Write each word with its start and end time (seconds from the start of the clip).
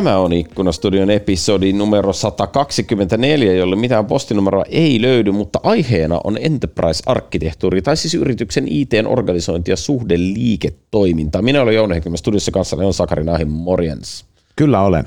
Tämä 0.00 0.18
on 0.18 0.32
Ikkunastudion 0.32 1.10
episodi 1.10 1.72
numero 1.72 2.12
124, 2.12 3.52
jolle 3.52 3.76
mitään 3.76 4.06
postinumeroa 4.06 4.64
ei 4.68 5.02
löydy, 5.02 5.30
mutta 5.30 5.60
aiheena 5.62 6.20
on 6.24 6.38
enterprise-arkkitehtuuri, 6.40 7.82
tai 7.82 7.96
siis 7.96 8.14
yrityksen 8.14 8.68
IT-organisointi 8.68 9.70
ja 9.70 9.76
suhde 9.76 10.18
liiketoiminta. 10.18 11.42
Minä 11.42 11.62
olen 11.62 11.74
Jouni 11.74 11.94
Heikkilä, 11.94 12.16
studiossa 12.16 12.50
kanssa 12.50 12.76
on 12.76 12.94
Sakari 12.94 13.24
Nahin, 13.24 13.48
morjens. 13.48 14.24
Kyllä 14.56 14.82
olen 14.82 15.04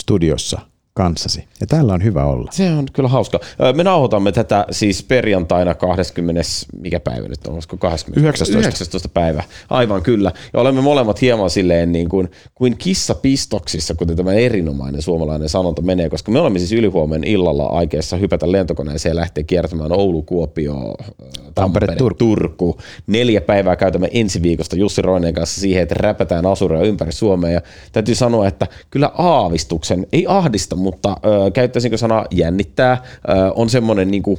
studiossa 0.00 0.60
kanssasi. 1.00 1.44
Ja 1.60 1.66
täällä 1.66 1.92
on 1.92 2.04
hyvä 2.04 2.24
olla. 2.24 2.50
Se 2.52 2.70
on 2.70 2.86
kyllä 2.92 3.08
hauska. 3.08 3.40
Me 3.74 3.84
nauhoitamme 3.84 4.32
tätä 4.32 4.66
siis 4.70 5.02
perjantaina 5.02 5.74
20. 5.74 6.42
mikä 6.80 7.00
päivä 7.00 7.28
nyt 7.28 7.46
on, 7.46 7.54
olisiko 7.54 7.76
20? 7.76 8.20
19. 8.20 8.58
19. 8.58 9.08
päivä, 9.08 9.42
aivan 9.70 10.02
kyllä. 10.02 10.32
Ja 10.52 10.60
olemme 10.60 10.80
molemmat 10.80 11.20
hieman 11.20 11.50
silleen 11.50 11.92
niin 11.92 12.08
kuin, 12.08 12.30
kuin 12.54 12.76
kissa 12.76 13.14
pistoksissa, 13.14 13.94
kuten 13.94 14.16
tämä 14.16 14.32
erinomainen 14.32 15.02
suomalainen 15.02 15.48
sanonta 15.48 15.82
menee, 15.82 16.08
koska 16.08 16.32
me 16.32 16.40
olemme 16.40 16.58
siis 16.58 16.72
ylihuomen 16.72 17.24
illalla 17.24 17.66
aikeessa 17.66 18.16
hypätä 18.16 18.52
lentokoneeseen 18.52 19.10
ja 19.10 19.16
lähteä 19.16 19.44
kiertämään 19.44 19.92
Oulu, 19.92 20.22
Kuopio, 20.22 20.74
Tampere, 20.74 21.52
Tampere 21.54 21.96
Turku. 21.96 22.18
Turku. 22.18 22.78
Neljä 23.06 23.40
päivää 23.40 23.76
käytämme 23.76 24.08
ensi 24.12 24.42
viikosta 24.42 24.76
Jussi 24.76 25.02
Roineen 25.02 25.34
kanssa 25.34 25.60
siihen, 25.60 25.82
että 25.82 25.94
räpätään 25.98 26.46
asureja 26.46 26.84
ympäri 26.84 27.12
Suomea. 27.12 27.50
Ja 27.50 27.60
täytyy 27.92 28.14
sanoa, 28.14 28.48
että 28.48 28.66
kyllä 28.90 29.10
aavistuksen, 29.18 30.06
ei 30.12 30.24
ahdista, 30.28 30.76
mutta 30.76 30.89
ö, 31.06 31.50
käyttäisinkö 31.50 31.96
sana 31.96 32.24
jännittää, 32.30 33.02
ö, 33.28 33.52
on 33.54 33.70
semmoinen 33.70 34.10
niin 34.10 34.22
kuin, 34.22 34.38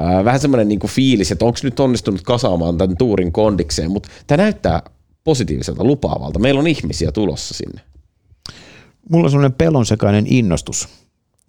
ö, 0.00 0.24
vähän 0.24 0.40
semmoinen 0.40 0.68
niin 0.68 0.80
kuin 0.80 0.90
fiilis, 0.90 1.32
että 1.32 1.44
onko 1.44 1.58
nyt 1.62 1.80
onnistunut 1.80 2.22
kasaamaan 2.22 2.78
tämän 2.78 2.96
tuurin 2.96 3.32
kondikseen, 3.32 3.90
mutta 3.90 4.08
tämä 4.26 4.42
näyttää 4.42 4.82
positiiviselta, 5.24 5.84
lupaavalta. 5.84 6.38
Meillä 6.38 6.60
on 6.60 6.66
ihmisiä 6.66 7.12
tulossa 7.12 7.54
sinne. 7.54 7.80
Mulla 9.10 9.24
on 9.24 9.30
semmoinen 9.30 9.58
pelonsekainen 9.58 10.24
innostus 10.26 10.88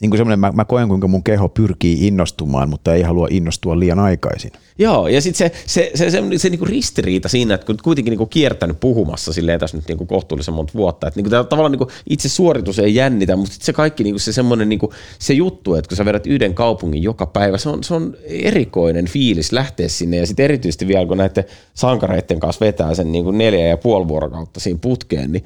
niin 0.01 0.09
kuin 0.09 0.17
semmoinen, 0.17 0.39
mä, 0.39 0.51
mä 0.51 0.65
koen 0.65 0.87
kuinka 0.87 1.07
mun 1.07 1.23
keho 1.23 1.49
pyrkii 1.49 2.07
innostumaan, 2.07 2.69
mutta 2.69 2.93
ei 2.93 3.01
halua 3.01 3.27
innostua 3.31 3.79
liian 3.79 3.99
aikaisin. 3.99 4.51
Joo, 4.77 5.07
ja 5.07 5.21
sitten 5.21 5.37
se, 5.49 5.57
se, 5.65 5.91
se, 5.95 6.09
se, 6.09 6.21
se, 6.21 6.37
se 6.37 6.49
niinku 6.49 6.65
ristiriita 6.65 7.29
siinä, 7.29 7.53
että 7.53 7.65
kun 7.65 7.77
kuitenkin 7.83 8.11
niinku 8.11 8.25
kiertänyt 8.25 8.79
puhumassa 8.79 9.33
silleen 9.33 9.59
tässä 9.59 9.77
nyt 9.77 9.87
niinku 9.87 10.05
kohtuullisen 10.05 10.53
monta 10.53 10.73
vuotta, 10.75 11.07
että 11.07 11.17
niinku, 11.17 11.29
tavallaan 11.29 11.71
niinku 11.71 11.91
itse 12.09 12.29
suoritus 12.29 12.79
ei 12.79 12.95
jännitä, 12.95 13.35
mutta 13.35 13.53
sitten 13.53 13.65
se 13.65 13.73
kaikki 13.73 14.03
niinku 14.03 14.19
se 14.19 14.33
semmoinen 14.33 14.69
niinku, 14.69 14.93
se 15.19 15.33
juttu, 15.33 15.75
että 15.75 15.89
kun 15.89 15.97
sä 15.97 16.05
vedät 16.05 16.27
yhden 16.27 16.53
kaupungin 16.53 17.03
joka 17.03 17.25
päivä, 17.25 17.57
se 17.57 17.69
on, 17.69 17.83
se 17.83 17.93
on 17.93 18.15
erikoinen 18.25 19.07
fiilis 19.07 19.51
lähteä 19.51 19.87
sinne, 19.87 20.17
ja 20.17 20.27
sitten 20.27 20.43
erityisesti 20.43 20.87
vielä 20.87 21.05
kun 21.05 21.17
näiden 21.17 21.43
sankareiden 21.73 22.39
kanssa 22.39 22.65
vetää 22.65 22.95
sen 22.95 23.11
niinku 23.11 23.31
neljä 23.31 23.67
ja 23.67 23.77
puoli 23.77 24.07
vuorokautta 24.07 24.59
siinä 24.59 24.79
putkeen, 24.81 25.31
niin 25.31 25.43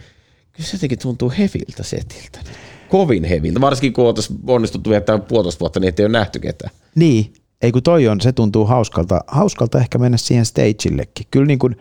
kyllä 0.51 0.69
se 0.69 0.75
jotenkin 0.75 0.99
tuntuu 0.99 1.33
heviltä 1.37 1.83
setiltä 1.83 2.39
kovin 2.95 3.23
heviltä, 3.23 3.61
varsinkin 3.61 3.93
kun 3.93 4.05
oltaisiin 4.05 4.39
onnistuttu 4.47 4.89
viettää 4.89 5.17
puolitoista 5.17 5.59
vuotta, 5.59 5.79
niin 5.79 5.89
ettei 5.89 6.05
ole 6.05 6.11
nähty 6.11 6.39
ketään. 6.39 6.71
Niin, 6.95 7.33
ei 7.61 7.71
kun 7.71 7.83
toi 7.83 8.07
on, 8.07 8.21
se 8.21 8.31
tuntuu 8.31 8.65
hauskalta, 8.65 9.21
hauskalta 9.27 9.79
ehkä 9.79 9.97
mennä 9.97 10.17
siihen 10.17 10.45
stageillekin. 10.45 11.27
Kyllä 11.31 11.45
niin 11.45 11.59
kuin 11.59 11.77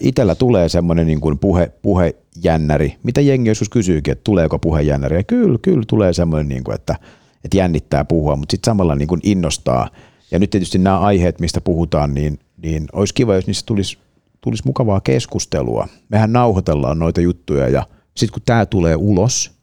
itsellä 0.00 0.34
tulee 0.34 0.68
semmoinen 0.68 1.06
niin 1.06 1.20
kuin 1.20 1.38
puhe, 1.38 1.72
puhejännäri, 1.82 2.96
mitä 3.02 3.20
jengi 3.20 3.48
joskus 3.48 3.68
kysyykin, 3.68 4.12
että 4.12 4.24
tuleeko 4.24 4.58
puhejännäri, 4.58 5.16
ja 5.16 5.22
kyllä, 5.22 5.58
kyllä 5.62 5.82
tulee 5.86 6.12
semmoinen, 6.12 6.48
niin 6.48 6.64
kuin, 6.64 6.74
että, 6.74 6.96
että 7.44 7.56
jännittää 7.56 8.04
puhua, 8.04 8.36
mutta 8.36 8.52
sitten 8.52 8.70
samalla 8.70 8.94
niin 8.94 9.08
kuin 9.08 9.20
innostaa. 9.24 9.88
Ja 10.30 10.38
nyt 10.38 10.50
tietysti 10.50 10.78
nämä 10.78 10.98
aiheet, 10.98 11.40
mistä 11.40 11.60
puhutaan, 11.60 12.14
niin, 12.14 12.38
niin 12.62 12.86
olisi 12.92 13.14
kiva, 13.14 13.34
jos 13.34 13.46
niistä 13.46 13.66
tulisi, 13.66 13.98
tulisi 14.40 14.62
mukavaa 14.66 15.00
keskustelua. 15.00 15.88
Mehän 16.08 16.32
nauhoitellaan 16.32 16.98
noita 16.98 17.20
juttuja, 17.20 17.68
ja 17.68 17.86
sitten 18.16 18.32
kun 18.32 18.42
tämä 18.46 18.66
tulee 18.66 18.96
ulos, 18.96 19.59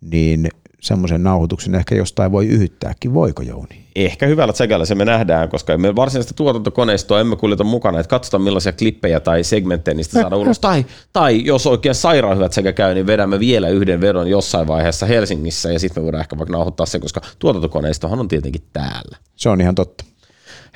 niin 0.00 0.48
semmoisen 0.80 1.22
nauhoituksen 1.22 1.74
ehkä 1.74 1.94
jostain 1.94 2.32
voi 2.32 2.46
yhyttääkin. 2.46 3.14
Voiko 3.14 3.42
Jouni? 3.42 3.86
Ehkä 3.96 4.26
hyvällä 4.26 4.52
tsekällä 4.52 4.86
se 4.86 4.94
me 4.94 5.04
nähdään, 5.04 5.48
koska 5.48 5.72
emme 5.72 5.96
varsinaista 5.96 6.34
tuotantokoneistoa 6.34 7.20
emme 7.20 7.36
kuljeta 7.36 7.64
mukana, 7.64 8.00
että 8.00 8.10
katsotaan 8.10 8.42
millaisia 8.42 8.72
klippejä 8.72 9.20
tai 9.20 9.44
segmenttejä 9.44 9.94
niistä 9.94 10.20
saadaan 10.20 10.40
ulos. 10.40 10.60
Tai, 10.60 10.86
tai 11.12 11.44
jos 11.44 11.66
oikein 11.66 11.94
sairaan 11.94 12.36
hyvät 12.36 12.52
sekä 12.52 12.72
käy, 12.72 12.94
niin 12.94 13.06
vedämme 13.06 13.40
vielä 13.40 13.68
yhden 13.68 14.00
vedon 14.00 14.30
jossain 14.30 14.66
vaiheessa 14.66 15.06
Helsingissä 15.06 15.72
ja 15.72 15.78
sitten 15.78 16.02
me 16.02 16.04
voidaan 16.04 16.20
ehkä 16.20 16.38
vaikka 16.38 16.52
nauhoittaa 16.52 16.86
se, 16.86 16.98
koska 16.98 17.20
tuotantokoneistohan 17.38 18.20
on 18.20 18.28
tietenkin 18.28 18.62
täällä. 18.72 19.16
Se 19.36 19.48
on 19.48 19.60
ihan 19.60 19.74
totta. 19.74 20.04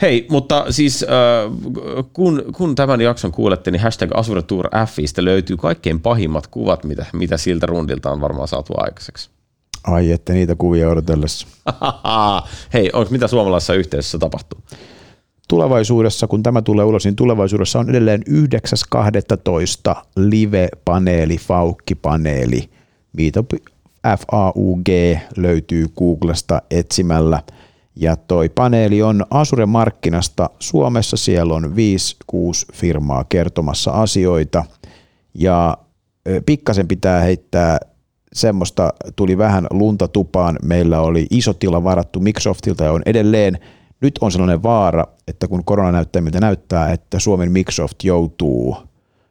Hei, 0.03 0.27
mutta 0.31 0.65
siis 0.71 1.03
äh, 1.03 1.09
kun, 2.13 2.45
kun 2.57 2.75
tämän 2.75 3.01
jakson 3.01 3.33
kuulette, 3.33 3.71
niin 3.71 3.83
hashtag 3.83 4.11
Asuretour 4.15 4.69
Fistä 4.87 5.25
löytyy 5.25 5.57
kaikkein 5.57 6.01
pahimmat 6.01 6.47
kuvat, 6.47 6.85
mitä, 6.85 7.07
mitä 7.13 7.37
siltä 7.37 7.67
rundilta 7.67 8.11
on 8.11 8.21
varmaan 8.21 8.49
saatu 8.49 8.73
aikaiseksi. 8.77 9.31
Ai, 9.85 10.13
että 10.13 10.33
niitä 10.33 10.55
kuvia 10.55 10.89
odotellessa. 10.89 11.47
Hei, 12.75 12.91
onko 12.93 13.11
mitä 13.11 13.29
suomalaisessa 13.29 13.75
yhteisössä 13.75 14.19
tapahtuu? 14.19 14.61
Tulevaisuudessa, 15.49 16.27
kun 16.27 16.43
tämä 16.43 16.63
tulee 16.63 16.85
ulos, 16.85 17.05
niin 17.05 17.17
tulevaisuudessa 17.17 17.79
on 17.79 17.91
edelleen 17.91 18.23
9.12. 18.29 20.03
live-paneeli, 20.17 21.37
faukki-paneeli. 21.39 22.71
Meetup 23.13 23.51
FAUG 24.03 24.89
löytyy 25.37 25.87
Googlesta 25.99 26.63
etsimällä– 26.71 27.43
ja 27.97 28.17
toi 28.17 28.49
paneeli 28.49 29.03
on 29.03 29.27
Asure 29.31 29.67
markkinasta 29.67 30.51
Suomessa. 30.59 31.17
Siellä 31.17 31.55
on 31.55 31.75
5-6 32.35 32.37
firmaa 32.73 33.25
kertomassa 33.25 33.91
asioita. 33.91 34.65
Ja 35.35 35.79
pikkasen 36.47 36.89
pitää 36.89 37.21
heittää 37.21 37.79
semmoista, 38.33 38.93
tuli 39.17 39.39
vähän 39.39 39.67
lunta 39.71 40.09
tupaan. 40.09 40.59
Meillä 40.63 41.01
oli 41.01 41.27
iso 41.31 41.53
tila 41.55 41.85
varattu 41.85 42.21
Microsoftilta 42.21 42.85
ja 42.85 42.93
on 42.93 43.03
edelleen. 43.07 43.59
Nyt 44.01 44.19
on 44.21 44.33
sellainen 44.33 44.63
vaara, 44.63 45.05
että 45.29 45.49
kun 45.49 45.65
korona 45.65 45.93
näyttää 45.93 46.23
miltä 46.23 46.41
näyttää, 46.41 46.93
että 46.93 47.19
Suomen 47.19 47.53
Microsoft 47.53 48.05
joutuu, 48.05 48.77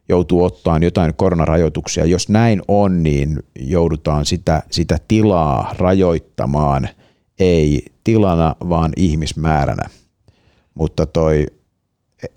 joutuu 0.09 0.43
ottaan 0.43 0.83
jotain 0.83 1.13
koronarajoituksia. 1.15 2.05
Jos 2.05 2.29
näin 2.29 2.61
on, 2.67 3.03
niin 3.03 3.39
joudutaan 3.59 4.25
sitä, 4.25 4.63
sitä 4.71 4.97
tilaa 5.07 5.75
rajoittamaan– 5.77 6.89
ei 7.39 7.85
tilana, 8.03 8.55
vaan 8.69 8.91
ihmismääränä. 8.97 9.89
Mutta 10.73 11.05
toi, 11.05 11.45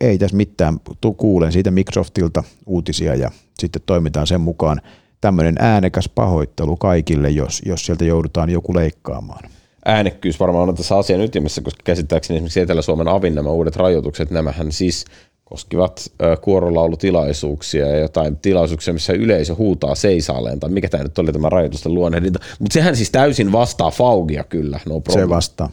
ei 0.00 0.18
tässä 0.18 0.36
mitään, 0.36 0.78
kuulen 1.16 1.52
siitä 1.52 1.70
Microsoftilta 1.70 2.44
uutisia 2.66 3.14
ja 3.14 3.30
sitten 3.58 3.82
toimitaan 3.86 4.26
sen 4.26 4.40
mukaan. 4.40 4.80
Tämmöinen 5.20 5.54
äänekäs 5.58 6.08
pahoittelu 6.14 6.76
kaikille, 6.76 7.30
jos, 7.30 7.62
jos 7.66 7.86
sieltä 7.86 8.04
joudutaan 8.04 8.50
joku 8.50 8.74
leikkaamaan. 8.74 9.50
Äänekkyys 9.84 10.40
varmaan 10.40 10.68
on 10.68 10.74
tässä 10.74 10.96
asian 10.96 11.20
ytimessä, 11.20 11.60
koska 11.60 11.80
käsittääkseni 11.84 12.36
esimerkiksi 12.36 12.60
Etelä-Suomen 12.60 13.08
avin 13.08 13.34
nämä 13.34 13.50
uudet 13.50 13.76
rajoitukset, 13.76 14.30
nämähän 14.30 14.72
siis 14.72 15.04
koskivat 15.52 16.12
kuorolaulutilaisuuksia 16.40 17.88
ja 17.88 17.98
jotain 17.98 18.36
tilaisuuksia, 18.36 18.94
missä 18.94 19.12
yleisö 19.12 19.54
huutaa 19.54 19.94
seisaalleen, 19.94 20.60
tai 20.60 20.70
mikä 20.70 20.88
tämä 20.88 21.02
nyt 21.02 21.18
oli 21.18 21.32
tämä 21.32 21.48
rajoitusten 21.48 21.94
luonnehdinta. 21.94 22.38
Mutta 22.58 22.74
sehän 22.74 22.96
siis 22.96 23.10
täysin 23.10 23.52
vastaa 23.52 23.90
Faugia 23.90 24.44
kyllä, 24.44 24.80
no 24.88 25.00
problem. 25.00 25.24
Se 25.24 25.28
vastaa. 25.28 25.70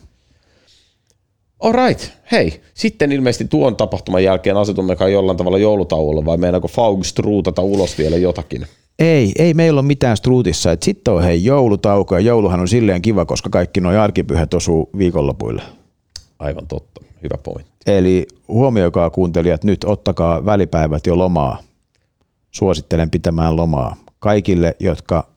Alright, 1.59 2.09
hei. 2.31 2.62
Sitten 2.73 3.12
ilmeisesti 3.12 3.45
tuon 3.45 3.75
tapahtuman 3.75 4.23
jälkeen 4.23 4.57
asetummekaan 4.57 5.12
jollain 5.12 5.38
tavalla 5.38 5.57
joulutauolla, 5.57 6.25
vai 6.25 6.38
meinaako 6.38 6.68
Faug 6.68 7.03
struutata 7.03 7.62
ulos 7.62 7.97
vielä 7.97 8.18
jotakin? 8.18 8.66
Ei, 9.00 9.31
ei 9.39 9.53
meillä 9.53 9.79
ole 9.79 9.88
mitään 9.88 10.18
struutissa. 10.18 10.77
Sitten 10.83 11.13
on 11.13 11.24
hei 11.24 11.45
joulutauko, 11.45 12.15
ja 12.15 12.21
jouluhan 12.21 12.59
on 12.59 12.68
silleen 12.68 13.01
kiva, 13.01 13.25
koska 13.25 13.50
kaikki 13.50 13.81
nuo 13.81 13.92
arkipyhät 13.92 14.54
osuu 14.54 14.89
viikonlopuille. 14.98 15.62
Aivan 16.39 16.68
totta, 16.68 17.01
hyvä 17.24 17.38
pointti. 17.44 17.79
Eli 17.86 18.28
huomioikaa 18.48 19.10
kuuntelijat, 19.10 19.64
nyt 19.64 19.84
ottakaa 19.84 20.46
välipäivät 20.46 21.08
jo 21.08 21.18
lomaa. 21.18 21.58
Suosittelen 22.52 23.10
pitämään 23.10 23.56
lomaa 23.56 23.96
kaikille, 24.20 24.76
jotka 24.80 25.30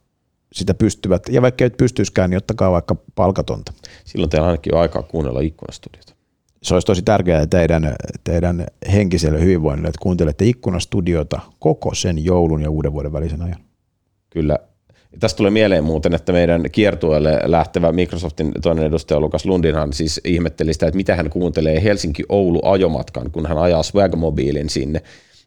sitä 0.53 0.75
pystyvät. 0.75 1.23
Ja 1.31 1.43
vaikka 1.43 1.65
et 1.65 1.77
pystyiskään, 1.77 2.31
niin 2.31 2.39
ottakaa 2.39 2.71
vaikka 2.71 2.97
palkatonta. 3.15 3.73
Silloin 4.05 4.31
teillä 4.31 4.47
ainakin 4.47 4.75
on 4.75 4.81
aikaa 4.81 5.03
kuunnella 5.03 5.41
ikkunastudiota. 5.41 6.15
Se 6.63 6.75
olisi 6.75 6.87
tosi 6.87 7.03
tärkeää 7.03 7.47
teidän, 7.47 7.95
teidän 8.25 8.67
henkiselle 8.93 9.41
hyvinvoinnille, 9.41 9.89
että 9.89 10.03
kuuntelette 10.03 10.45
ikkunastudiota 10.45 11.41
koko 11.59 11.95
sen 11.95 12.25
joulun 12.25 12.63
ja 12.63 12.71
uuden 12.71 12.93
vuoden 12.93 13.13
välisen 13.13 13.43
ajan. 13.43 13.61
Kyllä, 14.31 14.59
Tästä 15.21 15.37
tulee 15.37 15.51
mieleen 15.51 15.85
muuten, 15.85 16.15
että 16.15 16.33
meidän 16.33 16.65
kiertueelle 16.73 17.41
lähtevä 17.45 17.93
Microsoftin 17.93 18.53
toinen 18.63 18.87
edustaja 18.87 19.21
Lukas 19.21 19.47
Lundinhan 19.47 19.93
siis 19.93 20.21
ihmetteli 20.25 20.73
sitä, 20.73 20.87
että 20.87 20.97
mitä 20.97 21.17
hän 21.17 21.31
kuuntelee 21.31 21.83
Helsinki-Oulu-ajomatkan, 21.83 23.31
kun 23.31 23.47
hän 23.47 23.59
ajaa 23.59 23.83
Swagmobiilin 23.83 24.71
sinne. 24.71 25.03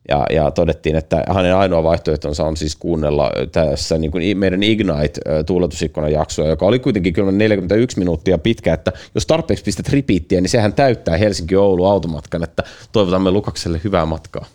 Ja, 0.10 0.26
ja 0.32 0.52
todettiin, 0.52 0.96
että 0.96 1.24
hänen 1.30 1.56
ainoa 1.56 1.84
vaihtoehtonsa 1.84 2.44
on 2.44 2.58
siis 2.58 2.76
kuunnella 2.76 3.32
tässä 3.52 3.98
niin 3.98 4.12
kuin 4.12 4.38
meidän 4.38 4.64
Ignite-tuuletusikkunan 4.64 6.12
jaksoa, 6.12 6.48
joka 6.48 6.66
oli 6.66 6.80
kuitenkin 6.80 7.14
kyllä 7.14 7.32
41 7.32 8.00
minuuttia 8.00 8.38
pitkä, 8.38 8.74
että 8.74 8.92
jos 9.16 9.26
tarpeeksi 9.26 9.64
pistät 9.66 9.90
ripiittiä, 9.90 10.42
niin 10.42 10.50
sehän 10.50 10.74
täyttää 10.74 11.18
Helsinki-Oulu-automatkan, 11.18 12.44
että 12.44 12.64
toivotamme 12.92 13.32
Lukakselle 13.32 13.82
hyvää 13.84 14.06
matkaa. 14.06 14.46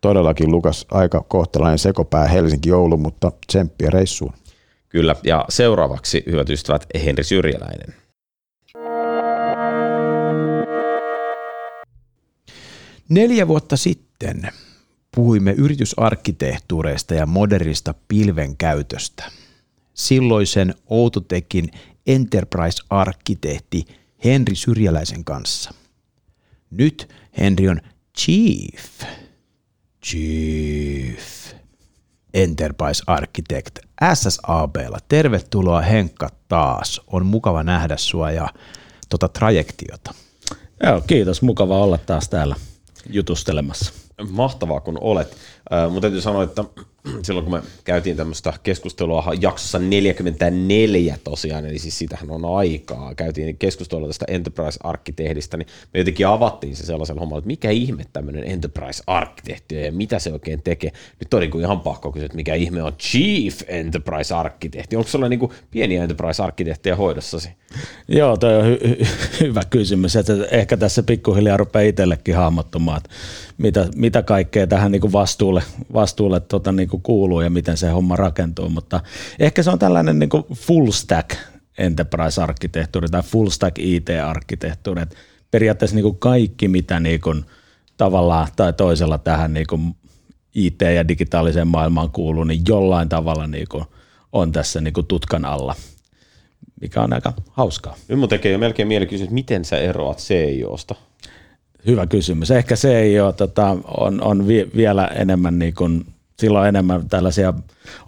Todellakin 0.00 0.50
Lukas 0.50 0.86
aika 0.90 1.24
kohtalainen 1.28 1.78
sekopää 1.78 2.28
Helsinki-Oulu, 2.28 2.96
mutta 2.96 3.32
tsemppiä 3.46 3.90
reissuun. 3.90 4.32
Kyllä, 4.92 5.16
ja 5.24 5.44
seuraavaksi, 5.48 6.22
hyvät 6.26 6.50
ystävät, 6.50 6.86
Henri 7.04 7.24
Syrjäläinen. 7.24 7.94
Neljä 13.08 13.48
vuotta 13.48 13.76
sitten 13.76 14.48
puhuimme 15.14 15.52
yritysarkkitehtuureista 15.52 17.14
ja 17.14 17.26
modernista 17.26 17.94
pilven 18.08 18.56
käytöstä. 18.56 19.24
Silloisen 19.94 20.74
Outotekin 20.86 21.70
Enterprise-arkkitehti 22.06 23.84
Henri 24.24 24.56
Syrjäläisen 24.56 25.24
kanssa. 25.24 25.74
Nyt 26.70 27.08
Henri 27.38 27.68
on 27.68 27.80
Chief. 28.18 29.02
Chief. 30.04 31.61
Enterprise 32.34 33.02
Architect 33.06 33.78
SSABlla. 34.14 34.98
Tervetuloa 35.08 35.80
Henkka 35.80 36.28
taas. 36.48 37.00
On 37.06 37.26
mukava 37.26 37.62
nähdä 37.62 37.96
sua 37.96 38.30
ja 38.30 38.48
tota 39.08 39.28
trajektiota. 39.28 40.14
Joo, 40.82 41.00
kiitos. 41.00 41.42
Mukava 41.42 41.78
olla 41.78 41.98
taas 41.98 42.28
täällä 42.28 42.56
jutustelemassa. 43.10 43.92
Mahtavaa 44.30 44.80
kun 44.80 44.98
olet. 45.00 45.36
Mutta 45.90 46.00
täytyy 46.00 46.20
sanoa, 46.20 46.42
että 46.42 46.64
silloin 47.22 47.44
kun 47.44 47.54
me 47.54 47.62
käytiin 47.84 48.16
tämmöistä 48.16 48.52
keskustelua 48.62 49.32
jaksossa 49.40 49.78
44 49.78 51.18
tosiaan, 51.24 51.66
eli 51.66 51.78
siis 51.78 51.98
sitähän 51.98 52.30
on 52.30 52.56
aikaa, 52.56 53.14
käytiin 53.14 53.58
keskustelua 53.58 54.06
tästä 54.06 54.24
Enterprise-arkkitehdistä, 54.28 55.56
niin 55.56 55.66
me 55.94 56.00
jotenkin 56.00 56.26
avattiin 56.26 56.76
se 56.76 56.86
sellaisella 56.86 57.20
hommalla, 57.20 57.38
että 57.38 57.46
mikä 57.46 57.70
ihme 57.70 58.04
tämmöinen 58.12 58.44
Enterprise-arkkitehti 58.44 59.74
ja 59.74 59.92
mitä 59.92 60.18
se 60.18 60.32
oikein 60.32 60.62
tekee. 60.62 60.92
Nyt 61.20 61.34
on 61.34 61.40
niin 61.40 61.50
kuin 61.50 61.64
ihan 61.64 61.80
pakko 61.80 62.12
kysyä, 62.12 62.26
että 62.26 62.36
mikä 62.36 62.54
ihme 62.54 62.82
on 62.82 62.92
Chief 62.92 63.62
Enterprise-arkkitehti. 63.66 64.96
Onko 64.96 65.08
sulla 65.08 65.28
niin 65.28 65.40
kuin 65.40 65.52
pieniä 65.70 66.02
Enterprise-arkkitehtiä 66.02 66.96
hoidossasi? 66.96 67.48
Joo, 68.08 68.36
toi 68.36 68.54
on 68.54 68.64
hy- 68.64 69.02
hy- 69.02 69.06
hyvä 69.40 69.62
kysymys. 69.70 70.16
Että 70.16 70.32
ehkä 70.50 70.76
tässä 70.76 71.02
pikkuhiljaa 71.02 71.56
rupeaa 71.56 71.88
itsellekin 71.88 72.36
hahmottumaan, 72.36 72.96
että 72.96 73.10
mitä, 73.58 73.88
mitä 73.96 74.22
kaikkea 74.22 74.66
tähän 74.66 74.92
niin 74.92 75.00
kuin 75.00 75.12
vastuulle, 75.12 75.62
vastuulle 75.92 76.40
tota 76.40 76.72
niin 76.72 76.88
kuin 76.88 77.02
kuuluu 77.02 77.40
ja 77.40 77.50
miten 77.50 77.76
se 77.76 77.90
homma 77.90 78.16
rakentuu, 78.16 78.68
mutta 78.68 79.00
ehkä 79.38 79.62
se 79.62 79.70
on 79.70 79.78
tällainen 79.78 80.18
niin 80.18 80.28
kuin 80.28 80.44
full 80.54 80.90
stack 80.90 81.36
enterprise-arkkitehtuuri 81.78 83.08
tai 83.08 83.22
full 83.22 83.48
stack 83.48 83.78
IT-arkkitehtuuri, 83.78 85.02
että 85.02 85.16
periaatteessa 85.50 85.94
niin 85.94 86.02
kuin 86.04 86.18
kaikki, 86.18 86.68
mitä 86.68 87.00
niin 87.00 87.20
kuin 87.20 87.44
tavalla 87.96 88.48
tai 88.56 88.72
toisella 88.72 89.18
tähän 89.18 89.54
niin 89.54 89.66
kuin 89.66 89.94
IT- 90.54 90.82
ja 90.94 91.08
digitaaliseen 91.08 91.68
maailmaan 91.68 92.10
kuuluu, 92.10 92.44
niin 92.44 92.62
jollain 92.68 93.08
tavalla 93.08 93.46
niin 93.46 93.66
kuin 93.68 93.84
on 94.32 94.52
tässä 94.52 94.80
niin 94.80 94.94
kuin 94.94 95.06
tutkan 95.06 95.44
alla, 95.44 95.74
mikä 96.82 97.02
on 97.02 97.12
aika 97.12 97.32
hauskaa. 97.50 97.96
Nyt 98.08 98.18
mun 98.18 98.28
tekee 98.28 98.52
jo 98.52 98.58
melkein 98.58 98.88
mieli 98.88 99.06
kysyä, 99.06 99.24
että 99.24 99.34
miten 99.34 99.64
sä 99.64 99.78
eroat 99.78 100.18
CIOsta? 100.18 100.94
Hyvä 101.86 102.06
kysymys. 102.06 102.50
Ehkä 102.50 102.76
se 102.76 102.98
ei 102.98 103.20
ole, 103.20 103.32
tota, 103.32 103.76
on, 103.96 104.22
on 104.22 104.48
vi, 104.48 104.70
vielä 104.76 105.06
enemmän 105.06 105.58
niin 105.58 105.74
kuin, 105.74 106.06
silloin 106.38 106.68
enemmän 106.68 107.08
tällaisia 107.08 107.54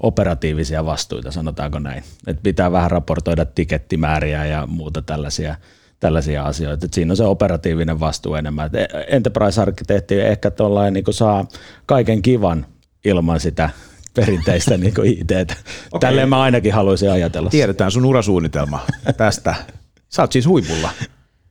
operatiivisia 0.01 0.87
vastuita, 0.87 1.31
sanotaanko 1.31 1.79
näin. 1.79 2.03
Et 2.27 2.43
pitää 2.43 2.73
vähän 2.73 2.91
raportoida 2.91 3.45
tikettimääriä 3.45 4.47
ja 4.47 4.67
muuta 4.67 5.03
tällaisia, 5.03 5.57
tällaisia 6.01 6.45
asioita. 6.45 6.87
Et 6.87 6.95
siinä 6.95 7.13
on 7.13 7.17
se 7.17 7.25
operatiivinen 7.25 8.01
vastuu 8.01 8.35
enemmän. 8.35 8.67
Et 8.67 8.75
enterprise-arkkitehti 9.09 10.21
ehkä 10.21 10.53
niin 10.91 11.05
kuin 11.05 11.15
saa 11.15 11.47
kaiken 11.87 12.23
kivan 12.23 12.67
ilman 13.05 13.41
sitä 13.41 13.71
perinteistä 14.15 14.77
niin 14.77 14.95
kuin 14.95 15.13
IT. 15.13 15.31
Okay. 15.31 16.01
Tälleen 16.01 16.29
mä 16.29 16.43
ainakin 16.43 16.73
haluaisin 16.73 17.11
ajatella. 17.11 17.51
Tiedetään 17.51 17.91
sun 17.91 18.05
urasuunnitelma 18.05 18.81
tästä. 19.17 19.55
Sä 20.09 20.23
oot 20.23 20.33
siis 20.33 20.47
huipulla. 20.47 20.91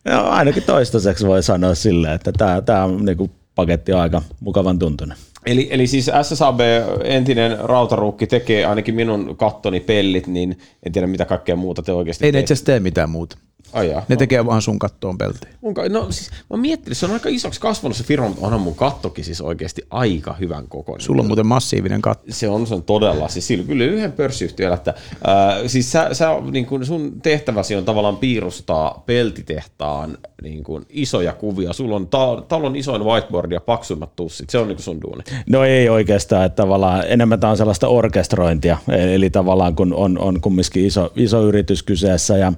No, 0.06 0.28
ainakin 0.30 0.64
toistaiseksi 0.64 1.28
voi 1.28 1.44
sanoa 1.44 1.76
silleen, 1.76 2.14
että 2.14 2.32
tämä, 2.32 2.62
tämä 2.62 2.84
on 2.84 3.06
niin 3.06 3.18
kuin 3.18 3.32
paketti 3.56 3.94
on 3.94 4.02
aika 4.02 4.22
mukavan 4.40 4.80
tuntunen. 4.80 5.18
Eli, 5.46 5.68
eli 5.72 5.88
siis 5.88 6.12
SSAB, 6.22 6.60
entinen 7.04 7.60
rautaruukki, 7.60 8.28
tekee 8.28 8.66
ainakin 8.66 8.96
minun 8.96 9.38
kattoni 9.38 9.80
pellit, 9.80 10.28
niin 10.28 10.58
en 10.86 10.92
tiedä 10.92 11.08
mitä 11.08 11.26
kaikkea 11.26 11.56
muuta 11.56 11.82
te 11.82 11.92
oikeasti 11.92 12.26
Ei 12.26 12.32
ne 12.32 12.40
itse 12.40 12.66
tee 12.66 12.80
mitään 12.80 13.10
muuta. 13.10 13.38
Ai 13.74 13.90
jaa, 13.90 14.06
Ne 14.10 14.16
no. 14.16 14.20
tekee 14.20 14.46
vaan 14.46 14.62
sun 14.62 14.80
kattoon 14.80 15.18
peltiin. 15.18 15.54
Mun, 15.62 15.74
ka- 15.74 15.90
no 15.90 16.12
siis 16.12 16.30
mä 16.50 16.58
miettinyt, 16.58 16.98
se 16.98 17.06
on 17.06 17.12
aika 17.12 17.30
isoksi 17.30 17.62
kasvanut 17.62 17.98
se 17.98 18.04
firma, 18.04 18.28
mutta 18.28 18.46
onhan 18.46 18.62
mun 18.62 18.76
kattokin 18.76 19.26
siis 19.26 19.42
oikeasti 19.42 19.82
aika 19.90 20.34
hyvän 20.34 20.68
kokoinen. 20.68 21.06
Sulla 21.06 21.22
on 21.22 21.28
muuten 21.28 21.48
massiivinen 21.48 22.02
katto. 22.02 22.26
Se 22.30 22.50
on, 22.50 22.68
se 22.68 22.74
on 22.76 22.84
todella, 22.84 23.28
siis 23.28 23.48
sillä 23.48 23.64
kyllä 23.64 23.84
yhden 23.86 24.12
pörssiyhtiöllä, 24.12 24.76
että 24.76 24.94
ää, 25.28 25.68
siis 25.68 25.92
sä, 25.92 26.10
sä, 26.14 26.28
niin 26.52 26.66
kun 26.66 26.86
sun 26.86 27.22
tehtäväsi 27.22 27.76
on 27.76 27.86
tavallaan 27.86 28.18
piirustaa 28.18 29.04
peltitehtaan 29.06 30.18
niin 30.44 30.64
kun 30.64 30.86
isoja 30.90 31.34
kuvia. 31.34 31.74
Sulla 31.74 31.96
on 31.96 32.08
ta- 32.08 32.44
talon 32.48 32.76
isoin 32.76 33.04
whiteboard 33.06 33.52
ja 33.52 33.60
paksuimmat 33.62 34.16
tussit, 34.16 34.50
se 34.50 34.58
on 34.58 34.68
niin 34.68 34.80
sun 34.80 35.02
duuni. 35.02 35.24
No 35.50 35.64
ei 35.64 35.90
oikeastaan, 35.90 36.46
että 36.46 36.56
tavallaan 36.64 37.04
enemmän 37.08 37.40
tämä 37.40 37.52
on 37.52 37.58
sellaista 37.58 37.88
orkestrointia, 37.88 38.78
eli 38.90 39.30
tavallaan 39.30 39.76
kun 39.76 39.94
on, 39.94 40.20
on 40.20 40.42
kumminkin 40.42 40.86
iso, 40.86 41.12
iso 41.16 41.42
yritys 41.48 41.84
kyseessä 41.84 42.38
ja 42.38 42.54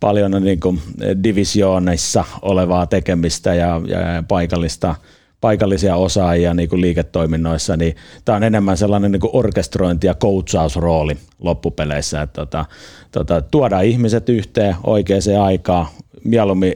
paljon 0.00 0.34
on 0.34 0.42
niin 0.42 0.60
kuin 0.60 0.80
divisioonissa 1.24 2.24
olevaa 2.42 2.86
tekemistä 2.86 3.54
ja, 3.54 3.80
ja 3.86 4.22
paikallista, 4.28 4.94
paikallisia 5.40 5.96
osaajia 5.96 6.54
niin 6.54 6.68
kuin 6.68 6.80
liiketoiminnoissa, 6.80 7.76
niin 7.76 7.96
tämä 8.24 8.36
on 8.36 8.42
enemmän 8.42 8.76
sellainen 8.76 9.12
niin 9.12 9.20
kuin 9.20 9.30
orkestrointi- 9.32 10.06
ja 10.06 10.14
coachausrooli 10.14 11.16
loppupeleissä, 11.38 12.22
että 12.22 12.40
tota, 12.40 12.64
tota, 13.12 13.42
tuodaan 13.42 13.84
ihmiset 13.84 14.28
yhteen 14.28 14.76
oikeaan 14.84 15.22
aikaan, 15.42 15.86
mieluummin 16.24 16.74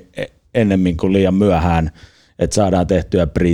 ennemmin 0.55 0.97
kuin 0.97 1.13
liian 1.13 1.35
myöhään, 1.35 1.91
että 2.39 2.55
saadaan 2.55 2.87
tehtyä 2.87 3.27
pre 3.27 3.51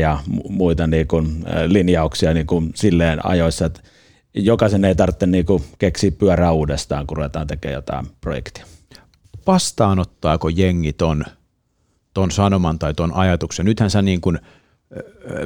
ja 0.00 0.18
muita 0.48 0.86
niin 0.86 1.08
kuin 1.08 1.44
linjauksia 1.66 2.34
niin 2.34 2.46
kuin 2.46 2.70
silleen 2.74 3.26
ajoissa, 3.26 3.66
että 3.66 3.80
jokaisen 4.34 4.84
ei 4.84 4.94
tarvitse 4.94 5.26
niin 5.26 5.46
kuin 5.46 5.62
keksiä 5.78 6.10
pyörää 6.10 6.52
uudestaan, 6.52 7.06
kun 7.06 7.16
ruvetaan 7.16 7.46
tekemään 7.46 7.74
jotain 7.74 8.06
projektia. 8.20 8.77
Vastaanottaako 9.48 10.48
jengi 10.48 10.92
ton, 10.92 11.24
ton 12.14 12.30
sanoman 12.30 12.78
tai 12.78 12.94
ton 12.94 13.14
ajatuksen? 13.14 13.66
Nythän 13.66 13.90
sä 13.90 14.02
niin 14.02 14.20
kuin 14.20 14.38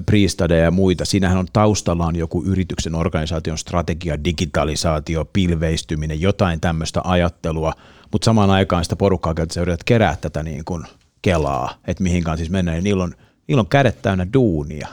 Priestade 0.07 0.59
ja 0.59 0.71
muita, 0.71 1.05
siinähän 1.05 1.39
on 1.39 1.47
taustallaan 1.53 2.17
joku 2.17 2.43
yrityksen 2.47 2.95
organisaation 2.95 3.59
strategia, 3.59 4.25
digitalisaatio, 4.25 5.25
pilveistyminen, 5.25 6.21
jotain 6.21 6.61
tämmöistä 6.61 7.01
ajattelua, 7.05 7.73
mutta 8.13 8.25
samaan 8.25 8.51
aikaan 8.51 8.85
sitä 8.85 8.97
porukkaa 8.97 9.35
käytetään, 9.35 9.55
sä 9.55 9.61
yrität 9.61 9.85
kerää 9.85 10.17
tätä 10.21 10.43
niin 10.43 10.65
kuin 10.65 10.85
kelaa, 11.23 11.75
että 11.87 12.03
mihinkään 12.03 12.39
siis 12.39 12.51
mennään, 12.51 12.77
ja 12.77 12.83
niillä 12.83 13.05
on, 13.05 13.15
niillä 13.49 13.61
on 13.61 13.69
kädet 13.69 14.03
täynnä 14.03 14.27
duunia. 14.33 14.89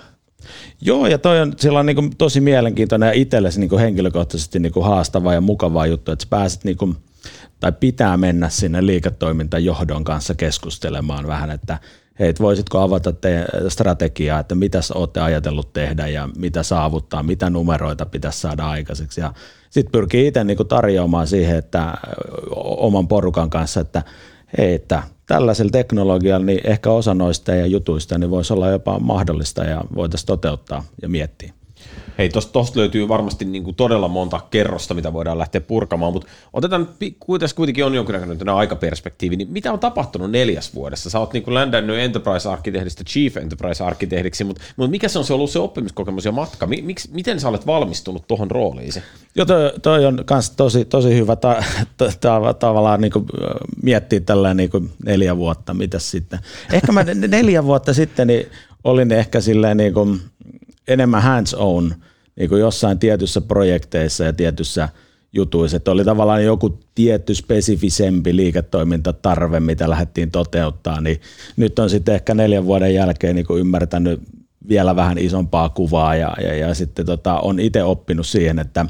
Joo, 0.81 1.07
ja 1.07 1.17
toi 1.17 1.41
on 1.41 1.53
sillä 1.57 1.79
on 1.79 1.85
niin 1.85 1.95
kuin 1.95 2.17
tosi 2.17 2.41
mielenkiintoinen 2.41 3.07
ja 3.07 3.13
itsellesi 3.13 3.59
niin 3.59 3.69
kuin 3.69 3.81
henkilökohtaisesti 3.81 4.59
niin 4.59 4.73
kuin 4.73 4.85
haastava 4.85 5.33
ja 5.33 5.41
mukava 5.41 5.85
juttu, 5.85 6.11
että 6.11 6.23
sä 6.23 6.29
pääset 6.29 6.63
niin 6.63 6.77
kuin, 6.77 6.95
tai 7.59 7.71
pitää 7.71 8.17
mennä 8.17 8.49
sinne 8.49 8.85
liiketoimintajohdon 8.85 10.03
kanssa 10.03 10.35
keskustelemaan 10.35 11.27
vähän, 11.27 11.51
että 11.51 11.79
hei, 12.19 12.33
voisitko 12.39 12.79
avata 12.79 13.13
te 13.13 13.45
strategiaa, 13.67 14.39
että 14.39 14.55
mitä 14.55 14.79
olette 14.93 15.19
ajatellut 15.19 15.73
tehdä 15.73 16.07
ja 16.07 16.29
mitä 16.37 16.63
saavuttaa, 16.63 17.23
mitä 17.23 17.49
numeroita 17.49 18.05
pitäisi 18.05 18.39
saada 18.39 18.69
aikaiseksi. 18.69 19.21
Ja 19.21 19.33
sitten 19.69 19.91
pyrkii 19.91 20.27
itse 20.27 20.43
niin 20.43 20.57
tarjoamaan 20.67 21.27
siihen, 21.27 21.57
että 21.57 21.93
oman 22.55 23.07
porukan 23.07 23.49
kanssa, 23.49 23.81
että 23.81 24.03
hei, 24.57 24.73
että 24.73 25.03
tällaisella 25.25 25.71
teknologialla 25.71 26.45
niin 26.45 26.61
ehkä 26.63 26.91
osa 26.91 27.13
noista 27.13 27.55
ja 27.55 27.65
jutuista 27.65 28.17
niin 28.17 28.29
voisi 28.29 28.53
olla 28.53 28.69
jopa 28.69 28.99
mahdollista 28.99 29.63
ja 29.63 29.83
voitaisiin 29.95 30.27
toteuttaa 30.27 30.83
ja 31.01 31.09
miettiä. 31.09 31.53
Hei, 32.17 32.29
tosta, 32.29 32.59
löytyy 32.75 33.07
varmasti 33.07 33.45
niin 33.45 33.63
kuin 33.63 33.75
todella 33.75 34.07
monta 34.07 34.39
kerrosta, 34.49 34.93
mitä 34.93 35.13
voidaan 35.13 35.37
lähteä 35.37 35.61
purkamaan, 35.61 36.13
mutta 36.13 36.27
otetaan, 36.53 36.89
tässä 37.39 37.55
kuitenkin 37.55 37.85
on 37.85 37.95
jonkinnäköinen 37.95 38.49
aikaperspektiivi, 38.49 39.35
niin 39.35 39.51
mitä 39.51 39.73
on 39.73 39.79
tapahtunut 39.79 40.31
neljäs 40.31 40.75
vuodessa? 40.75 41.09
Sä 41.09 41.19
oot 41.19 41.33
niin 41.33 41.43
kuin 41.43 41.53
ländännyt 41.53 41.97
Enterprise-arkkitehdistä 41.97 43.03
Chief 43.03 43.37
Enterprise-arkkitehdiksi, 43.37 44.43
mutta, 44.43 44.61
mutta 44.75 44.91
mikä 44.91 45.07
se 45.07 45.19
on 45.19 45.25
se 45.25 45.33
ollut 45.33 45.49
se 45.49 45.59
oppimiskokemus 45.59 46.25
ja 46.25 46.31
matka? 46.31 46.67
Miks, 46.67 47.09
miten 47.11 47.39
sä 47.39 47.49
olet 47.49 47.67
valmistunut 47.67 48.27
tuohon 48.27 48.51
rooliin? 48.51 48.93
Joo, 49.35 49.45
toi, 49.45 49.73
toi 49.81 50.05
on 50.05 50.23
myös 50.29 50.49
tosi, 50.49 50.85
tosi 50.85 51.15
hyvä 51.15 51.35
ta, 51.35 51.63
ta, 51.97 52.11
ta, 52.21 52.53
tavallaan 52.53 53.01
niin 53.01 53.11
kuin 53.11 53.25
miettiä 53.83 54.19
tällä 54.19 54.53
niin 54.53 54.69
kuin 54.69 54.91
neljä 55.05 55.37
vuotta, 55.37 55.73
mitä 55.73 55.99
sitten. 55.99 56.39
Ehkä 56.73 56.91
mä 56.91 57.03
neljä 57.03 57.63
vuotta 57.63 57.93
sitten 57.93 58.27
niin 58.27 58.47
olin 58.83 59.11
ehkä 59.11 59.41
silleen 59.41 59.77
niin 59.77 59.93
kuin, 59.93 60.21
enemmän 60.89 61.23
hands 61.23 61.53
on 61.53 61.95
niin 62.35 62.49
kuin 62.49 62.61
jossain 62.61 62.99
tietyssä 62.99 63.41
projekteissa 63.41 64.23
ja 64.23 64.33
tietyssä 64.33 64.89
jutuissa, 65.33 65.77
että 65.77 65.91
oli 65.91 66.05
tavallaan 66.05 66.43
joku 66.43 66.79
tietty 66.95 67.35
spesifisempi 67.35 68.35
liiketoimintatarve, 68.35 69.59
mitä 69.59 69.89
lähdettiin 69.89 70.31
toteuttaa, 70.31 71.01
niin 71.01 71.21
nyt 71.57 71.79
on 71.79 71.89
sitten 71.89 72.15
ehkä 72.15 72.33
neljän 72.33 72.65
vuoden 72.65 72.93
jälkeen 72.93 73.35
niin 73.35 73.45
kuin 73.45 73.59
ymmärtänyt 73.59 74.21
vielä 74.69 74.95
vähän 74.95 75.17
isompaa 75.17 75.69
kuvaa 75.69 76.15
ja, 76.15 76.35
ja, 76.41 76.55
ja 76.55 76.73
sitten 76.73 77.05
tota, 77.05 77.39
on 77.39 77.59
itse 77.59 77.83
oppinut 77.83 78.27
siihen, 78.27 78.59
että 78.59 78.85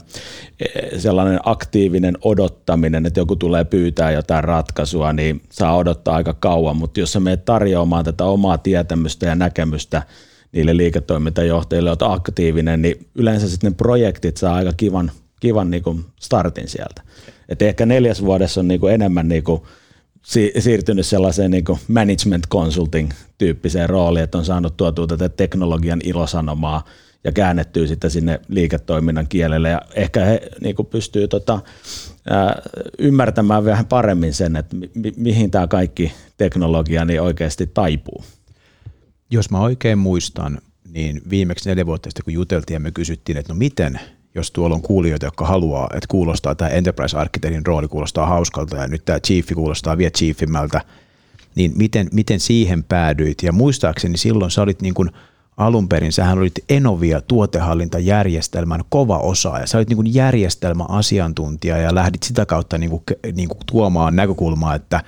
e, 0.60 1.00
sellainen 1.00 1.40
aktiivinen 1.44 2.18
odottaminen, 2.22 3.06
että 3.06 3.20
joku 3.20 3.36
tulee 3.36 3.64
pyytää 3.66 4.12
jotain 4.12 4.44
ratkaisua, 4.44 5.14
niin 5.14 5.42
saa 5.52 5.78
odottaa 5.78 6.16
aika 6.16 6.34
kauan, 6.34 6.78
mutta 6.78 7.00
jos 7.00 7.12
sä 7.12 7.20
menet 7.20 7.46
tarjoamaan 7.46 8.06
tätä 8.06 8.26
omaa 8.26 8.58
tietämystä 8.58 9.26
ja 9.26 9.36
näkemystä 9.36 10.04
niille 10.52 10.78
liiketoimintajohtajille, 10.78 11.90
olet 11.90 12.02
aktiivinen, 12.02 12.82
niin 12.82 13.08
yleensä 13.16 13.50
sitten 13.50 13.72
ne 13.72 13.76
projektit 13.76 14.38
saa 14.38 14.56
aika 14.56 14.74
kivan, 14.74 15.12
kivan 15.40 15.72
niin 15.72 15.84
kuin 15.84 16.06
startin 16.20 16.68
sieltä. 16.68 17.02
Et 17.50 17.62
ehkä 17.62 17.86
neljäs 17.86 18.22
vuodessa 18.22 18.60
on 18.62 18.68
niin 18.68 18.80
kuin 18.80 18.94
enemmän 18.94 19.28
niin 19.28 19.44
kuin 19.44 19.62
si- 20.26 20.54
siirtynyt 20.60 21.06
sellaiseen 21.06 21.52
niin 21.52 21.66
management 21.88 22.48
consulting 22.48 23.12
tyyppiseen 23.38 23.90
rooliin, 23.90 24.24
että 24.24 24.38
on 24.38 24.46
saanut 24.46 24.78
tuotua 24.78 25.08
tätä 25.08 25.30
teknologian 25.30 26.02
ilosanomaa 26.04 26.86
ja 27.24 27.32
käännettyy 27.32 27.88
sitten 27.88 28.12
sinne 28.12 28.40
liiketoiminnan 28.48 29.28
kielelle 29.28 29.70
ja 29.70 29.82
ehkä 29.96 30.26
he 30.26 30.42
niin 30.62 30.76
kuin 30.76 30.86
pystyy 30.86 31.28
tota, 31.28 31.60
ää, 32.30 32.62
ymmärtämään 33.00 33.66
vähän 33.66 33.86
paremmin 33.86 34.34
sen, 34.34 34.56
että 34.56 34.76
mi- 34.76 35.14
mihin 35.18 35.52
tämä 35.52 35.68
kaikki 35.68 36.12
teknologia 36.38 37.06
niin 37.06 37.22
oikeasti 37.22 37.68
taipuu. 37.74 38.24
Jos 39.30 39.50
mä 39.50 39.60
oikein 39.60 39.98
muistan, 39.98 40.60
niin 40.92 41.22
viimeksi 41.30 41.70
neljä 41.70 41.86
vuotta 41.86 42.10
sitten 42.10 42.24
kun 42.24 42.34
juteltiin 42.34 42.76
ja 42.76 42.80
me 42.80 42.92
kysyttiin, 42.92 43.38
että 43.38 43.54
no 43.54 43.58
miten– 43.58 44.00
jos 44.36 44.52
tuolla 44.52 44.76
on 44.76 44.82
kuulijoita, 44.82 45.26
jotka 45.26 45.46
haluaa, 45.46 45.90
että 45.94 46.08
kuulostaa 46.08 46.56
tämä 46.56 46.70
enterprise 46.70 47.18
arkkitehdin 47.18 47.66
rooli 47.66 47.88
kuulostaa 47.88 48.26
hauskalta 48.26 48.76
ja 48.76 48.88
nyt 48.88 49.06
tämä 49.06 49.20
chiefi 49.20 49.56
kuulostaa 49.56 49.98
vielä 49.98 50.12
chiefimmältä, 50.12 50.82
niin 51.56 51.72
miten, 51.76 52.10
miten 52.12 52.40
siihen 52.40 52.84
päädyit? 52.84 53.44
Ja 53.44 53.52
muistaakseni 53.52 54.18
silloin 54.18 54.52
sä 54.52 54.62
olit 54.62 54.82
niin 54.82 54.94
kuin 54.94 55.12
alun 55.58 55.90
perin, 55.90 56.14
sähän 56.14 56.38
olit 56.38 56.60
Enovia 56.70 57.22
tuotehallintajärjestelmän 57.22 58.82
kova 58.90 59.18
osaaja. 59.18 59.68
Sä 59.68 59.78
olit 59.78 59.90
niin 59.90 59.98
kuin 59.98 60.14
järjestelmäasiantuntija 60.14 61.78
ja 61.78 61.96
lähdit 61.96 62.24
sitä 62.24 62.46
kautta 62.46 62.78
niin 62.78 62.90
kuin, 62.90 63.04
niin 63.34 63.50
kuin 63.50 63.60
tuomaan 63.72 64.16
näkökulmaa, 64.16 64.76
että 64.76 65.04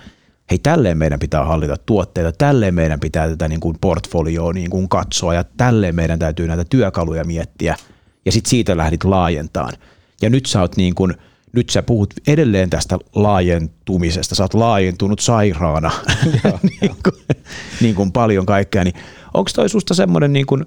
hei 0.51 0.59
tälleen 0.59 0.97
meidän 0.97 1.19
pitää 1.19 1.45
hallita 1.45 1.75
tuotteita, 1.85 2.31
tälleen 2.31 2.75
meidän 2.75 2.99
pitää 2.99 3.29
tätä 3.29 3.47
niin 3.47 3.59
kuin 3.59 3.77
portfolioa 3.81 4.53
niin 4.53 4.69
kuin 4.69 4.89
katsoa 4.89 5.33
ja 5.33 5.43
tälleen 5.43 5.95
meidän 5.95 6.19
täytyy 6.19 6.47
näitä 6.47 6.65
työkaluja 6.69 7.23
miettiä– 7.23 7.75
ja 8.25 8.31
sitten 8.31 8.49
siitä 8.49 8.77
lähdit 8.77 9.03
laajentaan. 9.03 9.73
Ja 10.21 10.29
nyt 10.29 10.45
sä 10.45 10.61
oot 10.61 10.77
niin 10.77 10.95
kuin, 10.95 11.13
nyt 11.53 11.69
sä 11.69 11.83
puhut 11.83 12.13
edelleen 12.27 12.69
tästä 12.69 12.97
laajentumisesta, 13.15 14.35
sä 14.35 14.43
oot 14.43 14.53
laajentunut 14.53 15.19
sairaana, 15.19 15.91
niin, 16.81 16.95
kuin, 17.03 17.37
niin 17.81 17.95
kuin 17.95 18.11
paljon 18.11 18.45
kaikkea, 18.45 18.83
niin 18.83 18.95
onko 19.33 19.51
toi 19.55 19.69
susta 19.69 19.93
semmoinen 19.93 20.33
niin 20.33 20.45
kuin, 20.45 20.65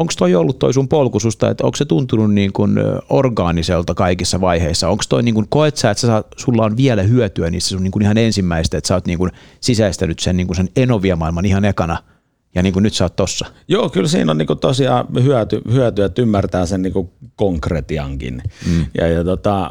onko 0.00 0.12
toi 0.18 0.34
ollut 0.34 0.58
toi 0.58 0.74
sun 0.74 0.88
polku 0.88 1.20
susta, 1.20 1.50
että 1.50 1.64
onko 1.64 1.76
se 1.76 1.84
tuntunut 1.84 2.34
niin 2.34 2.52
kuin 2.52 2.78
orgaaniselta 3.08 3.94
kaikissa 3.94 4.40
vaiheissa? 4.40 4.88
Onko 4.88 5.04
toi 5.08 5.22
niin 5.22 5.34
kuin, 5.34 5.46
koet 5.48 5.76
sä, 5.76 5.90
että 5.90 6.00
sä 6.00 6.06
saat, 6.06 6.26
sulla 6.36 6.64
on 6.64 6.76
vielä 6.76 7.02
hyötyä 7.02 7.50
niissä 7.50 7.68
sun 7.68 7.82
niin 7.82 7.92
kuin 7.92 8.02
ihan 8.02 8.18
ensimmäistä, 8.18 8.78
että 8.78 8.88
sä 8.88 8.94
oot 8.94 9.06
niin 9.06 9.18
kuin 9.18 9.30
sisäistänyt 9.60 10.18
sen, 10.18 10.36
niin 10.36 10.46
kuin 10.46 10.56
sen 10.56 10.68
enovia-maailman 10.76 11.44
ihan 11.44 11.64
ekana– 11.64 11.98
ja 12.54 12.62
niin 12.62 12.72
kuin 12.72 12.82
nyt 12.82 12.94
sä 12.94 13.04
oot 13.04 13.16
tossa. 13.16 13.46
Joo, 13.68 13.88
kyllä 13.88 14.08
siinä 14.08 14.30
on 14.30 14.38
niin 14.38 14.46
kuin 14.46 14.58
tosiaan 14.58 15.06
hyöty, 15.22 15.62
hyöty, 15.72 16.04
että 16.04 16.22
ymmärtää 16.22 16.66
sen 16.66 16.82
niin 16.82 16.92
kuin 16.92 17.10
konkretiankin. 17.36 18.42
Mm. 18.66 18.86
Ja, 18.94 19.08
ja, 19.08 19.24
tota, 19.24 19.70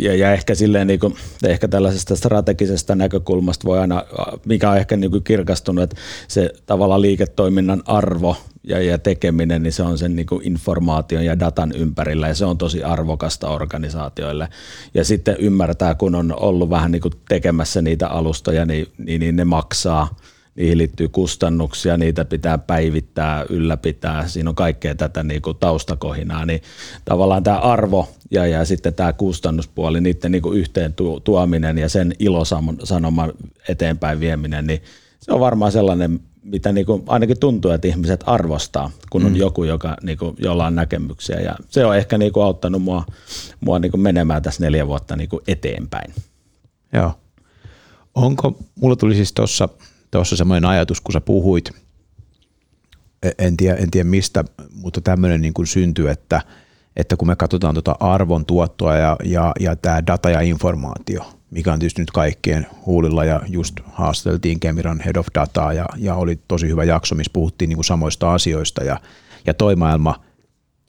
ja, 0.00 0.16
ja, 0.16 0.32
ehkä 0.32 0.54
silleen 0.54 0.86
niin 0.86 1.00
kuin, 1.00 1.14
ehkä 1.44 1.68
tällaisesta 1.68 2.16
strategisesta 2.16 2.94
näkökulmasta 2.94 3.68
voi 3.68 3.78
aina, 3.78 4.04
mikä 4.46 4.70
on 4.70 4.76
ehkä 4.76 4.96
niin 4.96 5.10
kuin 5.10 5.24
kirkastunut, 5.24 5.84
että 5.84 5.96
se 6.28 6.50
tavallaan 6.66 7.02
liiketoiminnan 7.02 7.82
arvo 7.86 8.36
ja, 8.64 8.82
ja 8.82 8.98
tekeminen, 8.98 9.62
niin 9.62 9.72
se 9.72 9.82
on 9.82 9.98
sen 9.98 10.16
niin 10.16 10.26
kuin 10.26 10.46
informaation 10.46 11.24
ja 11.24 11.38
datan 11.38 11.72
ympärillä 11.76 12.28
ja 12.28 12.34
se 12.34 12.44
on 12.44 12.58
tosi 12.58 12.82
arvokasta 12.82 13.48
organisaatioille. 13.48 14.48
Ja 14.94 15.04
sitten 15.04 15.36
ymmärtää, 15.38 15.94
kun 15.94 16.14
on 16.14 16.34
ollut 16.40 16.70
vähän 16.70 16.92
niin 16.92 17.02
kuin 17.02 17.14
tekemässä 17.28 17.82
niitä 17.82 18.08
alustoja, 18.08 18.66
niin, 18.66 18.86
niin, 18.98 19.20
niin 19.20 19.36
ne 19.36 19.44
maksaa– 19.44 20.08
niihin 20.54 20.78
liittyy 20.78 21.08
kustannuksia, 21.08 21.96
niitä 21.96 22.24
pitää 22.24 22.58
päivittää, 22.58 23.44
ylläpitää, 23.48 24.28
siinä 24.28 24.50
on 24.50 24.56
kaikkea 24.56 24.94
tätä 24.94 25.22
niin 25.22 25.42
kuin 25.42 25.56
taustakohinaa, 25.56 26.46
niin 26.46 26.62
tavallaan 27.04 27.42
tämä 27.42 27.58
arvo 27.58 28.08
ja, 28.30 28.46
ja 28.46 28.64
sitten 28.64 28.94
tämä 28.94 29.12
kustannuspuoli, 29.12 30.00
niiden 30.00 30.32
niin 30.32 30.42
kuin 30.42 30.58
yhteen 30.58 30.94
tuominen 31.24 31.78
ja 31.78 31.88
sen 31.88 32.12
ilosanoman 32.18 33.32
eteenpäin 33.68 34.20
vieminen, 34.20 34.66
niin 34.66 34.82
se 35.22 35.32
on 35.32 35.40
varmaan 35.40 35.72
sellainen, 35.72 36.20
mitä 36.42 36.72
niin 36.72 36.86
kuin 36.86 37.02
ainakin 37.06 37.40
tuntuu, 37.40 37.70
että 37.70 37.88
ihmiset 37.88 38.24
arvostaa, 38.26 38.90
kun 39.10 39.24
on 39.24 39.32
mm. 39.32 39.36
joku, 39.36 39.64
joka, 39.64 39.96
niin 40.02 40.18
kuin, 40.18 40.36
jolla 40.38 40.66
on 40.66 40.74
näkemyksiä 40.74 41.40
ja 41.40 41.56
se 41.68 41.86
on 41.86 41.96
ehkä 41.96 42.18
niin 42.18 42.32
kuin 42.32 42.44
auttanut 42.44 42.82
mua, 42.82 43.04
mua 43.60 43.78
niin 43.78 43.90
kuin 43.90 44.00
menemään 44.00 44.42
tässä 44.42 44.64
neljä 44.64 44.86
vuotta 44.86 45.16
niin 45.16 45.28
kuin 45.28 45.42
eteenpäin. 45.48 46.14
Joo. 46.92 47.12
Onko, 48.14 48.58
mulla 48.80 48.96
tuli 48.96 49.14
siis 49.14 49.32
tuossa 49.32 49.68
tuossa 50.12 50.36
semmoinen 50.36 50.70
ajatus, 50.70 51.00
kun 51.00 51.12
sä 51.12 51.20
puhuit, 51.20 51.70
e, 53.22 53.30
en 53.38 53.56
tiedä, 53.56 53.76
en 53.76 53.90
tiedä 53.90 54.08
mistä, 54.08 54.44
mutta 54.74 55.00
tämmöinen 55.00 55.40
niin 55.40 55.54
kuin 55.54 55.66
syntyi, 55.66 56.08
että, 56.08 56.42
että 56.96 57.16
kun 57.16 57.28
me 57.28 57.36
katsotaan 57.36 57.74
tuota 57.74 57.96
arvon 58.00 58.46
tuottoa 58.46 58.96
ja, 58.96 59.16
ja, 59.24 59.52
ja 59.60 59.76
tämä 59.76 60.06
data 60.06 60.30
ja 60.30 60.40
informaatio, 60.40 61.24
mikä 61.52 61.72
on 61.72 61.78
tietysti 61.78 62.02
nyt 62.02 62.10
kaikkien 62.10 62.66
huulilla 62.86 63.24
ja 63.24 63.40
just 63.48 63.80
haasteltiin 63.92 64.60
Kemiran 64.60 65.00
Head 65.00 65.16
of 65.16 65.26
Dataa 65.34 65.72
ja, 65.72 65.86
ja 65.96 66.14
oli 66.14 66.38
tosi 66.48 66.68
hyvä 66.68 66.84
jakso, 66.84 67.14
missä 67.14 67.32
puhuttiin 67.32 67.68
niin 67.68 67.76
kuin 67.76 67.84
samoista 67.84 68.34
asioista 68.34 68.84
ja, 68.84 69.00
ja 69.46 69.54
toi 69.54 69.76
maailma– 69.76 70.14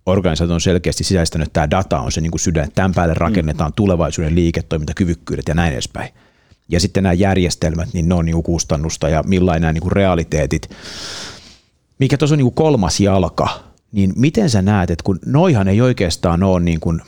organisaatio 0.06 0.54
on 0.54 0.62
selkeästi 0.62 1.04
sisäistänyt, 1.04 1.48
että 1.48 1.54
tämä 1.54 1.70
data 1.70 2.00
on 2.00 2.12
se 2.12 2.22
niin 2.22 2.32
kuin 2.32 2.40
sydän, 2.40 2.72
tämän 2.76 2.94
päälle 2.94 3.14
rakennetaan 3.14 3.72
mm. 3.72 3.76
tulevaisuuden 3.76 4.36
liiketoimintakyvykkyydet 4.36 5.48
ja 5.48 5.56
näin 5.56 5.74
edespäin 5.74 6.10
ja 6.70 6.80
sitten 6.80 7.04
nämä 7.04 7.14
järjestelmät, 7.14 7.90
niin 7.94 8.10
ne 8.10 8.16
on 8.16 8.26
niin 8.26 8.44
kustannusta 8.44 9.10
ja 9.10 9.24
millainen 9.24 9.62
nämä 9.62 9.74
niin 9.74 9.92
realiteetit. 9.92 10.70
Mikä 12.00 12.18
tuossa 12.18 12.34
on 12.34 12.40
niin 12.40 12.54
kolmas 12.54 13.00
jalka, 13.00 13.64
niin 13.92 14.14
miten 14.16 14.50
sä 14.50 14.62
näet, 14.62 14.92
että 14.92 15.04
kun 15.04 15.20
noihan 15.26 15.68
ei 15.68 15.82
oikeastaan 15.82 16.44
ole 16.44 16.60
niin 16.60 16.80
kuin 16.80 17.02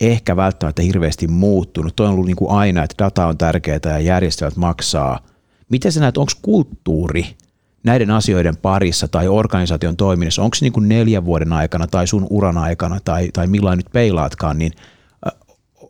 ehkä 0.00 0.36
välttämättä 0.36 0.82
hirveästi 0.82 1.28
muuttunut, 1.28 1.96
toi 1.96 2.06
on 2.06 2.12
ollut 2.12 2.26
niin 2.26 2.36
kuin 2.36 2.50
aina, 2.50 2.82
että 2.82 3.04
data 3.04 3.26
on 3.26 3.38
tärkeää 3.38 3.80
ja 3.84 3.98
järjestelmät 3.98 4.56
maksaa. 4.56 5.18
Miten 5.68 5.92
sä 5.92 6.00
näet, 6.00 6.18
onko 6.18 6.32
kulttuuri 6.42 7.26
näiden 7.84 8.10
asioiden 8.10 8.56
parissa 8.56 9.08
tai 9.08 9.28
organisaation 9.28 9.96
toiminnassa, 9.96 10.42
onko 10.42 10.54
se 10.54 10.64
niin 10.64 10.72
kuin 10.72 10.88
neljän 10.88 11.24
vuoden 11.24 11.52
aikana 11.52 11.86
tai 11.86 12.06
sun 12.06 12.26
uran 12.30 12.58
aikana 12.58 13.00
tai, 13.04 13.28
tai 13.32 13.46
millain 13.46 13.76
nyt 13.76 13.92
peilaatkaan, 13.92 14.58
niin 14.58 14.72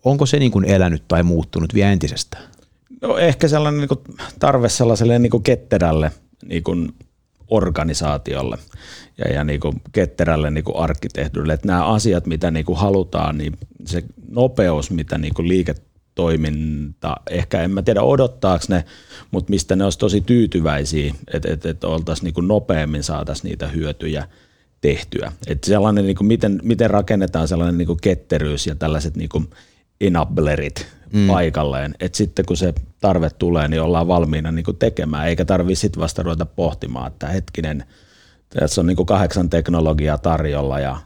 onko 0.05 0.27
se 0.27 0.39
niin 0.39 0.53
kuin 0.53 0.65
elänyt 0.65 1.09
tai 1.09 1.23
muuttunut 1.23 1.75
vielä 1.75 1.93
entisestään? 1.93 2.45
No 3.03 3.19
ehkä 3.19 3.49
sellainen 3.49 3.81
niin 3.81 3.89
kuin 3.89 4.01
tarve 4.39 4.69
sellaiselle 4.69 5.19
niin 5.19 5.31
kuin 5.31 5.43
ketterälle 5.43 6.13
niin 6.49 6.63
kuin 6.63 6.95
organisaatiolle 7.49 8.59
ja, 9.19 9.33
ja 9.33 9.45
niin 9.45 9.61
kuin 9.61 9.83
ketterälle 9.93 10.51
niin 10.51 10.65
kuin 10.65 10.77
arkkitehtuurille, 10.77 11.55
että 11.55 11.67
nämä 11.67 11.87
asiat, 11.87 12.27
mitä 12.27 12.51
niin 12.51 12.65
kuin 12.65 12.79
halutaan, 12.79 13.39
niin 13.39 13.59
se 13.85 14.05
nopeus, 14.31 14.91
mitä 14.91 15.19
niin 15.19 15.35
kuin 15.35 15.49
liiketoiminta, 15.49 17.17
ehkä 17.31 17.63
en 17.63 17.71
mä 17.71 17.83
tiedä 17.83 18.03
odottaako 18.03 18.65
ne, 18.69 18.85
mutta 19.31 19.51
mistä 19.51 19.77
ne 19.77 19.85
olisi 19.85 19.99
tosi 19.99 20.21
tyytyväisiä, 20.21 21.15
että, 21.35 21.53
että, 21.53 21.71
että 21.71 21.89
oltaisiin 21.89 22.25
niin 22.25 22.35
kuin 22.35 22.49
nopeammin 22.49 23.03
saataisiin 23.03 23.49
niitä 23.49 23.69
hyötyjä 23.69 24.29
tehtyä. 24.81 25.33
Että 25.47 25.67
sellainen, 25.67 26.07
niin 26.07 26.17
kuin 26.17 26.29
miten, 26.29 26.61
miten 26.63 26.91
rakennetaan 26.91 27.49
sellainen 27.49 27.79
niin 27.79 27.87
kuin 27.87 27.99
ketteryys 28.03 28.67
ja 28.67 28.75
tällaiset 28.75 29.17
niin 29.17 29.29
kuin 29.29 29.51
enablerit 30.01 30.87
mm. 31.15 31.27
paikalleen, 31.27 31.95
että 32.01 32.19
sitten 32.19 32.45
kun 32.45 32.57
se 32.57 32.75
tarve 33.01 33.31
tulee, 33.31 33.69
niin 33.69 33.83
ollaan 33.83 34.09
valmiina 34.09 34.53
niin 34.53 34.65
tekemään, 34.79 35.29
eikä 35.29 35.45
tarvitse 35.45 35.81
sitten 35.81 36.01
vasta 36.01 36.23
ruveta 36.23 36.47
pohtimaan, 36.47 37.07
että 37.07 37.29
hetkinen– 37.29 37.85
tässä 38.59 38.81
on 38.81 38.87
niin 38.87 38.97
kuin 38.97 39.07
kahdeksan 39.07 39.51
teknologiaa 39.51 40.19
tarjolla 40.19 40.81
ja 40.81 40.97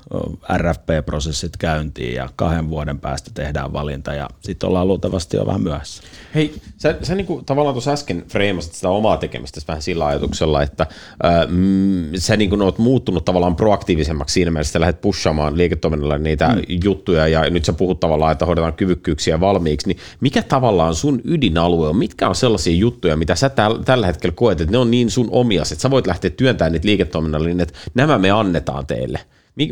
RFP-prosessit 0.56 1.56
käyntiin 1.58 2.14
ja 2.14 2.28
kahden 2.36 2.70
vuoden 2.70 3.00
päästä 3.00 3.30
tehdään 3.34 3.72
valinta 3.72 4.14
ja 4.14 4.28
sitten 4.40 4.68
ollaan 4.68 4.88
luultavasti 4.88 5.36
jo 5.36 5.46
vähän 5.46 5.60
myöhässä. 5.60 6.02
Hei, 6.34 6.54
sä, 6.76 6.96
sä 7.02 7.14
niin 7.14 7.26
kuin 7.26 7.44
tavallaan 7.44 7.74
tuossa 7.74 7.92
äsken 7.92 8.24
freimasit 8.28 8.72
sitä 8.72 8.88
omaa 8.88 9.16
tekemistä 9.16 9.60
vähän 9.68 9.82
sillä 9.82 10.06
ajatuksella, 10.06 10.62
että 10.62 10.86
ää, 11.22 11.46
mm, 11.46 12.04
sä 12.16 12.36
niin 12.36 12.50
kuin 12.50 12.62
oot 12.62 12.78
muuttunut 12.78 13.24
tavallaan 13.24 13.56
proaktiivisemmaksi 13.56 14.32
siinä 14.32 14.50
mielessä, 14.50 14.70
että 14.70 14.80
lähdet 14.80 15.00
pushaamaan 15.00 15.58
liiketoiminnalle 15.58 16.18
niitä 16.18 16.48
mm. 16.48 16.62
juttuja 16.84 17.28
ja 17.28 17.50
nyt 17.50 17.64
sä 17.64 17.72
puhut 17.72 18.00
tavallaan, 18.00 18.32
että 18.32 18.46
hoidetaan 18.46 18.72
kyvykkyyksiä 18.72 19.40
valmiiksi, 19.40 19.88
niin 19.88 19.98
mikä 20.20 20.42
tavallaan 20.42 20.94
sun 20.94 21.20
ydinalue 21.24 21.88
on? 21.88 21.96
Mitkä 21.96 22.28
on 22.28 22.34
sellaisia 22.34 22.76
juttuja, 22.76 23.16
mitä 23.16 23.34
sä 23.34 23.48
täl, 23.48 23.74
tällä 23.84 24.06
hetkellä 24.06 24.34
koet, 24.36 24.60
että 24.60 24.72
ne 24.72 24.78
on 24.78 24.90
niin 24.90 25.10
sun 25.10 25.28
omias, 25.30 25.72
että 25.72 25.82
sä 25.82 25.90
voit 25.90 26.06
lähteä 26.06 26.30
työntämään 26.30 26.72
niitä 26.72 26.86
liiketoiminnalle 26.86 27.37
niin 27.46 27.60
että 27.60 27.78
nämä 27.94 28.18
me 28.18 28.30
annetaan 28.30 28.86
teille. 28.86 29.20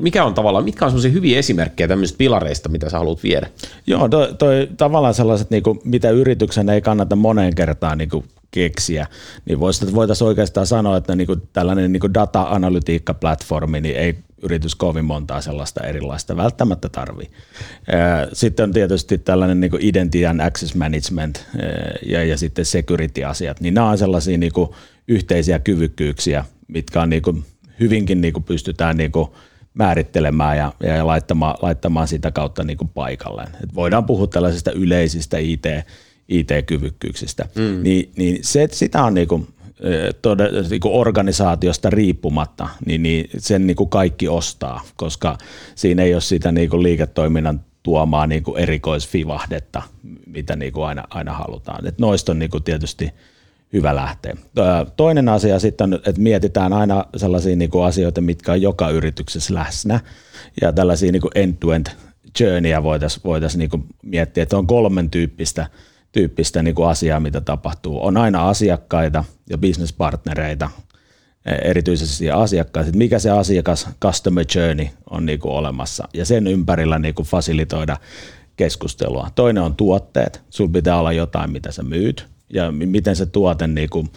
Mikä 0.01 0.25
on 0.25 0.35
tavallaan, 0.35 0.65
mitkä 0.65 0.85
on 0.85 0.91
sellaisia 0.91 1.11
hyviä 1.11 1.39
esimerkkejä 1.39 1.89
tämmöisistä 1.89 2.19
pilareista, 2.19 2.69
mitä 2.69 2.91
sä 2.91 2.99
haluat 2.99 3.23
viedä? 3.23 3.47
Joo, 3.87 4.09
toi, 4.09 4.35
toi 4.39 4.69
tavallaan 4.77 5.15
sellaiset, 5.15 5.51
niin 5.51 5.63
kuin, 5.63 5.81
mitä 5.85 6.11
yrityksen 6.11 6.69
ei 6.69 6.81
kannata 6.81 7.17
moneen 7.17 7.55
kertaan 7.55 7.99
niin 7.99 8.09
kuin 8.09 8.25
keksiä, 8.51 9.07
niin 9.45 9.61
voitaisiin 9.61 10.29
oikeastaan 10.29 10.67
sanoa, 10.67 10.97
että 10.97 11.17
niin 11.17 11.27
kuin 11.27 11.43
tällainen 11.53 11.93
niin 11.93 12.01
kuin 12.01 12.15
data-analytiikka-platformi 12.15 13.81
niin 13.81 13.97
ei 13.97 14.19
yritys 14.43 14.75
kovin 14.75 15.05
montaa 15.05 15.41
sellaista 15.41 15.85
erilaista 15.85 16.37
välttämättä 16.37 16.89
tarvii. 16.89 17.31
Sitten 18.33 18.65
on 18.65 18.73
tietysti 18.73 19.19
tällainen 19.19 19.61
niin 19.61 19.73
identity 19.81 20.27
and 20.27 20.41
access 20.41 20.75
management 20.75 21.47
ja, 22.07 22.25
ja 22.25 22.39
sitten 22.39 22.65
security-asiat, 22.65 23.61
niin 23.61 23.75
nämä 23.75 23.91
on 23.91 23.99
sellaisia 23.99 24.39
niin 24.39 24.53
kuin 24.53 24.71
yhteisiä 25.09 25.59
kyvykkyyksiä, 25.59 26.45
mitkä 26.69 27.03
on 27.03 27.11
niin 27.11 27.23
kuin 27.23 27.45
hyvinkin 27.81 28.21
niin 28.21 28.33
kuin 28.33 28.45
pystytään 28.45 28.97
niin 28.97 29.13
kuin 29.13 29.29
määrittelemään 29.75 30.57
ja, 30.59 30.73
ja 30.81 31.07
laittamaan, 31.07 31.57
laittamaan 31.63 32.09
sitä 32.09 32.31
kautta 32.31 32.65
niin 32.65 32.77
kuin 32.77 32.89
paikalleen. 32.89 33.49
Et 33.63 33.75
voidaan 33.75 34.05
puhua 34.05 34.27
tällaisista 34.27 34.73
yleisistä 34.73 35.39
IT, 35.39 35.67
IT-kyvykkyyksistä. 36.29 37.49
Mm. 37.55 37.83
Niin, 37.83 38.13
niin 38.17 38.39
se, 38.45 38.69
sitä 38.73 39.03
on 39.05 39.15
niin 39.15 39.29
kuin, 39.29 39.47
tode, 40.23 40.51
niin 40.71 40.81
kuin 40.81 40.95
organisaatiosta 40.95 41.91
riippumatta, 41.91 42.69
niin, 42.87 43.03
niin 43.03 43.31
sen 43.39 43.67
niin 43.67 43.77
kuin 43.77 43.91
kaikki 43.91 44.29
ostaa, 44.29 44.81
koska 44.97 45.39
siinä 45.75 46.03
ei 46.03 46.15
ole 46.15 46.21
sitä 46.21 46.53
niin 46.53 46.71
kuin 46.71 46.83
liiketoiminnan 46.83 47.61
tuomaa 47.83 48.27
niin 48.27 48.43
kuin 48.43 48.59
erikoisfivahdetta, 48.59 49.83
mitä 50.27 50.57
niin 50.57 50.73
kuin 50.73 50.87
aina, 50.87 51.05
aina 51.11 51.33
halutaan. 51.33 51.87
Et 51.87 51.99
noista 51.99 52.33
on 52.33 52.39
niin 52.39 52.51
kuin 52.51 52.63
tietysti 52.63 53.11
hyvä 53.73 53.95
lähteä. 53.97 54.37
Toinen 54.97 55.29
asia 55.29 55.59
sitten 55.59 55.95
että 55.95 56.21
mietitään 56.21 56.73
aina 56.73 57.05
sellaisia 57.17 57.57
niin 57.57 57.71
kuin 57.71 57.85
asioita, 57.85 58.21
mitkä 58.21 58.53
on 58.53 58.63
joka 58.63 58.91
yrityksessä 58.91 59.55
läsnä, 59.55 60.01
ja 60.61 60.73
tällaisia 60.73 61.13
niin 61.13 61.23
kuin 61.23 61.33
end-to-end 61.35 61.87
journeyä 62.41 62.83
voitaisiin 62.83 63.25
voitais 63.25 63.57
niin 63.57 63.71
miettiä, 64.03 64.43
että 64.43 64.59
on 64.59 64.67
kolmen 64.67 65.11
tyyppistä– 65.11 65.67
tyyppistä 66.17 66.63
niin 66.63 66.75
kuin 66.75 66.89
asiaa, 66.89 67.21
mitä 67.21 67.41
tapahtuu. 67.41 68.07
On 68.07 68.17
aina 68.17 68.49
asiakkaita 68.49 69.25
ja 69.51 69.59
businesspartnereita, 69.59 70.71
e, 71.47 71.53
erityisesti 71.53 72.31
asiakkaita, 72.31 72.89
että 72.89 72.99
mikä 72.99 73.19
se 73.19 73.31
asiakas 73.31 73.89
customer 74.03 74.45
journey 74.55 74.87
on 75.11 75.27
niin 75.27 75.39
kuin 75.39 75.53
olemassa 75.53 76.09
ja 76.15 76.25
sen 76.25 76.47
ympärillä 76.47 76.99
niin 76.99 77.15
kuin 77.15 77.27
fasilitoida 77.27 77.97
keskustelua. 78.57 79.31
Toinen 79.35 79.63
on 79.63 79.77
tuotteet. 79.77 80.43
Sulla 80.51 80.71
pitää 80.73 80.99
olla 80.99 81.13
jotain, 81.13 81.51
mitä 81.51 81.73
sä 81.73 81.83
myyt 81.83 82.29
ja 82.53 82.73
miten 82.73 83.17
se 83.17 83.27
tuote 83.27 83.67
niin 83.67 83.91
kuin, 83.91 84.11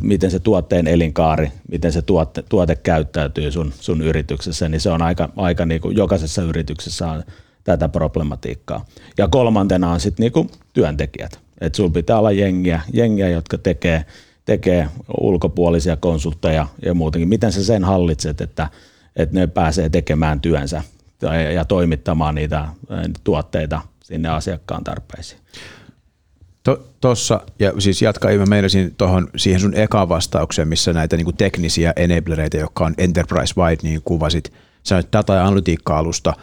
miten 0.00 0.30
se 0.30 0.38
tuotteen 0.38 0.86
elinkaari, 0.86 1.52
miten 1.70 1.92
se 1.92 2.02
tuote, 2.02 2.42
tuote 2.42 2.76
käyttäytyy 2.76 3.50
sun, 3.50 3.72
sun 3.80 4.02
yrityksessä, 4.02 4.68
niin 4.68 4.80
se 4.80 4.90
on 4.90 5.02
aika, 5.02 5.28
aika 5.36 5.66
niin 5.66 5.80
kuin 5.80 5.96
jokaisessa 5.96 6.42
yrityksessä 6.42 7.10
on 7.10 7.24
tätä 7.64 7.88
problematiikkaa. 7.88 8.84
Ja 9.18 9.28
kolmantena 9.28 9.90
on 9.90 10.00
sitten 10.00 10.24
niinku 10.24 10.50
työntekijät. 10.72 11.40
Että 11.60 11.76
sulla 11.76 11.90
pitää 11.90 12.18
olla 12.18 12.32
jengiä, 12.32 12.80
jengiä 12.92 13.28
jotka 13.28 13.58
tekee, 13.58 14.04
tekee 14.44 14.88
ulkopuolisia 15.20 15.96
konsultteja 15.96 16.66
ja 16.84 16.94
muutenkin. 16.94 17.28
Miten 17.28 17.52
sä 17.52 17.64
sen 17.64 17.84
hallitset, 17.84 18.40
että, 18.40 18.68
että 19.16 19.40
ne 19.40 19.46
pääsee 19.46 19.88
tekemään 19.88 20.40
työnsä 20.40 20.82
ja, 21.22 21.52
ja 21.52 21.64
toimittamaan 21.64 22.34
niitä 22.34 22.68
tuotteita 23.24 23.80
sinne 24.04 24.28
asiakkaan 24.28 24.84
tarpeisiin? 24.84 25.40
Tuossa, 27.00 27.40
ja 27.58 27.72
siis 27.78 28.02
jatka, 28.02 28.28
mä 28.28 28.46
meinasin 28.46 28.94
tuohon 28.98 29.28
siihen 29.36 29.60
sun 29.60 29.74
ekaan 29.74 30.08
vastaukseen, 30.08 30.68
missä 30.68 30.92
näitä 30.92 31.16
niinku 31.16 31.32
teknisiä 31.32 31.92
enablereita, 31.96 32.56
jotka 32.56 32.84
on 32.84 32.94
enterprise-wide, 32.98 33.78
niin 33.82 34.00
kuvasit, 34.04 34.52
sanoit 34.82 35.08
data- 35.12 35.34
ja 35.34 35.46
analytiikka-alusta– 35.46 36.34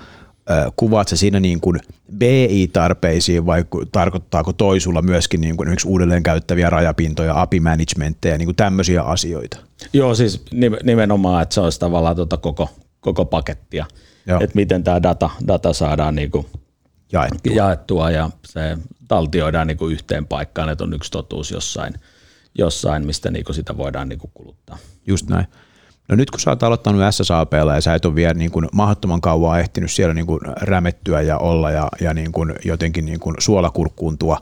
kuvaat 0.75 1.08
se 1.08 1.15
siinä 1.15 1.39
niin 1.39 1.62
kuin 1.62 1.79
BI-tarpeisiin 2.17 3.46
vai 3.46 3.65
tarkoittaako 3.91 4.53
toisulla 4.53 5.01
myöskin 5.01 5.41
niin 5.41 5.58
kuin 5.58 5.67
esimerkiksi 5.67 5.88
uudelleen 5.88 6.23
käyttäviä 6.23 6.69
rajapintoja, 6.69 7.41
API-managementteja, 7.41 8.38
niin 8.38 8.45
kuin 8.45 8.56
tämmöisiä 8.56 9.02
asioita? 9.02 9.58
Joo, 9.93 10.15
siis 10.15 10.45
nimenomaan, 10.84 11.43
että 11.43 11.56
se 11.56 11.62
olisi 11.62 11.80
tavallaan 11.80 12.15
tuota 12.15 12.38
koko, 12.38 12.69
koko 12.99 13.26
pakettia, 13.26 13.86
Joo. 14.28 14.39
että 14.39 14.56
miten 14.56 14.84
tämä 14.84 15.04
data, 15.04 15.30
data 15.47 15.73
saadaan 15.73 16.15
niin 16.15 16.32
kuin 16.32 16.45
jaettua. 17.12 17.56
jaettua 17.56 18.12
ja 18.12 18.30
se 18.45 18.78
taltioidaan 19.08 19.68
niin 19.68 19.78
kuin 19.78 19.94
yhteen 19.94 20.26
paikkaan, 20.26 20.70
että 20.70 20.84
on 20.84 20.94
yksi 20.94 21.12
totuus 21.12 21.52
jossain, 21.52 21.94
jossain 22.58 23.06
mistä 23.06 23.32
niin 23.32 23.46
kuin 23.46 23.56
sitä 23.56 23.78
voidaan 23.78 24.10
niin 24.10 24.20
kuin 24.20 24.32
kuluttaa. 24.34 24.78
Just 25.08 25.30
näin. 25.30 25.46
No 26.08 26.15
nyt 26.15 26.32
kun 26.32 26.39
sä 26.39 26.50
oot 26.50 26.63
aloittanut 26.63 27.02
SSAPlla 27.12 27.76
ja 27.76 27.82
sä 27.82 27.94
et 27.94 28.06
ole 28.06 28.15
vielä 28.15 28.34
niin 28.34 28.52
kuin 28.52 28.68
mahdottoman 28.74 29.22
kauan 29.22 29.60
ehtinyt 29.60 29.91
siellä 29.91 30.13
niin 30.13 30.26
kuin 30.26 30.41
rämettyä 30.62 31.22
ja 31.22 31.38
olla 31.38 31.72
ja, 31.72 31.88
ja 32.02 32.13
niin 32.13 32.32
kuin 32.32 32.56
jotenkin 32.65 33.06
niin 33.06 33.20
kuin 33.20 33.36
suolakurkkuuntua, 33.39 34.38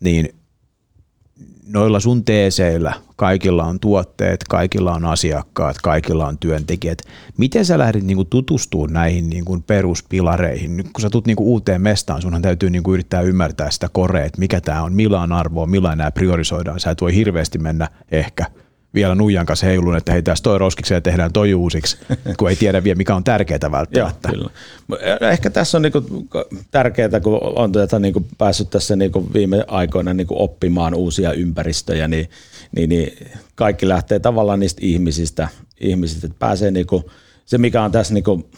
niin 0.00 0.39
noilla 1.72 2.00
sun 2.00 2.24
teeseillä 2.24 2.92
kaikilla 3.16 3.64
on 3.64 3.80
tuotteet, 3.80 4.44
kaikilla 4.48 4.92
on 4.92 5.04
asiakkaat, 5.04 5.76
kaikilla 5.82 6.26
on 6.26 6.38
työntekijät. 6.38 6.98
Miten 7.38 7.64
sä 7.64 7.78
lähdit 7.78 8.04
niinku 8.04 8.24
tutustumaan 8.24 8.92
näihin 8.92 9.30
niinku 9.30 9.60
peruspilareihin? 9.66 10.76
Nyt 10.76 10.86
kun 10.92 11.00
sä 11.00 11.10
tulet 11.10 11.26
niinku 11.26 11.52
uuteen 11.52 11.82
mestaan, 11.82 12.22
sunhan 12.22 12.42
täytyy 12.42 12.70
niinku 12.70 12.94
yrittää 12.94 13.20
ymmärtää 13.20 13.70
sitä 13.70 13.88
korea, 13.92 14.24
että 14.24 14.40
mikä 14.40 14.60
tämä 14.60 14.82
on, 14.82 14.92
millä 14.92 15.20
on 15.20 15.32
arvoa, 15.32 15.66
millä 15.66 15.96
nämä 15.96 16.10
priorisoidaan. 16.10 16.80
Sä 16.80 16.90
et 16.90 17.00
voi 17.00 17.14
hirveästi 17.14 17.58
mennä 17.58 17.88
ehkä– 18.10 18.46
vielä 18.94 19.14
nuijan 19.14 19.46
kanssa 19.46 19.66
heilun, 19.66 19.96
että 19.96 20.12
hei 20.12 20.22
tässä 20.22 20.42
toi 20.42 20.58
roskiksi 20.58 20.94
ja 20.94 21.00
tehdään 21.00 21.32
toi 21.32 21.54
uusiksi, 21.54 21.96
kun 22.38 22.50
ei 22.50 22.56
tiedä 22.56 22.84
vielä 22.84 22.96
mikä 22.96 23.14
on 23.14 23.24
tärkeää 23.24 23.70
välttämättä. 23.72 24.28
Joo, 24.28 24.34
kyllä. 24.34 24.50
Ehkä 25.30 25.50
tässä 25.50 25.78
on 25.78 25.82
niinku 25.82 26.28
tärkeää, 26.70 27.20
kun 27.20 27.40
on 27.42 27.72
tätä 27.72 27.98
niinku 27.98 28.26
päässyt 28.38 28.70
tässä 28.70 28.96
niinku 28.96 29.32
viime 29.34 29.64
aikoina 29.66 30.14
niinku 30.14 30.42
oppimaan 30.42 30.94
uusia 30.94 31.32
ympäristöjä, 31.32 32.08
niin, 32.08 32.30
niin, 32.76 32.88
niin 32.88 33.28
kaikki 33.54 33.88
lähtee 33.88 34.18
tavallaan 34.18 34.60
niistä 34.60 34.80
ihmisistä, 34.84 35.48
ihmisistä 35.80 36.26
että 36.26 36.38
pääsee 36.38 36.70
niinku, 36.70 37.10
se 37.46 37.58
mikä 37.58 37.82
on 37.82 37.92
tässä 37.92 38.14
niinku 38.14 38.50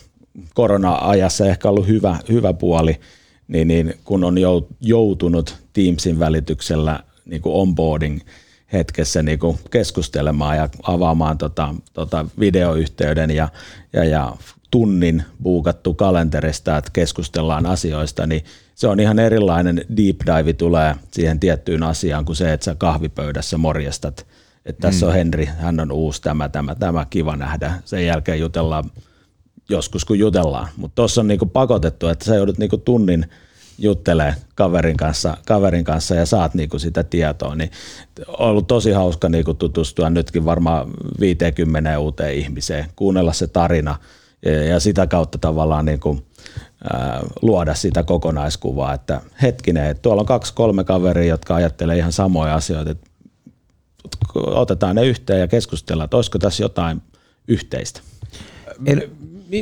korona-ajassa 0.54 1.46
ehkä 1.46 1.68
ollut 1.68 1.86
hyvä, 1.86 2.18
hyvä 2.28 2.52
puoli, 2.52 3.00
niin, 3.48 3.68
niin 3.68 3.94
kun 4.04 4.24
on 4.24 4.36
joutunut 4.80 5.56
Teamsin 5.72 6.18
välityksellä 6.18 7.00
niin 7.26 7.42
kuin 7.42 7.54
onboarding– 7.54 8.20
hetkessä 8.72 9.22
niin 9.22 9.38
kuin 9.38 9.58
keskustelemaan 9.70 10.56
ja 10.56 10.68
avaamaan 10.82 11.38
tota, 11.38 11.74
tota 11.92 12.26
videoyhteyden 12.38 13.30
ja, 13.30 13.48
ja, 13.92 14.04
ja 14.04 14.36
tunnin 14.70 15.22
buukattu 15.42 15.94
kalenterista, 15.94 16.76
että 16.76 16.90
keskustellaan 16.92 17.66
asioista, 17.66 18.26
niin 18.26 18.44
se 18.74 18.88
on 18.88 19.00
ihan 19.00 19.18
erilainen 19.18 19.76
deep 19.96 20.16
dive 20.26 20.52
tulee 20.52 20.94
siihen 21.10 21.40
tiettyyn 21.40 21.82
asiaan 21.82 22.24
kuin 22.24 22.36
se, 22.36 22.52
että 22.52 22.64
sä 22.64 22.74
kahvipöydässä 22.74 23.58
morjestat, 23.58 24.26
että 24.66 24.80
tässä 24.80 25.06
mm. 25.06 25.08
on 25.08 25.14
Henri, 25.14 25.46
hän 25.46 25.80
on 25.80 25.92
uusi, 25.92 26.22
tämä, 26.22 26.48
tämä, 26.48 26.74
tämä, 26.74 27.06
kiva 27.10 27.36
nähdä. 27.36 27.72
Sen 27.84 28.06
jälkeen 28.06 28.40
jutellaan 28.40 28.84
joskus, 29.68 30.04
kun 30.04 30.18
jutellaan. 30.18 30.68
Mutta 30.76 30.94
tuossa 30.94 31.20
on 31.20 31.28
niinku 31.28 31.46
pakotettu, 31.46 32.08
että 32.08 32.24
sä 32.24 32.34
joudut 32.34 32.58
niinku 32.58 32.78
tunnin– 32.78 33.26
juttelee 33.82 34.34
kaverin 34.54 34.96
kanssa, 34.96 35.36
kaverin 35.46 35.84
kanssa 35.84 36.14
ja 36.14 36.26
saat 36.26 36.54
niinku 36.54 36.78
sitä 36.78 37.02
tietoa, 37.04 37.54
niin 37.54 37.70
on 38.28 38.48
ollut 38.48 38.66
tosi 38.66 38.90
hauska 38.90 39.28
niinku 39.28 39.54
tutustua 39.54 40.10
nytkin 40.10 40.44
varmaan 40.44 40.90
50 41.20 41.98
uuteen 41.98 42.34
ihmiseen, 42.34 42.86
kuunnella 42.96 43.32
se 43.32 43.46
tarina 43.46 43.98
ja, 44.68 44.80
sitä 44.80 45.06
kautta 45.06 45.38
tavallaan 45.38 45.84
niinku, 45.84 46.22
ää, 46.92 47.20
luoda 47.42 47.74
sitä 47.74 48.02
kokonaiskuvaa, 48.02 48.94
että 48.94 49.20
hetkinen, 49.42 49.86
että 49.86 50.02
tuolla 50.02 50.20
on 50.20 50.26
kaksi 50.26 50.54
kolme 50.54 50.84
kaveria, 50.84 51.28
jotka 51.28 51.54
ajattelee 51.54 51.96
ihan 51.96 52.12
samoja 52.12 52.54
asioita, 52.54 52.90
että 52.90 53.10
otetaan 54.34 54.96
ne 54.96 55.06
yhteen 55.06 55.40
ja 55.40 55.48
keskustellaan, 55.48 56.04
että 56.04 56.16
olisiko 56.16 56.38
tässä 56.38 56.62
jotain 56.62 57.02
yhteistä. 57.48 58.00
En, 58.86 59.02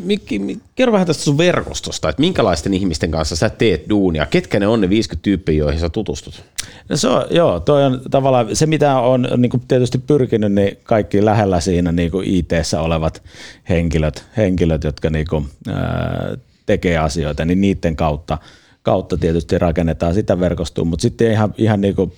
Mikki, 0.00 0.58
kerro 0.74 0.92
vähän 0.92 1.06
tästä 1.06 1.22
sun 1.22 1.38
verkostosta, 1.38 2.08
että 2.08 2.20
minkälaisten 2.20 2.74
ihmisten 2.74 3.10
kanssa 3.10 3.36
sä 3.36 3.50
teet 3.50 3.88
duunia, 3.88 4.26
ketkä 4.26 4.60
ne 4.60 4.66
on 4.66 4.80
ne 4.80 4.88
50 4.88 5.22
tyyppiä, 5.22 5.54
joihin 5.54 5.80
sä 5.80 5.88
tutustut? 5.88 6.44
No 6.88 6.96
se 6.96 7.08
on, 7.08 7.24
joo, 7.30 7.60
toi 7.60 7.84
on 7.84 8.00
tavallaan 8.10 8.56
se, 8.56 8.66
mitä 8.66 8.98
on 8.98 9.28
niin 9.36 9.50
kuin 9.50 9.62
tietysti 9.68 9.98
pyrkinyt, 9.98 10.52
niin 10.52 10.78
kaikki 10.82 11.24
lähellä 11.24 11.60
siinä 11.60 11.92
niin 11.92 12.10
kuin 12.10 12.28
IT-ssä 12.28 12.80
olevat 12.80 13.22
henkilöt, 13.68 14.24
henkilöt 14.36 14.84
jotka 14.84 15.10
niin 15.10 15.26
kuin, 15.30 15.46
ää, 15.68 16.36
tekee 16.66 16.98
asioita, 16.98 17.44
niin 17.44 17.60
niiden 17.60 17.96
kautta, 17.96 18.38
kautta 18.82 19.16
tietysti 19.16 19.58
rakennetaan 19.58 20.14
sitä 20.14 20.40
verkostoa, 20.40 20.84
mutta 20.84 21.02
sitten 21.02 21.32
ihan, 21.32 21.54
ihan 21.58 21.80
niin 21.80 21.94
kuin 21.94 22.12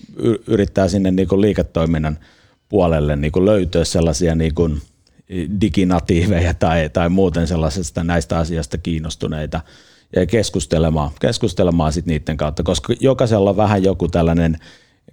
yrittää 0.46 0.88
sinne 0.88 1.10
niin 1.10 1.28
kuin 1.28 1.40
liiketoiminnan 1.40 2.18
puolelle 2.68 3.16
niin 3.16 3.32
kuin 3.32 3.46
löytyä 3.46 3.84
sellaisia 3.84 4.34
niin 4.34 4.54
kuin– 4.54 4.76
diginatiiveja 5.60 6.54
tai, 6.54 6.90
tai 6.92 7.08
muuten 7.08 7.46
sellaisesta 7.46 8.04
näistä 8.04 8.38
asioista 8.38 8.78
kiinnostuneita 8.78 9.60
ja 10.16 10.26
keskustelemaan, 10.26 11.10
keskustelemaan 11.20 11.92
sit 11.92 12.06
niiden 12.06 12.36
kautta, 12.36 12.62
koska 12.62 12.94
jokaisella 13.00 13.50
on 13.50 13.56
vähän 13.56 13.84
joku 13.84 14.08
tällainen 14.08 14.58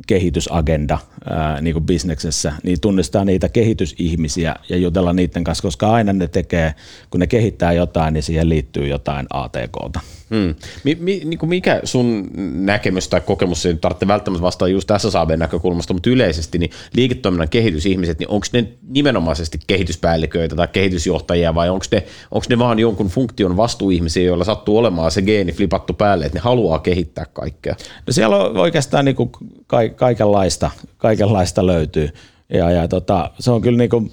kehitysagenda 0.07 0.99
ää, 1.29 1.61
niin 1.61 1.73
kuin 1.73 1.85
bisneksessä, 1.85 2.53
niin 2.63 2.81
tunnistaa 2.81 3.25
niitä 3.25 3.49
kehitysihmisiä 3.49 4.55
ja 4.69 4.77
jutella 4.77 5.13
niiden 5.13 5.43
kanssa, 5.43 5.61
koska 5.61 5.91
aina 5.91 6.13
ne 6.13 6.27
tekee, 6.27 6.73
kun 7.09 7.19
ne 7.19 7.27
kehittää 7.27 7.73
jotain, 7.73 8.13
niin 8.13 8.23
siihen 8.23 8.49
liittyy 8.49 8.87
jotain 8.87 9.27
ATKta. 9.29 9.99
Hmm. 10.29 10.55
Mi, 10.83 10.97
mi, 10.99 11.21
niin 11.25 11.37
kuin 11.37 11.49
mikä 11.49 11.81
sun 11.83 12.27
näkemys 12.53 13.07
tai 13.07 13.21
kokemus, 13.21 13.65
ei 13.65 13.73
tarvitse 13.73 14.07
välttämättä 14.07 14.41
vastaa 14.41 14.67
just 14.67 14.87
tässä 14.87 15.11
saaveen 15.11 15.39
näkökulmasta, 15.39 15.93
mutta 15.93 16.09
yleisesti 16.09 16.57
niin 16.57 16.71
liiketoiminnan 16.93 17.49
kehitysihmiset, 17.49 18.19
niin 18.19 18.29
onko 18.29 18.47
ne 18.53 18.67
nimenomaisesti 18.87 19.59
kehityspäälliköitä 19.67 20.55
tai 20.55 20.67
kehitysjohtajia 20.67 21.55
vai 21.55 21.69
onko 21.69 21.85
ne, 21.91 22.03
ne 22.49 22.59
vaan 22.59 22.79
jonkun 22.79 23.07
funktion 23.07 23.57
vastuuihmisiä, 23.57 24.23
joilla 24.23 24.43
sattuu 24.43 24.77
olemaan 24.77 25.11
se 25.11 25.21
geeni 25.21 25.51
flipattu 25.51 25.93
päälle, 25.93 26.25
että 26.25 26.37
ne 26.37 26.41
haluaa 26.41 26.79
kehittää 26.79 27.25
kaikkea? 27.33 27.75
No 28.07 28.13
siellä 28.13 28.37
on 28.37 28.57
oikeastaan 28.57 29.05
niin 29.05 29.15
kuin 29.15 29.31
ka- 29.67 29.89
kaikenlaista, 29.95 30.71
kaikenlaista 30.97 31.65
löytyy. 31.65 32.09
Ja, 32.53 32.71
ja 32.71 32.87
tota, 32.87 33.31
se 33.39 33.51
on 33.51 33.61
kyllä 33.61 33.77
niin 33.77 33.89
kuin, 33.89 34.11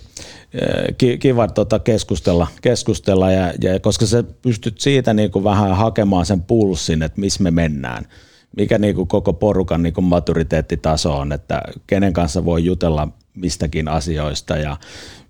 kiva 1.18 1.48
tota 1.48 1.78
keskustella, 1.78 2.46
keskustella 2.62 3.30
ja, 3.30 3.52
ja, 3.62 3.80
koska 3.80 4.06
sä 4.06 4.24
pystyt 4.42 4.80
siitä 4.80 5.14
niin 5.14 5.30
kuin 5.30 5.44
vähän 5.44 5.76
hakemaan 5.76 6.26
sen 6.26 6.42
pulssin, 6.42 7.02
että 7.02 7.20
missä 7.20 7.42
me 7.42 7.50
mennään. 7.50 8.04
Mikä 8.56 8.78
niin 8.78 8.94
kuin 8.94 9.08
koko 9.08 9.32
porukan 9.32 9.82
niin 9.82 9.92
kuin 9.92 10.04
maturiteettitaso 10.04 11.16
on, 11.16 11.32
että 11.32 11.62
kenen 11.86 12.12
kanssa 12.12 12.44
voi 12.44 12.64
jutella 12.64 13.08
mistäkin 13.34 13.88
asioista 13.88 14.56
ja 14.56 14.76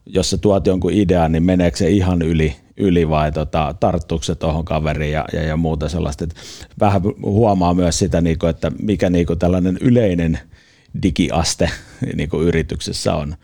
jos 0.06 0.30
sä 0.30 0.38
tuot 0.38 0.66
jonkun 0.66 0.92
idean, 0.92 1.32
niin 1.32 1.42
meneekö 1.42 1.76
se 1.76 1.90
ihan 1.90 2.22
yli, 2.22 2.56
yli 2.76 3.08
vai 3.08 3.32
tota, 3.32 3.74
tarttuuko 3.80 4.24
se 4.24 4.34
tuohon 4.34 4.64
kaveriin 4.64 5.12
ja, 5.12 5.24
ja, 5.32 5.42
ja 5.42 5.56
muuta 5.56 5.88
sellaista. 5.88 6.24
Et 6.24 6.34
vähän 6.80 7.02
huomaa 7.22 7.74
myös 7.74 7.98
sitä, 7.98 8.20
niin 8.20 8.38
kuin, 8.38 8.50
että 8.50 8.72
mikä 8.82 9.10
niin 9.10 9.26
kuin 9.26 9.38
tällainen 9.38 9.78
yleinen 9.80 10.38
digiaste 11.02 11.70
niin 12.16 12.28
kuin 12.28 12.46
yrityksessä 12.48 13.14
on. 13.14 13.34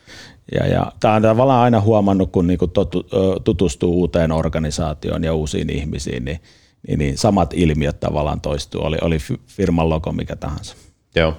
Ja, 0.60 0.66
ja 0.66 0.92
tämä 1.00 1.14
on 1.14 1.22
tavallaan 1.22 1.62
aina 1.62 1.80
huomannut, 1.80 2.32
kun 2.32 2.46
niinku 2.46 2.66
totu, 2.66 3.06
tutustuu 3.44 4.00
uuteen 4.00 4.32
organisaatioon 4.32 5.24
ja 5.24 5.34
uusiin 5.34 5.70
ihmisiin, 5.70 6.24
niin, 6.24 6.40
niin, 6.88 6.98
niin 6.98 7.18
samat 7.18 7.54
ilmiöt 7.54 8.00
tavallaan 8.00 8.40
toistuu, 8.40 8.84
oli, 8.84 8.96
oli 9.00 9.18
firman 9.46 9.88
logo 9.88 10.12
mikä 10.12 10.36
tahansa. 10.36 10.76
Joo, 11.16 11.36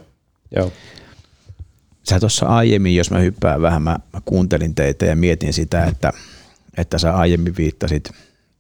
joo. 0.56 0.72
Sä 2.10 2.20
tuossa 2.20 2.46
aiemmin, 2.46 2.96
jos 2.96 3.12
mä 3.12 3.20
hyppään 3.20 3.62
vähän, 3.62 3.82
mä, 3.82 4.00
mä 4.14 4.22
kuuntelin 4.26 4.76
teitä 4.76 5.06
ja 5.06 5.16
mietin 5.16 5.54
sitä, 5.54 5.86
että, 5.86 6.14
että 6.78 6.98
sä 6.98 7.16
aiemmin 7.16 7.58
viittasit, 7.58 8.12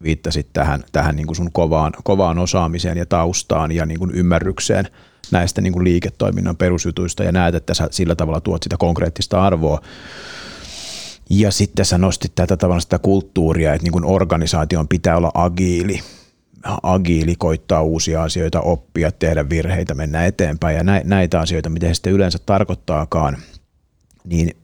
viittasit 0.03 0.47
tähän, 0.53 0.83
tähän 0.91 1.15
niin 1.15 1.27
kuin 1.27 1.35
sun 1.35 1.51
kovaan, 1.51 1.93
kovaan 2.03 2.39
osaamiseen 2.39 2.97
ja 2.97 3.05
taustaan 3.05 3.71
ja 3.71 3.85
niin 3.85 3.99
kuin 3.99 4.11
ymmärrykseen 4.11 4.87
näistä 5.31 5.61
niin 5.61 5.73
kuin 5.73 5.83
liiketoiminnan 5.83 6.57
perusjutuista 6.57 7.23
ja 7.23 7.31
näet, 7.31 7.55
että 7.55 7.73
sä 7.73 7.87
sillä 7.91 8.15
tavalla 8.15 8.41
tuot 8.41 8.63
sitä 8.63 8.75
konkreettista 8.79 9.43
arvoa. 9.43 9.81
Ja 11.29 11.51
sitten 11.51 11.85
sä 11.85 11.97
nostit 11.97 12.35
tätä 12.35 12.57
tavallaan 12.57 12.81
sitä 12.81 12.99
kulttuuria, 12.99 13.73
että 13.73 13.83
niin 13.83 13.93
kuin 13.93 14.05
organisaation 14.05 14.87
pitää 14.87 15.17
olla 15.17 15.31
agiili, 15.33 15.99
agiili, 16.83 17.35
koittaa 17.35 17.81
uusia 17.81 18.23
asioita, 18.23 18.61
oppia, 18.61 19.11
tehdä 19.11 19.49
virheitä, 19.49 19.93
mennä 19.93 20.25
eteenpäin 20.25 20.77
ja 20.77 20.83
näitä 21.03 21.39
asioita, 21.39 21.69
mitä 21.69 21.87
se 21.87 21.93
sitten 21.93 22.13
yleensä 22.13 22.39
tarkoittaakaan, 22.45 23.37
niin 24.23 24.57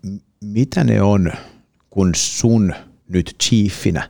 mitä 0.43 0.83
ne 0.83 1.01
on, 1.01 1.31
kun 1.89 2.11
sun 2.15 2.73
nyt 3.09 3.35
chiefinä 3.43 4.09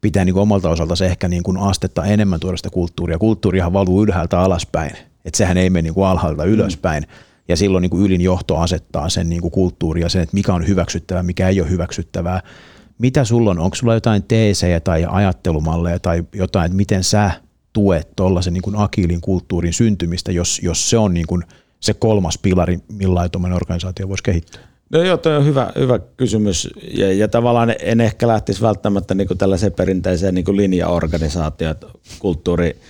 pitää 0.00 0.24
niin 0.24 0.32
kuin 0.32 0.42
omalta 0.42 0.70
osalta 0.70 0.96
se 0.96 1.06
ehkä 1.06 1.28
niin 1.28 1.42
kuin 1.42 1.58
astetta 1.58 2.04
enemmän 2.04 2.40
tuoda 2.40 2.56
sitä 2.56 2.70
kulttuuria. 2.70 3.18
Kulttuurihan 3.18 3.72
valuu 3.72 4.02
ylhäältä 4.02 4.40
alaspäin, 4.40 4.96
että 5.24 5.38
sehän 5.38 5.56
ei 5.56 5.70
mene 5.70 5.82
niin 5.82 5.94
kuin 5.94 6.06
alhaalta 6.06 6.44
ylöspäin. 6.44 7.02
Mm 7.02 7.32
ja 7.48 7.56
silloin 7.56 7.82
niin 7.82 7.90
kuin 7.90 8.04
ylin 8.04 8.20
johto 8.20 8.56
asettaa 8.56 9.08
sen 9.08 9.28
niin 9.28 9.42
kuin 9.42 9.52
kulttuuria, 9.52 10.08
sen, 10.08 10.22
että 10.22 10.34
mikä 10.34 10.54
on 10.54 10.68
hyväksyttävää, 10.68 11.22
mikä 11.22 11.48
ei 11.48 11.60
ole 11.60 11.70
hyväksyttävää. 11.70 12.40
Mitä 12.98 13.24
sulla 13.24 13.50
on? 13.50 13.58
Onko 13.58 13.76
sulla 13.76 13.94
jotain 13.94 14.22
teesejä 14.22 14.80
tai 14.80 15.06
ajattelumalleja 15.08 15.98
tai 15.98 16.24
jotain, 16.34 16.66
että 16.66 16.76
miten 16.76 17.04
sä 17.04 17.30
tuet 17.72 18.08
tuollaisen 18.16 18.52
niin 18.52 18.76
agiilin 18.76 19.20
kulttuurin 19.20 19.72
syntymistä, 19.72 20.32
jos, 20.32 20.60
jos 20.62 20.90
se 20.90 20.98
on 20.98 21.14
niin 21.14 21.26
kuin 21.26 21.42
se 21.80 21.94
kolmas 21.94 22.38
pilari, 22.38 22.78
millä 22.92 23.28
tuommoinen 23.28 23.56
organisaatio 23.56 24.08
voisi 24.08 24.22
kehittyä? 24.22 24.60
No 24.90 25.02
joo, 25.02 25.16
toi 25.16 25.36
on 25.36 25.44
hyvä, 25.44 25.72
hyvä 25.78 25.98
kysymys 25.98 26.68
ja, 26.94 27.12
ja 27.12 27.28
tavallaan 27.28 27.74
en 27.80 28.00
ehkä 28.00 28.28
lähtisi 28.28 28.62
välttämättä 28.62 29.14
niin 29.14 29.28
kuin 29.28 29.38
tällaiseen 29.38 29.72
perinteiseen 29.72 30.34
niin 30.34 30.44
kuin 30.44 30.56
linjaorganisaatioon, 30.56 31.70
että 31.70 31.86
kulttuuri– 32.18 32.76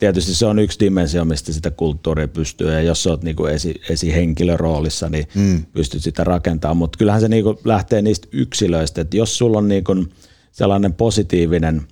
tietysti 0.00 0.34
se 0.34 0.46
on 0.46 0.58
yksi 0.58 0.80
dimensio, 0.80 1.24
mistä 1.24 1.52
sitä 1.52 1.70
kulttuuria 1.70 2.28
pystyy, 2.28 2.72
ja 2.72 2.80
jos 2.82 3.06
olet 3.06 3.22
niinku 3.22 3.46
esi, 3.46 3.80
esihenkilöroolissa, 3.90 5.08
niin 5.08 5.26
mm. 5.34 5.64
pystyt 5.72 6.02
sitä 6.02 6.24
rakentamaan, 6.24 6.76
mutta 6.76 6.98
kyllähän 6.98 7.20
se 7.20 7.28
niinku 7.28 7.60
lähtee 7.64 8.02
niistä 8.02 8.28
yksilöistä, 8.32 9.00
että 9.00 9.16
jos 9.16 9.38
sulla 9.38 9.58
on 9.58 9.68
niinku 9.68 10.06
sellainen 10.52 10.94
positiivinen 10.94 11.82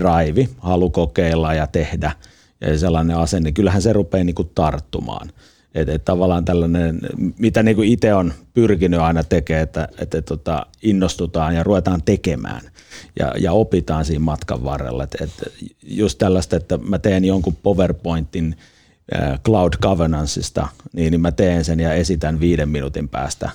drive, 0.00 0.48
halu 0.58 0.90
kokeilla 0.90 1.54
ja 1.54 1.66
tehdä, 1.66 2.12
ja 2.60 2.78
sellainen 2.78 3.16
asenne, 3.16 3.44
niin 3.44 3.54
kyllähän 3.54 3.82
se 3.82 3.92
rupeaa 3.92 4.24
niinku 4.24 4.44
tarttumaan. 4.44 5.30
Että 5.74 5.92
et 5.92 6.04
tavallaan 6.04 6.44
tällainen, 6.44 7.00
mitä 7.38 7.62
niinku 7.62 7.82
itse 7.82 8.14
on 8.14 8.32
pyrkinyt 8.54 9.00
aina 9.00 9.24
tekemään, 9.24 9.62
että, 9.62 9.88
että 9.98 10.22
tota, 10.22 10.66
innostutaan 10.82 11.54
ja 11.54 11.62
ruvetaan 11.62 12.02
tekemään 12.02 12.62
ja, 13.18 13.34
ja 13.38 13.52
opitaan 13.52 14.04
siinä 14.04 14.24
matkan 14.24 14.64
varrella. 14.64 15.04
Et, 15.04 15.16
et 15.20 15.52
just 15.82 16.18
tällaista, 16.18 16.56
että 16.56 16.78
mä 16.78 16.98
teen 16.98 17.24
jonkun 17.24 17.56
PowerPointin 17.62 18.56
äh, 19.16 19.40
cloud 19.44 19.72
governanceista, 19.82 20.68
niin, 20.92 21.10
niin 21.10 21.20
mä 21.20 21.32
teen 21.32 21.64
sen 21.64 21.80
ja 21.80 21.92
esitän 21.92 22.40
viiden 22.40 22.68
minuutin 22.68 23.08
päästä 23.08 23.50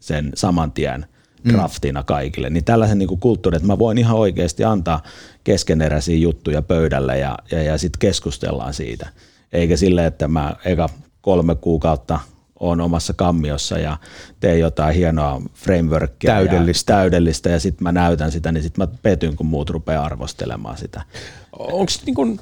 sen 0.00 0.32
saman 0.34 0.72
tien 0.72 1.06
mm. 1.44 1.52
draftina 1.52 2.02
kaikille. 2.02 2.50
Niin 2.50 2.64
tällaisen 2.64 2.98
niin 2.98 3.20
kulttuurin, 3.20 3.56
että 3.56 3.66
mä 3.66 3.78
voin 3.78 3.98
ihan 3.98 4.16
oikeasti 4.16 4.64
antaa 4.64 5.02
keskeneräisiä 5.44 6.16
juttuja 6.16 6.62
pöydälle 6.62 7.18
ja, 7.18 7.38
ja, 7.50 7.62
ja 7.62 7.78
sitten 7.78 7.98
keskustellaan 7.98 8.74
siitä. 8.74 9.08
Eikä 9.52 9.76
sille, 9.76 10.06
että 10.06 10.28
mä 10.28 10.56
eka 10.64 10.88
kolme 11.24 11.54
kuukautta 11.54 12.20
on 12.60 12.80
omassa 12.80 13.12
kammiossa 13.12 13.78
ja 13.78 13.96
teen 14.40 14.60
jotain 14.60 14.94
hienoa 14.94 15.42
frameworkia. 15.54 16.30
Täydellistä. 16.30 16.92
Ja, 16.92 16.96
täydellistä 16.98 17.50
ja 17.50 17.60
sitten 17.60 17.82
mä 17.82 17.92
näytän 17.92 18.32
sitä, 18.32 18.52
niin 18.52 18.62
sitten 18.62 18.88
mä 18.88 18.94
petyn, 19.02 19.36
kun 19.36 19.46
muut 19.46 19.70
rupeaa 19.70 20.04
arvostelemaan 20.04 20.78
sitä. 20.78 21.02
Onko 21.58 21.92
niin 22.06 22.14
kun, 22.14 22.40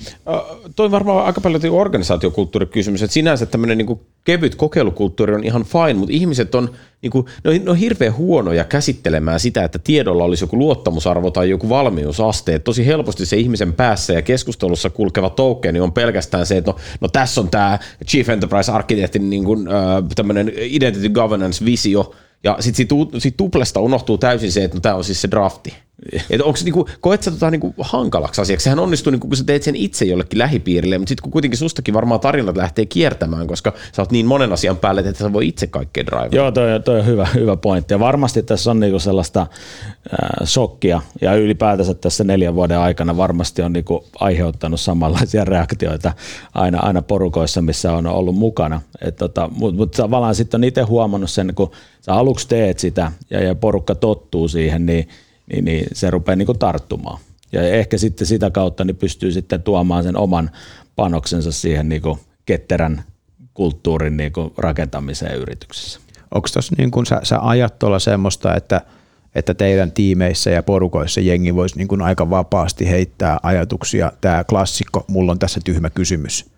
toi 0.76 0.90
varmaan 0.90 1.26
aika 1.26 1.40
paljon 1.40 1.62
organisaatiokulttuurikysymys, 1.70 3.02
että 3.02 3.14
sinänsä 3.14 3.46
tämmöinen 3.46 3.78
niin 3.78 4.00
kevyt 4.24 4.54
kokeilukulttuuri 4.54 5.34
on 5.34 5.44
ihan 5.44 5.64
fine, 5.64 5.94
mutta 5.94 6.14
ihmiset 6.14 6.54
on, 6.54 6.70
niin 7.02 7.10
kuin, 7.10 7.26
ne 7.44 7.50
on, 7.50 7.64
ne 7.64 7.70
on 7.70 7.76
hirveän 7.76 8.16
huonoja 8.16 8.64
käsittelemään 8.64 9.40
sitä, 9.40 9.64
että 9.64 9.78
tiedolla 9.78 10.24
olisi 10.24 10.44
joku 10.44 10.58
luottamusarvo 10.58 11.30
tai 11.30 11.50
joku 11.50 11.68
valmiusaste. 11.68 12.54
Että 12.54 12.64
tosi 12.64 12.86
helposti 12.86 13.26
se 13.26 13.36
ihmisen 13.36 13.72
päässä 13.72 14.12
ja 14.12 14.22
keskustelussa 14.22 14.90
kulkeva 14.90 15.30
tokeni 15.30 15.80
on 15.80 15.92
pelkästään 15.92 16.46
se, 16.46 16.56
että 16.56 16.70
no, 16.70 16.76
no 17.00 17.08
tässä 17.08 17.40
on 17.40 17.48
tämä 17.48 17.78
Chief 18.06 18.28
Enterprise 18.28 18.72
Architectin 18.72 19.30
niin 19.30 19.44
kuin, 19.44 19.68
tämmöinen 20.14 20.52
Identity 20.56 21.08
Governance-visio, 21.08 22.14
ja 22.44 22.56
sitten 22.60 22.76
siitä, 22.76 22.94
siitä 23.18 23.36
tuplesta 23.36 23.80
unohtuu 23.80 24.18
täysin 24.18 24.52
se, 24.52 24.64
että 24.64 24.76
no, 24.76 24.80
tämä 24.80 24.94
on 24.94 25.04
siis 25.04 25.22
se 25.22 25.30
drafti. 25.30 25.74
Että 26.30 26.44
onko 26.44 26.58
niinku, 26.64 26.88
koet 27.00 27.22
sä 27.22 27.30
tota 27.30 27.50
niinku 27.50 27.74
hankalaksi 27.78 28.40
asiaksi? 28.40 28.64
Sehän 28.64 28.78
onnistuu, 28.78 29.10
niinku, 29.10 29.28
kun 29.28 29.36
sä 29.36 29.44
teet 29.44 29.62
sen 29.62 29.76
itse 29.76 30.04
jollekin 30.04 30.38
lähipiirille, 30.38 30.98
mutta 30.98 31.08
sitten 31.08 31.22
kun 31.22 31.32
kuitenkin 31.32 31.58
sustakin 31.58 31.94
varmaan 31.94 32.20
tarinat 32.20 32.56
lähtee 32.56 32.86
kiertämään, 32.86 33.46
koska 33.46 33.72
sä 33.92 34.02
oot 34.02 34.12
niin 34.12 34.26
monen 34.26 34.52
asian 34.52 34.76
päälle, 34.76 35.00
että 35.00 35.18
sä 35.18 35.32
voi 35.32 35.48
itse 35.48 35.66
kaikkea 35.66 36.06
drivea. 36.06 36.28
Joo, 36.32 36.52
toi, 36.52 36.80
toi 36.80 37.00
on 37.00 37.06
hyvä, 37.06 37.26
hyvä 37.34 37.56
pointti. 37.56 37.94
Ja 37.94 38.00
varmasti 38.00 38.42
tässä 38.42 38.70
on 38.70 38.80
niinku 38.80 38.98
sellaista 38.98 39.40
äh, 39.40 40.48
shokkia, 40.48 41.00
ja 41.20 41.34
ylipäätänsä 41.34 41.94
tässä 41.94 42.24
neljän 42.24 42.54
vuoden 42.54 42.78
aikana 42.78 43.16
varmasti 43.16 43.62
on 43.62 43.72
niinku 43.72 44.04
aiheuttanut 44.20 44.80
samanlaisia 44.80 45.44
reaktioita 45.44 46.12
aina, 46.54 46.78
aina 46.78 47.02
porukoissa, 47.02 47.62
missä 47.62 47.92
on 47.92 48.06
ollut 48.06 48.36
mukana. 48.36 48.80
tota, 49.18 49.50
Mutta 49.52 49.76
mut 49.76 49.90
tavallaan 49.90 50.34
sitten 50.34 50.60
on 50.60 50.64
itse 50.64 50.82
huomannut 50.82 51.30
sen, 51.30 51.52
kun 51.54 51.70
sä 52.00 52.14
aluksi 52.14 52.48
teet 52.48 52.78
sitä 52.78 53.12
ja, 53.30 53.42
ja 53.42 53.54
porukka 53.54 53.94
tottuu 53.94 54.48
siihen, 54.48 54.86
niin– 54.86 55.08
niin, 55.52 55.64
niin 55.64 55.86
se 55.92 56.10
rupeaa 56.10 56.36
niin 56.36 56.58
tarttumaan. 56.58 57.18
Ja 57.52 57.62
ehkä 57.62 57.98
sitten 57.98 58.26
sitä 58.26 58.50
kautta 58.50 58.84
niin 58.84 58.96
pystyy 58.96 59.32
sitten 59.32 59.62
tuomaan 59.62 60.04
sen 60.04 60.16
oman 60.16 60.50
panoksensa 60.96 61.52
siihen 61.52 61.88
niin 61.88 62.02
kuin 62.02 62.18
ketterän 62.46 63.04
kulttuurin 63.54 64.16
niin 64.16 64.32
kuin 64.32 64.52
rakentamiseen 64.56 65.36
yrityksessä. 65.36 66.00
Onko 66.34 66.48
tuossa 66.52 66.74
niin 66.78 66.90
kuin 66.90 67.06
sä, 67.06 67.20
sä 67.22 67.38
ajat 67.40 67.78
tuolla 67.78 67.98
semmoista, 67.98 68.54
että, 68.54 68.80
että 69.34 69.54
teidän 69.54 69.92
tiimeissä 69.92 70.50
ja 70.50 70.62
porukoissa 70.62 71.20
jengi 71.20 71.54
voisi 71.54 71.76
niin 71.76 71.88
kuin 71.88 72.02
aika 72.02 72.30
vapaasti 72.30 72.90
heittää 72.90 73.38
ajatuksia, 73.42 74.12
tämä 74.20 74.44
klassikko, 74.44 75.04
mulla 75.08 75.32
on 75.32 75.38
tässä 75.38 75.60
tyhmä 75.64 75.90
kysymys, 75.90 76.51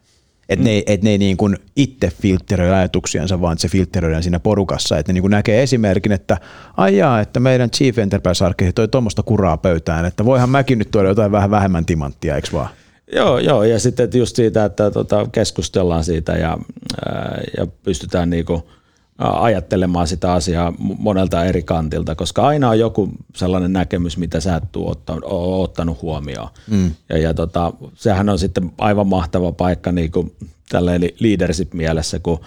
että 0.48 0.62
mm. 0.62 0.64
ne, 0.64 0.82
et 0.86 1.02
ne 1.02 1.10
ei 1.10 1.18
niin 1.18 1.36
kuin 1.36 1.56
itse 1.76 2.12
filtteröi 2.22 2.70
ajatuksiansa, 2.70 3.40
vaan 3.40 3.58
se 3.58 3.68
filtteröidään 3.68 4.22
siinä 4.22 4.40
porukassa. 4.40 4.98
Että 4.98 5.12
ne 5.12 5.14
niin 5.14 5.22
kuin 5.22 5.30
näkee 5.30 5.62
esimerkin, 5.62 6.12
että 6.12 6.36
ajaa, 6.76 7.20
että 7.20 7.40
meidän 7.40 7.70
Chief 7.70 7.98
Enterprise 7.98 8.44
Architect 8.44 8.74
toi 8.74 8.88
tuommoista 8.88 9.22
kuraa 9.22 9.56
pöytään, 9.56 10.04
että 10.04 10.24
voihan 10.24 10.50
mäkin 10.50 10.78
nyt 10.78 10.90
tuoda 10.90 11.08
jotain 11.08 11.32
vähän 11.32 11.50
vähemmän 11.50 11.86
timanttia, 11.86 12.36
eikö 12.36 12.48
vaan? 12.52 12.68
Joo, 13.12 13.38
joo, 13.38 13.64
ja 13.64 13.80
sitten 13.80 14.08
just 14.14 14.36
siitä, 14.36 14.64
että 14.64 14.90
tota, 14.90 15.26
keskustellaan 15.32 16.04
siitä 16.04 16.32
ja, 16.32 16.58
ää, 17.06 17.40
ja 17.56 17.66
pystytään 17.66 18.30
niinku 18.30 18.70
ajattelemaan 19.18 20.06
sitä 20.06 20.32
asiaa 20.32 20.72
monelta 20.78 21.44
eri 21.44 21.62
kantilta, 21.62 22.14
koska 22.14 22.46
aina 22.46 22.68
on 22.68 22.78
joku 22.78 23.08
sellainen 23.36 23.72
näkemys, 23.72 24.16
mitä 24.16 24.40
sä 24.40 24.56
et 24.56 24.76
ole 24.76 25.62
ottanut 25.62 26.02
huomioon. 26.02 26.48
Mm. 26.70 26.90
Ja, 27.08 27.18
ja 27.18 27.34
tota, 27.34 27.72
sehän 27.94 28.28
on 28.28 28.38
sitten 28.38 28.72
aivan 28.78 29.06
mahtava 29.06 29.52
paikka 29.52 29.92
niin 29.92 30.10
kuin 30.10 30.32
tälleen 30.68 31.02
leadership-mielessä, 31.20 32.18
kun 32.18 32.40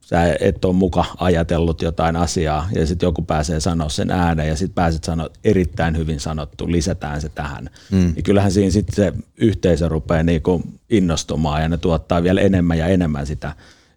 sä 0.00 0.36
et 0.40 0.64
ole 0.64 0.74
muka 0.74 1.04
ajatellut 1.18 1.82
jotain 1.82 2.16
asiaa 2.16 2.68
ja 2.74 2.86
sitten 2.86 3.06
joku 3.06 3.22
pääsee 3.22 3.60
sanoa 3.60 3.88
sen 3.88 4.10
ääneen 4.10 4.48
ja 4.48 4.56
sitten 4.56 4.74
pääset 4.74 5.04
sanoa 5.04 5.28
erittäin 5.44 5.96
hyvin 5.96 6.20
sanottu, 6.20 6.72
lisätään 6.72 7.20
se 7.20 7.28
tähän. 7.28 7.70
Mm. 7.90 8.12
Ja 8.16 8.22
kyllähän 8.22 8.52
siinä 8.52 8.70
sitten 8.70 8.94
se 8.94 9.12
yhteisö 9.36 9.88
rupeaa 9.88 10.22
niinku 10.22 10.62
innostumaan 10.90 11.62
ja 11.62 11.68
ne 11.68 11.76
tuottaa 11.76 12.22
vielä 12.22 12.40
enemmän 12.40 12.78
ja 12.78 12.86
enemmän 12.86 13.26
sitä, 13.26 13.52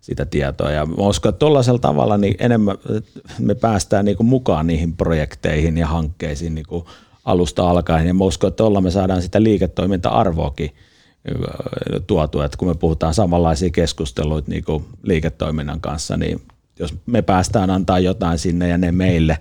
sitä 0.07 0.25
tietoa. 0.25 0.71
Ja 0.71 0.87
uskon, 0.97 1.29
että 1.29 1.39
tuollaisella 1.39 1.79
tavalla 1.79 2.17
niin 2.17 2.35
enemmän 2.39 2.77
me 3.39 3.55
päästään 3.55 4.05
niinku 4.05 4.23
mukaan 4.23 4.67
niihin 4.67 4.97
projekteihin 4.97 5.77
ja 5.77 5.87
hankkeisiin 5.87 6.55
niinku 6.55 6.89
alusta 7.25 7.69
alkaen. 7.69 8.07
Ja 8.07 8.13
mä 8.13 8.23
uskon, 8.23 8.47
että 8.47 8.57
tuolla 8.57 8.81
me 8.81 8.91
saadaan 8.91 9.21
sitä 9.21 9.43
liiketoiminta-arvoakin– 9.43 10.71
tuotu, 12.07 12.41
että 12.41 12.57
kun 12.57 12.67
me 12.67 12.75
puhutaan 12.75 13.13
samanlaisia 13.13 13.69
keskusteluita 13.69 14.51
niin 14.51 14.63
kuin 14.63 14.85
liiketoiminnan 15.03 15.81
kanssa, 15.81 16.17
niin 16.17 16.41
jos 16.79 16.95
me 17.05 17.21
päästään 17.21 17.69
antaa 17.69 17.99
jotain 17.99 18.39
sinne 18.39 18.67
ja 18.67 18.77
ne 18.77 18.91
meille, 18.91 19.37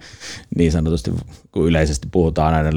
niin 0.56 0.72
sanotusti 0.72 1.12
kun 1.52 1.68
yleisesti 1.68 2.08
puhutaan 2.10 2.54
aina 2.54 2.70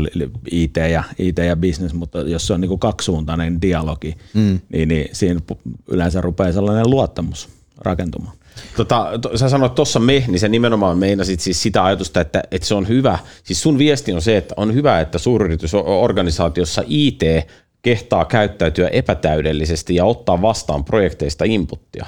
IT 0.51 0.75
ja, 0.91 1.03
IT 1.19 1.37
ja 1.37 1.55
business, 1.55 1.93
mutta 1.93 2.21
jos 2.21 2.47
se 2.47 2.53
on 2.53 2.61
niin 2.61 2.69
kuin 2.69 2.79
kaksisuuntainen 2.79 3.61
dialogi, 3.61 4.15
mm. 4.33 4.59
niin, 4.73 4.87
niin 4.87 5.09
siinä 5.11 5.39
yleensä 5.87 6.21
rupeaa 6.21 6.51
sellainen 6.51 6.89
luottamus 6.89 7.49
rakentumaan. 7.81 8.35
Tota, 8.77 9.11
to, 9.21 9.37
sä 9.37 9.49
sanoit 9.49 9.75
tuossa 9.75 9.99
me, 9.99 10.23
niin 10.27 10.39
se 10.39 10.49
nimenomaan 10.49 10.97
meinasit 10.97 11.39
siis 11.39 11.63
sitä 11.63 11.85
ajatusta, 11.85 12.21
että, 12.21 12.43
että 12.51 12.67
se 12.67 12.75
on 12.75 12.87
hyvä. 12.87 13.19
Siis 13.43 13.61
sun 13.61 13.77
viesti 13.77 14.13
on 14.13 14.21
se, 14.21 14.37
että 14.37 14.53
on 14.57 14.73
hyvä, 14.73 14.99
että 14.99 15.17
suuryritysorganisaatiossa 15.17 16.83
IT 16.87 17.21
kehtaa 17.81 18.25
käyttäytyä 18.25 18.87
epätäydellisesti 18.87 19.95
ja 19.95 20.05
ottaa 20.05 20.41
vastaan 20.41 20.85
projekteista 20.85 21.45
inputtia. 21.45 22.05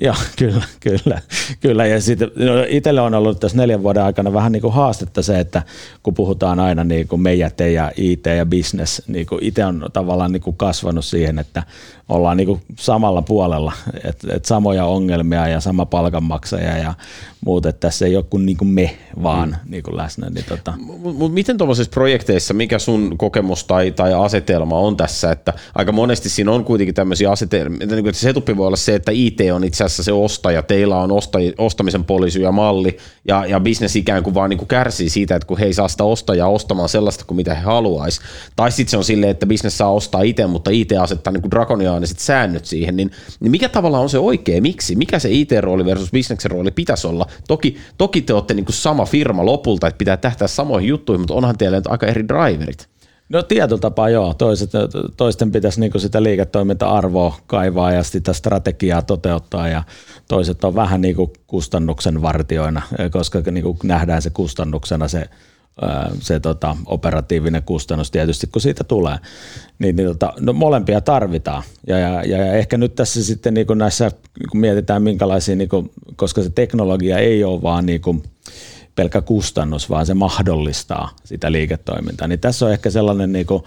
Joo, 0.00 0.14
kyllä, 0.38 0.62
kyllä. 0.80 1.20
kyllä. 1.60 1.86
Ja 1.86 2.00
sitten 2.00 2.30
no, 2.36 2.52
itselle 2.68 3.00
on 3.00 3.14
ollut 3.14 3.40
tässä 3.40 3.56
neljän 3.56 3.82
vuoden 3.82 4.02
aikana 4.02 4.32
vähän 4.32 4.52
niin 4.52 4.62
kuin 4.62 4.72
haastetta 4.72 5.22
se, 5.22 5.40
että 5.40 5.62
kun 6.02 6.14
puhutaan 6.14 6.60
aina 6.60 6.84
niin 6.84 7.08
kuin 7.08 7.22
meijät 7.22 7.60
ja 7.60 7.92
IT 7.96 8.26
ja 8.26 8.46
business, 8.46 9.02
niin 9.06 9.26
kuin 9.26 9.44
itse 9.44 9.64
on 9.64 9.86
tavallaan 9.92 10.32
niin 10.32 10.42
kuin 10.42 10.56
kasvanut 10.56 11.04
siihen, 11.04 11.38
että 11.38 11.62
ollaan 12.08 12.36
niin 12.36 12.60
samalla 12.78 13.22
puolella, 13.22 13.72
että 14.04 14.34
et 14.34 14.44
samoja 14.44 14.84
ongelmia 14.84 15.48
ja 15.48 15.60
sama 15.60 15.86
palkanmaksaja 15.86 16.78
ja 16.78 16.94
muut, 17.44 17.66
että 17.66 17.80
tässä 17.80 18.06
ei 18.06 18.16
ole 18.16 18.24
kuin, 18.30 18.46
niin 18.46 18.56
kuin 18.56 18.68
me 18.68 18.96
vaan 19.22 19.48
mm. 19.48 19.70
niin 19.70 19.82
kuin 19.82 19.96
läsnä. 19.96 20.30
Niin 20.30 20.44
tota. 20.48 20.72
Mut 20.78 21.32
miten 21.32 21.58
tuollaisissa 21.58 21.90
projekteissa, 21.90 22.54
mikä 22.54 22.78
sun 22.78 23.18
kokemus 23.18 23.64
tai, 23.64 23.90
tai 23.90 24.14
asetelma 24.14 24.78
on 24.78 24.96
tässä, 24.96 25.32
että 25.32 25.52
aika 25.74 25.92
monesti 25.92 26.28
siinä 26.28 26.52
on 26.52 26.64
kuitenkin 26.64 26.94
tämmöisiä 26.94 27.30
asetelmia, 27.30 27.78
että 27.82 27.96
niin 27.96 28.14
se 28.14 28.30
etuppi 28.30 28.56
voi 28.56 28.66
olla 28.66 28.76
se, 28.76 28.94
että 28.94 29.12
IT 29.14 29.38
on 29.54 29.64
itse 29.64 29.84
asiassa 29.84 30.02
se 30.02 30.12
ostaja, 30.12 30.62
teillä 30.62 30.96
on 30.96 31.12
ostaj, 31.12 31.52
ostamisen 31.58 32.04
poliisi 32.04 32.42
ja 32.42 32.52
malli, 32.52 32.96
ja, 33.28 33.46
ja 33.46 33.60
business 33.60 33.96
ikään 33.96 34.22
kuin 34.22 34.34
vaan 34.34 34.50
niin 34.50 34.58
kuin 34.58 34.68
kärsii 34.68 35.08
siitä, 35.08 35.36
että 35.36 35.46
kun 35.46 35.58
he 35.58 35.64
ei 35.64 35.72
saa 35.72 35.88
sitä 35.88 36.04
ostajaa 36.04 36.48
ostamaan 36.48 36.88
sellaista 36.88 37.24
kuin 37.24 37.36
mitä 37.36 37.54
he 37.54 37.62
haluaisi. 37.62 38.20
Tai 38.56 38.72
sitten 38.72 38.90
se 38.90 38.96
on 38.96 39.04
silleen, 39.04 39.30
että 39.30 39.46
business 39.46 39.78
saa 39.78 39.92
ostaa 39.92 40.22
itse, 40.22 40.46
mutta 40.46 40.70
IT 40.70 40.92
asettaa 40.92 41.32
niin 41.32 41.42
kuin 41.42 41.50
drakoniaaniset 41.94 42.18
säännöt 42.18 42.64
siihen, 42.64 42.96
niin, 42.96 43.10
niin 43.40 43.50
mikä 43.50 43.68
tavalla 43.68 43.98
on 43.98 44.08
se 44.08 44.18
oikea, 44.18 44.60
miksi? 44.60 44.96
Mikä 44.96 45.18
se 45.18 45.28
IT-rooli 45.30 45.84
versus 45.84 46.10
businessin 46.10 46.50
rooli 46.50 46.70
pitäisi 46.70 47.06
olla? 47.06 47.26
Toki, 47.48 47.76
toki 47.98 48.22
te 48.22 48.34
olette 48.34 48.54
niin 48.54 48.64
kuin 48.64 48.74
sama 48.74 49.04
firma 49.04 49.44
lopulta, 49.44 49.86
että 49.86 49.98
pitää 49.98 50.16
tähtää 50.16 50.48
samoihin 50.48 50.88
juttuihin, 50.88 51.20
mutta 51.20 51.34
onhan 51.34 51.58
teillä 51.58 51.76
nyt 51.76 51.86
aika 51.86 52.06
eri 52.06 52.28
driverit. 52.28 52.88
No 53.28 53.42
tietyllä 53.42 53.80
tapaa 53.80 54.08
joo. 54.08 54.34
Toiset, 54.34 54.70
toisten 55.16 55.52
pitäisi 55.52 55.80
niinku 55.80 55.98
sitä 55.98 56.22
liiketoiminta-arvoa 56.22 57.38
kaivaa 57.46 57.92
ja 57.92 58.02
sitä 58.02 58.32
strategiaa 58.32 59.02
toteuttaa 59.02 59.68
ja 59.68 59.82
toiset 60.28 60.64
on 60.64 60.74
vähän 60.74 61.00
niinku 61.00 61.32
kustannuksen 61.46 62.22
vartioina, 62.22 62.82
koska 63.10 63.42
niinku 63.50 63.76
nähdään 63.82 64.22
se 64.22 64.30
kustannuksena 64.30 65.08
se, 65.08 65.28
se 66.20 66.40
tota, 66.40 66.76
operatiivinen 66.86 67.62
kustannus 67.62 68.10
tietysti, 68.10 68.46
kun 68.46 68.62
siitä 68.62 68.84
tulee. 68.84 69.16
Niin, 69.78 69.96
niin 69.96 70.08
tota, 70.08 70.32
no 70.40 70.52
molempia 70.52 71.00
tarvitaan. 71.00 71.62
Ja, 71.86 71.98
ja, 71.98 72.22
ja, 72.22 72.52
ehkä 72.52 72.78
nyt 72.78 72.94
tässä 72.94 73.24
sitten 73.24 73.54
niinku 73.54 73.74
näissä, 73.74 74.10
kun 74.50 74.60
mietitään 74.60 75.02
minkälaisia, 75.02 75.56
niinku, 75.56 75.90
koska 76.16 76.42
se 76.42 76.50
teknologia 76.50 77.18
ei 77.18 77.44
ole 77.44 77.62
vaan 77.62 77.86
niinku, 77.86 78.22
pelkkä 78.94 79.20
kustannus, 79.20 79.90
vaan 79.90 80.06
se 80.06 80.14
mahdollistaa 80.14 81.16
sitä 81.24 81.52
liiketoimintaa. 81.52 82.28
Niin 82.28 82.40
tässä 82.40 82.66
on 82.66 82.72
ehkä 82.72 82.90
sellainen, 82.90 83.32
niin 83.32 83.46
kuin, 83.46 83.62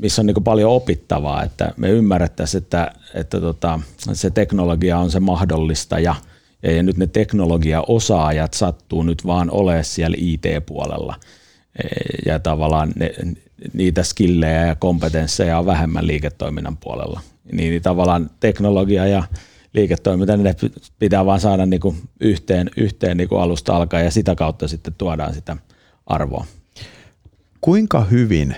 missä 0.00 0.22
on 0.22 0.26
niin 0.26 0.34
kuin 0.34 0.44
paljon 0.44 0.72
opittavaa, 0.72 1.42
että 1.42 1.72
me 1.76 1.90
ymmärrettäisiin, 1.90 2.62
että, 2.62 2.92
että 3.14 3.40
tota, 3.40 3.80
se 4.12 4.30
teknologia 4.30 4.98
on 4.98 5.10
se 5.10 5.20
mahdollistaja, 5.20 6.14
ja 6.72 6.82
nyt 6.82 6.96
ne 6.96 7.06
teknologiaosaajat 7.06 8.54
sattuu 8.54 9.02
nyt 9.02 9.26
vaan 9.26 9.50
olemaan 9.50 9.84
siellä 9.84 10.16
IT-puolella. 10.20 11.14
Ja 12.26 12.38
tavallaan 12.38 12.92
ne, 12.96 13.14
niitä 13.72 14.02
skillejä 14.02 14.66
ja 14.66 14.74
kompetensseja 14.74 15.58
on 15.58 15.66
vähemmän 15.66 16.06
liiketoiminnan 16.06 16.76
puolella. 16.76 17.20
Niin, 17.52 17.70
niin 17.70 17.82
tavallaan 17.82 18.30
teknologia 18.40 19.06
ja 19.06 19.22
liiketoiminta, 19.72 20.36
ne 20.36 20.54
pitää 20.98 21.26
vaan 21.26 21.40
saada 21.40 21.66
niin 21.66 21.80
kuin 21.80 21.96
yhteen, 22.20 22.70
yhteen 22.76 23.16
niin 23.16 23.28
kuin 23.28 23.40
alusta 23.40 23.76
alkaa 23.76 24.00
ja 24.00 24.10
sitä 24.10 24.34
kautta 24.34 24.68
sitten 24.68 24.94
tuodaan 24.98 25.34
sitä 25.34 25.56
arvoa. 26.06 26.46
Kuinka 27.60 28.04
hyvin, 28.04 28.56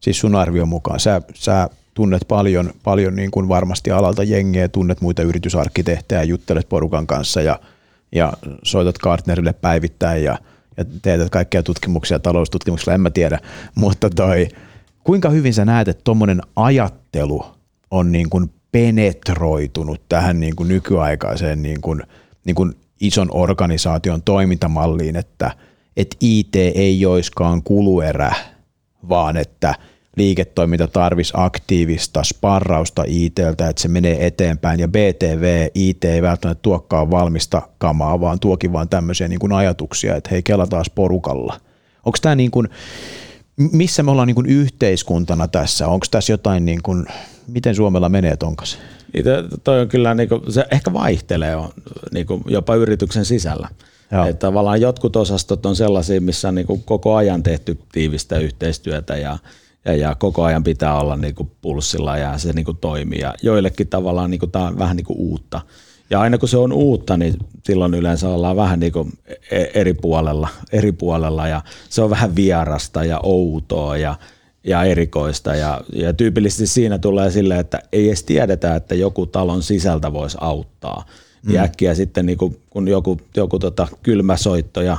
siis 0.00 0.20
sun 0.20 0.34
arvion 0.34 0.68
mukaan, 0.68 1.00
sä, 1.00 1.22
sä 1.34 1.70
tunnet 1.98 2.22
paljon, 2.28 2.70
paljon 2.84 3.16
niin 3.16 3.30
kuin 3.30 3.48
varmasti 3.48 3.90
alalta 3.90 4.22
jengeä, 4.22 4.68
tunnet 4.68 5.00
muita 5.00 5.22
yritysarkkitehtejä, 5.22 6.22
juttelet 6.22 6.68
porukan 6.68 7.06
kanssa 7.06 7.42
ja, 7.42 7.60
ja 8.12 8.32
soitat 8.62 8.98
Gartnerille 8.98 9.52
päivittäin 9.52 10.24
ja, 10.24 10.38
ja 10.76 10.84
teet 11.02 11.30
kaikkia 11.30 11.62
tutkimuksia 11.62 12.18
taloustutkimuksella, 12.18 12.94
en 12.94 13.00
mä 13.00 13.10
tiedä, 13.10 13.38
mutta 13.74 14.10
toi, 14.10 14.48
kuinka 15.04 15.30
hyvin 15.30 15.54
sä 15.54 15.64
näet, 15.64 15.88
että 15.88 16.04
tuommoinen 16.04 16.40
ajattelu 16.56 17.46
on 17.90 18.12
niin 18.12 18.30
kuin 18.30 18.50
penetroitunut 18.72 20.02
tähän 20.08 20.40
niin 20.40 20.56
kuin 20.56 20.68
nykyaikaiseen 20.68 21.62
niin 21.62 21.80
kuin, 21.80 22.02
niin 22.44 22.54
kuin 22.54 22.74
ison 23.00 23.28
organisaation 23.30 24.22
toimintamalliin, 24.22 25.16
että, 25.16 25.50
että 25.96 26.16
IT 26.20 26.56
ei 26.56 27.00
joiskaan 27.00 27.62
kuluerä, 27.62 28.32
vaan 29.08 29.36
että 29.36 29.74
liiketoiminta 30.18 30.88
tarvisi 30.88 31.32
aktiivista 31.36 32.22
sparrausta 32.24 33.04
ITltä, 33.06 33.68
että 33.68 33.82
se 33.82 33.88
menee 33.88 34.26
eteenpäin 34.26 34.80
ja 34.80 34.88
BTV, 34.88 35.68
IT 35.74 36.04
ei 36.04 36.22
välttämättä 36.22 36.62
tuokkaan 36.62 37.10
valmista 37.10 37.62
kamaa, 37.78 38.20
vaan 38.20 38.40
tuokin 38.40 38.72
vaan 38.72 38.88
tämmöisiä 38.88 39.28
niin 39.28 39.38
kuin 39.38 39.52
ajatuksia, 39.52 40.16
että 40.16 40.30
hei 40.30 40.42
kelataan 40.42 40.84
porukalla. 40.94 41.60
Onko 42.04 42.18
tämä 42.22 42.34
niin 42.34 42.50
kuin, 42.50 42.68
missä 43.56 44.02
me 44.02 44.10
ollaan 44.10 44.26
niin 44.26 44.34
kuin 44.34 44.46
yhteiskuntana 44.46 45.48
tässä? 45.48 45.88
Onko 45.88 46.06
tässä 46.10 46.32
jotain, 46.32 46.64
niin 46.64 46.82
kuin, 46.82 47.06
miten 47.46 47.74
Suomella 47.74 48.08
menee 48.08 48.36
tonkas? 48.36 48.78
Niin 49.12 49.24
toi 49.64 49.80
on 49.80 49.88
kyllä, 49.88 50.14
niin 50.14 50.28
kuin, 50.28 50.52
se 50.52 50.64
ehkä 50.70 50.92
vaihtelee 50.92 51.56
on, 51.56 51.68
niin 52.12 52.26
kuin 52.26 52.42
jopa 52.46 52.74
yrityksen 52.74 53.24
sisällä. 53.24 53.68
Joo. 54.12 54.26
Että 54.26 54.46
tavallaan 54.46 54.80
jotkut 54.80 55.16
osastot 55.16 55.66
on 55.66 55.76
sellaisia, 55.76 56.20
missä 56.20 56.48
on 56.48 56.54
niin 56.54 56.66
kuin 56.66 56.82
koko 56.82 57.14
ajan 57.14 57.42
tehty 57.42 57.78
tiivistä 57.92 58.38
yhteistyötä 58.38 59.16
ja, 59.16 59.38
ja, 59.84 59.96
ja 59.96 60.14
koko 60.14 60.42
ajan 60.42 60.64
pitää 60.64 61.00
olla 61.00 61.16
niin 61.16 61.34
kuin 61.34 61.50
pulssilla 61.60 62.16
ja 62.16 62.38
se 62.38 62.52
niin 62.52 62.64
kuin 62.64 62.76
toimii. 62.76 63.20
Ja 63.20 63.34
joillekin 63.42 63.88
tavallaan 63.88 64.30
niin 64.30 64.40
kuin, 64.40 64.50
tämä 64.50 64.66
on 64.66 64.78
vähän 64.78 64.96
niin 64.96 65.06
kuin 65.06 65.18
uutta. 65.18 65.60
Ja 66.10 66.20
aina 66.20 66.38
kun 66.38 66.48
se 66.48 66.56
on 66.56 66.72
uutta, 66.72 67.16
niin 67.16 67.34
silloin 67.64 67.94
yleensä 67.94 68.28
ollaan 68.28 68.56
vähän 68.56 68.80
niin 68.80 68.92
kuin 68.92 69.12
e-, 69.50 69.70
eri 69.74 69.94
puolella, 69.94 70.48
eri 70.72 70.92
puolella 70.92 71.48
ja 71.48 71.62
se 71.88 72.02
on 72.02 72.10
vähän 72.10 72.36
vierasta 72.36 73.04
ja 73.04 73.20
outoa 73.22 73.96
ja, 73.96 74.14
ja 74.64 74.84
erikoista. 74.84 75.54
Ja, 75.54 75.80
ja 75.92 76.12
tyypillisesti 76.12 76.66
siinä 76.66 76.98
tulee 76.98 77.30
silleen, 77.30 77.60
että 77.60 77.82
ei 77.92 78.08
edes 78.08 78.24
tiedetä, 78.24 78.76
että 78.76 78.94
joku 78.94 79.26
talon 79.26 79.62
sisältä 79.62 80.12
voisi 80.12 80.38
auttaa. 80.40 81.04
Mm. 81.46 81.54
Ja 81.54 81.62
äkkiä 81.62 81.94
sitten 81.94 82.26
niin 82.26 82.38
kuin, 82.38 82.60
kun 82.70 82.88
joku, 82.88 83.20
joku 83.36 83.58
tota 83.58 83.88
kylmä 84.02 84.36
soitto 84.36 84.82
ja 84.82 84.96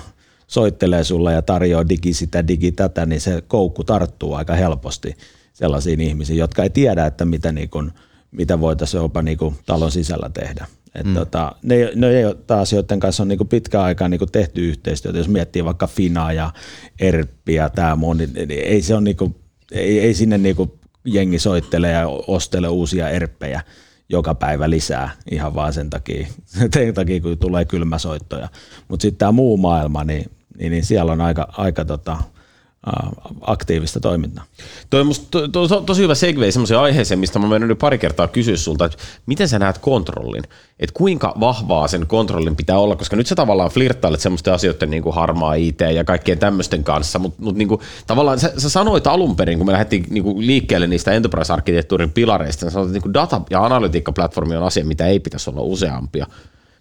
soittelee 0.50 1.04
sulle 1.04 1.34
ja 1.34 1.42
tarjoaa 1.42 1.90
digi 1.90 2.14
sitä, 2.14 2.48
digi 2.48 2.72
tätä, 2.72 3.06
niin 3.06 3.22
se 3.22 3.44
koukku 3.48 3.84
tarttuu 3.84 4.34
aika 4.34 4.54
helposti 4.54 5.16
sellaisiin 5.54 6.02
ihmisiin, 6.02 6.40
jotka 6.40 6.64
ei 6.64 6.70
tiedä, 6.70 7.06
että 7.06 7.26
mitä, 7.26 7.52
niin 7.52 7.70
kuin, 7.70 7.92
mitä 8.32 8.60
voitaisiin 8.60 9.02
jopa 9.02 9.22
niin 9.22 9.38
kuin 9.38 9.56
talon 9.66 9.92
sisällä 9.92 10.30
tehdä. 10.34 10.68
Et 10.96 11.06
mm. 11.06 11.14
tota, 11.14 11.56
ne, 11.64 11.92
ne 11.96 12.10
ei 12.10 12.26
ole 12.26 12.36
taas, 12.48 12.74
joiden 12.74 13.00
kanssa 13.00 13.24
on 13.24 13.28
niinku 13.28 13.46
pitkä 13.46 13.82
aikaa 13.82 14.10
niinku 14.10 14.26
tehty 14.26 14.70
yhteistyötä. 14.70 15.18
Jos 15.18 15.28
miettii 15.28 15.66
vaikka 15.66 15.88
Fina 15.88 16.34
ja 16.34 16.54
Erppi 17.00 17.54
ja 17.54 17.70
tämä 17.70 17.96
moni, 17.96 18.28
niin, 18.28 18.48
niin 18.48 18.64
ei, 18.64 18.82
se 18.82 18.96
on 18.96 19.04
niinku, 19.04 19.36
ei, 19.72 20.00
ei 20.00 20.14
sinne 20.14 20.38
niinku 20.38 20.80
jengi 21.06 21.40
soittele 21.40 21.90
ja 21.90 22.08
ostele 22.08 22.68
uusia 22.68 23.10
erppejä. 23.10 23.62
joka 24.12 24.36
päivä 24.36 24.70
lisää 24.70 25.10
ihan 25.32 25.56
vaan 25.56 25.74
sen 25.74 25.90
takia, 25.90 26.28
sen 26.74 26.94
takia 26.94 27.22
kun 27.22 27.38
tulee 27.38 27.66
kylmäsoittoja. 27.66 28.50
Mutta 28.88 29.02
sitten 29.02 29.20
tämä 29.20 29.32
muu 29.32 29.58
maailma, 29.58 30.04
niin, 30.04 30.32
niin, 30.60 30.72
niin 30.72 30.86
siellä 30.86 31.12
on 31.12 31.22
aika, 31.22 31.48
aika 31.58 31.86
tota, 31.86 32.18
aktiivista 33.42 34.00
toimintaa. 34.00 34.44
Toi 34.90 35.02
on 35.02 35.08
musta 35.08 35.28
to, 35.32 35.48
to, 35.48 35.68
to, 35.68 35.82
tosi 35.82 36.02
hyvä 36.02 36.16
segue 36.16 36.52
semmoiseen 36.52 36.80
aiheeseen, 36.80 37.20
mistä 37.20 37.40
mä 37.40 37.60
nyt 37.60 37.80
pari 37.80 37.98
kertaa 37.98 38.28
kysyä 38.28 38.58
sulta, 38.58 38.86
että 38.86 38.98
miten 39.26 39.48
sä 39.48 39.60
näet 39.60 39.78
kontrollin? 39.78 40.44
Että 40.80 40.94
kuinka 40.94 41.34
vahvaa 41.40 41.88
sen 41.88 42.08
kontrollin 42.08 42.56
pitää 42.56 42.80
olla, 42.80 42.96
koska 42.96 43.16
nyt 43.16 43.28
sä 43.28 43.36
tavallaan 43.36 43.70
flirttailet 43.70 44.20
semmoisten 44.20 44.54
asioiden 44.54 44.90
niin 44.90 45.04
kuin 45.04 45.16
harmaa 45.16 45.54
IT 45.54 45.80
ja 45.94 46.04
kaikkien 46.04 46.40
tämmöisten 46.40 46.84
kanssa, 46.84 47.20
mutta 47.20 47.44
mut 47.44 47.56
niin 47.56 47.70
tavallaan 48.08 48.40
sä, 48.40 48.54
sä, 48.58 48.70
sanoit 48.70 49.08
alun 49.08 49.36
perin, 49.36 49.58
kun 49.58 49.68
me 49.68 49.74
lähdettiin 49.74 50.06
niin 50.10 50.24
kuin 50.24 50.48
liikkeelle 50.48 50.88
niistä 50.88 51.12
enterprise-arkkitehtuurin 51.12 52.12
pilareista, 52.12 52.66
sä 52.66 52.70
sanoit, 52.70 52.88
että 52.88 52.94
niin 52.94 53.04
kuin 53.04 53.14
data- 53.14 53.42
ja 53.50 53.66
analytiikkaplatformi 53.66 54.56
on 54.56 54.64
asia, 54.64 54.86
mitä 54.86 55.08
ei 55.08 55.20
pitäisi 55.20 55.50
olla 55.50 55.62
useampia. 55.62 56.26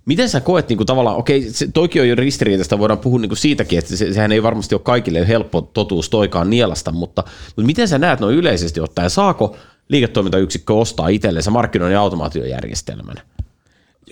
Miten 0.07 0.29
sä 0.29 0.41
koet 0.41 0.69
niin 0.69 0.77
kuin 0.77 0.87
tavallaan, 0.87 1.17
okei, 1.17 1.51
se, 1.51 1.69
toikin 1.75 2.03
on 2.03 2.09
jo 2.09 2.15
ristiriitaista, 2.15 2.79
voidaan 2.79 2.99
puhua 2.99 3.19
niin 3.19 3.29
kuin 3.29 3.39
siitäkin, 3.39 3.79
että 3.79 3.97
se, 3.97 4.13
sehän 4.13 4.33
ei 4.33 4.43
varmasti 4.43 4.75
ole 4.75 4.81
kaikille 4.85 5.29
helppo 5.29 5.61
totuus 5.61 6.11
toikaan 6.11 6.51
nielasta, 6.51 6.93
mutta, 6.93 7.25
mutta 7.47 7.67
miten 7.67 7.89
sä 7.89 7.99
näet 7.99 8.21
noin 8.21 8.37
yleisesti 8.37 8.81
ottaen, 8.81 9.11
saako 9.11 9.57
liiketoimintayksikkö 9.89 10.75
ostaa 10.75 11.09
itsellensä 11.09 11.51
markkinoinnin 11.51 11.95
ja 11.95 12.01
automaatiojärjestelmän? 12.01 13.17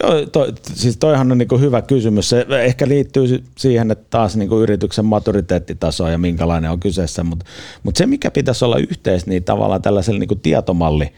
Joo, 0.02 0.26
to, 0.26 0.52
siis 0.74 0.96
toihan 0.96 1.32
on 1.32 1.38
niin 1.38 1.60
hyvä 1.60 1.82
kysymys. 1.82 2.28
Se 2.28 2.46
ehkä 2.64 2.88
liittyy 2.88 3.44
siihen, 3.58 3.90
että 3.90 4.04
taas 4.10 4.36
niin 4.36 4.52
yrityksen 4.52 5.04
maturiteettitaso 5.04 6.08
ja 6.08 6.18
minkälainen 6.18 6.70
on 6.70 6.80
kyseessä, 6.80 7.24
mutta, 7.24 7.44
mutta 7.82 7.98
se 7.98 8.06
mikä 8.06 8.30
pitäisi 8.30 8.64
olla 8.64 8.78
yhteis, 8.78 9.26
niin 9.26 9.44
tavallaan 9.44 9.82
tällaisella 9.82 10.18
niin 10.18 10.40
tietomalli 10.40 11.12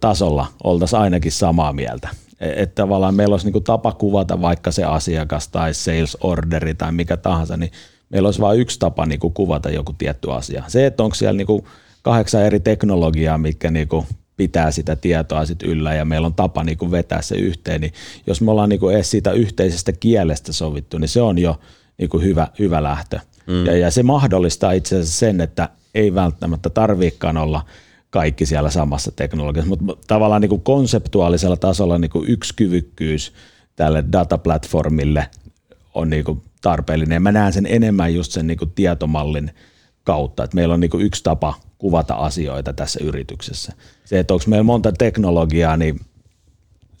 tasolla 0.00 0.46
oltaisiin 0.64 1.00
ainakin 1.00 1.32
samaa 1.32 1.72
mieltä. 1.72 2.08
Että 2.40 2.82
tavallaan 2.82 3.14
meillä 3.14 3.32
olisi 3.32 3.50
niin 3.50 3.64
tapa 3.64 3.92
kuvata 3.92 4.40
vaikka 4.40 4.70
se 4.70 4.84
asiakas 4.84 5.48
tai 5.48 5.74
sales 5.74 6.16
orderi 6.20 6.74
tai 6.74 6.92
mikä 6.92 7.16
tahansa, 7.16 7.56
niin 7.56 7.72
meillä 8.10 8.26
olisi 8.26 8.40
vain 8.40 8.60
yksi 8.60 8.78
tapa 8.78 9.06
niin 9.06 9.20
kuvata 9.34 9.70
joku 9.70 9.92
tietty 9.92 10.32
asia. 10.32 10.64
Se, 10.68 10.86
että 10.86 11.02
onko 11.02 11.14
siellä 11.14 11.36
niin 11.36 11.64
kahdeksan 12.02 12.42
eri 12.42 12.60
teknologiaa, 12.60 13.38
mitkä 13.38 13.70
niin 13.70 13.88
pitää 14.36 14.70
sitä 14.70 14.96
tietoa 14.96 15.46
sit 15.46 15.62
yllä 15.62 15.94
ja 15.94 16.04
meillä 16.04 16.26
on 16.26 16.34
tapa 16.34 16.64
niin 16.64 16.90
vetää 16.90 17.22
se 17.22 17.34
yhteen, 17.34 17.80
niin 17.80 17.92
jos 18.26 18.40
me 18.40 18.50
ollaan 18.50 18.68
niin 18.68 18.90
edes 18.92 19.10
siitä 19.10 19.32
yhteisestä 19.32 19.92
kielestä 19.92 20.52
sovittu, 20.52 20.98
niin 20.98 21.08
se 21.08 21.22
on 21.22 21.38
jo 21.38 21.60
niin 21.98 22.22
hyvä, 22.22 22.48
hyvä 22.58 22.82
lähtö. 22.82 23.18
Mm. 23.46 23.66
Ja, 23.66 23.76
ja 23.76 23.90
se 23.90 24.02
mahdollistaa 24.02 24.72
itse 24.72 24.96
asiassa 24.96 25.18
sen, 25.18 25.40
että 25.40 25.68
ei 25.94 26.14
välttämättä 26.14 26.70
tarviikaan 26.70 27.36
olla– 27.36 27.64
kaikki 28.10 28.46
siellä 28.46 28.70
samassa 28.70 29.12
teknologiassa, 29.12 29.68
mutta 29.68 29.84
tavallaan 30.06 30.40
niin 30.40 30.48
kuin 30.48 30.60
konseptuaalisella 30.60 31.56
tasolla 31.56 31.98
niin 31.98 32.10
kuin 32.10 32.28
yksi 32.28 32.54
kyvykkyys 32.56 33.32
tälle 33.76 34.04
dataplatformille 34.12 35.28
on 35.94 36.10
niin 36.10 36.24
kuin 36.24 36.42
tarpeellinen. 36.62 37.16
Ja 37.16 37.20
mä 37.20 37.32
näen 37.32 37.52
sen 37.52 37.66
enemmän 37.66 38.14
just 38.14 38.32
sen 38.32 38.46
niin 38.46 38.58
kuin 38.58 38.70
tietomallin 38.70 39.50
kautta, 40.04 40.44
että 40.44 40.54
meillä 40.54 40.74
on 40.74 40.80
niin 40.80 40.90
kuin 40.90 41.04
yksi 41.04 41.22
tapa 41.22 41.54
kuvata 41.78 42.14
asioita 42.14 42.72
tässä 42.72 43.00
yrityksessä. 43.02 43.72
Se, 44.04 44.18
että 44.18 44.34
onko 44.34 44.44
meillä 44.46 44.62
monta 44.62 44.92
teknologiaa, 44.92 45.76
niin 45.76 46.00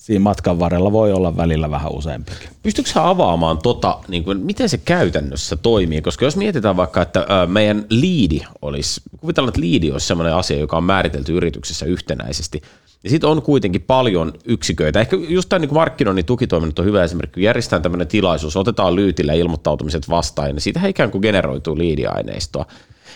siinä 0.08 0.22
matkan 0.22 0.58
varrella 0.58 0.92
voi 0.92 1.12
olla 1.12 1.36
välillä 1.36 1.70
vähän 1.70 1.92
useampikin. 1.92 2.48
Pystytkö 2.62 2.90
sä 2.90 3.08
avaamaan 3.08 3.58
tota, 3.58 3.98
niin 4.08 4.24
kuin, 4.24 4.40
miten 4.40 4.68
se 4.68 4.78
käytännössä 4.78 5.56
toimii? 5.56 6.02
Koska 6.02 6.24
jos 6.24 6.36
mietitään 6.36 6.76
vaikka, 6.76 7.02
että 7.02 7.26
meidän 7.46 7.86
liidi 7.90 8.40
olisi, 8.62 9.00
kuvitellaan, 9.20 9.48
että 9.48 9.60
liidi 9.60 9.90
olisi 9.90 10.06
sellainen 10.06 10.34
asia, 10.34 10.58
joka 10.58 10.76
on 10.76 10.84
määritelty 10.84 11.36
yrityksessä 11.36 11.86
yhtenäisesti, 11.86 12.62
ja 13.04 13.10
sitten 13.10 13.30
on 13.30 13.42
kuitenkin 13.42 13.82
paljon 13.82 14.32
yksiköitä. 14.44 15.00
Ehkä 15.00 15.16
just 15.28 15.48
tämä 15.48 15.58
niin 15.58 15.74
markkinoinnin 15.74 16.24
tukitoiminnot 16.24 16.78
on 16.78 16.84
hyvä 16.84 17.04
esimerkki, 17.04 17.42
järjestetään 17.42 17.82
tämmöinen 17.82 18.08
tilaisuus, 18.08 18.56
otetaan 18.56 18.96
lyytillä 18.96 19.32
ilmoittautumiset 19.32 20.08
vastaan, 20.08 20.54
ja 20.54 20.60
siitä 20.60 20.86
ikään 20.86 21.10
kuin 21.10 21.22
generoituu 21.22 21.78
liidiaineistoa 21.78 22.66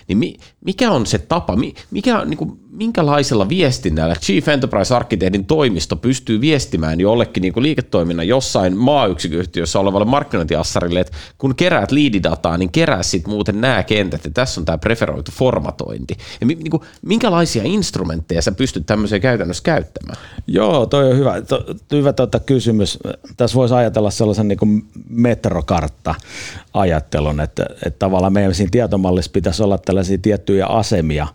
niin 0.08 0.40
mikä 0.64 0.90
on 0.90 1.06
se 1.06 1.18
tapa, 1.18 1.56
mikä, 1.90 2.24
niin 2.24 2.38
kuin, 2.38 2.60
minkälaisella 2.72 3.48
viestinnällä 3.48 4.14
Chief 4.14 4.48
Enterprise 4.48 4.94
Architectin 4.94 5.44
toimisto 5.44 5.96
pystyy 5.96 6.40
viestimään 6.40 7.00
jollekin 7.00 7.40
niin 7.40 7.52
kuin 7.52 7.62
liiketoiminnan 7.62 8.28
jossain 8.28 8.76
maayksiköyhtiössä 8.76 9.80
olevalle 9.80 10.06
markkinointiassarille, 10.06 11.00
että 11.00 11.12
kun 11.38 11.54
keräät 11.54 11.92
liididataa, 11.92 12.58
niin 12.58 12.72
kerää 12.72 13.02
sitten 13.02 13.32
muuten 13.32 13.60
nämä 13.60 13.82
kentät, 13.82 14.24
ja 14.24 14.30
tässä 14.30 14.60
on 14.60 14.64
tämä 14.64 14.78
preferoitu 14.78 15.30
formatointi. 15.34 16.16
Ja 16.40 16.46
niin 16.46 16.70
kuin, 16.70 16.82
minkälaisia 17.02 17.62
instrumentteja 17.64 18.42
sä 18.42 18.52
pystyt 18.52 18.86
tämmöiseen 18.86 19.22
käytännössä 19.22 19.62
käyttämään? 19.62 20.18
Joo, 20.46 20.86
toi 20.86 21.10
on 21.10 21.18
hyvä, 21.18 21.40
to, 21.40 21.64
hyvä 21.92 22.12
tuota 22.12 22.40
kysymys. 22.40 22.98
Tässä 23.36 23.54
voisi 23.54 23.74
ajatella 23.74 24.10
sellaisen 24.10 24.48
niin 24.48 24.58
kuin 24.58 24.84
metrokartta-ajattelun, 25.08 27.40
että, 27.40 27.66
että 27.86 27.98
tavallaan 27.98 28.32
meidän 28.32 28.54
siinä 28.54 28.70
tietomallissa 28.70 29.30
pitäisi 29.34 29.62
olla 29.62 29.78
tällaisia 29.92 30.18
tiettyjä 30.18 30.66
asemia, 30.66 31.26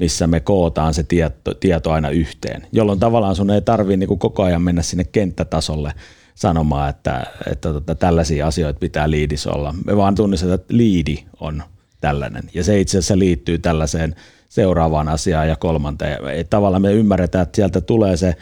missä 0.00 0.26
me 0.26 0.40
kootaan 0.40 0.94
se 0.94 1.02
tieto, 1.02 1.54
tieto 1.54 1.92
aina 1.92 2.10
yhteen, 2.10 2.66
jolloin 2.72 2.98
tavallaan 2.98 3.36
sun 3.36 3.50
ei 3.50 3.62
tarvitse 3.62 3.96
niin 3.96 4.18
koko 4.18 4.42
ajan 4.42 4.62
mennä 4.62 4.82
sinne 4.82 5.04
kenttätasolle 5.04 5.92
sanomaan, 6.34 6.90
että, 6.90 7.26
että, 7.52 7.68
että 7.78 7.94
tällaisia 7.94 8.46
asioita 8.46 8.78
pitää 8.78 9.10
liidissä 9.10 9.50
olla. 9.52 9.74
Me 9.86 9.96
vaan 9.96 10.14
tunnistetaan, 10.14 10.54
että 10.54 10.76
liidi 10.76 11.24
on 11.40 11.62
tällainen. 12.00 12.42
Ja 12.54 12.64
se 12.64 12.80
itse 12.80 12.98
asiassa 12.98 13.18
liittyy 13.18 13.58
tällaiseen 13.58 14.16
seuraavaan 14.48 15.08
asiaan 15.08 15.48
ja 15.48 15.56
kolmanteen. 15.56 16.18
Tavallaan 16.50 16.82
me 16.82 16.92
ymmärretään, 16.92 17.42
että 17.42 17.56
sieltä 17.56 17.80
tulee 17.80 18.16
se 18.16 18.36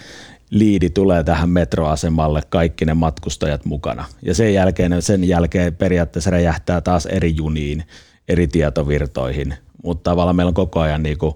liidi 0.51 0.91
tulee 0.91 1.25
tähän 1.25 1.51
metroasemalle, 1.51 2.43
kaikki 2.49 2.85
ne 2.85 2.95
matkustajat 2.95 3.65
mukana. 3.65 4.05
Ja 4.23 4.35
sen 4.35 4.55
jälkeen, 4.55 5.03
sen 5.03 5.25
jälkeen 5.25 5.77
periaatteessa 5.77 6.31
räjähtää 6.31 6.81
taas 6.81 7.07
eri 7.07 7.37
juniin, 7.37 7.85
eri 8.29 8.49
tietovirtoihin, 8.49 9.55
mutta 9.83 10.11
tavallaan 10.11 10.37
meillä 10.37 10.51
on 10.51 10.55
koko 10.55 10.81
ajan 10.81 11.03
niin 11.03 11.19
kuin, 11.19 11.35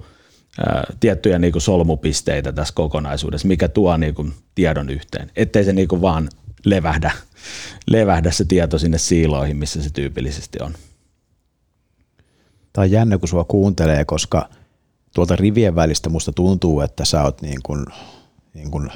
tiettyjä 1.01 1.39
niin 1.39 1.53
kuin 1.53 1.63
solmupisteitä 1.63 2.53
tässä 2.53 2.75
kokonaisuudessa, 2.75 3.49
mikä 3.49 3.69
tuo 3.69 3.97
niin 3.97 4.15
kuin 4.15 4.33
tiedon 4.55 4.91
yhteen, 4.91 5.31
ettei 5.37 5.65
se 5.65 5.73
niin 5.73 5.89
kuin 5.89 6.03
vaan 6.03 6.29
levähdä, 6.65 7.13
levähdä 7.87 8.31
se 8.31 8.45
tieto 8.45 8.79
sinne 8.79 8.99
siiloihin, 8.99 9.57
missä 9.57 9.83
se 9.83 9.91
tyypillisesti 9.91 10.59
on. 10.63 10.75
Tämä 12.73 12.83
on 12.83 12.91
jännä, 12.91 13.19
kun 13.19 13.29
sua 13.29 13.45
kuuntelee, 13.45 14.05
koska 14.05 14.49
tuolta 15.15 15.37
rivien 15.37 15.75
välistä 15.75 16.09
musta 16.09 16.33
tuntuu, 16.33 16.81
että 16.81 17.05
sä 17.05 17.23
oot 17.23 17.43
niin 17.43 17.59
kuin, 17.63 17.87
niin 18.55 18.71
kuin 18.71 18.91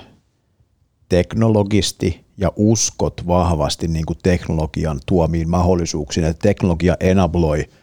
teknologisti 1.09 2.25
ja 2.37 2.53
uskot 2.57 3.27
vahvasti 3.27 3.89
niin 3.89 4.07
kuin 4.07 4.19
teknologian 4.23 5.01
tuomiin 5.07 5.51
mahdollisuuksiin, 5.51 6.27
että 6.27 6.43
teknologia 6.43 6.97
enabloi– 7.01 7.69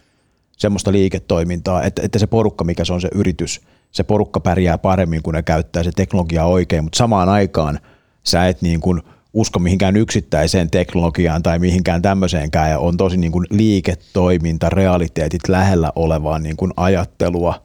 semmoista 0.62 0.92
liiketoimintaa, 0.92 1.82
että, 1.82 2.02
että 2.02 2.18
se 2.18 2.26
porukka, 2.26 2.64
mikä 2.64 2.84
se 2.84 2.92
on 2.92 3.00
se 3.00 3.08
yritys, 3.14 3.60
se 3.90 4.02
porukka 4.02 4.40
pärjää 4.40 4.78
paremmin, 4.78 5.22
kun 5.22 5.34
ne 5.34 5.42
käyttää 5.42 5.82
se 5.82 5.90
teknologiaa 5.96 6.46
oikein, 6.46 6.84
mutta 6.84 6.98
samaan 6.98 7.28
aikaan 7.28 7.78
sä 8.24 8.48
et 8.48 8.62
niin 8.62 8.80
kuin 8.80 9.02
usko 9.32 9.58
mihinkään 9.58 9.96
yksittäiseen 9.96 10.70
teknologiaan 10.70 11.42
tai 11.42 11.58
mihinkään 11.58 12.02
tämmöiseenkään 12.02 12.70
ja 12.70 12.78
on 12.78 12.96
tosi 12.96 13.16
niin 13.16 13.32
kuin 13.32 13.46
liiketoiminta, 13.50 14.68
realiteetit 14.68 15.48
lähellä 15.48 15.92
olevaa 15.96 16.38
niin 16.38 16.56
kuin 16.56 16.72
ajattelua. 16.76 17.62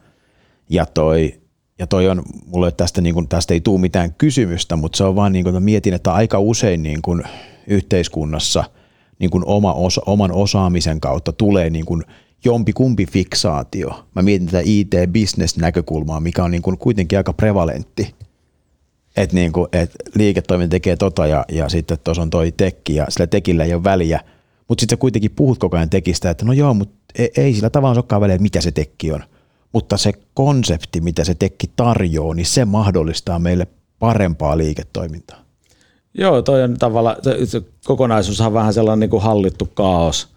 Ja 0.69 0.85
toi, 0.85 1.33
ja 1.79 1.87
toi 1.87 2.09
on, 2.09 2.23
mulle 2.45 2.71
tästä, 2.71 3.01
niin 3.01 3.13
kuin, 3.13 3.27
tästä 3.27 3.53
ei 3.53 3.61
tule 3.61 3.79
mitään 3.79 4.13
kysymystä, 4.13 4.75
mutta 4.75 4.97
se 4.97 5.03
on 5.03 5.15
vaan 5.15 5.33
niin 5.33 5.43
kuin, 5.43 5.63
mietin, 5.63 5.93
että 5.93 6.13
aika 6.13 6.39
usein 6.39 6.83
niin 6.83 7.01
kuin 7.01 7.23
yhteiskunnassa 7.67 8.63
niin 9.19 9.29
kuin 9.29 9.43
oma 9.45 9.73
osa, 9.73 10.01
oman 10.05 10.31
osaamisen 10.31 10.99
kautta 10.99 11.31
tulee 11.31 11.69
niin 11.69 11.85
kuin 11.85 12.03
jompi 12.45 12.73
kumpi 12.73 13.05
fiksaatio. 13.05 14.05
Mä 14.15 14.21
mietin 14.21 14.47
tätä 14.47 14.61
IT-business-näkökulmaa, 14.65 16.19
mikä 16.19 16.43
on 16.43 16.51
niin 16.51 16.61
kuin 16.61 16.77
kuitenkin 16.77 17.17
aika 17.17 17.33
prevalentti. 17.33 18.15
Että 19.17 19.35
niin 19.35 19.51
kuin, 19.51 19.67
et 19.71 19.91
liiketoiminta 20.15 20.71
tekee 20.71 20.95
tota 20.95 21.27
ja, 21.27 21.45
ja 21.51 21.69
sitten 21.69 21.97
tuossa 22.03 22.21
on 22.21 22.29
toi 22.29 22.51
tekki 22.51 22.95
ja 22.95 23.05
sillä 23.09 23.27
tekillä 23.27 23.63
ei 23.63 23.73
ole 23.73 23.83
väliä. 23.83 24.19
Mutta 24.67 24.81
sitten 24.81 24.97
sä 24.97 24.99
kuitenkin 24.99 25.31
puhut 25.31 25.59
koko 25.59 25.77
ajan 25.77 25.89
tekistä, 25.89 26.29
että 26.29 26.45
no 26.45 26.53
joo, 26.53 26.73
mutta 26.73 26.95
ei, 27.19 27.31
ei 27.37 27.53
sillä 27.53 27.69
tavalla 27.69 27.95
olekaan 27.95 28.21
väliä, 28.21 28.37
mitä 28.37 28.61
se 28.61 28.71
tekki 28.71 29.11
on. 29.11 29.23
Mutta 29.73 29.97
se 29.97 30.13
konsepti, 30.33 31.01
mitä 31.01 31.23
se 31.23 31.35
tekki 31.35 31.71
tarjoaa, 31.75 32.33
niin 32.33 32.45
se 32.45 32.65
mahdollistaa 32.65 33.39
meille 33.39 33.67
parempaa 33.99 34.57
liiketoimintaa. 34.57 35.39
Joo, 36.13 36.41
toi 36.41 36.63
on 36.63 36.77
tavallaan, 36.77 37.15
se, 37.21 37.45
se 37.45 37.61
kokonaisuus 37.85 38.41
on 38.41 38.53
vähän 38.53 38.73
sellainen 38.73 38.99
niin 38.99 39.09
kuin 39.09 39.23
hallittu 39.23 39.65
kaos– 39.73 40.27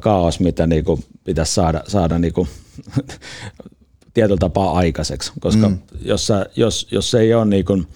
kaos, 0.00 0.40
mitä 0.40 0.66
niin 0.66 0.84
kuin 0.84 1.04
pitäisi 1.24 1.54
saada, 1.54 1.82
saada 1.88 2.18
niin 2.18 2.32
kuin 2.32 2.48
tietyllä 4.14 4.38
tapaa 4.40 4.72
aikaiseksi, 4.72 5.32
koska 5.40 5.68
mm. 5.68 5.78
jos, 6.02 6.26
sä, 6.26 6.46
jos, 6.56 6.88
jos 6.90 7.14
ei 7.14 7.34
ole 7.34 7.44
niin 7.44 7.64
kuin, 7.64 7.86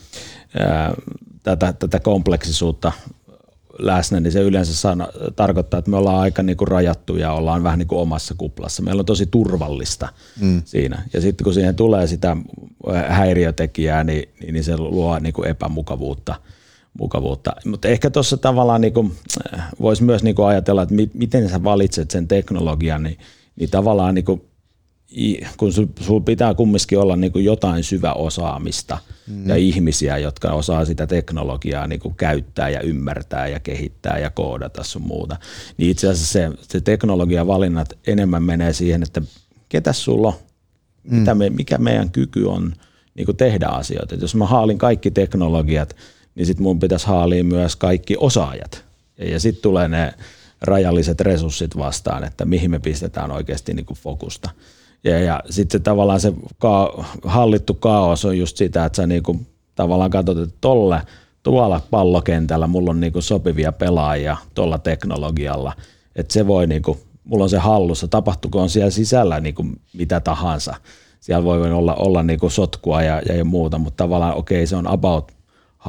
ää, 0.58 0.94
tätä, 1.42 1.72
tätä 1.72 2.00
kompleksisuutta 2.00 2.92
läsnä, 3.78 4.20
niin 4.20 4.32
se 4.32 4.40
yleensä 4.40 4.74
sana, 4.74 5.08
tarkoittaa, 5.36 5.78
että 5.78 5.90
me 5.90 5.96
ollaan 5.96 6.20
aika 6.20 6.42
niin 6.42 6.56
kuin 6.56 6.68
rajattu 6.68 7.16
ja 7.16 7.32
ollaan 7.32 7.62
vähän 7.62 7.78
niin 7.78 7.88
kuin 7.88 8.00
omassa 8.00 8.34
kuplassa. 8.38 8.82
Meillä 8.82 9.00
on 9.00 9.06
tosi 9.06 9.26
turvallista 9.26 10.08
mm. 10.40 10.62
siinä. 10.64 11.02
Ja 11.12 11.20
sitten 11.20 11.44
kun 11.44 11.54
siihen 11.54 11.76
tulee 11.76 12.06
sitä 12.06 12.36
häiriötekijää, 13.08 14.04
niin, 14.04 14.28
niin 14.52 14.64
se 14.64 14.76
luo 14.76 15.18
niin 15.18 15.32
kuin 15.32 15.48
epämukavuutta. 15.48 16.34
Mukavuutta. 16.98 17.52
Mutta 17.64 17.88
ehkä 17.88 18.10
tuossa 18.10 18.36
tavallaan 18.36 18.80
niin 18.80 19.12
voisi 19.80 20.04
myös 20.04 20.22
niin 20.22 20.34
ajatella, 20.46 20.82
että 20.82 20.94
mi, 20.94 21.10
miten 21.14 21.48
sä 21.48 21.64
valitset 21.64 22.10
sen 22.10 22.28
teknologian, 22.28 23.02
niin, 23.02 23.18
niin 23.56 23.70
tavallaan 23.70 24.14
niin 24.14 24.24
kuin 24.24 24.42
kun 25.56 25.72
sulla 25.72 26.20
pitää 26.24 26.54
kumminkin 26.54 26.98
olla 26.98 27.16
niin 27.16 27.44
jotain 27.44 27.84
syväosaamista 27.84 28.98
mm. 29.26 29.48
ja 29.48 29.56
ihmisiä, 29.56 30.18
jotka 30.18 30.52
osaa 30.52 30.84
sitä 30.84 31.06
teknologiaa 31.06 31.86
niin 31.86 32.00
käyttää 32.16 32.68
ja 32.68 32.80
ymmärtää 32.80 33.48
ja 33.48 33.60
kehittää 33.60 34.18
ja 34.18 34.30
koodata 34.30 34.84
sun 34.84 35.02
muuta, 35.02 35.36
niin 35.76 35.90
itse 35.90 36.08
asiassa 36.08 36.32
se, 36.32 36.50
se 36.62 36.80
teknologian 36.80 37.46
valinnat 37.46 37.98
enemmän 38.06 38.42
menee 38.42 38.72
siihen, 38.72 39.02
että 39.02 39.22
ketä 39.68 39.92
sulla 39.92 40.28
on, 40.28 40.34
mm. 41.02 41.16
mitä 41.18 41.34
me, 41.34 41.50
mikä 41.50 41.78
meidän 41.78 42.10
kyky 42.10 42.44
on 42.44 42.74
niin 43.14 43.36
tehdä 43.36 43.66
asioita. 43.66 44.14
Et 44.14 44.20
jos 44.20 44.34
mä 44.34 44.46
haalin 44.46 44.78
kaikki 44.78 45.10
teknologiat, 45.10 45.96
niin 46.38 46.46
sitten 46.46 46.62
mun 46.62 46.78
pitäisi 46.78 47.06
haalia 47.06 47.44
myös 47.44 47.76
kaikki 47.76 48.16
osaajat. 48.18 48.84
Ja, 49.18 49.40
sitten 49.40 49.62
tulee 49.62 49.88
ne 49.88 50.14
rajalliset 50.60 51.20
resurssit 51.20 51.76
vastaan, 51.76 52.24
että 52.24 52.44
mihin 52.44 52.70
me 52.70 52.78
pistetään 52.78 53.30
oikeasti 53.30 53.74
niin 53.74 53.86
kuin 53.86 53.98
fokusta. 53.98 54.50
Ja, 55.04 55.18
ja 55.18 55.42
sitten 55.50 55.82
tavallaan 55.82 56.20
se 56.20 56.32
ka- 56.58 57.04
hallittu 57.24 57.74
kaos 57.74 58.24
on 58.24 58.38
just 58.38 58.56
sitä, 58.56 58.84
että 58.84 58.96
sä 58.96 59.06
niinku 59.06 59.40
tavallaan 59.74 60.10
katsot, 60.10 60.38
että 60.38 60.56
tolle 60.60 61.02
tuolla 61.42 61.80
pallokentällä 61.90 62.66
mulla 62.66 62.90
on 62.90 63.00
niinku 63.00 63.20
sopivia 63.20 63.72
pelaajia 63.72 64.36
tuolla 64.54 64.78
teknologialla, 64.78 65.72
että 66.16 66.32
se 66.32 66.46
voi 66.46 66.66
niinku, 66.66 66.98
mulla 67.24 67.44
on 67.44 67.50
se 67.50 67.58
hallussa, 67.58 68.08
tapahtukoon 68.08 68.70
siellä 68.70 68.90
sisällä 68.90 69.40
niinku 69.40 69.66
mitä 69.92 70.20
tahansa. 70.20 70.74
Siellä 71.20 71.44
voi 71.44 71.72
olla, 71.72 71.94
olla 71.94 72.22
niinku 72.22 72.50
sotkua 72.50 73.02
ja, 73.02 73.22
ja 73.36 73.44
muuta, 73.44 73.78
mutta 73.78 74.04
tavallaan 74.04 74.34
okei, 74.34 74.58
okay, 74.58 74.66
se 74.66 74.76
on 74.76 74.86
about 74.86 75.37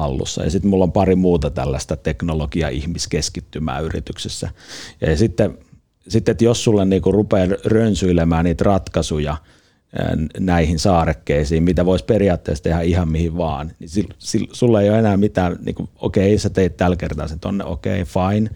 hallussa. 0.00 0.44
Ja 0.44 0.50
sitten 0.50 0.70
mulla 0.70 0.84
on 0.84 0.92
pari 0.92 1.14
muuta 1.14 1.50
tällaista 1.50 1.96
teknologia-ihmiskeskittymää 1.96 3.80
yrityksessä. 3.80 4.50
Ja 5.00 5.16
sitten 5.16 5.58
sitten, 6.08 6.32
että 6.32 6.44
jos 6.44 6.64
sulle 6.64 6.84
niinku 6.84 7.12
rupeaa 7.12 7.48
rönsyilemään 7.64 8.44
niitä 8.44 8.64
ratkaisuja 8.64 9.36
näihin 10.38 10.78
saarekkeisiin, 10.78 11.62
mitä 11.62 11.86
voisi 11.86 12.04
periaatteessa 12.04 12.64
tehdä 12.64 12.80
ihan 12.80 13.08
mihin 13.08 13.36
vaan, 13.36 13.72
niin 13.78 13.88
sil, 13.94 14.08
sil, 14.28 14.44
sulla 14.52 14.82
ei 14.82 14.90
ole 14.90 14.98
enää 14.98 15.16
mitään, 15.16 15.56
niin 15.64 15.74
kuin, 15.74 15.88
okei, 15.96 16.26
okay, 16.26 16.38
sä 16.38 16.50
teit 16.50 16.76
tällä 16.76 16.96
kertaa 16.96 17.28
sen 17.28 17.40
tonne, 17.40 17.64
okei, 17.64 18.02
okay, 18.02 18.12
fine, 18.30 18.50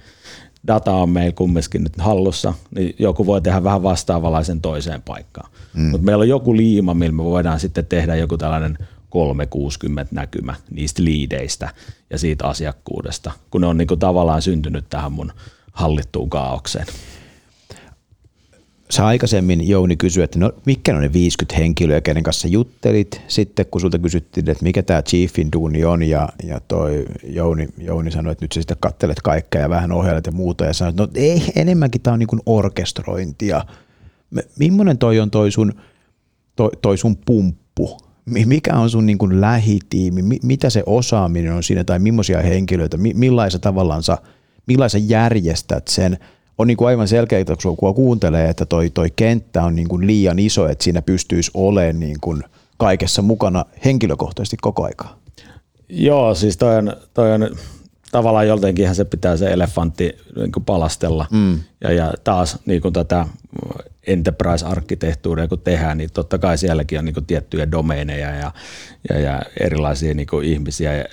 data 0.67 0.93
on 0.93 1.11
meillä 1.11 1.33
kumminkin 1.33 1.83
nyt 1.83 1.93
hallussa, 1.99 2.55
niin 2.75 2.95
joku 2.99 3.27
voi 3.27 3.41
tehdä 3.41 3.65
vähän 3.65 3.83
vastaavanlaisen 3.83 4.61
toiseen 4.61 5.03
paikkaan. 5.03 5.51
Mm. 5.75 5.83
Mutta 5.83 6.05
meillä 6.05 6.23
on 6.23 6.29
joku 6.29 6.57
liima, 6.57 6.95
millä 6.95 7.13
me 7.13 7.25
voidaan 7.25 7.61
sitten 7.61 7.87
tehdä 7.87 8.15
joku 8.15 8.39
tällainen 8.39 8.79
360 9.15 10.15
näkymä 10.15 10.55
niistä 10.71 11.05
liideistä 11.05 11.69
ja 12.11 12.19
siitä 12.19 12.47
asiakkuudesta, 12.47 13.33
kun 13.51 13.61
ne 13.61 13.67
on 13.67 13.77
niin 13.77 13.89
kuin 13.89 14.01
tavallaan 14.01 14.43
syntynyt 14.43 14.85
tähän 14.91 15.13
mun 15.13 15.33
hallittuun 15.73 16.31
kaaukseen 16.31 16.87
sä 18.91 19.07
aikaisemmin 19.07 19.69
Jouni 19.69 19.97
kysyi, 19.97 20.23
että 20.23 20.39
no, 20.39 20.53
mikä 20.67 20.97
on 20.97 21.03
ne 21.03 21.13
50 21.13 21.57
henkilöä, 21.57 22.01
kenen 22.01 22.23
kanssa 22.23 22.49
juttelit. 22.49 23.21
Sitten 23.29 23.67
kun 23.67 23.81
sulta 23.81 23.99
kysyttiin, 23.99 24.51
että 24.51 24.65
mikä 24.65 24.83
tämä 24.83 25.03
chiefin 25.03 25.53
duuni 25.53 25.85
on 25.85 26.03
ja, 26.03 26.29
ja 26.43 26.61
toi 26.61 27.05
Jouni, 27.25 27.69
Jouni 27.79 28.11
sanoi, 28.11 28.33
että 28.33 28.45
nyt 28.45 28.53
sä 28.53 28.61
sitten 28.61 28.77
kattelet 28.81 29.23
kaikkea 29.23 29.61
ja 29.61 29.71
vähän 29.71 29.93
ohjailet 29.93 30.27
ja 30.27 30.33
muuta 30.33 30.65
ja 30.65 30.73
sanoit, 30.73 30.97
no 30.97 31.09
ei, 31.15 31.43
enemmänkin 31.57 32.01
tämä 32.01 32.15
on 32.15 32.19
niin 32.19 32.43
orkestrointia. 32.47 33.65
Millainen 34.59 34.99
toi 34.99 35.21
on 35.21 35.31
toi 35.31 35.51
sun, 35.51 35.73
toi, 36.57 36.71
toi 36.83 36.99
sun 36.99 37.17
pumppu? 37.17 37.99
Mikä 38.25 38.75
on 38.75 38.91
sun 38.91 39.07
niin 39.07 39.19
kuin 39.19 39.41
lähitiimi? 39.41 40.23
Mitä 40.43 40.71
se 40.71 40.83
osaaminen 40.87 41.53
on 41.53 41.63
siinä 41.63 41.85
tai 41.85 41.99
millaisia 41.99 42.43
henkilöitä? 42.43 42.97
Millaisa 42.97 43.59
tavallaan 43.59 44.03
sä, 44.03 44.19
millaisa 44.67 44.99
järjestät 44.99 45.89
sen– 45.89 46.19
on 46.59 46.67
niin 46.67 46.77
kuin 46.77 46.89
aivan 46.89 47.09
selkeää, 47.09 47.45
kun 47.79 47.95
kuuntelee, 47.95 48.49
että 48.51 48.67
toi, 48.67 48.91
toi 48.91 49.11
kenttä 49.17 49.63
on 49.63 49.75
niin 49.75 49.89
kuin 49.89 50.07
liian 50.07 50.39
iso, 50.39 50.69
että 50.69 50.85
siinä 50.85 51.03
pystyisi 51.03 51.51
olemaan 51.55 52.01
niin 52.01 52.17
kuin 52.21 52.43
kaikessa 52.77 53.23
mukana 53.23 53.65
henkilökohtaisesti 53.85 54.57
koko 54.61 54.85
aikaa. 54.85 55.19
Joo, 55.89 56.35
siis 56.35 56.57
toi 56.57 56.77
on, 56.77 56.97
toi 57.15 57.33
on 57.33 57.57
tavallaan 58.13 58.49
joltenkinhan 58.49 58.95
se 58.95 59.05
pitää 59.05 59.37
se 59.37 59.53
elefantti 59.53 60.17
niin 60.37 60.53
kuin 60.53 60.65
palastella. 60.65 61.27
Mm. 61.31 61.59
Ja, 61.81 61.93
ja 61.93 62.13
taas 62.25 62.59
niin 62.67 62.83
kuin 62.83 62.95
tätä 62.95 63.27
enterprise-arkkitehtuuria 64.07 65.49
kun 65.49 65.61
tehdään, 65.61 65.99
niin 65.99 66.11
totta 66.15 66.39
kai 66.39 66.59
sielläkin 66.59 66.99
on 66.99 67.05
niin 67.05 67.27
tiettyjä 67.27 67.71
domeineja 67.71 68.31
ja, 68.31 68.53
ja, 69.09 69.21
ja 69.21 69.43
erilaisia 69.61 70.15
niin 70.15 70.45
ihmisiä 70.45 70.97
ja 70.97 71.05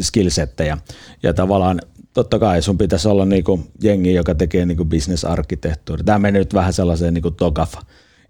skillsettejä. 0.00 0.78
Ja 1.22 1.34
tavallaan 1.34 1.80
totta 2.14 2.38
kai 2.38 2.62
sun 2.62 2.78
pitäisi 2.78 3.08
olla 3.08 3.24
niinku 3.24 3.60
jengi, 3.82 4.14
joka 4.14 4.34
tekee 4.34 4.66
niinku 4.66 4.84
business-arkkitehtuuri. 4.84 6.04
Tämä 6.04 6.18
menee 6.18 6.38
nyt 6.38 6.54
vähän 6.54 6.72
sellaiseen 6.72 7.14
niinku 7.14 7.30
tokaf 7.30 7.74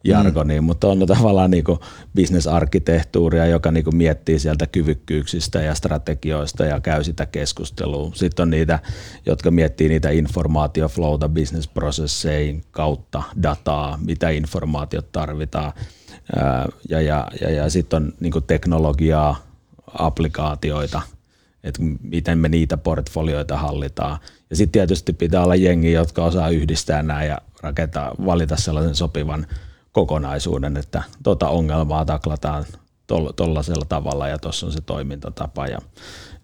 jargoniin, 0.04 0.62
mm. 0.62 0.66
mutta 0.66 0.88
on 0.88 1.06
tavallaan 1.06 1.50
niinku 1.50 1.80
business-arkkitehtuuria, 2.16 3.46
joka 3.46 3.70
niinku 3.70 3.92
miettii 3.92 4.38
sieltä 4.38 4.66
kyvykkyyksistä 4.66 5.60
ja 5.60 5.74
strategioista 5.74 6.64
ja 6.64 6.80
käy 6.80 7.04
sitä 7.04 7.26
keskustelua. 7.26 8.10
Sitten 8.14 8.42
on 8.42 8.50
niitä, 8.50 8.78
jotka 9.26 9.50
miettii 9.50 9.88
niitä 9.88 10.10
informaatioflowta 10.10 11.28
business-prosessein 11.28 12.62
kautta 12.70 13.22
dataa, 13.42 13.98
mitä 14.04 14.30
informaatiot 14.30 15.12
tarvitaan. 15.12 15.72
Ja, 16.88 17.00
ja, 17.00 17.28
ja, 17.40 17.50
ja 17.50 17.70
sitten 17.70 17.96
on 17.96 18.12
niinku 18.20 18.40
teknologiaa, 18.40 19.36
applikaatioita– 19.98 21.02
että 21.64 21.82
miten 22.02 22.38
me 22.38 22.48
niitä 22.48 22.76
portfolioita 22.76 23.56
hallitaan. 23.56 24.18
Ja 24.50 24.56
sitten 24.56 24.72
tietysti 24.72 25.12
pitää 25.12 25.44
olla 25.44 25.54
jengi, 25.54 25.92
jotka 25.92 26.24
osaa 26.24 26.48
yhdistää 26.48 27.02
nämä 27.02 27.24
ja 27.24 27.38
rakentaa, 27.62 28.14
valita 28.26 28.56
sellaisen 28.56 28.94
sopivan 28.94 29.46
kokonaisuuden, 29.92 30.76
että 30.76 31.02
tuota 31.22 31.48
ongelmaa 31.48 32.04
taklataan 32.04 32.64
tuollaisella 33.36 33.84
tavalla 33.88 34.28
ja 34.28 34.38
tuossa 34.38 34.66
on 34.66 34.72
se 34.72 34.80
toimintatapa 34.80 35.66
ja 35.66 35.78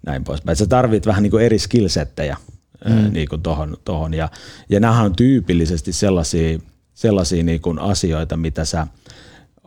näin 0.07 0.24
poispäin. 0.24 0.57
Sä 0.57 0.66
tarvit 0.66 1.07
vähän 1.07 1.22
niin 1.22 1.30
kuin 1.30 1.44
eri 1.44 1.59
skillsettejä 1.59 2.36
mm. 2.84 3.12
niin 3.12 3.28
kuin 3.28 3.42
tohon, 3.42 3.76
tohon. 3.84 4.14
Ja, 4.14 4.28
ja 4.68 4.80
nämä 4.80 5.03
on 5.03 5.16
tyypillisesti 5.16 5.92
sellaisia, 5.92 6.59
sellaisia 6.94 7.42
niin 7.42 7.61
kuin 7.61 7.78
asioita, 7.78 8.36
mitä 8.36 8.64
sä 8.64 8.86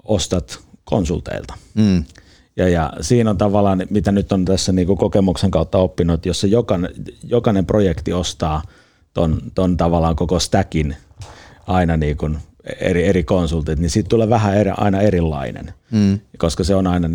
ostat 0.03 0.59
konsulteilta. 0.83 1.53
Mm. 1.75 2.03
Ja, 2.57 2.69
ja 2.69 2.93
siinä 3.01 3.29
on 3.29 3.37
tavallaan, 3.37 3.83
mitä 3.89 4.11
nyt 4.11 4.31
on 4.31 4.45
tässä 4.45 4.71
niin 4.71 4.87
kuin 4.87 4.97
kokemuksen 4.97 5.51
kautta 5.51 5.77
oppinut, 5.77 6.13
että 6.13 6.29
jos 6.29 6.41
se 6.41 6.47
jokainen, 6.47 6.91
jokainen 7.23 7.65
projekti 7.65 8.13
ostaa 8.13 8.61
ton, 9.13 9.41
ton 9.55 9.77
tavallaan 9.77 10.15
koko 10.15 10.39
stackin 10.39 10.95
aina 11.67 11.97
niin 11.97 12.17
kuin 12.17 12.37
eri, 12.79 13.07
eri 13.07 13.23
konsultit, 13.23 13.79
niin 13.79 13.89
siitä 13.89 14.09
tulee 14.09 14.29
vähän 14.29 14.57
eri, 14.57 14.71
aina 14.77 15.01
erilainen, 15.01 15.73
mm. 15.91 16.19
koska 16.37 16.63
se 16.63 16.75
on 16.75 16.87
aina, 16.87 17.09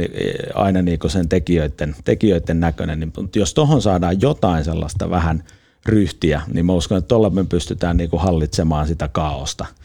aina 0.55 0.83
niin 0.83 0.99
kuin 0.99 1.11
sen 1.11 1.29
tekijöiden, 1.29 1.97
tekijöiden 2.05 2.61
näköinen. 2.61 3.01
Niin, 3.01 3.13
mutta 3.17 3.39
jos 3.39 3.55
tuohon 3.55 3.83
saadaan 3.83 4.21
jotain 4.21 4.65
sellaista 4.65 5.11
vähän 5.11 5.45
ryhtiä, 5.87 6.43
niin 6.53 6.67
mä 6.67 6.73
uskon, 6.73 6.99
että 6.99 7.09
tuolla 7.09 7.31
me 7.31 7.45
pystytään 7.45 7.97
niin 7.97 8.11
kuin 8.11 8.23
hallitsemaan 8.23 8.87
sitä 8.87 9.09
kaaosta– 9.09 9.67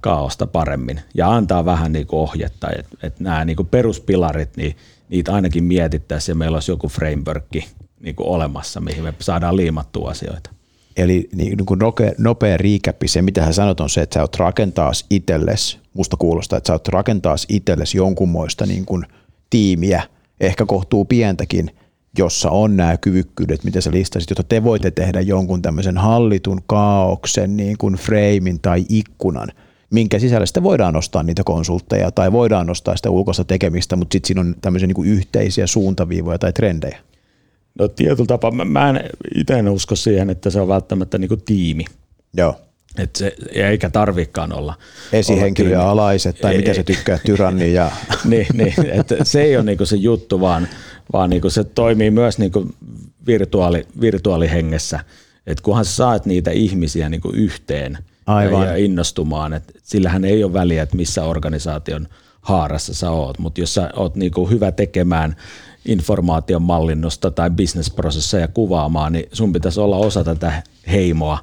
kaaosta 0.00 0.46
paremmin 0.46 1.00
ja 1.14 1.32
antaa 1.32 1.64
vähän 1.64 1.92
niin 1.92 2.06
kuin 2.06 2.20
ohjetta, 2.20 2.68
että 2.78 2.96
et 3.02 3.20
nämä 3.20 3.44
niin 3.44 3.56
kuin 3.56 3.68
peruspilarit, 3.68 4.56
niin 4.56 4.76
niitä 5.08 5.34
ainakin 5.34 5.64
mietittäisiin 5.64 6.32
ja 6.32 6.36
meillä 6.36 6.56
olisi 6.56 6.70
joku 6.70 6.88
frameworkki 6.88 7.68
niin 8.00 8.16
kuin 8.16 8.28
olemassa, 8.28 8.80
mihin 8.80 9.02
me 9.02 9.14
saadaan 9.18 9.56
liimattua 9.56 10.10
asioita. 10.10 10.50
Eli 10.96 11.28
niin 11.34 11.66
kuin 11.66 11.80
nopea, 12.18 12.56
riikäppi, 12.56 13.08
se 13.08 13.22
mitä 13.22 13.42
hän 13.42 13.54
sanot 13.54 13.80
on 13.80 13.90
se, 13.90 14.00
että 14.00 14.14
sä 14.14 14.20
oot 14.20 14.36
rakentaa 14.36 14.92
itsellesi, 15.10 15.78
musta 15.94 16.16
kuulostaa, 16.16 16.56
että 16.56 16.66
sä 16.66 16.72
oot 16.72 16.88
rakentaa 16.88 17.36
itsellesi 17.48 17.98
jonkunmoista 17.98 18.66
niin 18.66 18.84
kuin 18.84 19.04
tiimiä, 19.50 20.02
ehkä 20.40 20.66
kohtuu 20.66 21.04
pientäkin, 21.04 21.70
jossa 22.18 22.50
on 22.50 22.76
nämä 22.76 22.96
kyvykkyydet, 22.96 23.64
mitä 23.64 23.80
sä 23.80 23.90
listasit, 23.90 24.30
jotta 24.30 24.42
te 24.42 24.64
voitte 24.64 24.90
tehdä 24.90 25.20
jonkun 25.20 25.62
tämmöisen 25.62 25.98
hallitun 25.98 26.60
kaauksen 26.66 27.56
niin 27.56 27.78
kuin 27.78 27.94
freimin 27.94 28.60
tai 28.60 28.84
ikkunan– 28.88 29.48
minkä 29.92 30.18
sisällä 30.18 30.46
sitten 30.46 30.62
voidaan 30.62 30.94
nostaa 30.94 31.22
niitä 31.22 31.44
konsultteja 31.44 32.10
tai 32.10 32.32
voidaan 32.32 32.66
nostaa 32.66 32.96
sitä 32.96 33.10
ulkoista 33.10 33.44
tekemistä, 33.44 33.96
mutta 33.96 34.12
sitten 34.14 34.26
siinä 34.26 34.40
on 34.40 34.54
tämmöisiä 34.60 34.86
niin 34.86 34.94
kuin 34.94 35.08
yhteisiä 35.08 35.66
suuntaviivoja 35.66 36.38
tai 36.38 36.52
trendejä. 36.52 36.98
No 37.78 37.88
tietyllä 37.88 38.26
tapaa, 38.26 38.50
mä, 38.50 38.64
mä 38.64 38.90
en 38.90 39.10
itse 39.34 39.70
usko 39.70 39.96
siihen, 39.96 40.30
että 40.30 40.50
se 40.50 40.60
on 40.60 40.68
välttämättä 40.68 41.18
niin 41.18 41.28
kuin 41.28 41.42
tiimi. 41.44 41.84
Joo. 42.36 42.60
Et 42.98 43.16
se, 43.16 43.34
eikä 43.52 43.90
tarvikaan 43.90 44.52
olla. 44.52 44.74
Esihenkilö 45.12 45.70
ja 45.70 45.90
alaiset, 45.90 46.40
tai 46.40 46.56
miten 46.56 46.74
se 46.74 46.82
tykkää, 46.82 47.18
tyranni. 47.26 47.72
Ja... 47.72 47.90
niin, 48.24 48.46
niin 48.52 48.74
että 48.92 49.16
se 49.22 49.42
ei 49.42 49.56
ole 49.56 49.64
niinku 49.64 49.86
se 49.86 49.96
juttu, 49.96 50.40
vaan, 50.40 50.68
vaan 51.12 51.30
niinku 51.30 51.50
se 51.50 51.64
toimii 51.64 52.10
myös 52.10 52.38
niinku 52.38 52.66
virtuaali, 53.26 53.86
virtuaalihengessä. 54.00 55.00
Et 55.46 55.60
kunhan 55.60 55.84
sä 55.84 55.92
saat 55.92 56.26
niitä 56.26 56.50
ihmisiä 56.50 57.08
niin 57.08 57.20
kuin 57.20 57.34
yhteen 57.34 57.98
Aivan. 58.26 58.66
ja 58.66 58.76
innostumaan, 58.76 59.52
että 59.52 59.72
sillähän 59.82 60.24
ei 60.24 60.44
ole 60.44 60.52
väliä, 60.52 60.82
että 60.82 60.96
missä 60.96 61.24
organisaation 61.24 62.08
haarassa 62.40 62.94
sä 62.94 63.10
oot, 63.10 63.38
mutta 63.38 63.60
jos 63.60 63.74
sä 63.74 63.90
oot 63.96 64.16
niin 64.16 64.32
kuin 64.32 64.50
hyvä 64.50 64.72
tekemään 64.72 65.36
informaation 65.86 66.62
mallinnosta 66.62 67.30
tai 67.30 67.50
bisnesprosesseja 67.50 68.48
kuvaamaan, 68.48 69.12
niin 69.12 69.28
sun 69.32 69.52
pitäisi 69.52 69.80
olla 69.80 69.96
osa 69.96 70.24
tätä 70.24 70.62
heimoa, 70.90 71.38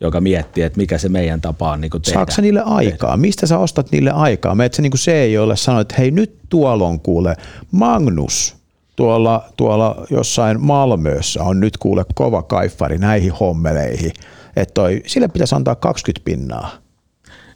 joka 0.00 0.20
miettii, 0.20 0.64
että 0.64 0.76
mikä 0.76 0.98
se 0.98 1.08
meidän 1.08 1.40
tapa 1.40 1.72
on 1.72 1.80
niin 1.80 1.90
tehdä. 1.90 2.12
Saatko 2.14 2.42
niille 2.42 2.62
aikaa? 2.64 3.16
Mistä 3.16 3.46
sä 3.46 3.58
ostat 3.58 3.90
niille 3.90 4.10
aikaa? 4.10 4.54
Meet 4.54 4.74
se 4.74 4.82
niin 4.82 4.92
CEOlle 4.92 5.56
sanoa, 5.56 5.80
että 5.80 5.94
hei 5.98 6.10
nyt 6.10 6.38
tuolla 6.48 6.86
on 6.86 7.00
kuule 7.00 7.36
Magnus 7.70 8.56
tuolla, 8.96 9.44
tuolla 9.56 10.06
jossain 10.10 10.60
Malmössä 10.60 11.42
on 11.42 11.60
nyt 11.60 11.76
kuule 11.76 12.04
kova 12.14 12.42
kaiffari 12.42 12.98
näihin 12.98 13.32
hommeleihin. 13.32 14.12
Että 14.56 14.74
toi, 14.74 15.02
sille 15.06 15.28
pitäisi 15.28 15.54
antaa 15.54 15.74
20 15.74 16.24
pinnaa. 16.24 16.83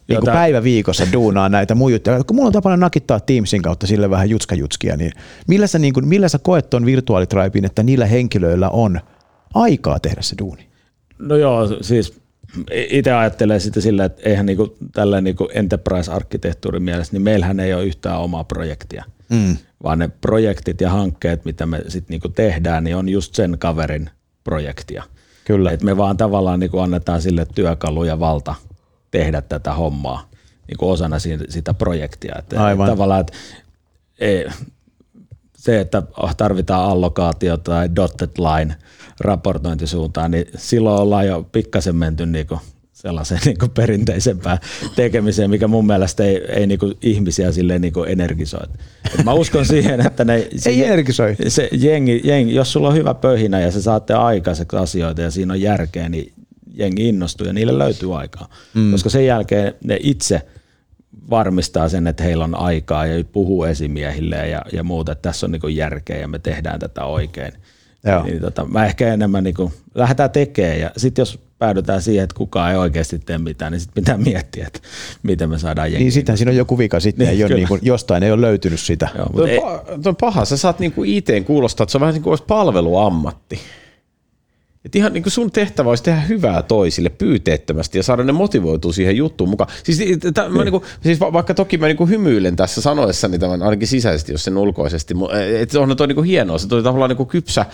Niin 0.09 0.21
kuin 0.21 0.33
päivä 0.33 0.63
viikossa 0.63 1.07
duunaa 1.13 1.49
näitä 1.49 1.75
muijuttuja. 1.75 2.25
Kun 2.25 2.37
mulla 2.37 2.47
on 2.47 2.53
tapana 2.53 2.77
nakittaa 2.77 3.21
Teamsin 3.21 3.63
kautta 3.63 3.87
sille 3.87 4.11
vähän 4.11 4.31
jutskajutskia, 4.31 4.97
niin 4.97 5.13
millä 5.49 5.67
sä, 5.67 5.79
niin 5.79 5.95
kuin, 5.95 6.09
millä 6.09 6.29
sä 6.29 6.39
koet 6.39 6.71
tuon 6.71 6.87
virtuaalitraipin, 6.87 7.65
että 7.65 7.83
niillä 7.83 8.07
henkilöillä 8.07 8.71
on 8.71 9.01
aikaa 9.55 10.01
tehdä 10.01 10.23
se 10.23 10.35
duuni? 10.39 10.69
No 11.19 11.37
joo, 11.37 11.67
siis 11.81 12.21
itse 12.71 13.13
ajattelee 13.13 13.61
sitten 13.61 13.83
sillä, 13.83 14.05
että 14.05 14.23
eihän 14.25 14.47
niinku 14.47 14.77
tällä 14.93 15.21
niinku 15.21 15.49
enterprise-arkkitehtuurin 15.55 16.83
mielessä, 16.83 17.13
niin 17.13 17.23
meillähän 17.23 17.61
ei 17.61 17.75
ole 17.75 17.85
yhtään 17.85 18.21
omaa 18.21 18.45
projektia, 18.45 19.05
mm. 19.31 19.57
vaan 19.83 19.99
ne 19.99 20.11
projektit 20.21 20.81
ja 20.81 20.91
hankkeet, 20.91 21.45
mitä 21.45 21.67
me 21.67 21.83
sitten 21.89 22.15
niinku 22.15 22.29
tehdään, 22.29 22.85
niin 22.85 22.97
on 22.97 23.09
just 23.09 23.35
sen 23.35 23.57
kaverin 23.59 24.11
projektia. 24.45 25.03
Kyllä. 25.45 25.71
Et 25.71 25.83
me 25.83 25.97
vaan 25.97 26.17
tavallaan 26.17 26.61
niinku 26.61 26.79
annetaan 26.79 27.23
sille 27.23 27.47
työkalu 27.55 28.05
ja 28.05 28.21
valta 28.21 28.55
tehdä 29.11 29.41
tätä 29.41 29.75
hommaa 29.75 30.29
niinku 30.69 30.91
osana 30.91 31.17
sitä 31.49 31.75
projektia. 31.75 32.35
Et 32.39 32.53
Aivan. 32.53 32.89
Tavallaan, 32.89 33.21
että 33.21 33.33
ei, 34.19 34.47
se, 35.57 35.81
että 35.81 36.03
tarvitaan 36.37 36.91
allokaatio 36.91 37.57
tai 37.57 37.91
dotted 37.97 38.31
line 38.39 38.77
raportointisuuntaan, 39.21 40.31
niin 40.31 40.47
silloin 40.57 41.01
ollaan 41.01 41.27
jo 41.27 41.49
pikkasen 41.53 41.97
menty 41.97 42.27
niinku 42.27 42.61
sellaiseen 42.93 43.41
niinku 43.45 43.69
perinteisempään 43.69 44.59
tekemiseen, 44.97 45.51
mikä 45.51 45.69
mun 45.69 45.87
mielestä 45.87 46.25
ei, 46.25 46.45
ei 46.49 46.67
niinku 46.67 46.93
ihmisiä 47.03 47.53
silleen 47.53 47.81
niinku 47.81 48.03
energisoi. 48.03 48.67
Et 49.15 49.25
mä 49.25 49.33
uskon 49.33 49.67
siihen, 49.75 50.07
että 50.07 50.25
ne, 50.25 50.49
ei 50.67 50.85
energisoi. 50.85 51.37
Se 51.49 51.69
jengi, 51.73 52.21
jengi, 52.25 52.55
jos 52.55 52.73
sulla 52.73 52.89
on 52.89 52.95
hyvä 52.95 53.15
pöhinä 53.15 53.61
ja 53.61 53.73
sä 53.73 53.83
saatte 53.83 54.15
aikaiseksi 54.15 54.77
asioita 54.77 55.23
ja 55.23 55.31
siinä 55.31 55.53
on 55.53 55.61
järkeä, 55.61 56.09
niin 56.09 56.33
jengi 56.79 57.09
innostuu 57.09 57.47
ja 57.47 57.53
niille 57.53 57.79
löytyy 57.79 58.19
aikaa. 58.19 58.49
Mm. 58.75 58.91
Koska 58.91 59.11
sen 59.11 59.27
jälkeen 59.27 59.75
ne 59.85 59.99
itse– 60.01 60.43
varmistaa 61.31 61.89
sen, 61.89 62.07
että 62.07 62.25
heillä 62.25 62.45
on 62.45 62.55
aikaa 62.55 63.07
ja 63.07 63.25
puhuu 63.25 63.65
esimiehille 63.65 64.37
ja, 64.37 64.63
ja 64.73 64.85
muuta, 64.85 65.13
että 65.13 65.23
tässä 65.23 65.47
on 65.47 65.53
niin 65.53 65.77
järkeä 65.77 66.19
ja 66.19 66.29
me 66.29 66.39
tehdään 66.39 66.81
tätä 66.81 67.05
oikein. 67.05 67.53
Joo. 68.05 68.23
Niin, 68.23 68.41
tota, 68.41 68.65
mä 68.65 68.87
ehkä 68.87 69.15
enemmän 69.15 69.45
niin 69.45 69.55
kuin, 69.55 69.73
lähdetään 69.95 70.31
tekemään 70.31 70.81
ja 70.81 70.91
sitten 70.97 71.23
jos 71.23 71.39
päädytään 71.59 72.03
siihen, 72.03 72.25
että 72.25 72.37
kukaan 72.37 72.71
ei 72.71 72.77
oikeasti 72.77 73.19
tee 73.19 73.39
mitään, 73.39 73.73
niin 73.73 73.81
sitten 73.81 74.05
pitää 74.05 74.17
miettiä, 74.17 74.67
että 74.67 74.81
miten 75.23 75.51
me 75.51 75.59
saadaan 75.59 75.89
jengiä. 75.89 76.05
Niin 76.05 76.13
sitten 76.13 76.37
siinä 76.37 76.51
on 76.51 76.57
joku 76.57 76.79
vika 76.79 77.01
sitten, 77.01 77.27
niin, 77.27 77.37
ei 77.37 77.45
ole 77.45 77.55
niin 77.55 77.69
kuin, 77.69 77.81
jostain 77.85 78.23
ei 78.23 78.33
ole 78.33 78.41
löytynyt 78.41 78.81
sitä. 78.81 79.09
Joo, 79.17 79.29
mutta 79.33 79.49
ei, 79.49 79.59
on 80.07 80.17
paha, 80.17 80.45
sä 80.45 80.57
saat 80.57 80.79
niin 80.79 80.93
kuin 80.93 81.11
IT 81.11 81.29
kuulostaa, 81.47 81.85
että 81.85 81.93
se 81.93 81.99
on 81.99 82.01
vähän 82.01 82.15
niin 82.15 82.23
kuin 82.23 82.33
olisi 82.33 82.45
palveluammatti. 82.49 83.59
Et 84.85 84.97
ihan 84.97 85.13
niin 85.13 85.23
kuin 85.23 85.33
sun 85.33 85.51
tehtävä 85.51 85.89
olisi 85.89 86.03
tehdä 86.03 86.21
hyvää 86.21 86.63
toisille 86.63 87.09
pyyteettömästi 87.09 87.99
ja 87.99 88.03
saada 88.03 88.25
ne 88.25 88.33
motivoitua 88.33 88.93
siihen 88.93 89.17
juttuun 89.17 89.51
mukaan. 89.51 89.71
Siis, 89.85 89.99
t- 90.35 90.53
mä 90.53 90.65
niin 90.65 90.71
kuin, 90.71 90.83
siis 91.03 91.21
va- 91.21 91.33
vaikka 91.33 91.55
toki 91.55 91.79
mä 91.79 91.87
niin 91.87 91.97
kuin 91.97 92.11
hymyilen 92.11 92.57
tässä 92.57 92.81
sanoessani 92.81 93.39
tämän 93.39 93.63
ainakin 93.63 93.89
sisäisesti, 93.89 94.33
jos 94.33 94.45
sen 94.45 94.57
ulkoisesti. 94.57 95.15
Että 95.61 95.81
onhan 95.81 95.97
toi 95.97 96.07
niin 96.07 96.15
kuin 96.15 96.27
hienoa. 96.27 96.59
Se 96.59 96.69
tuli 96.69 96.83
tavallaan 96.83 97.09
niin 97.09 97.17
kuin 97.17 97.29
kypsä, 97.29 97.67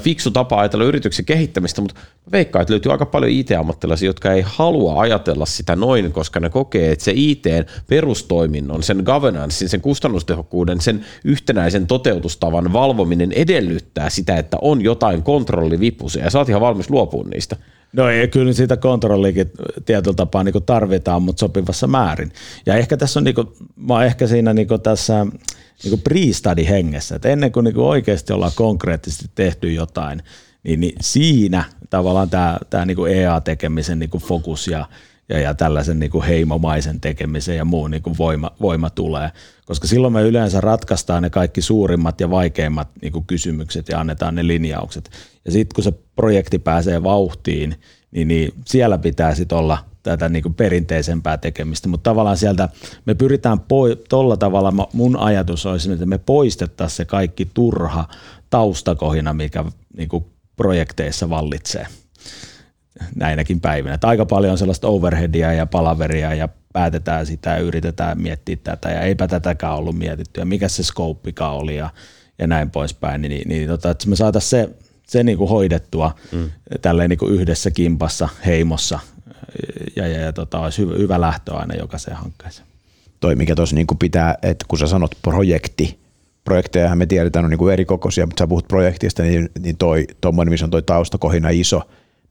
fiksu 0.00 0.30
tapa 0.30 0.60
ajatella 0.60 0.84
yrityksen 0.84 1.24
kehittämistä, 1.24 1.80
mutta 1.80 2.00
veikkaan, 2.32 2.62
että 2.62 2.72
löytyy 2.72 2.92
aika 2.92 3.06
paljon 3.06 3.32
IT-ammattilaisia, 3.32 4.08
jotka 4.08 4.32
ei 4.32 4.42
halua 4.46 5.00
ajatella 5.00 5.46
sitä 5.46 5.76
noin, 5.76 6.12
koska 6.12 6.40
ne 6.40 6.50
kokee, 6.50 6.92
että 6.92 7.04
se 7.04 7.12
IT-perustoiminnon, 7.14 8.82
sen 8.82 9.02
governancein, 9.04 9.68
sen 9.68 9.80
kustannustehokkuuden, 9.80 10.80
sen 10.80 11.04
yhtenäisen 11.24 11.86
toteutustavan 11.86 12.72
valvominen 12.72 13.32
edellyttää 13.32 14.10
sitä, 14.10 14.36
että 14.36 14.56
on 14.62 14.82
jotain 14.82 15.22
kontrollivipusia. 15.22 16.24
Ja 16.24 16.30
sä 16.30 16.38
oot 16.48 16.58
ihan 16.58 16.60
valmis 16.60 16.90
luopumaan 16.90 17.30
niistä. 17.30 17.56
No 17.92 18.08
ei, 18.08 18.28
kyllä 18.28 18.52
siitä 18.52 18.76
kontrollikin 18.76 19.50
tietyllä 19.84 20.14
tapaa 20.14 20.44
niin 20.44 20.64
tarvitaan, 20.66 21.22
mutta 21.22 21.40
sopivassa 21.40 21.86
määrin. 21.86 22.32
Ja 22.66 22.74
ehkä 22.74 22.96
tässä 22.96 23.20
on, 23.20 23.24
niin 23.24 23.34
kuin, 23.34 23.48
mä 23.76 23.94
oon 23.94 24.04
ehkä 24.04 24.26
siinä 24.26 24.54
niin 24.54 24.68
tässä 24.82 25.26
niin 25.84 26.02
pre-study 26.08 26.68
hengessä, 26.68 27.16
että 27.16 27.28
ennen 27.28 27.52
kuin 27.52 27.64
niin 27.64 27.78
oikeasti 27.78 28.32
ollaan 28.32 28.52
konkreettisesti 28.54 29.30
tehty 29.34 29.72
jotain, 29.72 30.22
niin, 30.62 30.80
niin 30.80 30.94
siinä 31.00 31.64
tavallaan 31.90 32.30
tämä, 32.30 32.58
tämä 32.70 32.86
niin 32.86 33.08
EA-tekemisen 33.08 33.98
niin 33.98 34.10
fokus 34.10 34.68
ja, 34.68 34.88
ja, 35.28 35.38
ja 35.38 35.54
tällaisen 35.54 35.98
niin 35.98 36.10
kuin 36.10 36.24
heimomaisen 36.24 37.00
tekemisen 37.00 37.56
ja 37.56 37.64
muun 37.64 37.90
niin 37.90 38.02
kuin 38.02 38.18
voima, 38.18 38.50
voima 38.60 38.90
tulee. 38.90 39.30
Koska 39.66 39.86
silloin 39.86 40.12
me 40.12 40.22
yleensä 40.22 40.60
ratkaistaan 40.60 41.22
ne 41.22 41.30
kaikki 41.30 41.62
suurimmat 41.62 42.20
ja 42.20 42.30
vaikeimmat 42.30 42.88
niin 43.02 43.12
kuin 43.12 43.26
kysymykset 43.26 43.88
ja 43.88 44.00
annetaan 44.00 44.34
ne 44.34 44.46
linjaukset. 44.46 45.10
Ja 45.48 45.52
sitten 45.52 45.74
kun 45.74 45.84
se 45.84 45.92
projekti 46.16 46.58
pääsee 46.58 47.02
vauhtiin, 47.02 47.74
niin, 48.10 48.28
niin 48.28 48.52
siellä 48.66 48.98
pitää 48.98 49.34
sitten 49.34 49.58
olla 49.58 49.78
tätä 50.02 50.28
niin 50.28 50.42
kuin 50.42 50.54
perinteisempää 50.54 51.38
tekemistä, 51.38 51.88
mutta 51.88 52.10
tavallaan 52.10 52.36
sieltä 52.36 52.68
me 53.04 53.14
pyritään 53.14 53.58
tuolla 54.08 54.36
tavalla, 54.36 54.88
mun 54.92 55.16
ajatus 55.16 55.66
olisi, 55.66 55.92
että 55.92 56.06
me 56.06 56.18
poistettaisiin 56.18 56.96
se 56.96 57.04
kaikki 57.04 57.48
turha 57.54 58.08
taustakohina, 58.50 59.34
mikä 59.34 59.64
niin 59.96 60.08
kuin 60.08 60.24
projekteissa 60.56 61.30
vallitsee 61.30 61.86
näinäkin 63.16 63.60
päivinä. 63.60 63.94
Että 63.94 64.08
aika 64.08 64.26
paljon 64.26 64.52
on 64.52 64.58
sellaista 64.58 64.88
overheadia 64.88 65.52
ja 65.52 65.66
palaveria 65.66 66.34
ja 66.34 66.48
päätetään 66.72 67.26
sitä 67.26 67.50
ja 67.50 67.56
yritetään 67.56 68.20
miettiä 68.20 68.56
tätä 68.64 68.88
ja 68.88 69.00
eipä 69.00 69.28
tätäkään 69.28 69.74
ollut 69.74 69.98
mietitty 69.98 70.40
ja 70.40 70.46
mikä 70.46 70.68
se 70.68 70.82
skouppikaan 70.82 71.54
oli 71.54 71.76
ja, 71.76 71.90
ja 72.38 72.46
näin 72.46 72.70
poispäin. 72.70 73.20
Niin, 73.20 73.30
niin, 73.30 73.48
niin 73.48 73.68
tota, 73.68 73.90
että 73.90 74.08
me 74.08 74.16
saataisiin 74.16 74.50
se, 74.50 74.87
se 75.08 75.24
niin 75.24 75.38
kuin 75.38 75.50
hoidettua 75.50 76.14
mm. 76.32 76.50
tälleen 76.82 77.10
niin 77.10 77.18
kuin 77.18 77.34
yhdessä 77.34 77.70
kimpassa, 77.70 78.28
heimossa 78.46 78.98
ja, 79.96 80.06
ja, 80.06 80.20
ja 80.20 80.32
tota, 80.32 80.60
olisi 80.60 80.82
hyvä, 80.82 80.94
hyvä 80.98 81.20
lähtö 81.20 81.54
aina 81.54 81.74
jokaiseen 81.74 82.16
hankkeeseen. 82.16 82.68
Toi, 83.20 83.36
mikä 83.36 83.54
tuossa 83.54 83.76
niin 83.76 83.86
pitää, 83.98 84.34
että 84.42 84.64
kun 84.68 84.78
sä 84.78 84.86
sanot 84.86 85.14
projekti, 85.22 85.98
projektejahan 86.44 86.98
me 86.98 87.06
tiedetään 87.06 87.44
on 87.44 87.50
niin 87.50 87.58
kuin 87.58 87.72
eri 87.72 87.84
kokoisia, 87.84 88.26
mutta 88.26 88.42
sä 88.42 88.46
puhut 88.46 88.68
projektista, 88.68 89.22
niin, 89.22 89.48
niin 89.60 89.76
toi, 89.76 90.06
tuommoinen, 90.20 90.52
missä 90.52 90.66
on 90.66 90.70
toi 90.70 90.82
taustakohina 90.82 91.48
iso, 91.48 91.82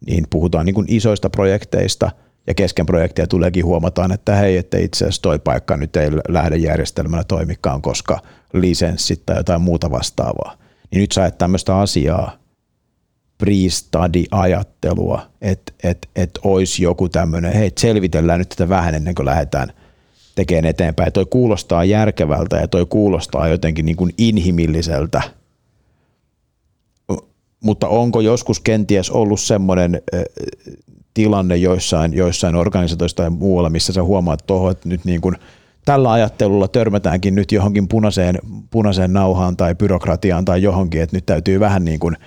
niin 0.07 0.28
puhutaan 0.30 0.65
niin 0.65 0.73
kuin 0.73 0.88
isoista 0.89 1.30
projekteista 1.30 2.11
ja 2.47 2.53
kesken 2.53 2.86
projekteja 2.86 3.28
tuleekin 3.28 3.65
huomataan, 3.65 4.11
että 4.11 4.36
hei, 4.36 4.57
että 4.57 4.78
itse 4.78 5.05
asiassa 5.05 5.21
toi 5.21 5.39
paikka 5.39 5.78
nyt 5.78 5.95
ei 5.95 6.09
lähde 6.28 6.55
järjestelmällä 6.57 7.23
toimikaan, 7.23 7.82
koska 7.82 8.19
lisenssit 8.53 9.25
tai 9.25 9.38
jotain 9.38 9.61
muuta 9.61 9.91
vastaavaa. 9.91 10.57
Niin 10.91 11.01
nyt 11.01 11.11
sä 11.11 11.25
et 11.25 11.38
tämmöistä 11.38 11.78
asiaa, 11.78 12.38
pre-study-ajattelua, 13.38 15.21
että 15.41 15.73
et, 15.83 16.09
et 16.15 16.39
olisi 16.43 16.83
joku 16.83 17.09
tämmöinen, 17.09 17.53
hei, 17.53 17.71
selvitellään 17.77 18.39
nyt 18.39 18.49
tätä 18.49 18.69
vähän 18.69 18.95
ennen 18.95 19.15
kuin 19.15 19.25
lähdetään 19.25 19.69
tekemään 20.35 20.65
eteenpäin. 20.65 21.13
Toi 21.13 21.25
kuulostaa 21.25 21.83
järkevältä 21.83 22.57
ja 22.57 22.67
toi 22.67 22.85
kuulostaa 22.85 23.47
jotenkin 23.47 23.85
niin 23.85 23.95
kuin 23.95 24.13
inhimilliseltä– 24.17 25.21
mutta 27.63 27.88
onko 27.88 28.21
joskus 28.21 28.59
kenties 28.59 29.09
ollut 29.09 29.39
semmoinen 29.39 30.01
tilanne 31.13 31.57
joissain, 31.57 32.13
joissain 32.13 32.55
organisaatioissa 32.55 33.17
tai 33.17 33.29
muualla, 33.29 33.69
missä 33.69 33.93
sä 33.93 34.03
huomaat 34.03 34.43
tuohon, 34.47 34.71
että 34.71 34.89
nyt 34.89 35.05
niin 35.05 35.21
kuin 35.21 35.35
tällä 35.85 36.11
ajattelulla 36.11 36.67
törmätäänkin 36.67 37.35
nyt 37.35 37.51
johonkin 37.51 37.88
punaiseen, 37.88 38.39
punaiseen 38.69 39.13
nauhaan 39.13 39.57
tai 39.57 39.75
byrokratiaan 39.75 40.45
tai 40.45 40.61
johonkin, 40.61 41.01
että 41.01 41.17
nyt 41.17 41.25
täytyy 41.25 41.59
vähän 41.59 41.85
niin 41.85 41.99
kuin, 41.99 42.17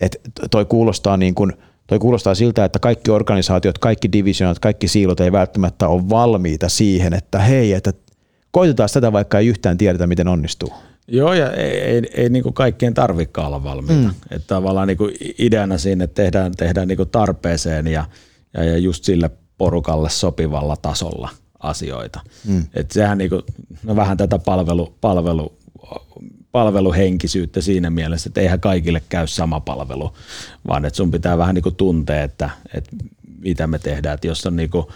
että 0.00 0.18
toi 0.50 0.64
kuulostaa 0.64 1.16
niin 1.16 1.34
kuin, 1.34 1.52
toi 1.86 1.98
kuulostaa 1.98 2.34
siltä, 2.34 2.64
että 2.64 2.78
kaikki 2.78 3.10
organisaatiot, 3.10 3.78
kaikki 3.78 4.12
divisionat, 4.12 4.58
kaikki 4.58 4.88
siilot 4.88 5.20
ei 5.20 5.32
välttämättä 5.32 5.88
ole 5.88 6.08
valmiita 6.08 6.68
siihen, 6.68 7.14
että 7.14 7.38
hei, 7.38 7.72
että 7.72 7.92
koitetaan 8.50 8.88
tätä 8.92 9.12
vaikka 9.12 9.38
ei 9.38 9.46
yhtään 9.46 9.78
tiedetä, 9.78 10.06
miten 10.06 10.28
onnistuu. 10.28 10.72
Joo, 11.08 11.32
ja 11.32 11.52
ei, 11.52 11.80
ei, 11.80 12.02
ei 12.14 12.28
niin 12.28 12.54
kaikkien 12.54 12.94
tarvikaan 12.94 13.46
olla 13.46 13.64
valmiita. 13.64 14.08
Mm. 14.08 14.14
Että 14.30 14.46
tavallaan 14.46 14.88
niin 14.88 14.98
ideana 15.38 15.78
siinä, 15.78 16.04
että 16.04 16.22
tehdään, 16.22 16.52
tehdään 16.52 16.88
niin 16.88 16.98
tarpeeseen 17.12 17.86
ja, 17.86 18.04
ja, 18.54 18.64
ja 18.64 18.78
just 18.78 19.04
sille 19.04 19.30
porukalle 19.58 20.10
sopivalla 20.10 20.76
tasolla 20.76 21.28
asioita. 21.58 22.20
Mm. 22.48 22.64
Että 22.74 22.94
sehän 22.94 23.18
niin 23.18 23.30
kuin, 23.30 23.42
no 23.82 23.96
vähän 23.96 24.16
tätä 24.16 24.38
palvelu, 24.38 24.94
palvelu 25.00 25.58
palveluhenkisyyttä 26.56 27.60
siinä 27.60 27.90
mielessä, 27.90 28.28
että 28.28 28.40
eihän 28.40 28.60
kaikille 28.60 29.02
käy 29.08 29.26
sama 29.26 29.60
palvelu, 29.60 30.12
vaan 30.68 30.84
että 30.84 30.96
sun 30.96 31.10
pitää 31.10 31.38
vähän 31.38 31.54
niin 31.54 31.62
kuin 31.62 31.74
tuntea, 31.74 32.22
että, 32.22 32.50
että 32.74 32.90
mitä 33.38 33.66
me 33.66 33.78
tehdään, 33.78 34.14
että 34.14 34.26
jos 34.26 34.46
on 34.46 34.56
niin 34.56 34.70
kuin 34.70 34.86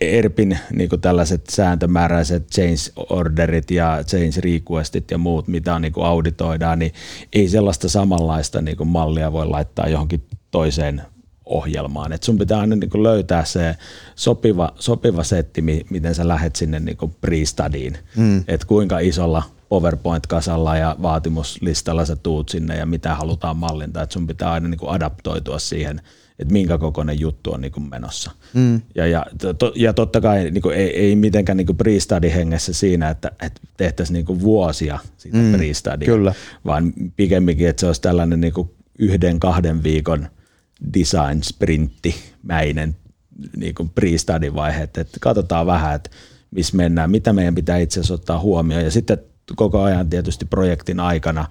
ERPin 0.00 0.58
niin 0.72 0.88
kuin 0.88 1.00
tällaiset 1.00 1.46
sääntömääräiset 1.48 2.48
change 2.48 3.06
orderit 3.10 3.70
ja 3.70 3.98
change 4.06 4.40
requestit 4.40 5.10
ja 5.10 5.18
muut, 5.18 5.48
mitä 5.48 5.74
on, 5.74 5.82
niin 5.82 5.92
kuin 5.92 6.06
auditoidaan, 6.06 6.78
niin 6.78 6.92
ei 7.32 7.48
sellaista 7.48 7.88
samanlaista 7.88 8.62
niin 8.62 8.76
kuin 8.76 8.88
mallia 8.88 9.32
voi 9.32 9.46
laittaa 9.46 9.88
johonkin 9.88 10.22
toiseen 10.50 11.02
ohjelmaan. 11.44 12.12
Et 12.12 12.22
sun 12.22 12.38
pitää 12.38 12.60
aina 12.60 12.76
niin 12.76 12.90
kuin 12.90 13.02
löytää 13.02 13.44
se 13.44 13.76
sopiva, 14.14 14.72
sopiva 14.78 15.24
setti, 15.24 15.62
miten 15.90 16.14
sä 16.14 16.28
lähet 16.28 16.56
sinne 16.56 16.80
niin 16.80 16.96
kuin 16.96 17.14
pre-studyin. 17.26 17.98
Mm. 18.16 18.44
Että 18.48 18.66
kuinka 18.66 18.98
isolla 18.98 19.42
PowerPoint-kasalla 19.68 20.76
ja 20.76 20.96
vaatimuslistalla 21.02 22.04
sä 22.04 22.16
tuut 22.16 22.48
sinne 22.48 22.76
ja 22.76 22.86
mitä 22.86 23.14
halutaan 23.14 23.56
mallintaa. 23.56 24.02
Että 24.02 24.12
sun 24.12 24.26
pitää 24.26 24.52
aina 24.52 24.68
niin 24.68 24.78
kuin 24.78 24.90
adaptoitua 24.90 25.58
siihen, 25.58 26.00
että 26.38 26.52
minkä 26.52 26.78
kokoinen 26.78 27.20
juttu 27.20 27.52
on 27.52 27.60
niin 27.60 27.72
kuin 27.72 27.90
menossa. 27.90 28.30
Mm. 28.54 28.80
Ja, 28.94 29.06
ja, 29.06 29.26
to, 29.58 29.72
ja 29.76 29.92
totta 29.92 30.20
kai 30.20 30.50
niin 30.50 30.62
kuin 30.62 30.76
ei, 30.76 30.96
ei 30.96 31.16
mitenkään 31.16 31.56
niin 31.56 31.66
pre-study 31.66 32.34
hengessä 32.34 32.72
siinä, 32.72 33.10
että, 33.10 33.32
että 33.42 33.60
tehtäisiin 33.76 34.14
niin 34.14 34.26
kuin 34.26 34.40
vuosia 34.40 34.98
sitä 35.16 35.36
mm. 35.36 35.52
pre-studya, 35.52 36.34
vaan 36.64 36.92
pikemminkin, 37.16 37.68
että 37.68 37.80
se 37.80 37.86
olisi 37.86 38.02
tällainen 38.02 38.40
niin 38.40 38.52
kuin 38.52 38.70
yhden, 38.98 39.40
kahden 39.40 39.82
viikon– 39.82 40.28
design 40.94 41.42
sprintti 41.42 42.14
mäinen 42.42 42.96
niin 43.56 43.74
kuin 43.74 43.90
pre-study 44.00 44.54
vaihe, 44.54 44.82
että 44.82 45.04
katsotaan 45.20 45.66
vähän, 45.66 45.94
että 45.94 46.10
missä 46.50 46.76
mennään, 46.76 47.10
mitä 47.10 47.32
meidän 47.32 47.54
pitää 47.54 47.78
itse 47.78 48.00
asiassa 48.00 48.14
ottaa 48.14 48.40
huomioon 48.40 48.84
ja 48.84 48.90
sitten 48.90 49.18
koko 49.56 49.82
ajan 49.82 50.10
tietysti 50.10 50.44
projektin 50.44 51.00
aikana 51.00 51.46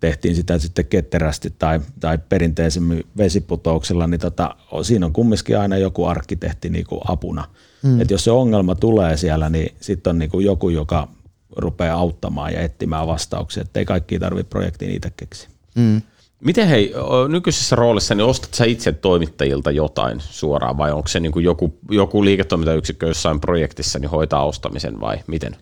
tehtiin 0.00 0.34
sitä 0.34 0.58
sitten 0.58 0.86
ketterästi 0.86 1.54
tai, 1.58 1.80
tai 2.00 2.18
perinteisemmin 2.28 3.06
vesiputouksella, 3.16 4.06
niin 4.06 4.20
tota, 4.20 4.54
siinä 4.82 5.06
on 5.06 5.12
kumminkin 5.12 5.58
aina 5.58 5.76
joku 5.76 6.04
arkkitehti 6.04 6.68
niin 6.68 6.86
kuin 6.86 7.00
apuna. 7.08 7.44
Mm. 7.82 8.00
Et 8.00 8.10
jos 8.10 8.24
se 8.24 8.30
ongelma 8.30 8.74
tulee 8.74 9.16
siellä, 9.16 9.50
niin 9.50 9.74
sitten 9.80 10.10
on 10.10 10.18
niin 10.18 10.30
kuin 10.30 10.46
joku, 10.46 10.68
joka 10.68 11.08
rupeaa 11.56 11.98
auttamaan 11.98 12.52
ja 12.52 12.60
etsimään 12.60 13.06
vastauksia, 13.06 13.60
ettei 13.60 13.84
kaikki 13.84 14.18
tarvitse 14.18 14.50
projektiin 14.50 14.90
itse 14.90 15.12
keksiä. 15.16 15.48
Mm. 15.74 16.02
Miten 16.40 16.68
hei, 16.68 16.94
nykyisessä 17.28 17.76
roolissa, 17.76 18.14
niin 18.14 18.24
ostat 18.24 18.54
sä 18.54 18.64
itse 18.64 18.92
toimittajilta 18.92 19.70
jotain 19.70 20.20
suoraan 20.20 20.78
vai 20.78 20.92
onko 20.92 21.08
se 21.08 21.20
niin 21.20 21.32
kuin 21.32 21.44
joku, 21.44 21.78
joku 21.90 22.24
liiketoimintayksikkö 22.24 23.06
jossain 23.06 23.40
projektissa 23.40 23.98
niin 23.98 24.10
hoitaa 24.10 24.44
ostamisen 24.44 25.00
vai 25.00 25.18
miten? 25.26 25.56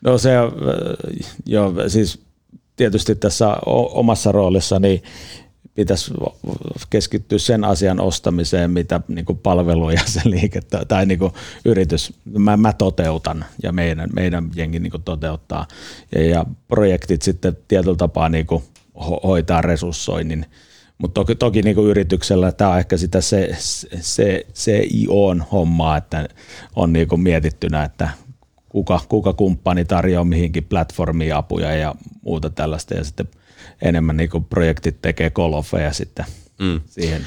No 0.00 0.18
se, 0.18 0.30
jo, 1.46 1.74
siis 1.88 2.22
tietysti 2.76 3.14
tässä 3.14 3.56
omassa 3.66 4.32
roolissa 4.32 4.78
niin 4.78 5.02
pitäisi 5.74 6.14
keskittyä 6.90 7.38
sen 7.38 7.64
asian 7.64 8.00
ostamiseen, 8.00 8.70
mitä 8.70 9.00
niin 9.08 9.24
kuin 9.24 9.38
palveluja 9.38 10.00
se 10.14 10.20
liike 10.24 10.60
tai 10.88 11.06
niin 11.06 11.18
kuin 11.18 11.32
yritys, 11.64 12.12
mä, 12.38 12.56
mä 12.56 12.72
toteutan 12.72 13.44
ja 13.62 13.72
meidän, 13.72 14.10
meidän 14.14 14.50
jengi 14.56 14.78
niin 14.78 14.90
kuin 14.90 15.02
toteuttaa. 15.02 15.66
Ja, 16.14 16.24
ja 16.26 16.46
projektit 16.68 17.22
sitten 17.22 17.56
tietyllä 17.68 17.96
tapaa 17.96 18.28
niin 18.28 18.46
kuin 18.46 18.62
hoitaa 19.24 19.62
resurssoinnin. 19.62 20.46
Mutta 20.98 21.14
toki, 21.14 21.34
toki 21.34 21.62
niin 21.62 21.78
yrityksellä 21.78 22.52
tämä 22.52 22.70
on 22.70 22.78
ehkä 22.78 22.96
sitä 22.96 23.20
se, 23.20 23.50
se, 24.00 24.46
se 24.54 24.82
on 25.08 25.44
hommaa, 25.52 25.96
että 25.96 26.28
on 26.76 26.92
niin 26.92 27.08
kuin 27.08 27.20
mietittynä, 27.20 27.84
että 27.84 28.08
kuka, 28.70 29.00
kuka 29.08 29.32
kumppani 29.32 29.84
tarjoaa 29.84 30.24
mihinkin 30.24 30.64
platformiin 30.64 31.34
apuja 31.34 31.74
ja 31.74 31.94
muuta 32.22 32.50
tällaista. 32.50 32.94
Ja 32.94 33.04
sitten 33.04 33.28
enemmän 33.82 34.16
niin 34.16 34.30
projektit 34.50 35.02
tekee 35.02 35.30
kolofeja 35.30 35.92
sitten– 35.92 36.24
Mm. 36.60 36.80
Siihen. 36.86 37.26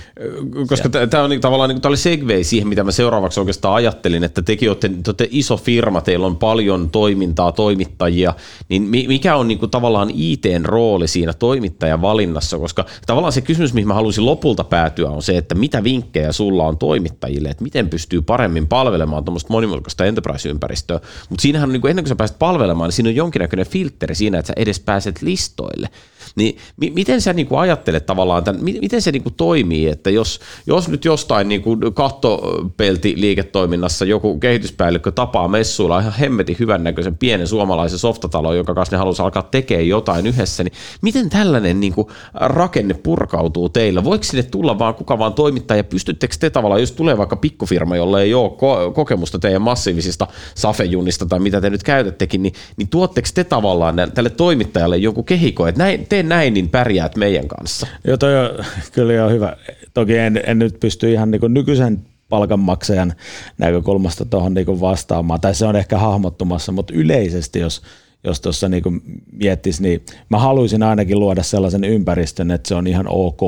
Koska 0.68 0.90
tämä 0.90 1.24
on 1.24 1.30
niin, 1.30 1.42
tavallaan 1.42 1.70
niin, 1.70 1.88
oli 1.88 1.98
segway 1.98 2.44
siihen, 2.44 2.68
mitä 2.68 2.84
mä 2.84 2.92
seuraavaksi 2.92 3.40
oikeastaan 3.40 3.76
ajattelin, 3.76 4.24
että 4.24 4.42
tekin 4.42 4.70
olette, 4.70 4.90
te 4.90 4.96
olette 5.08 5.28
iso 5.32 5.58
firma, 5.58 6.02
teillä 6.02 6.28
on 6.28 6.38
paljon 6.38 6.90
toimintaa, 6.90 7.52
toimittajia, 7.52 8.34
niin 8.70 8.84
mikä 8.84 9.36
on 9.36 9.48
niin 9.48 9.60
kuin, 9.60 9.72
tavallaan 9.72 10.12
ITn 10.16 10.66
rooli 10.66 11.08
siinä 11.08 11.34
toimittajan 11.34 12.02
valinnassa, 12.02 12.58
koska 12.58 12.86
tavallaan 13.06 13.34
se 13.34 13.42
kysymys, 13.42 13.74
mihin 13.74 13.88
mä 13.88 13.94
haluaisin 13.94 14.26
lopulta 14.26 14.64
päätyä, 14.64 15.10
on 15.10 15.24
se, 15.24 15.38
että 15.38 15.56
mitä 15.56 15.84
vinkkejä 15.84 16.32
sulla 16.32 16.68
on 16.68 16.78
toimittajille, 16.78 17.50
että 17.50 17.64
miten 17.64 17.90
pystyy 17.90 18.22
paremmin 18.22 18.68
palvelemaan 18.68 19.26
tuommoista 19.26 19.54
monimutkaista 19.54 20.06
enterprise-ympäristöä, 20.06 21.00
mutta 21.30 21.42
siinähän 21.42 21.70
on 21.70 21.74
niin 21.74 21.82
kuin, 21.82 21.90
ennen 21.90 22.04
kuin 22.04 22.10
sä 22.10 22.16
pääset 22.16 22.40
palvelemaan, 22.40 22.88
niin 22.88 22.96
siinä 22.96 23.10
on 23.10 23.16
jonkinnäköinen 23.16 23.68
filteri 23.68 24.16
siinä, 24.16 24.40
että 24.40 24.48
sä 24.48 24.54
edes 24.58 24.80
pääset 24.80 25.22
listoille. 25.22 25.90
Niin 26.36 26.58
mi- 26.78 26.92
miten 26.96 27.22
sä 27.22 27.34
niin 27.34 27.48
kuin 27.48 27.60
ajattelet 27.60 28.06
tavallaan, 28.06 28.44
tämän, 28.44 28.64
miten 28.64 29.02
se 29.02 29.12
niin 29.12 29.24
kuin 29.24 29.34
toimii, 29.34 29.88
että 29.88 30.10
jos, 30.10 30.40
jos 30.68 30.90
nyt 30.90 31.06
jostain 31.06 31.48
niin 31.48 31.62
kuin 31.62 31.94
kattopelti 31.94 33.14
liiketoiminnassa 33.18 34.06
joku 34.06 34.40
kehityspäällikkö 34.40 35.12
tapaa 35.12 35.48
messuilla 35.48 36.00
ihan 36.00 36.14
hemmetin 36.14 36.56
hyvännäköisen 36.60 37.18
pienen 37.18 37.48
suomalaisen 37.48 38.00
softatalon, 38.00 38.58
jonka 38.58 38.74
kanssa 38.74 38.96
ne 38.96 38.98
haluaisi 38.98 39.22
alkaa 39.22 39.44
tekemään 39.44 39.88
jotain 39.88 40.28
yhdessä, 40.28 40.64
niin 40.64 40.74
miten 41.02 41.30
tällainen 41.30 41.80
niin 41.80 41.94
kuin 41.94 42.08
rakenne 42.34 42.94
purkautuu 42.94 43.70
teillä? 43.70 44.04
Voiko 44.04 44.24
sinne 44.24 44.44
tulla 44.44 44.80
vaan 44.80 44.96
kuka 44.96 45.20
vaan 45.20 45.34
toimittaa 45.34 45.78
ja 45.78 45.84
pystyttekö 45.84 46.36
te 46.40 46.50
tavallaan, 46.50 46.82
jos 46.82 46.92
tulee 46.92 47.18
vaikka 47.18 47.36
pikkufirma, 47.36 47.96
jolla 47.96 48.22
ei 48.22 48.34
ole 48.34 48.50
ko- 48.50 48.94
kokemusta 48.94 49.40
teidän 49.40 49.62
massiivisista 49.62 50.28
safejunista 50.56 51.26
tai 51.26 51.40
mitä 51.40 51.62
te 51.62 51.70
nyt 51.70 51.84
käytättekin, 51.84 52.44
niin, 52.44 52.54
niin 52.78 52.88
tuotteko 52.88 53.28
te 53.34 53.44
tavallaan 53.44 53.96
tälle 54.14 54.30
toimittajalle 54.30 54.98
joku 54.98 55.24
kehiko, 55.24 55.68
että 55.68 55.84
näin, 55.84 56.06
näin, 56.30 56.54
niin 56.54 56.70
pärjäät 56.70 57.16
meidän 57.16 57.48
kanssa? 57.48 57.88
Joo, 58.08 58.18
toi 58.18 58.40
on 58.40 58.66
kyllä 58.92 59.26
on 59.26 59.32
hyvä. 59.32 59.58
Toki 59.94 60.18
en, 60.18 60.42
en 60.46 60.60
nyt 60.60 60.80
pysty 60.80 61.12
ihan 61.12 61.32
niin 61.32 61.42
nykyisen 61.48 62.00
palkanmaksajan 62.30 63.14
näkökulmasta 63.58 64.26
tuohon 64.26 64.54
niin 64.54 64.82
vastaamaan, 64.82 65.42
tai 65.42 65.56
se 65.56 65.66
on 65.66 65.76
ehkä 65.76 65.98
hahmottumassa, 65.98 66.72
mutta 66.72 66.94
yleisesti 66.94 67.60
jos 67.60 67.82
jos 68.24 68.42
tuossa 68.42 68.70
niin 68.70 68.84
miettisi, 69.32 69.84
niin 69.84 70.06
mä 70.30 70.40
haluaisin 70.40 70.84
ainakin 70.84 71.20
luoda 71.20 71.44
sellaisen 71.44 71.84
ympäristön, 71.84 72.52
että 72.52 72.68
se 72.68 72.76
on 72.76 72.88
ihan 72.88 73.06
ok. 73.10 73.42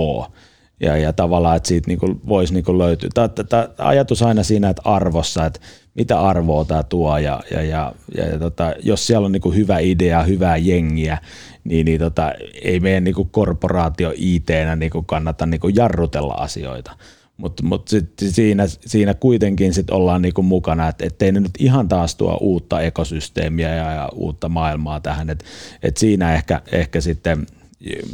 Ja, 0.80 0.98
ja 0.98 1.14
tavallaan, 1.14 1.58
että 1.58 1.68
siitä 1.68 1.88
niin 1.88 2.00
voisi 2.28 2.54
niin 2.54 2.78
löytyä. 2.78 3.10
Tämä 3.50 3.70
ajatus 3.78 4.22
aina 4.22 4.44
siinä, 4.44 4.70
että 4.70 4.82
arvossa, 4.86 5.46
että 5.46 5.60
mitä 5.94 6.20
arvoa 6.20 6.66
tämä 6.66 6.84
tuo 6.84 7.18
ja, 7.18 7.44
ja, 7.52 7.62
ja, 7.62 7.94
ja, 8.18 8.26
ja 8.26 8.40
tota, 8.40 8.74
jos 8.84 9.08
siellä 9.08 9.26
on 9.26 9.32
niin 9.32 9.56
hyvä 9.56 9.80
idea, 9.80 10.24
hyvää 10.24 10.58
jengiä, 10.58 11.18
niin, 11.66 11.86
niin 11.86 12.00
tota, 12.00 12.34
ei 12.62 12.80
meidän 12.80 13.04
niin 13.04 13.16
kuin 13.16 13.30
korporaatio 13.30 14.14
IT-nä 14.16 14.76
niin 14.76 14.92
kuin 14.92 15.06
kannata 15.06 15.46
niin 15.46 15.60
kuin 15.60 15.76
jarrutella 15.76 16.34
asioita. 16.34 16.92
Mutta 17.38 17.64
mut 17.64 17.90
siinä, 18.18 18.64
siinä 18.68 19.14
kuitenkin 19.14 19.74
sit 19.74 19.90
ollaan 19.90 20.22
niinku 20.22 20.42
mukana, 20.44 20.88
että 20.88 21.06
ettei 21.06 21.32
ne 21.32 21.40
nyt 21.40 21.52
ihan 21.60 21.88
taas 21.88 22.16
tuo 22.16 22.38
uutta 22.42 22.82
ekosysteemiä 22.82 23.76
ja, 23.76 23.92
ja 23.92 24.10
uutta 24.14 24.50
maailmaa 24.50 25.00
tähän. 25.00 25.30
Et, 25.30 25.44
et 25.84 25.98
siinä 25.98 26.34
ehkä, 26.34 26.62
ehkä 26.72 27.02
sitten, 27.02 27.48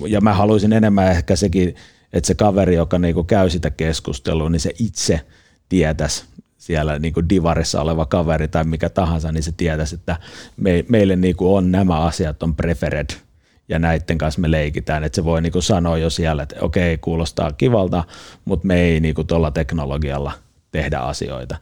ja 0.07 0.21
mä 0.21 0.33
haluaisin 0.33 0.73
enemmän 0.73 1.11
ehkä 1.11 1.35
sekin, 1.35 1.75
että 2.13 2.27
se 2.27 2.35
kaveri, 2.35 2.75
joka 2.75 2.99
niinku 2.99 3.23
käy 3.23 3.49
sitä 3.49 3.69
keskustelua, 3.69 4.49
niin 4.49 4.59
se 4.59 4.71
itse 4.79 5.21
tietäisi 5.69 6.25
siellä 6.57 6.99
niin 6.99 7.13
kuin 7.13 7.29
divarissa 7.29 7.81
oleva 7.81 8.05
kaveri 8.05 8.47
tai 8.47 8.63
mikä 8.63 8.89
tahansa, 8.89 9.31
niin 9.31 9.43
se 9.43 9.51
tietäisi, 9.57 9.95
että 9.95 10.17
me, 10.57 10.85
meille 10.89 11.15
niin 11.15 11.35
kuin 11.35 11.57
on 11.57 11.71
nämä 11.71 11.99
asiat 11.99 12.43
on 12.43 12.55
preferred– 12.55 13.07
ja 13.71 13.79
näiden 13.79 14.17
kanssa 14.17 14.41
me 14.41 14.51
leikitään, 14.51 15.03
että 15.03 15.15
se 15.15 15.23
voi 15.23 15.41
niinku 15.41 15.61
sanoa 15.61 15.97
jo 15.97 16.09
siellä, 16.09 16.43
että 16.43 16.55
okei, 16.61 16.97
kuulostaa 16.97 17.51
kivalta, 17.51 18.03
mutta 18.45 18.67
me 18.67 18.81
ei 18.81 18.99
niinku 18.99 19.23
tuolla 19.23 19.51
teknologialla 19.51 20.31
tehdä 20.71 20.99
asioita. 20.99 21.55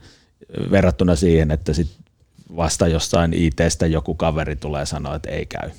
Verrattuna 0.72 1.16
siihen, 1.16 1.52
että 1.52 1.74
sit 1.74 1.88
vasta 2.56 2.88
jossain 2.88 3.34
ITstä 3.34 3.88
joku 3.88 4.16
kaveri 4.16 4.56
tulee 4.56 4.86
sanoa, 4.86 5.16
että 5.16 5.30
ei 5.30 5.46
käy. 5.46 5.70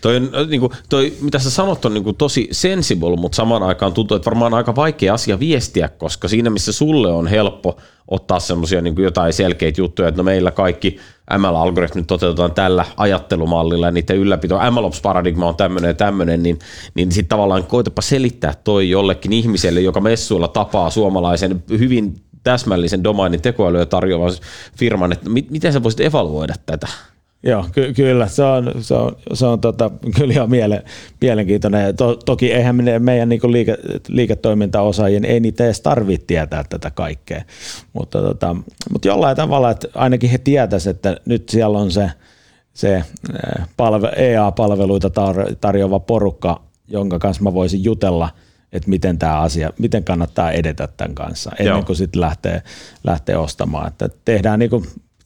Toi, 0.00 0.20
niin 0.48 0.60
kuin, 0.60 0.72
toi, 0.88 1.12
mitä 1.20 1.38
sä 1.38 1.50
sanot 1.50 1.84
on 1.84 1.94
niin 1.94 2.04
kuin, 2.04 2.16
tosi 2.16 2.48
sensible, 2.52 3.16
mutta 3.16 3.36
samaan 3.36 3.62
aikaan 3.62 3.92
tuntuu, 3.92 4.16
että 4.16 4.30
varmaan 4.30 4.54
aika 4.54 4.76
vaikea 4.76 5.14
asia 5.14 5.40
viestiä, 5.40 5.88
koska 5.88 6.28
siinä 6.28 6.50
missä 6.50 6.72
sulle 6.72 7.12
on 7.12 7.26
helppo 7.26 7.76
ottaa 8.08 8.40
semmoisia 8.40 8.80
niin 8.80 8.94
jotain 8.98 9.32
selkeitä 9.32 9.80
juttuja, 9.80 10.08
että 10.08 10.18
no 10.18 10.24
meillä 10.24 10.50
kaikki 10.50 10.98
ML-algoritmit 11.38 12.06
toteutetaan 12.06 12.52
tällä 12.52 12.84
ajattelumallilla 12.96 13.86
ja 13.86 13.92
niiden 13.92 14.16
ylläpito, 14.16 14.58
MLOps-paradigma 14.70 15.48
on 15.48 15.56
tämmöinen 15.56 15.88
ja 15.88 15.94
tämmöinen, 15.94 16.42
niin, 16.42 16.58
niin 16.94 17.12
sitten 17.12 17.28
tavallaan 17.28 17.64
koitapa 17.64 18.02
selittää 18.02 18.54
toi 18.64 18.90
jollekin 18.90 19.32
ihmiselle, 19.32 19.80
joka 19.80 20.00
messuilla 20.00 20.48
tapaa 20.48 20.90
suomalaisen 20.90 21.64
hyvin 21.70 22.14
täsmällisen 22.42 23.04
domainin 23.04 23.42
tekoälyä 23.42 23.86
tarjoavan 23.86 24.32
firman, 24.76 25.12
että 25.12 25.30
miten 25.50 25.72
sä 25.72 25.82
voisit 25.82 26.00
evaluoida 26.00 26.54
tätä? 26.66 26.88
Joo, 27.42 27.66
ky- 27.72 27.92
kyllä. 27.92 28.28
Se 28.28 28.42
on, 28.42 28.72
se 28.80 28.94
on, 28.94 29.16
se 29.34 29.46
on 29.46 29.60
tota, 29.60 29.90
kyllä 30.16 30.32
ihan 30.32 30.48
miele- 30.50 30.84
mielenkiintoinen. 31.20 31.96
To- 31.96 32.16
toki 32.16 32.52
eihän 32.52 32.76
me, 32.76 32.98
meidän 32.98 33.28
niinku 33.28 33.46
liike- 33.46 34.00
liiketoimintaosaajien 34.08 35.24
ei 35.24 35.40
niitä 35.40 35.64
edes 35.64 35.80
tarvitse 35.80 36.26
tietää 36.26 36.64
tätä 36.68 36.90
kaikkea, 36.90 37.42
mutta, 37.92 38.22
tota, 38.22 38.56
mutta 38.92 39.08
jollain 39.08 39.36
tavalla, 39.36 39.70
että 39.70 39.88
ainakin 39.94 40.30
he 40.30 40.38
tietäisivät, 40.38 40.96
että 40.96 41.16
nyt 41.26 41.48
siellä 41.48 41.78
on 41.78 41.90
se 41.90 42.10
se 42.74 43.04
palve, 43.76 44.12
EA-palveluita 44.16 45.08
tar- 45.08 45.56
tarjoava 45.60 46.00
porukka, 46.00 46.62
jonka 46.88 47.18
kanssa 47.18 47.42
mä 47.42 47.54
voisin 47.54 47.84
jutella, 47.84 48.30
että 48.72 48.90
miten 48.90 49.18
tämä 49.18 49.40
asia, 49.40 49.72
miten 49.78 50.04
kannattaa 50.04 50.52
edetä 50.52 50.88
tämän 50.96 51.14
kanssa, 51.14 51.50
ennen 51.58 51.72
Joo. 51.72 51.82
kuin 51.82 51.96
sitten 51.96 52.20
lähtee, 52.20 52.62
lähtee 53.04 53.36
ostamaan. 53.36 53.88
Että 53.88 54.08
tehdään 54.24 54.58
niinku 54.58 54.82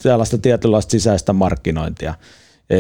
sellaista 0.09 0.39
tietynlaista 0.39 0.91
sisäistä 0.91 1.33
markkinointia. 1.33 2.15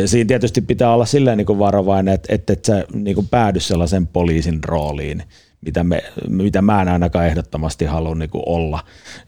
Siinä 0.06 0.28
tietysti 0.28 0.60
pitää 0.60 0.94
olla 0.94 1.06
silleen 1.06 1.38
niin 1.38 1.46
kuin 1.46 1.58
varovainen, 1.58 2.14
että, 2.14 2.34
että 2.34 2.52
et 2.52 2.64
sä 2.64 2.84
niin 2.92 3.14
kuin 3.14 3.28
päädy 3.28 3.60
sellaisen 3.60 4.06
poliisin 4.06 4.64
rooliin, 4.64 5.22
mitä, 5.60 5.84
me, 5.84 6.02
mitä 6.28 6.62
mä 6.62 6.82
en 6.82 6.88
ainakaan 6.88 7.26
ehdottomasti 7.26 7.84
halua 7.84 8.14
niin 8.14 8.30
olla, 8.34 8.80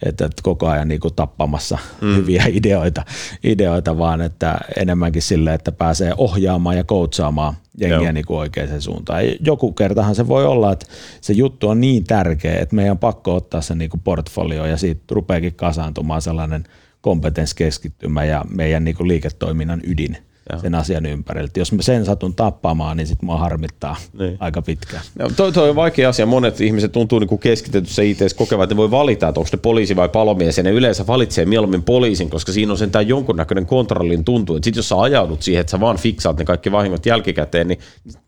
että, 0.03 0.25
että 0.25 0.43
koko 0.43 0.69
ajan 0.69 0.89
niin 0.89 1.01
kuin 1.01 1.15
tappamassa 1.15 1.79
mm. 2.01 2.17
hyviä 2.17 2.45
ideoita, 2.61 3.05
ideoita, 3.45 3.99
vaan 3.99 4.21
että 4.21 4.59
enemmänkin 4.77 5.23
sille, 5.23 5.55
että 5.55 5.73
pääsee 5.73 6.15
ohjaamaan 6.17 6.77
ja 6.77 6.85
coachaamaan 6.85 7.55
jengiä 7.81 8.13
niin 8.13 8.27
kuin 8.27 8.39
oikeaan 8.39 8.83
suuntaan. 8.83 9.23
Joku 9.41 9.73
kertahan 9.73 10.15
se 10.15 10.29
voi 10.29 10.47
olla, 10.47 10.73
että 10.73 10.87
se 11.21 11.33
juttu 11.33 11.69
on 11.69 11.81
niin 11.81 12.05
tärkeä, 12.05 12.59
että 12.59 12.77
meidän 12.77 12.93
on 12.93 12.99
pakko 12.99 13.35
ottaa 13.35 13.61
se 13.61 13.75
niin 13.75 13.91
portfolio 14.05 14.67
ja 14.67 14.77
siitä 14.77 15.01
rupeakin 15.11 15.55
kasaantumaan 15.55 16.23
sellainen 16.23 16.65
kompetenssikeskittymä 17.07 18.25
ja 18.25 18.45
meidän 18.49 18.85
niin 18.85 18.97
kuin 18.97 19.09
liiketoiminnan 19.09 19.81
ydin– 19.85 20.17
Joo. 20.53 20.61
sen 20.61 20.75
asian 20.75 21.07
ympärillä. 21.07 21.51
Jos 21.57 21.73
mä 21.73 21.83
sen 21.83 22.05
satun 22.05 22.35
tappamaan, 22.35 22.97
niin 22.97 23.07
sitten 23.07 23.27
mua 23.27 23.39
harmittaa 23.39 23.97
niin. 24.19 24.37
aika 24.41 24.63
pitkään. 24.63 25.03
No, 25.19 25.31
toi, 25.37 25.53
toi 25.53 25.71
on 25.71 25.77
vaikea 25.77 26.09
asia. 26.09 26.27
Monet 26.27 26.61
ihmiset 26.61 26.93
tuntuu 26.93 27.19
niin 27.19 27.39
keskitetyssä 27.39 28.03
it 28.03 28.19
kokevat, 28.37 28.63
että 28.63 28.75
ne 28.75 28.77
voi 28.77 28.91
valita, 28.91 29.29
että 29.29 29.41
onko 29.41 29.51
ne 29.53 29.59
poliisi 29.59 29.97
vai 29.97 30.09
palomies, 30.09 30.57
ja 30.57 30.63
ne 30.63 30.71
yleensä 30.71 31.07
valitsee 31.07 31.45
mieluummin 31.45 31.83
poliisin, 31.83 32.31
koska 32.31 32.53
siinä 32.53 32.73
on 32.73 32.79
sentään 32.79 33.09
jonkunnäköinen 33.09 33.67
kontrollin 33.67 34.25
tuntu. 34.25 34.55
Sitten 34.55 34.77
jos 34.77 34.89
sä 34.89 35.01
ajaudut 35.01 35.43
siihen, 35.43 35.61
että 35.61 35.71
sä 35.71 35.81
vaan 35.81 35.97
fiksaat 35.97 36.39
ne 36.39 36.45
kaikki 36.45 36.73
vahingot 36.73 37.07
jälkikäteen, 37.07 37.69
niin 37.69 37.79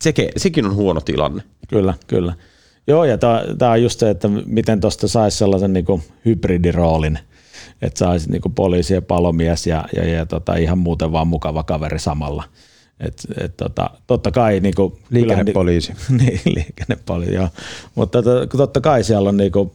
seke, 0.01 0.29
sekin 0.37 0.65
on 0.65 0.75
huono 0.75 1.01
tilanne. 1.01 1.43
Kyllä, 1.67 1.93
kyllä. 2.07 2.33
Joo, 2.87 3.05
ja 3.05 3.17
tämä 3.57 3.71
on 3.71 3.83
just 3.83 3.99
se, 3.99 4.09
että 4.09 4.27
miten 4.45 4.81
tuosta 4.81 5.07
saisi 5.07 5.37
sellaisen 5.37 5.73
niin 5.73 6.03
hybridiroolin– 6.25 7.19
että 7.81 7.99
saisi 7.99 8.31
niinku 8.31 8.49
poliisi 8.49 8.93
ja 8.93 9.01
palomies 9.01 9.67
ja, 9.67 9.85
ja, 9.95 10.07
ja 10.07 10.25
tota, 10.25 10.55
ihan 10.55 10.77
muuten 10.77 11.11
vaan 11.11 11.27
mukava 11.27 11.63
kaveri 11.63 11.99
samalla. 11.99 12.43
Et, 12.99 13.27
et 13.37 13.57
tota, 13.57 13.89
totta 14.07 14.31
kai 14.31 14.59
niinku, 14.59 14.99
liikennepoliisi. 15.09 15.93
niin, 16.19 16.41
liikennepoliisi, 16.45 17.33
joo. 17.33 17.49
Mutta 17.95 18.23
to, 18.23 18.45
totta 18.45 18.81
kai 18.81 19.03
siellä 19.03 19.29
on 19.29 19.37
niinku, 19.37 19.71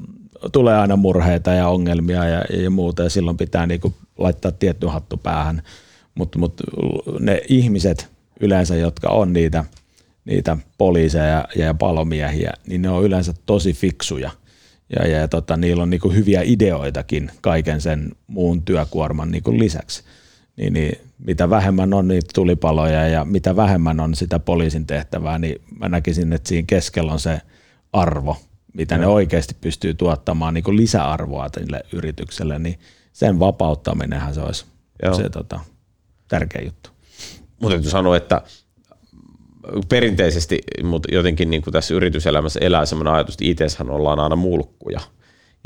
tulee 0.52 0.78
aina 0.78 0.96
murheita 0.96 1.50
ja 1.50 1.68
ongelmia 1.68 2.24
ja, 2.24 2.44
ja 2.62 2.70
muuta 2.70 3.02
ja 3.02 3.10
silloin 3.10 3.36
pitää 3.36 3.66
niinku 3.66 3.94
laittaa 4.18 4.52
tietty 4.52 4.86
hattu 4.86 5.16
päähän. 5.16 5.62
Mutta 6.14 6.38
mut 6.38 6.60
ne 7.20 7.42
ihmiset 7.48 8.08
yleensä, 8.40 8.76
jotka 8.76 9.08
on 9.08 9.32
niitä, 9.32 9.64
niitä 10.24 10.56
poliiseja 10.78 11.24
ja, 11.24 11.44
ja 11.56 11.74
palomiehiä, 11.74 12.52
niin 12.66 12.82
ne 12.82 12.90
on 12.90 13.04
yleensä 13.04 13.34
tosi 13.46 13.72
fiksuja– 13.72 14.30
ja, 14.88 15.08
ja 15.08 15.28
tota, 15.28 15.56
niillä 15.56 15.82
on 15.82 15.90
niinku 15.90 16.10
hyviä 16.10 16.42
ideoitakin 16.44 17.30
kaiken 17.40 17.80
sen 17.80 18.12
muun 18.26 18.62
työkuorman 18.62 19.30
niinku 19.30 19.58
lisäksi. 19.58 20.02
Niin, 20.56 20.72
niin, 20.72 20.98
mitä 21.18 21.50
vähemmän 21.50 21.94
on 21.94 22.08
niitä 22.08 22.30
tulipaloja 22.34 23.08
ja 23.08 23.24
mitä 23.24 23.56
vähemmän 23.56 24.00
on 24.00 24.14
sitä 24.14 24.38
poliisin 24.38 24.86
tehtävää, 24.86 25.38
niin 25.38 25.62
mä 25.78 25.88
näkisin, 25.88 26.32
että 26.32 26.48
siinä 26.48 26.66
keskellä 26.66 27.12
on 27.12 27.20
se 27.20 27.40
arvo, 27.92 28.36
mitä 28.74 28.94
Joo. 28.94 29.00
ne 29.00 29.06
oikeasti 29.06 29.56
pystyy 29.60 29.94
tuottamaan 29.94 30.54
niin 30.54 30.64
kuin 30.64 30.76
lisäarvoa 30.76 31.50
tälle 31.50 31.80
yritykselle, 31.92 32.58
niin 32.58 32.78
sen 33.12 33.38
vapauttaminenhan 33.40 34.34
se 34.34 34.40
olisi 34.40 34.64
Joo. 35.02 35.14
se 35.14 35.30
tota, 35.30 35.60
tärkeä 36.28 36.62
juttu. 36.62 36.90
Mutta 37.60 37.74
täytyy 37.74 37.90
sanoa, 37.90 38.16
että 38.16 38.42
perinteisesti, 39.88 40.58
mutta 40.82 41.14
jotenkin 41.14 41.50
niin 41.50 41.62
kuin 41.62 41.72
tässä 41.72 41.94
yrityselämässä 41.94 42.60
elää 42.62 42.86
sellainen 42.86 43.14
ajatus, 43.14 43.34
että 43.34 43.44
ollaan 43.90 44.20
aina 44.20 44.36
mulkkuja– 44.36 45.00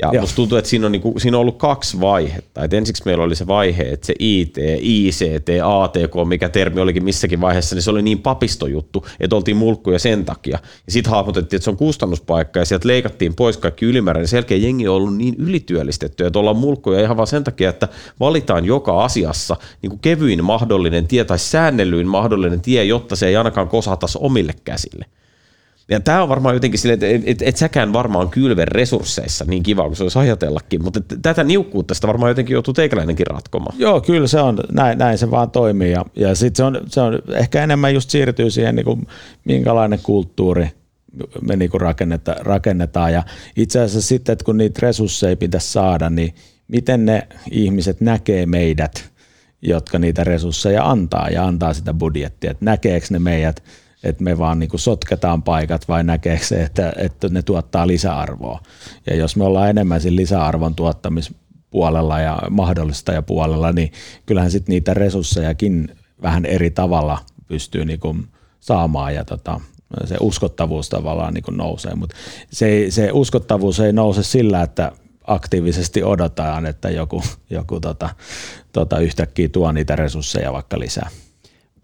ja 0.01 0.09
Joo. 0.13 0.21
musta 0.21 0.35
tuntuu, 0.35 0.57
että 0.57 0.69
siinä 0.69 0.85
on, 0.85 0.91
niin 0.91 1.01
kuin, 1.01 1.21
siinä 1.21 1.37
on 1.37 1.41
ollut 1.41 1.57
kaksi 1.57 1.99
vaihetta. 1.99 2.63
Et 2.63 2.73
ensiksi 2.73 3.03
meillä 3.05 3.23
oli 3.23 3.35
se 3.35 3.47
vaihe, 3.47 3.83
että 3.83 4.07
se 4.07 4.13
IT, 4.19 4.57
ICT, 4.81 5.49
ATK, 5.63 6.13
mikä 6.27 6.49
termi 6.49 6.81
olikin 6.81 7.03
missäkin 7.03 7.41
vaiheessa, 7.41 7.75
niin 7.75 7.83
se 7.83 7.89
oli 7.91 8.01
niin 8.01 8.19
papistojuttu, 8.19 9.05
että 9.19 9.35
oltiin 9.35 9.57
mulkkuja 9.57 9.99
sen 9.99 10.25
takia. 10.25 10.59
Ja 10.85 10.91
sitten 10.91 11.11
hahmotettiin, 11.11 11.57
että 11.57 11.63
se 11.63 11.69
on 11.69 11.77
kustannuspaikka 11.77 12.59
ja 12.59 12.65
sieltä 12.65 12.87
leikattiin 12.87 13.35
pois 13.35 13.57
kaikki 13.57 13.85
ylimääräinen. 13.85 14.27
Sen 14.27 14.37
jälkeen 14.37 14.63
jengi 14.63 14.87
on 14.87 14.95
ollut 14.95 15.17
niin 15.17 15.35
ylityöllistetty, 15.37 16.25
että 16.25 16.39
ollaan 16.39 16.57
mulkkuja 16.57 17.01
ihan 17.01 17.17
vaan 17.17 17.27
sen 17.27 17.43
takia, 17.43 17.69
että 17.69 17.87
valitaan 18.19 18.65
joka 18.65 19.03
asiassa 19.03 19.55
niin 19.81 19.89
kuin 19.89 19.99
kevyin 19.99 20.43
mahdollinen 20.43 21.07
tie 21.07 21.23
tai 21.23 21.39
säännellyin 21.39 22.07
mahdollinen 22.07 22.61
tie, 22.61 22.83
jotta 22.83 23.15
se 23.15 23.27
ei 23.27 23.35
ainakaan 23.35 23.67
kosahtaisi 23.67 24.17
omille 24.21 24.53
käsille. 24.63 25.05
Ja 25.89 25.99
tämä 25.99 26.23
on 26.23 26.29
varmaan 26.29 26.55
jotenkin 26.55 26.79
silleen, 26.79 26.93
että 26.93 27.07
et, 27.07 27.21
et, 27.25 27.47
et 27.47 27.57
säkään 27.57 27.93
varmaan 27.93 28.29
kylven 28.29 28.67
resursseissa 28.67 29.45
niin 29.45 29.63
kiva 29.63 29.83
kuin 29.83 29.95
se 29.95 30.03
olisi 30.03 30.19
ajatellakin, 30.19 30.83
mutta 30.83 31.01
tätä 31.21 31.43
niukkuutta 31.43 31.93
sitä 31.93 32.07
varmaan 32.07 32.29
jotenkin 32.29 32.53
joutuu 32.53 32.73
teikäläinenkin 32.73 33.27
ratkomaan. 33.27 33.75
Joo, 33.79 34.01
kyllä 34.01 34.27
se 34.27 34.39
on, 34.39 34.59
näin, 34.71 34.97
näin 34.97 35.17
se 35.17 35.31
vaan 35.31 35.51
toimii. 35.51 35.91
Ja, 35.91 36.05
ja 36.15 36.35
sitten 36.35 36.55
se 36.57 36.63
on, 36.63 36.81
se 36.87 37.01
on 37.01 37.19
ehkä 37.33 37.63
enemmän 37.63 37.93
just 37.93 38.09
siirtyy 38.09 38.51
siihen, 38.51 38.75
niin 38.75 38.85
kuin, 38.85 39.07
minkälainen 39.45 39.99
kulttuuri 40.03 40.69
me 41.41 41.55
niin 41.55 41.71
kuin 41.71 41.81
rakenneta, 41.81 42.35
rakennetaan. 42.39 43.13
Ja 43.13 43.23
itse 43.55 43.79
asiassa 43.79 44.07
sitten, 44.07 44.33
että 44.33 44.45
kun 44.45 44.57
niitä 44.57 44.79
resursseja 44.81 45.37
pitäisi 45.37 45.71
saada, 45.71 46.09
niin 46.09 46.33
miten 46.67 47.05
ne 47.05 47.27
ihmiset 47.51 48.01
näkee 48.01 48.45
meidät, 48.45 49.09
jotka 49.61 49.99
niitä 49.99 50.23
resursseja 50.23 50.89
antaa 50.89 51.29
ja 51.29 51.45
antaa 51.45 51.73
sitä 51.73 51.93
budjettia, 51.93 52.51
että 52.51 52.65
näkeekö 52.65 53.07
ne 53.09 53.19
meidät– 53.19 53.63
että 54.03 54.23
me 54.23 54.37
vaan 54.37 54.59
niin 54.59 54.69
kuin 54.69 54.79
sotketaan 54.79 55.43
paikat 55.43 55.87
vai 55.87 56.03
näkeekö 56.03 56.45
se, 56.45 56.63
että, 56.63 56.93
että 56.97 57.29
ne 57.29 57.41
tuottaa 57.41 57.87
lisäarvoa. 57.87 58.59
Ja 59.07 59.15
jos 59.15 59.35
me 59.35 59.43
ollaan 59.43 59.69
enemmän 59.69 60.01
siinä 60.01 60.15
lisäarvon 60.15 60.75
tuottamispuolella 60.75 62.19
ja 62.19 62.39
mahdollista 62.49 63.11
ja 63.11 63.21
puolella, 63.21 63.71
niin 63.71 63.91
kyllähän 64.25 64.51
sitten 64.51 64.73
niitä 64.73 64.93
resurssejakin 64.93 65.95
vähän 66.21 66.45
eri 66.45 66.71
tavalla 66.71 67.19
pystyy 67.47 67.85
niin 67.85 67.99
kuin 67.99 68.27
saamaan 68.59 69.15
ja 69.15 69.25
tota, 69.25 69.61
se 70.05 70.15
uskottavuus 70.19 70.89
tavallaan 70.89 71.33
niin 71.33 71.43
kuin 71.43 71.57
nousee, 71.57 71.95
mutta 71.95 72.15
se, 72.51 72.85
se 72.89 73.09
uskottavuus 73.13 73.79
ei 73.79 73.93
nouse 73.93 74.23
sillä, 74.23 74.61
että 74.61 74.91
aktiivisesti 75.27 76.03
odotetaan, 76.03 76.65
että 76.65 76.89
joku, 76.89 77.23
joku 77.49 77.79
tota, 77.79 78.09
tota 78.71 78.99
yhtäkkiä 78.99 79.49
tuo 79.49 79.71
niitä 79.71 79.95
resursseja 79.95 80.53
vaikka 80.53 80.79
lisää. 80.79 81.09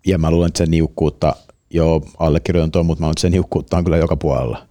Ja 0.07 0.17
mä 0.17 0.31
luulen, 0.31 0.47
että 0.47 0.57
se 0.57 0.65
niukkuutta 0.65 1.35
joo, 1.75 2.01
allekirjoitan 2.19 2.71
tuon, 2.71 2.85
mutta 2.85 3.05
mä 3.05 3.11
sen 3.17 3.31
niukkuutta 3.31 3.77
on 3.77 3.83
kyllä 3.83 3.97
joka 3.97 4.15
puolella. 4.15 4.67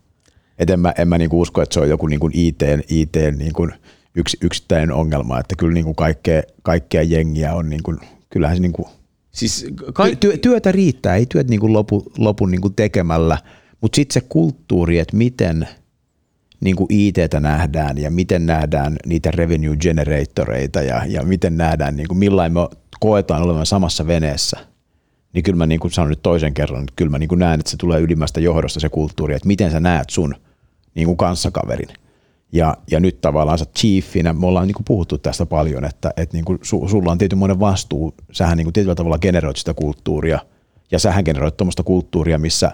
Et 0.59 0.71
en 0.71 0.81
mä, 0.81 0.93
en 0.99 1.09
mä 1.09 1.19
niinku 1.19 1.41
usko, 1.41 1.63
että 1.63 1.75
se 1.75 1.81
on 1.81 1.89
joku 1.89 2.07
niinku 2.07 2.31
IT, 2.33 2.61
IT 2.89 3.17
niinku 3.37 3.69
yks, 4.15 4.37
yksittäinen 4.41 4.93
ongelma, 4.93 5.41
että 5.41 5.55
kyllä 5.59 5.75
niinku 5.75 5.95
kaikkea, 5.95 6.43
kaikkea 6.63 7.03
jengiä 7.03 7.55
on, 7.55 7.71
niinku, 7.71 7.95
kyllähän 8.31 8.57
se 8.57 8.63
niinku, 8.63 8.89
siis 9.31 9.67
ka- 9.93 10.17
työ, 10.21 10.37
työtä 10.37 10.73
riittää, 10.73 11.17
ei 11.17 11.27
työt 11.27 11.49
niinku 11.49 11.73
lopu, 11.73 12.13
lopu 12.19 12.47
niinku 12.47 12.71
tekemällä, 12.71 13.39
mutta 13.81 13.97
sitten 13.97 14.15
se 14.15 14.27
kulttuuri, 14.29 14.99
että 14.99 15.17
miten 15.17 15.69
niinku 16.61 16.87
ITtä 16.91 17.41
nähdään 17.41 17.99
ja 17.99 18.11
miten 18.11 18.47
nähdään 18.47 18.97
niitä 19.07 19.31
revenue 19.31 19.77
generatoreita 19.77 20.83
ja, 20.83 21.03
ja 21.07 21.23
miten 21.23 21.57
nähdään, 21.57 21.97
niinku, 21.97 22.15
millain 22.15 22.53
me 22.53 22.61
koetaan 23.01 23.43
olevan 23.43 23.67
samassa 23.67 24.07
veneessä– 24.07 24.59
niin 25.35 25.43
kyllä 25.43 25.57
mä 25.57 25.66
niin 25.66 25.80
kuin 25.80 25.91
sanon 25.91 26.11
nyt 26.11 26.22
toisen 26.22 26.55
kerran, 26.55 26.80
että 26.80 26.93
kyllä 26.97 27.11
mä 27.11 27.18
niin 27.18 27.28
kuin 27.28 27.39
näen, 27.39 27.61
että 27.61 27.70
se 27.70 27.76
tulee 27.76 28.01
ylimmästä 28.01 28.41
johdosta 28.41 28.80
se 28.80 28.89
kulttuuri, 28.89 29.35
että 29.35 29.49
miten 29.49 29.70
sä 29.70 29.80
näet 29.80 30.11
sun 30.11 30.35
niin 30.95 31.07
kuin 31.07 31.16
kanssakaverin. 31.16 31.89
Ja, 32.53 32.76
ja 32.91 33.01
nyt 33.01 33.20
tavallaan 33.20 33.59
sä 33.59 33.64
chiefinä, 33.78 34.32
me 34.32 34.47
ollaan 34.47 34.66
niin 34.66 34.74
kuin 34.74 34.85
puhuttu 34.85 35.18
tästä 35.18 35.47
paljon, 35.47 35.85
että, 35.85 36.11
että 36.16 36.37
niin 36.37 36.45
kuin 36.45 36.59
su, 36.62 36.89
sulla 36.89 37.12
on 37.12 37.18
tietynlainen 37.18 37.61
vastuu, 37.61 38.14
sähän 38.32 38.57
niin 38.57 38.64
kuin 38.64 38.72
tietyllä 38.72 38.95
tavalla 38.95 39.18
generoit 39.18 39.57
sitä 39.57 39.74
kulttuuria, 39.74 40.39
ja 40.91 40.99
sähän 40.99 41.24
generoit 41.24 41.57
tuommoista 41.57 41.82
kulttuuria, 41.82 42.39
missä 42.39 42.72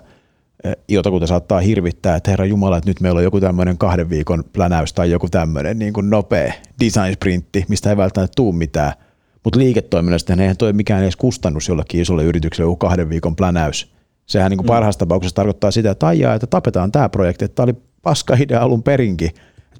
eh, 0.64 0.76
jotakuta 0.88 1.26
saattaa 1.26 1.60
hirvittää, 1.60 2.16
että 2.16 2.30
herra 2.30 2.44
Jumala, 2.44 2.76
että 2.76 2.90
nyt 2.90 3.00
meillä 3.00 3.18
on 3.18 3.24
joku 3.24 3.40
tämmöinen 3.40 3.78
kahden 3.78 4.10
viikon 4.10 4.44
plänäys 4.52 4.92
tai 4.92 5.10
joku 5.10 5.28
tämmöinen 5.28 5.78
niin 5.78 5.92
kuin 5.92 6.10
nopea 6.10 6.52
design 6.84 7.14
sprintti, 7.14 7.64
mistä 7.68 7.90
ei 7.90 7.96
välttämättä 7.96 8.36
tule 8.36 8.54
mitään– 8.54 8.92
mutta 9.44 9.58
liiketoiminnasta 9.58 10.32
eihän 10.32 10.56
toi 10.56 10.72
mikään 10.72 11.02
edes 11.02 11.16
kustannus 11.16 11.68
jollekin 11.68 12.00
isolle 12.00 12.24
yritykselle 12.24 12.66
joku 12.66 12.76
kahden 12.76 13.08
viikon 13.08 13.36
plänäys. 13.36 13.92
Sehän 14.26 14.50
niin 14.50 14.58
kuin 14.58 14.66
mm. 14.66 14.68
parhaassa 14.68 14.98
tapauksessa 14.98 15.34
tarkoittaa 15.34 15.70
sitä, 15.70 15.90
että 15.90 16.06
aijaa, 16.06 16.34
että 16.34 16.46
tapetaan 16.46 16.92
tämä 16.92 17.08
projekti, 17.08 17.44
että 17.44 17.54
tämä 17.54 17.64
oli 17.64 17.74
paska 18.02 18.36
idea 18.40 18.62
alun 18.62 18.82
perinkin. 18.82 19.30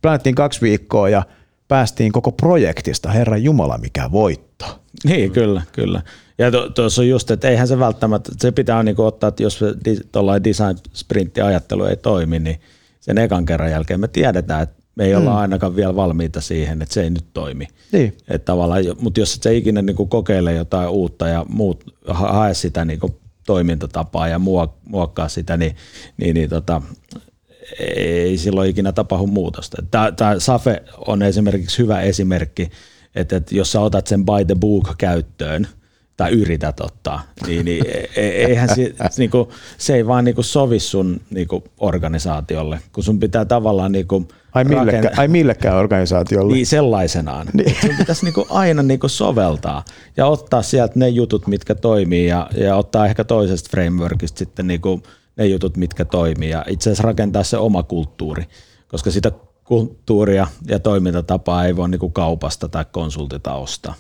Plänettiin 0.02 0.34
kaksi 0.34 0.60
viikkoa 0.60 1.08
ja 1.08 1.22
päästiin 1.68 2.12
koko 2.12 2.32
projektista, 2.32 3.10
Herra 3.10 3.36
Jumala, 3.36 3.78
mikä 3.78 4.12
voitto. 4.12 4.80
Niin, 5.04 5.32
kyllä, 5.32 5.62
kyllä. 5.72 6.02
Ja 6.38 6.50
tuossa 6.74 7.02
on 7.02 7.08
just, 7.08 7.30
että 7.30 7.48
eihän 7.48 7.68
se 7.68 7.78
välttämättä, 7.78 8.32
se 8.38 8.52
pitää 8.52 8.82
niin 8.82 9.00
ottaa, 9.00 9.28
että 9.28 9.42
jos 9.42 9.60
tuollainen 10.12 10.44
design 10.44 10.78
sprintti 10.92 11.40
ajattelu 11.40 11.84
ei 11.84 11.96
toimi, 11.96 12.38
niin 12.38 12.60
sen 13.00 13.18
ekan 13.18 13.46
kerran 13.46 13.70
jälkeen 13.70 14.00
me 14.00 14.08
tiedetään, 14.08 14.62
että 14.62 14.79
Me 15.00 15.06
ei 15.06 15.12
mm. 15.12 15.18
olla 15.18 15.38
ainakaan 15.38 15.76
vielä 15.76 15.96
valmiita 15.96 16.40
siihen, 16.40 16.82
että 16.82 16.94
se 16.94 17.02
ei 17.02 17.10
nyt 17.10 17.24
toimi. 17.32 17.66
Niin. 17.92 18.16
Että 18.28 18.44
tavallaan, 18.44 18.84
mutta 19.00 19.20
jos 19.20 19.34
et 19.34 19.42
sä 19.42 19.50
ikinä 19.50 19.82
niin 19.82 20.08
kokeile 20.08 20.54
jotain 20.54 20.88
uutta 20.88 21.28
ja 21.28 21.46
muut, 21.48 21.84
hae 22.08 22.54
sitä 22.54 22.84
niin 22.84 23.00
toimintatapaa 23.46 24.28
ja 24.28 24.40
muokkaa 24.84 25.28
sitä, 25.28 25.56
niin, 25.56 25.76
niin, 26.16 26.34
niin 26.34 26.50
tota, 26.50 26.82
ei 27.96 28.38
silloin 28.38 28.70
ikinä 28.70 28.92
tapahdu 28.92 29.26
muutosta. 29.26 29.82
Tämä, 29.90 30.38
Safe 30.38 30.82
on 31.06 31.22
esimerkiksi 31.22 31.78
hyvä 31.78 32.00
esimerkki, 32.00 32.70
että, 33.14 33.36
että 33.36 33.54
jos 33.54 33.72
sä 33.72 33.80
otat 33.80 34.06
sen 34.06 34.24
by 34.24 34.44
the 34.46 34.54
book 34.54 34.94
käyttöön– 34.98 35.68
tai 36.20 36.30
yrität 36.30 36.80
ottaa, 36.80 37.22
niin, 37.46 37.64
niin 37.64 37.84
e, 37.86 38.06
e, 38.16 38.28
eihän 38.28 38.68
se, 38.74 38.94
niin 39.18 39.30
kuin, 39.30 39.48
se 39.78 39.94
ei 39.94 40.06
vaan 40.06 40.24
niin 40.24 40.34
kuin 40.34 40.44
sovi 40.44 40.80
sun 40.80 41.20
niin 41.30 41.48
kuin 41.48 41.64
organisaatiolle, 41.78 42.80
kun 42.92 43.04
sun 43.04 43.20
pitää 43.20 43.44
tavallaan 43.44 43.92
niin 43.92 44.08
kuin 44.08 44.28
ai, 44.54 44.64
millekään, 44.64 45.04
raken... 45.04 45.18
ai 45.18 45.28
millekään 45.28 45.76
organisaatiolle? 45.76 46.54
Niin 46.54 46.66
sellaisenaan. 46.66 47.46
Niin. 47.52 47.76
Sun 47.80 47.96
pitäisi 47.98 48.24
niin 48.24 48.34
kuin 48.34 48.46
aina 48.50 48.82
niin 48.82 49.00
kuin 49.00 49.10
soveltaa 49.10 49.84
ja 50.16 50.26
ottaa 50.26 50.62
sieltä 50.62 50.92
ne 50.96 51.08
jutut, 51.08 51.46
mitkä 51.46 51.74
toimii 51.74 52.26
ja, 52.26 52.50
ja 52.56 52.76
ottaa 52.76 53.06
ehkä 53.06 53.24
toisesta 53.24 53.70
frameworkista 53.70 54.38
sitten 54.38 54.66
niin 54.66 54.80
kuin 54.80 55.02
ne 55.36 55.46
jutut, 55.46 55.76
mitkä 55.76 56.04
toimii 56.04 56.50
ja 56.50 56.64
itse 56.68 56.90
asiassa 56.90 57.08
rakentaa 57.08 57.42
se 57.42 57.56
oma 57.56 57.82
kulttuuri, 57.82 58.44
koska 58.88 59.10
sitä 59.10 59.32
kulttuuria 59.64 60.46
ja 60.66 60.78
toimintatapaa 60.78 61.64
ei 61.64 61.76
voi 61.76 61.88
niin 61.88 61.98
kuin 61.98 62.12
kaupasta 62.12 62.68
tai 62.68 62.84
konsultita 62.92 63.54
ostaa. 63.54 63.94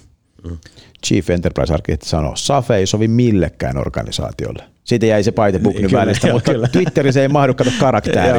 Chief 1.06 1.30
Enterprise 1.30 1.74
Architect 1.74 2.02
sanoi, 2.02 2.38
SAFE 2.38 2.76
ei 2.76 2.86
sovi 2.86 3.08
millekään 3.08 3.76
organisaatiolle. 3.76 4.64
Siitä 4.90 5.06
jäi 5.06 5.22
se 5.22 5.32
book 5.32 5.74
niin, 5.74 5.92
välistä, 5.92 6.28
joo, 6.28 6.36
mutta 6.36 6.52
kyllä. 6.52 6.68
Twitterissä 6.68 7.22
ei 7.22 7.28
mahdu 7.28 7.54
kato 7.54 7.70
karakteri. 7.80 8.38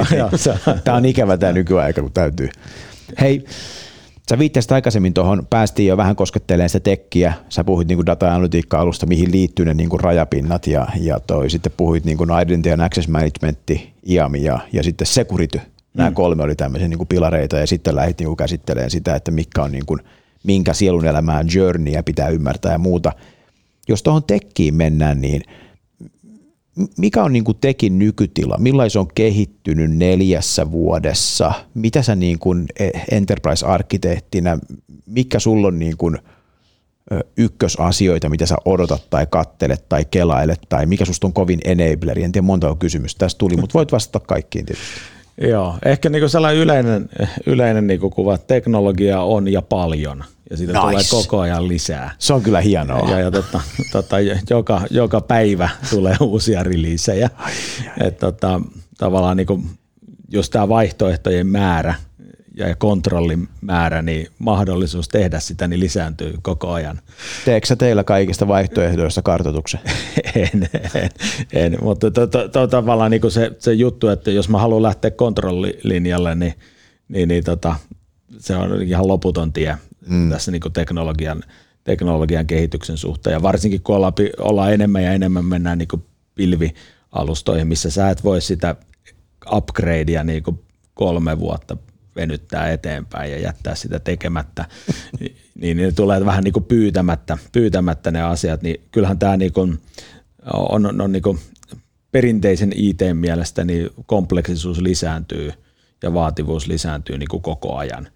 tämä 0.83 0.97
on 0.97 1.05
ikävä 1.05 1.37
tämä 1.37 1.53
nykyaika, 1.53 2.01
kun 2.01 2.11
täytyy. 2.11 2.49
Hei, 3.21 3.45
Sä 4.29 4.39
viittasit 4.39 4.71
aikaisemmin 4.71 5.13
tuohon, 5.13 5.47
päästiin 5.49 5.87
jo 5.87 5.97
vähän 5.97 6.15
koskettelemaan 6.15 6.69
sitä 6.69 6.83
tekkiä. 6.83 7.33
Sä 7.49 7.63
puhuit 7.63 7.87
niin 7.87 8.05
data-analytiikka-alusta, 8.05 9.05
mihin 9.05 9.31
liittyy 9.31 9.65
ne 9.65 9.73
niin 9.73 9.89
kuin 9.89 9.99
rajapinnat 9.99 10.67
ja, 10.67 10.87
ja 10.99 11.19
toi, 11.19 11.49
sitten 11.49 11.71
puhuit 11.77 12.05
niin 12.05 12.17
kuin 12.17 12.29
Identity 12.43 12.71
and 12.71 12.81
Access 12.81 13.07
Management, 13.07 13.59
IAM 14.09 14.35
ja, 14.35 14.59
ja 14.73 14.83
sitten 14.83 15.07
Security. 15.07 15.61
Nämä 15.93 16.09
mm. 16.09 16.13
kolme 16.13 16.43
oli 16.43 16.55
tämmöisiä 16.55 16.87
niin 16.87 16.97
kuin 16.97 17.07
pilareita 17.07 17.57
ja 17.57 17.67
sitten 17.67 17.95
lähdit 17.95 18.19
niin 18.19 18.37
käsittelemään 18.37 18.91
sitä, 18.91 19.15
että 19.15 19.31
mikä 19.31 19.63
on 19.63 19.71
niin 19.71 19.85
kuin– 19.85 19.99
minkä 20.43 20.73
sielun 20.73 21.05
elämään 21.05 21.47
journeyä 21.55 22.03
pitää 22.03 22.29
ymmärtää 22.29 22.71
ja 22.71 22.77
muuta. 22.77 23.11
Jos 23.87 24.03
tuohon 24.03 24.23
tekkiin 24.23 24.75
mennään, 24.75 25.21
niin 25.21 25.41
mikä 26.97 27.23
on 27.23 27.33
niin 27.33 27.43
kuin 27.43 27.57
tekin 27.61 27.99
nykytila? 27.99 28.57
Millaisen 28.57 28.99
on 28.99 29.07
kehittynyt 29.15 29.91
neljässä 29.91 30.71
vuodessa? 30.71 31.53
Mitä 31.73 32.01
sä 32.01 32.15
niin 32.15 32.39
kuin 32.39 32.65
enterprise-arkkitehtinä, 33.11 34.59
mikä 35.05 35.39
sulla 35.39 35.67
on 35.67 35.79
niin 35.79 35.97
kuin 35.97 36.17
ykkösasioita, 37.37 38.29
mitä 38.29 38.45
sä 38.45 38.55
odotat 38.65 39.09
tai 39.09 39.27
kattelet 39.29 39.89
tai 39.89 40.05
kelailet 40.11 40.61
tai 40.69 40.85
mikä 40.85 41.05
susta 41.05 41.27
on 41.27 41.33
kovin 41.33 41.59
enableri? 41.65 42.23
En 42.23 42.31
tiedä 42.31 42.45
monta 42.45 42.69
on 42.69 42.77
kysymys 42.77 43.15
tästä 43.15 43.37
tuli, 43.37 43.57
mutta 43.57 43.73
voit 43.73 43.91
vastata 43.91 44.25
kaikkiin 44.27 44.65
tietysti. 44.65 44.91
Joo, 45.41 45.75
ehkä 45.85 46.09
niinku 46.09 46.29
sellainen 46.29 46.61
yleinen, 46.61 47.09
yleinen 47.45 47.87
niinku 47.87 48.09
kuva, 48.09 48.35
että 48.35 48.47
teknologia 48.47 49.21
on 49.21 49.47
ja 49.51 49.61
paljon, 49.61 50.23
ja 50.51 50.57
siitä 50.57 50.73
nice. 50.73 50.81
tulee 50.81 51.03
koko 51.09 51.39
ajan 51.39 51.67
lisää. 51.67 52.15
Se 52.19 52.33
on 52.33 52.41
kyllä 52.41 52.61
hienoa. 52.61 53.09
Ja, 53.09 53.19
ja 53.19 53.31
tota, 53.31 53.61
tota, 53.91 54.15
joka, 54.49 54.81
joka 54.89 55.21
päivä 55.21 55.69
tulee 55.89 56.15
uusia 56.29 56.63
releasejä. 56.63 57.29
että 58.01 58.19
tota, 58.19 58.61
tavallaan 58.97 59.37
niinku, 59.37 59.63
jos 60.29 60.49
tämä 60.49 60.69
vaihtoehtojen 60.69 61.47
määrä– 61.47 61.95
ja 62.55 62.75
kontrollin 62.75 63.47
määrä, 63.61 64.01
niin 64.01 64.27
mahdollisuus 64.39 65.07
tehdä 65.07 65.39
sitä 65.39 65.67
niin 65.67 65.79
lisääntyy 65.79 66.33
koko 66.41 66.71
ajan. 66.71 66.99
Teekö 67.45 67.67
sä 67.67 67.75
teillä 67.75 68.03
kaikista 68.03 68.47
vaihtoehdoista 68.47 69.21
kartoituksen? 69.21 69.79
en, 70.35 70.69
en, 70.95 71.09
en, 71.53 71.77
mutta 71.81 72.11
to, 72.11 72.27
to, 72.27 72.47
to, 72.47 72.67
tavallaan 72.67 73.11
niin 73.11 73.31
se, 73.31 73.51
se 73.59 73.73
juttu, 73.73 74.07
että 74.07 74.31
jos 74.31 74.49
mä 74.49 74.59
haluan 74.59 74.83
lähteä 74.83 75.11
kontrollilinjalle, 75.11 76.35
niin, 76.35 76.53
niin, 77.07 77.27
niin 77.27 77.43
tota, 77.43 77.75
se 78.39 78.55
on 78.55 78.81
ihan 78.81 79.07
loputon 79.07 79.53
tie 79.53 79.77
mm. 80.09 80.29
tässä 80.29 80.51
niin 80.51 80.61
teknologian, 80.73 81.43
teknologian 81.83 82.47
kehityksen 82.47 82.97
suhteen. 82.97 83.33
Ja 83.33 83.41
varsinkin 83.41 83.81
kun 83.81 83.95
ollaan, 83.95 84.13
ollaan 84.39 84.73
enemmän 84.73 85.03
ja 85.03 85.13
enemmän 85.13 85.45
mennään 85.45 85.77
niin 85.77 86.03
pilvialustoihin, 86.35 87.67
missä 87.67 87.89
sä 87.89 88.09
et 88.09 88.23
voi 88.23 88.41
sitä 88.41 88.75
upgradea 89.51 90.23
niin 90.23 90.43
kolme 90.93 91.39
vuotta 91.39 91.77
venyttää 92.15 92.71
eteenpäin 92.71 93.31
ja 93.31 93.39
jättää 93.39 93.75
sitä 93.75 93.99
tekemättä, 93.99 94.65
niin, 95.61 95.77
ne 95.77 95.91
tulee 95.91 96.25
vähän 96.25 96.43
niin 96.43 96.53
kuin 96.53 96.65
pyytämättä, 96.65 97.37
pyytämättä 97.51 98.11
ne 98.11 98.21
asiat, 98.21 98.61
niin 98.61 98.81
kyllähän 98.91 99.19
tämä 99.19 99.37
niin 99.37 99.53
kuin 99.53 99.79
on, 100.53 100.85
on, 100.85 101.01
on 101.01 101.11
niin 101.11 101.23
kuin 101.23 101.39
perinteisen 102.11 102.71
IT-mielestä 102.75 103.63
niin 103.63 103.89
kompleksisuus 104.05 104.81
lisääntyy 104.81 105.51
ja 106.03 106.13
vaativuus 106.13 106.67
lisääntyy 106.67 107.17
niin 107.17 107.29
kuin 107.29 107.43
koko 107.43 107.75
ajan. 107.75 108.07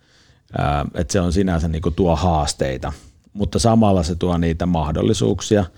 Että 0.95 1.11
se 1.11 1.19
on 1.19 1.33
sinänsä 1.33 1.67
niin 1.67 1.81
kuin 1.81 1.95
tuo 1.95 2.15
haasteita, 2.15 2.93
mutta 3.33 3.59
samalla 3.59 4.03
se 4.03 4.15
tuo 4.15 4.37
niitä 4.37 4.65
mahdollisuuksia– 4.65 5.65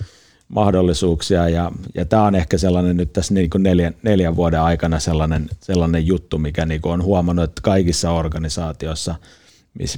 mahdollisuuksia 0.47 1.49
ja, 1.49 1.71
ja 1.95 2.05
tämä 2.05 2.23
on 2.23 2.35
ehkä 2.35 2.57
sellainen 2.57 2.97
nyt 2.97 3.13
tässä 3.13 3.33
niin 3.33 3.49
kuin 3.49 3.63
neljän, 3.63 3.93
neljän 4.03 4.35
vuoden 4.35 4.61
aikana 4.61 4.99
sellainen, 4.99 5.49
sellainen 5.61 6.07
juttu, 6.07 6.37
mikä 6.37 6.65
niin 6.65 6.81
kuin 6.81 6.93
on 6.93 7.03
huomannut, 7.03 7.43
että 7.43 7.61
kaikissa 7.61 8.11
organisaatioissa, 8.11 9.15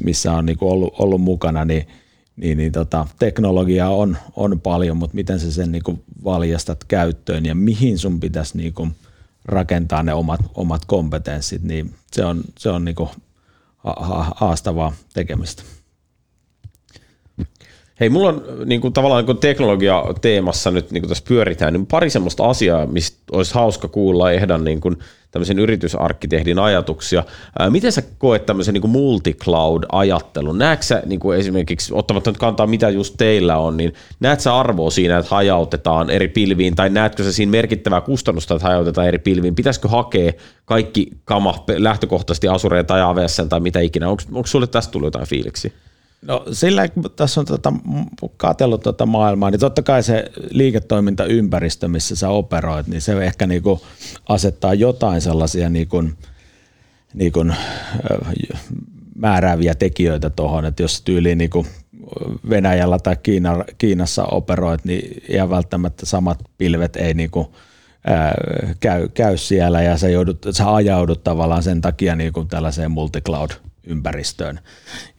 missä 0.04 0.34
on 0.34 0.46
niin 0.46 0.58
kuin 0.58 0.72
ollut, 0.72 0.94
ollut 1.00 1.22
mukana, 1.22 1.66
niin, 1.66 1.88
niin, 2.36 2.58
niin 2.58 2.72
tota, 2.72 3.08
teknologiaa 3.20 3.96
on, 3.96 4.18
on 4.36 4.62
paljon, 4.62 4.98
mutta 4.98 5.16
miten 5.16 5.40
sä 5.40 5.52
sen 5.52 5.72
niin 5.72 5.84
kuin 5.84 6.04
valjastat 6.24 6.84
käyttöön 6.84 7.46
ja 7.46 7.56
mihin 7.56 7.98
sun 7.98 8.20
pitäisi 8.20 8.58
niin 8.58 8.74
kuin 8.74 8.96
rakentaa 9.46 10.04
ne 10.04 10.14
omat, 10.14 10.42
omat 10.56 10.86
kompetenssit, 10.86 11.64
niin 11.64 11.94
se 12.12 12.26
on, 12.26 12.42
se 12.60 12.70
on 12.70 12.86
niin 12.86 12.96
kuin 12.96 13.10
haastavaa 14.36 14.94
tekemistä. 15.14 15.64
Hei, 18.00 18.10
mulla 18.10 18.30
on 18.30 18.44
niin 18.66 18.82
kuin, 18.82 18.94
tavallaan 18.94 19.26
niin 19.26 19.38
teknologia-teemassa 19.38 20.72
nyt 20.72 20.92
niin 20.92 21.02
kuin 21.02 21.10
tässä 21.10 21.24
pyöritään, 21.28 21.74
niin 21.74 21.86
pari 21.86 22.10
semmoista 22.10 22.50
asiaa, 22.50 22.86
mistä 22.86 23.18
olisi 23.32 23.54
hauska 23.54 23.88
kuulla 23.88 24.32
ehdan 24.32 24.64
niin 24.64 24.82
kuin, 24.82 24.98
tämmöisen 25.32 25.60
yritysarkkitehdin 25.60 26.60
ajatuksia. 26.60 27.24
Miten 27.70 27.92
sä 27.92 28.04
koet 28.18 28.46
tämmöisen 28.46 28.74
niin 28.74 28.90
multi-cloud-ajattelun? 28.90 30.58
Näetkö 30.58 30.86
sä 30.86 31.04
niin 31.06 31.20
kuin 31.20 31.40
esimerkiksi, 31.40 31.94
ottamatta 31.94 32.30
nyt 32.30 32.38
kantaa 32.38 32.68
mitä 32.68 32.90
just 32.90 33.16
teillä 33.18 33.58
on, 33.58 33.78
niin 33.78 33.94
näetkö 34.20 34.44
sä 34.44 34.58
arvoa 34.58 34.90
siinä, 34.90 35.18
että 35.18 35.36
hajautetaan 35.36 36.10
eri 36.10 36.28
pilviin, 36.28 36.76
tai 36.76 36.90
näetkö 36.90 37.24
sä 37.24 37.32
siinä 37.32 37.50
merkittävää 37.52 38.02
kustannusta, 38.02 38.56
että 38.56 38.68
hajautetaan 38.68 39.08
eri 39.08 39.20
pilviin? 39.20 39.56
Pitäisikö 39.56 39.88
hakea 39.88 40.32
kaikki 40.66 41.08
kama 41.26 41.66
lähtökohtaisesti 41.78 42.48
Asureen 42.48 42.86
tai 42.86 43.02
AWS 43.02 43.42
tai 43.50 43.60
mitä 43.60 43.80
ikinä? 43.80 44.10
Onko, 44.10 44.24
onko 44.34 44.48
sulle 44.48 44.68
tästä 44.68 44.92
tullut 44.92 45.08
jotain 45.08 45.28
fiiliksi? 45.28 45.74
No 46.22 46.46
sillä, 46.52 46.88
kun 46.88 47.04
tässä 47.16 47.40
on 47.40 47.46
tota, 47.46 47.74
katsellut 48.38 48.82
tota 48.82 49.06
maailmaa, 49.06 49.52
niin 49.52 49.60
totta 49.60 49.82
kai 49.82 50.04
se 50.04 50.32
liiketoimintaympäristö, 50.50 51.88
missä 51.88 52.16
sä 52.16 52.30
operoit, 52.30 52.88
niin 52.88 53.02
se 53.02 53.26
ehkä 53.26 53.48
niinku 53.48 53.82
asettaa 54.30 54.74
jotain 54.74 55.22
sellaisia 55.22 55.70
niinku, 55.70 56.04
niinku, 57.14 57.46
määrääviä 59.16 59.76
tekijöitä 59.76 60.30
tuohon, 60.30 60.66
että 60.66 60.84
jos 60.84 61.02
tyyliin 61.02 61.38
niinku 61.38 61.66
Venäjällä 62.50 63.00
tai 63.00 63.18
Kiina, 63.24 63.66
Kiinassa 63.78 64.26
operoit, 64.26 64.86
niin 64.86 65.24
ihan 65.30 65.50
välttämättä 65.50 66.06
samat 66.06 66.40
pilvet 66.58 66.96
ei 66.96 67.14
niinku, 67.14 67.56
ää, 68.08 68.34
käy, 68.80 69.10
käy 69.10 69.38
siellä 69.38 69.82
ja 69.82 69.98
sä, 69.98 70.10
joudut, 70.10 70.46
sä 70.52 70.76
ajaudut 70.76 71.24
tavallaan 71.24 71.64
sen 71.64 71.82
takia 71.82 72.16
niinku 72.16 72.46
tällaiseen 72.46 72.92
multicloud– 72.92 73.50
ympäristöön. 73.90 74.60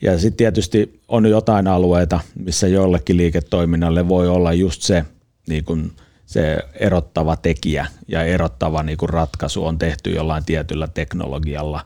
Ja 0.02 0.18
sitten 0.18 0.36
tietysti 0.36 1.00
on 1.08 1.26
jotain 1.26 1.66
alueita, 1.66 2.20
missä 2.34 2.66
jollekin 2.68 3.16
liiketoiminnalle 3.16 4.08
voi 4.08 4.28
olla 4.28 4.52
just 4.52 4.82
se, 4.82 5.04
niin 5.48 5.64
kun 5.64 5.92
se 6.26 6.58
erottava 6.74 7.36
tekijä 7.36 7.86
ja 8.08 8.22
erottava 8.22 8.82
niin 8.82 8.98
kun 8.98 9.08
ratkaisu 9.08 9.64
on 9.66 9.78
tehty 9.78 10.10
jollain 10.10 10.44
tietyllä 10.44 10.88
teknologialla 10.88 11.84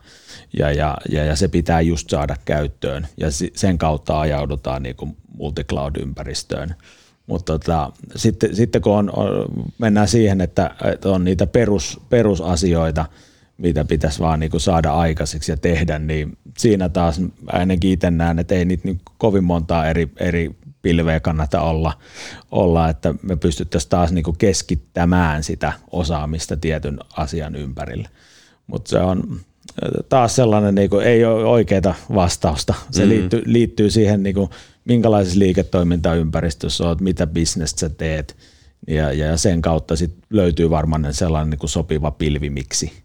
ja, 0.59 0.71
ja, 0.71 0.97
ja, 1.09 1.25
ja 1.25 1.35
se 1.35 1.47
pitää 1.47 1.81
just 1.81 2.09
saada 2.09 2.35
käyttöön 2.45 3.07
ja 3.17 3.27
sen 3.55 3.77
kautta 3.77 4.19
ajaudutaan 4.19 4.83
niin 4.83 4.95
kuin 4.95 5.17
multicloud-ympäristöön. 5.37 6.75
Mutta 7.27 7.53
tota, 7.53 7.91
sitten, 8.15 8.55
sitten 8.55 8.81
kun 8.81 8.93
on, 8.93 9.11
on, 9.15 9.45
mennään 9.77 10.07
siihen, 10.07 10.41
että 10.41 10.75
on 11.05 11.23
niitä 11.23 11.47
perus, 11.47 11.99
perusasioita– 12.09 13.05
mitä 13.57 13.85
pitäisi 13.85 14.19
vaan 14.19 14.39
niin 14.39 14.51
kuin 14.51 14.61
saada 14.61 14.93
aikaiseksi 14.93 15.51
ja 15.51 15.57
tehdä, 15.57 15.99
niin 15.99 16.37
siinä 16.57 16.89
taas 16.89 17.21
ainakin 17.47 17.91
itse 17.91 18.11
näen, 18.11 18.39
että 18.39 18.55
ei 18.55 18.65
niitä 18.65 18.83
niin 18.85 19.01
kovin 19.17 19.43
montaa 19.43 19.87
eri, 19.87 20.09
eri 20.19 20.55
pilveä 20.81 21.19
kannata 21.19 21.61
olla, 21.61 21.93
olla 22.51 22.89
että 22.89 23.15
me 23.21 23.35
pystyttäisiin 23.35 23.89
taas 23.89 24.11
niin 24.11 24.23
kuin 24.23 24.37
keskittämään 24.37 25.43
sitä 25.43 25.73
osaamista 25.91 26.57
tietyn 26.57 26.99
asian 27.17 27.55
ympärille. 27.55 28.09
Mutta 28.67 28.89
se 28.89 28.99
on, 28.99 29.39
taas 30.09 30.35
sellainen, 30.35 30.75
niin 30.75 30.89
kuin, 30.89 31.05
ei 31.05 31.25
ole 31.25 31.45
oikeaa 31.45 31.95
vastausta. 32.15 32.73
Se 32.91 33.03
mm. 33.03 33.09
liittyy, 33.09 33.41
liittyy 33.45 33.89
siihen, 33.89 34.23
niin 34.23 34.35
kuin, 34.35 34.49
minkälaisessa 34.85 35.39
liiketoimintaympäristössä 35.39 36.87
olet, 36.87 37.01
mitä 37.01 37.27
bisnestä 37.27 37.79
sä 37.79 37.89
teet, 37.89 38.37
ja, 38.87 39.13
ja 39.13 39.37
sen 39.37 39.61
kautta 39.61 39.95
sit 39.95 40.13
löytyy 40.29 40.69
varmaan 40.69 41.13
sellainen 41.13 41.49
niin 41.49 41.59
kuin 41.59 41.69
sopiva 41.69 42.11
pilvi 42.11 42.49
miksi 42.49 43.04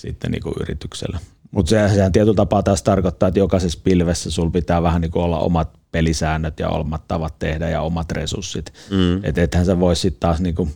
sitten 0.00 0.30
niin 0.30 0.42
kuin 0.42 0.54
yrityksellä. 0.60 1.18
Mutta 1.50 1.70
se, 1.70 1.88
sehän 1.94 2.12
tietyllä 2.12 2.34
tapaa 2.34 2.62
taas 2.62 2.82
tarkoittaa, 2.82 3.26
että 3.28 3.40
jokaisessa 3.40 3.80
pilvessä 3.84 4.30
sulla 4.30 4.50
pitää 4.50 4.82
vähän 4.82 5.00
niin 5.00 5.10
kuin 5.10 5.22
olla 5.22 5.38
omat 5.38 5.70
pelisäännöt 5.92 6.60
ja 6.60 6.68
omat 6.68 7.08
tavat 7.08 7.38
tehdä 7.38 7.68
ja 7.68 7.82
omat 7.82 8.12
resurssit. 8.12 8.72
Mm. 8.90 9.24
Että 9.24 9.42
ethän 9.42 9.66
sä 9.66 9.80
voi 9.80 9.96
sitten 9.96 10.20
taas 10.20 10.40
niin 10.40 10.54
kuin 10.54 10.70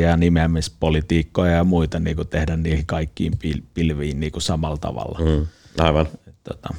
ja 0.00 0.16
nimeämispolitiikkoja 0.16 1.52
ja 1.52 1.64
muita 1.64 1.98
niin 1.98 2.16
kuin 2.16 2.28
tehdä 2.28 2.56
niihin 2.56 2.86
kaikkiin 2.86 3.32
pil- 3.32 3.62
pilviin 3.74 4.20
niin 4.20 4.32
kuin 4.32 4.42
samalla 4.42 4.76
tavalla. 4.76 5.18
Mm. 5.18 5.46
Aivan. 5.78 6.06
Et, 6.28 6.34
tota, 6.44 6.74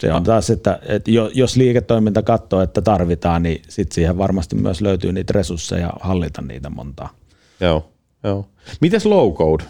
se 0.00 0.12
on 0.12 0.22
taas, 0.22 0.50
että, 0.50 0.78
että 0.82 1.10
jos 1.34 1.56
liiketoiminta 1.56 2.22
katsoo, 2.22 2.60
että 2.60 2.82
tarvitaan, 2.82 3.42
niin 3.42 3.62
sit 3.68 3.92
siihen 3.92 4.18
varmasti 4.18 4.56
myös 4.56 4.80
löytyy 4.80 5.12
niitä 5.12 5.32
resursseja 5.32 5.92
hallita 6.00 6.42
niitä 6.42 6.70
montaa. 6.70 7.10
Joo, 7.60 7.92
joo. 8.24 8.48
Mites 8.80 9.06
low 9.06 9.32
code? 9.32 9.64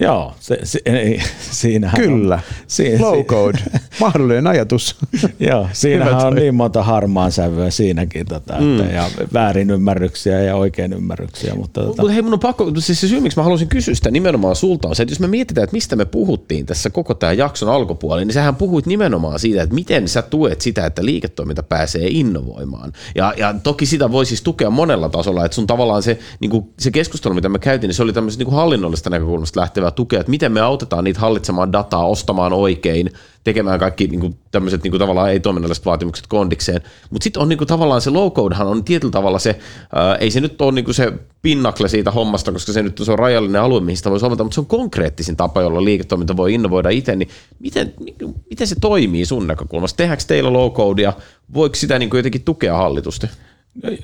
Joo, 0.00 0.34
se, 0.40 0.58
se, 0.62 0.80
ei, 0.84 1.22
siinähän 1.60 2.00
Kyllä, 2.00 2.34
on, 2.34 2.40
siinä, 2.66 3.06
low 3.06 3.24
code, 3.24 3.58
mahdollinen 4.00 4.46
ajatus. 4.46 4.96
Joo, 5.40 5.68
siinähän 5.72 6.26
on 6.26 6.34
niin 6.34 6.54
monta 6.54 6.82
harmaan 6.82 7.32
sävyä 7.32 7.70
siinäkin, 7.70 8.26
tota, 8.26 8.54
mm. 8.60 8.80
että, 8.80 8.92
ja 8.92 9.10
väärinymmärryksiä 9.32 10.40
ja 10.40 10.56
oikein 10.56 10.92
ymmärryksiä. 10.92 11.54
Mutta, 11.54 11.80
tota. 11.80 12.02
mutta 12.02 12.12
hei, 12.12 12.22
mun 12.22 12.32
on 12.32 12.40
pakko, 12.40 12.72
siis 12.78 13.00
se 13.00 13.08
syy, 13.08 13.20
miksi 13.20 13.38
mä 13.38 13.42
halusin 13.42 13.68
kysyä 13.68 13.94
sitä 13.94 14.10
nimenomaan 14.10 14.56
sulta 14.56 14.88
on 14.88 14.96
se, 14.96 15.02
että 15.02 15.12
jos 15.12 15.20
me 15.20 15.28
mietitään, 15.28 15.64
että 15.64 15.74
mistä 15.74 15.96
me 15.96 16.04
puhuttiin 16.04 16.66
tässä 16.66 16.90
koko 16.90 17.14
tämän 17.14 17.38
jakson 17.38 17.68
alkupuoli, 17.68 18.24
niin 18.24 18.34
sähän 18.34 18.56
puhuit 18.56 18.86
nimenomaan 18.86 19.38
siitä, 19.38 19.62
että 19.62 19.74
miten 19.74 20.08
sä 20.08 20.22
tuet 20.22 20.60
sitä, 20.60 20.86
että 20.86 21.04
liiketoiminta 21.04 21.62
pääsee 21.62 22.06
innovoimaan. 22.08 22.92
Ja, 23.14 23.34
ja 23.36 23.54
toki 23.62 23.86
sitä 23.86 24.12
voi 24.12 24.26
siis 24.26 24.42
tukea 24.42 24.70
monella 24.70 25.08
tasolla, 25.08 25.44
että 25.44 25.54
sun 25.54 25.66
tavallaan 25.66 26.02
se, 26.02 26.18
niin 26.40 26.50
kuin 26.50 26.64
se 26.78 26.90
keskustelu, 26.90 27.34
mitä 27.34 27.48
me 27.48 27.58
käytiin, 27.58 27.88
niin 27.88 27.94
se 27.94 28.02
oli 28.02 28.12
tämmöisestä 28.12 28.44
niin 28.44 28.54
hallinnollista 28.54 29.10
näkökulmasta 29.10 29.60
lähtevä 29.60 29.81
riittävää 29.82 29.90
tukea, 29.90 30.20
että 30.20 30.30
miten 30.30 30.52
me 30.52 30.60
autetaan 30.60 31.04
niitä 31.04 31.20
hallitsemaan 31.20 31.72
dataa, 31.72 32.06
ostamaan 32.06 32.52
oikein, 32.52 33.10
tekemään 33.44 33.78
kaikki 33.78 34.06
niin 34.06 34.20
kuin, 34.20 34.38
tämmöiset 34.50 34.82
niin 34.82 34.90
kuin, 34.90 34.98
tavallaan 34.98 35.30
ei-toiminnalliset 35.30 35.84
vaatimukset 35.84 36.26
kondikseen. 36.26 36.82
Mutta 37.10 37.24
sitten 37.24 37.42
on 37.42 37.48
niin 37.48 37.58
kuin, 37.58 37.68
tavallaan 37.68 38.00
se 38.00 38.10
low-codehan 38.10 38.66
on 38.66 38.84
tietyllä 38.84 39.12
tavalla 39.12 39.38
se, 39.38 39.58
ää, 39.94 40.14
ei 40.14 40.30
se 40.30 40.40
nyt 40.40 40.60
ole 40.60 40.72
niin 40.72 40.84
kuin 40.84 40.94
se 40.94 41.12
pinnakle 41.42 41.88
siitä 41.88 42.10
hommasta, 42.10 42.52
koska 42.52 42.72
se 42.72 42.82
nyt 42.82 43.00
se 43.02 43.12
on 43.12 43.18
rajallinen 43.18 43.62
alue, 43.62 43.80
mihin 43.80 43.96
sitä 43.96 44.10
voi 44.10 44.20
soveltaa, 44.20 44.44
mutta 44.44 44.54
se 44.54 44.60
on 44.60 44.66
konkreettisin 44.66 45.36
tapa, 45.36 45.62
jolla 45.62 45.84
liiketoiminta 45.84 46.36
voi 46.36 46.54
innovoida 46.54 46.90
itse, 46.90 47.16
niin 47.16 47.28
miten, 47.58 47.94
niin, 48.00 48.16
miten 48.50 48.66
se 48.66 48.76
toimii 48.80 49.24
sun 49.24 49.46
näkökulmasta? 49.46 49.96
Tehdäänkö 49.96 50.24
teillä 50.26 50.50
low-codea? 50.50 51.12
Voiko 51.54 51.74
sitä 51.74 51.98
niin 51.98 52.10
kuin, 52.10 52.18
jotenkin 52.18 52.44
tukea 52.44 52.76
hallitusti? 52.76 53.26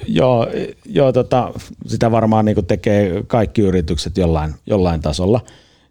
Joo, 0.07 0.47
joo 0.85 1.13
tota, 1.13 1.53
sitä 1.87 2.11
varmaan 2.11 2.45
niin 2.45 2.67
tekee 2.67 3.25
kaikki 3.27 3.63
yritykset 3.63 4.19
jollain, 4.19 4.55
jollain 4.67 5.01
tasolla 5.01 5.41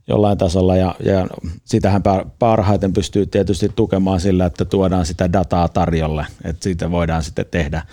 jollain 0.08 0.38
tasolla 0.38 0.76
ja, 0.76 0.96
ja 1.00 1.28
sitähän 1.66 2.04
parhaiten 2.40 2.94
pystyy 2.94 3.26
tietysti 3.26 3.72
tukemaan 3.76 4.20
sillä, 4.20 4.46
että 4.46 4.66
tuodaan 4.66 5.06
sitä 5.06 5.34
dataa 5.34 5.68
tarjolle, 5.68 6.26
että 6.44 6.64
siitä 6.64 6.92
voidaan 6.92 7.24
sitten 7.24 7.46
tehdä, 7.52 7.84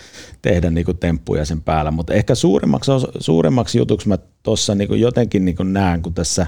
tehdä 0.42 0.70
niin 0.70 0.84
kuin 0.84 0.98
temppuja 0.98 1.44
sen 1.44 1.62
päällä, 1.62 1.90
mutta 1.90 2.14
ehkä 2.14 2.34
suurimmaksi, 2.34 2.90
suurimmaksi 3.18 3.78
jutuksi 3.78 4.08
mä 4.08 4.18
tuossa 4.42 4.74
niin 4.74 5.00
jotenkin 5.00 5.44
niin 5.44 5.56
näen, 5.72 6.02
kun 6.02 6.14
tässä 6.14 6.46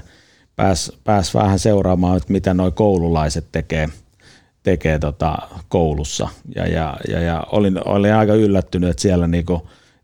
pääs, 0.55 0.91
pääs 1.03 1.33
vähän 1.33 1.59
seuraamaan, 1.59 2.17
että 2.17 2.33
mitä 2.33 2.53
nuo 2.53 2.71
koululaiset 2.71 3.45
tekee, 3.51 3.89
tekee 4.63 4.99
tota 4.99 5.37
koulussa. 5.69 6.27
Ja, 6.55 6.67
ja, 6.67 6.97
ja, 7.09 7.19
ja 7.21 7.43
olin, 7.51 7.87
olin 7.87 8.13
aika 8.13 8.33
yllättynyt, 8.33 8.89
että 8.89 9.01
siellä 9.01 9.27
niin 9.27 9.45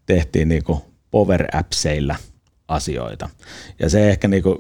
tehtiin 0.06 0.50
niin 0.50 0.64
power 1.12 1.46
appseilla– 1.54 2.16
asioita. 2.74 3.30
Ja 3.80 3.90
se 3.90 4.10
ehkä 4.10 4.28
niin 4.28 4.44
kuin 4.44 4.58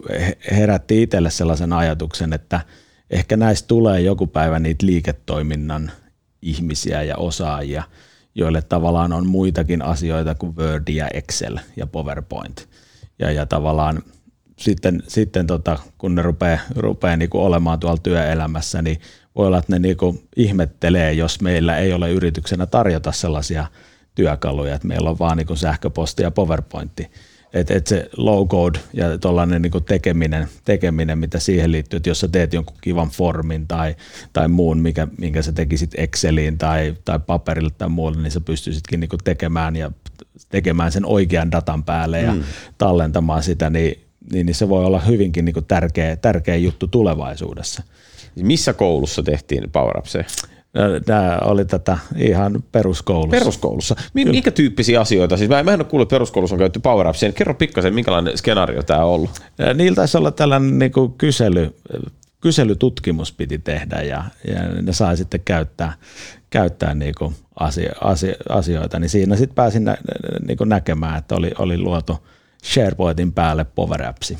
herätti 0.51 1.01
itselle 1.01 1.29
sellaisen 1.29 1.73
ajatuksen, 1.73 2.33
että 2.33 2.61
ehkä 3.09 3.37
näistä 3.37 3.67
tulee 3.67 4.01
joku 4.01 4.27
päivä 4.27 4.59
niitä 4.59 4.85
liiketoiminnan 4.85 5.91
ihmisiä 6.41 7.03
ja 7.03 7.17
osaajia, 7.17 7.83
joille 8.35 8.61
tavallaan 8.61 9.13
on 9.13 9.27
muitakin 9.27 9.81
asioita 9.81 10.35
kuin 10.35 10.55
Word 10.55 10.87
ja 10.87 11.07
Excel 11.13 11.57
ja 11.75 11.87
PowerPoint. 11.87 12.69
Ja, 13.19 13.31
ja 13.31 13.45
tavallaan 13.45 14.03
sitten, 14.59 15.03
sitten 15.07 15.47
tota, 15.47 15.79
kun 15.97 16.15
ne 16.15 16.21
rupeaa, 16.21 16.59
rupeaa 16.75 17.17
niin 17.17 17.29
olemaan 17.33 17.79
tuolla 17.79 17.97
työelämässä, 18.03 18.81
niin 18.81 19.01
voi 19.35 19.47
olla, 19.47 19.57
että 19.57 19.71
ne 19.73 19.79
niin 19.79 19.97
ihmettelee, 20.35 21.13
jos 21.13 21.41
meillä 21.41 21.77
ei 21.77 21.93
ole 21.93 22.11
yrityksenä 22.11 22.65
tarjota 22.65 23.11
sellaisia 23.11 23.67
työkaluja, 24.15 24.75
että 24.75 24.87
meillä 24.87 25.09
on 25.09 25.19
vaan 25.19 25.37
niin 25.37 25.57
sähköposti 25.57 26.23
ja 26.23 26.31
PowerPointti 26.31 27.11
että 27.53 27.73
et 27.73 27.87
se 27.87 28.09
low 28.17 28.47
code 28.47 28.79
ja 28.93 29.17
tuollainen 29.17 29.61
niin 29.61 29.83
tekeminen, 29.87 30.47
tekeminen, 30.65 31.17
mitä 31.17 31.39
siihen 31.39 31.71
liittyy, 31.71 31.97
että 31.97 32.09
jos 32.09 32.19
sä 32.19 32.27
teet 32.27 32.53
jonkun 32.53 32.77
kivan 32.81 33.09
formin 33.09 33.67
tai, 33.67 33.95
tai 34.33 34.47
muun, 34.47 34.79
mikä, 34.79 35.07
minkä 35.17 35.41
sä 35.41 35.51
tekisit 35.51 35.91
Exceliin 35.97 36.57
tai, 36.57 36.95
tai 37.05 37.19
paperille 37.27 37.71
tai 37.77 37.89
muulle, 37.89 38.21
niin 38.21 38.31
sä 38.31 38.41
pystyisitkin 38.41 38.99
niin 38.99 39.09
tekemään 39.23 39.75
ja 39.75 39.91
tekemään 40.49 40.91
sen 40.91 41.05
oikean 41.05 41.51
datan 41.51 41.83
päälle 41.83 42.21
ja 42.21 42.33
mm. 42.33 42.43
tallentamaan 42.77 43.43
sitä, 43.43 43.69
niin, 43.69 44.03
niin, 44.31 44.45
niin 44.45 44.55
se 44.55 44.69
voi 44.69 44.85
olla 44.85 44.99
hyvinkin 44.99 45.45
niin 45.45 45.65
tärkeä, 45.67 46.15
tärkeä 46.15 46.55
juttu 46.55 46.87
tulevaisuudessa. 46.87 47.83
Missä 48.35 48.73
koulussa 48.73 49.23
tehtiin 49.23 49.71
Power 49.71 49.97
Tämä 51.05 51.37
oli 51.43 51.65
tätä 51.65 51.97
ihan 52.17 52.63
peruskoulussa. 52.71 53.39
Peruskoulussa. 53.39 53.95
Minkä 54.13 54.51
tyyppisiä 54.51 55.01
asioita? 55.01 55.37
Siis 55.37 55.49
mä, 55.49 55.59
en, 55.59 55.65
mä 55.65 55.73
en 55.73 55.79
ole 55.79 55.87
kuullut, 55.89 56.05
että 56.05 56.15
peruskoulussa 56.15 56.55
on 56.55 56.59
käytetty 56.59 56.79
Power 56.79 57.07
Appsia. 57.07 57.31
Kerro 57.31 57.53
pikkasen, 57.53 57.93
minkälainen 57.93 58.37
skenaario 58.37 58.83
tämä 58.83 59.05
on 59.05 59.11
ollut? 59.11 59.31
Niillä 59.73 59.95
taisi 59.95 60.17
olla 60.17 60.31
tällainen 60.31 60.79
niin 60.79 60.91
kuin 60.91 61.13
kysely, 61.13 61.75
kyselytutkimus 62.41 63.31
piti 63.31 63.59
tehdä 63.59 64.01
ja, 64.01 64.23
ja 64.47 64.81
ne 64.81 64.93
sai 64.93 65.17
sitten 65.17 65.41
käyttää, 65.45 65.93
käyttää 66.49 66.93
niin 66.93 67.13
kuin 67.17 67.35
asio, 67.59 67.91
asio, 68.01 68.35
asioita. 68.49 68.99
Niin 68.99 69.09
siinä 69.09 69.35
sitten 69.35 69.55
pääsin 69.55 69.83
nä, 69.83 69.97
niin 70.47 70.57
kuin 70.57 70.69
näkemään, 70.69 71.17
että 71.17 71.35
oli, 71.35 71.51
oli 71.59 71.77
luotu 71.77 72.17
SharePointin 72.63 73.33
päälle 73.33 73.63
Power 73.63 74.05
Appsi 74.05 74.37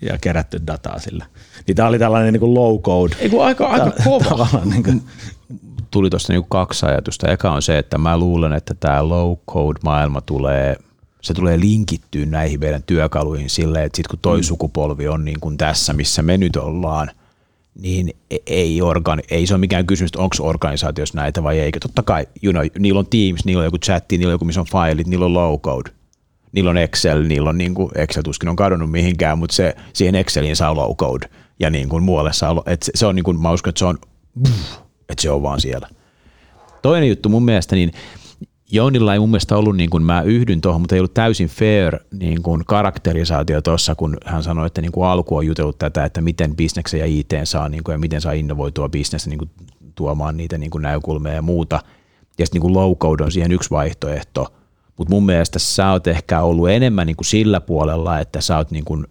ja 0.00 0.18
kerätty 0.20 0.60
dataa 0.66 0.98
sillä. 0.98 1.26
Niin 1.66 1.76
tämä 1.76 1.88
oli 1.88 1.98
tällainen 1.98 2.32
niin 2.32 2.40
kuin 2.40 2.54
low 2.54 2.80
code. 2.80 3.16
Ei 3.18 3.28
kun 3.28 3.44
aika, 3.44 3.66
aika 3.66 3.92
kova. 4.04 4.48
Niin 4.72 4.82
kuin, 4.82 5.02
tuli 5.90 6.10
tuosta 6.10 6.32
niinku 6.32 6.48
kaksi 6.48 6.86
ajatusta. 6.86 7.32
Eka 7.32 7.52
on 7.52 7.62
se, 7.62 7.78
että 7.78 7.98
mä 7.98 8.18
luulen, 8.18 8.52
että 8.52 8.74
tämä 8.74 9.08
low 9.08 9.36
code 9.50 9.80
maailma 9.84 10.20
tulee, 10.20 10.76
se 11.20 11.34
tulee 11.34 11.60
linkittyä 11.60 12.26
näihin 12.26 12.60
meidän 12.60 12.82
työkaluihin 12.82 13.50
silleen, 13.50 13.84
että 13.84 13.96
sitten 13.96 14.10
kun 14.10 14.18
toi 14.22 14.38
mm. 14.38 14.42
sukupolvi 14.42 15.08
on 15.08 15.24
niin 15.24 15.40
kuin 15.40 15.56
tässä, 15.56 15.92
missä 15.92 16.22
me 16.22 16.38
nyt 16.38 16.56
ollaan, 16.56 17.10
niin 17.80 18.10
e- 18.30 18.36
ei, 18.46 18.80
organi- 18.80 19.26
ei 19.30 19.46
se 19.46 19.54
ole 19.54 19.60
mikään 19.60 19.86
kysymys, 19.86 20.08
että 20.08 20.22
onko 20.22 20.36
organisaatiossa 20.40 21.18
näitä 21.18 21.42
vai 21.42 21.58
eikö. 21.58 21.80
Totta 21.80 22.02
kai, 22.02 22.26
you 22.42 22.52
know, 22.52 22.66
niillä 22.78 22.98
on 22.98 23.06
Teams, 23.06 23.44
niillä 23.44 23.60
on 23.60 23.64
joku 23.64 23.78
chatti, 23.78 24.18
niillä 24.18 24.30
on 24.30 24.34
joku, 24.34 24.44
missä 24.44 24.60
on 24.60 24.66
failit, 24.66 25.06
niillä 25.06 25.24
on 25.24 25.34
low 25.34 25.60
code. 25.60 25.90
Niillä 26.52 26.70
on 26.70 26.78
Excel, 26.78 27.22
niillä 27.22 27.50
on 27.50 27.58
niin 27.58 27.74
kuin, 27.74 27.90
Excel 27.94 28.22
tuskin 28.22 28.48
on 28.48 28.56
kadonnut 28.56 28.90
mihinkään, 28.90 29.38
mutta 29.38 29.56
se, 29.56 29.76
siihen 29.92 30.14
Exceliin 30.14 30.56
saa 30.56 30.76
low 30.76 30.96
code 30.96 31.28
ja 31.60 31.70
niin 31.70 31.88
kuin 31.88 32.02
muualle 32.02 32.32
saa, 32.32 32.62
että 32.66 32.86
se, 32.86 32.92
se 32.94 33.06
on 33.06 33.14
niin 33.14 33.24
kuin, 33.24 33.42
mä 33.42 33.52
uskon, 33.52 33.68
että 33.68 33.78
se 33.78 33.84
on, 33.84 33.98
että 35.10 35.22
se 35.22 35.30
on 35.30 35.42
vaan 35.42 35.60
siellä. 35.60 35.88
Toinen 36.82 37.08
juttu 37.08 37.28
mun 37.28 37.42
mielestä, 37.42 37.76
niin 37.76 37.92
Jounilla 38.72 39.12
ei 39.12 39.18
mun 39.18 39.30
mielestä 39.30 39.56
ollut, 39.56 39.76
niin 39.76 39.90
kuin 39.90 40.02
mä 40.02 40.22
yhdyn 40.22 40.60
tuohon, 40.60 40.80
mutta 40.80 40.94
ei 40.94 41.00
ollut 41.00 41.14
täysin 41.14 41.48
fair 41.48 41.98
niin 42.12 42.42
kuin 42.42 42.64
karakterisaatio 42.66 43.62
tuossa, 43.62 43.94
kun 43.94 44.16
hän 44.24 44.42
sanoi, 44.42 44.66
että 44.66 44.80
niin 44.80 44.92
kuin 44.92 45.06
alku 45.06 45.36
on 45.36 45.46
jutellut 45.46 45.78
tätä, 45.78 46.04
että 46.04 46.20
miten 46.20 46.56
bisneksen 46.56 47.00
ja 47.00 47.06
IT 47.06 47.30
saa 47.44 47.68
niin 47.68 47.84
kuin, 47.84 47.92
ja 47.92 47.98
miten 47.98 48.20
saa 48.20 48.32
innovoitua 48.32 48.88
bisnestä 48.88 49.30
niin 49.30 49.38
kuin, 49.38 49.50
tuomaan 49.94 50.36
niitä 50.36 50.58
niin 50.58 50.70
kuin 50.70 50.82
näkökulmia 50.82 51.32
ja 51.32 51.42
muuta. 51.42 51.80
Ja 52.38 52.46
sitten 52.46 52.62
niin 52.62 52.74
low 52.74 52.96
code 52.96 53.24
on 53.24 53.32
siihen 53.32 53.52
yksi 53.52 53.70
vaihtoehto. 53.70 54.54
Mutta 54.96 55.14
mun 55.14 55.26
mielestä 55.26 55.58
sä 55.58 55.90
oot 55.90 56.06
ehkä 56.06 56.42
ollut 56.42 56.70
enemmän 56.70 57.06
niin 57.06 57.16
kuin 57.16 57.26
sillä 57.26 57.60
puolella, 57.60 58.18
että 58.18 58.40
sä 58.40 58.56
oot 58.56 58.70
niin 58.70 58.84
kuin 58.84 59.06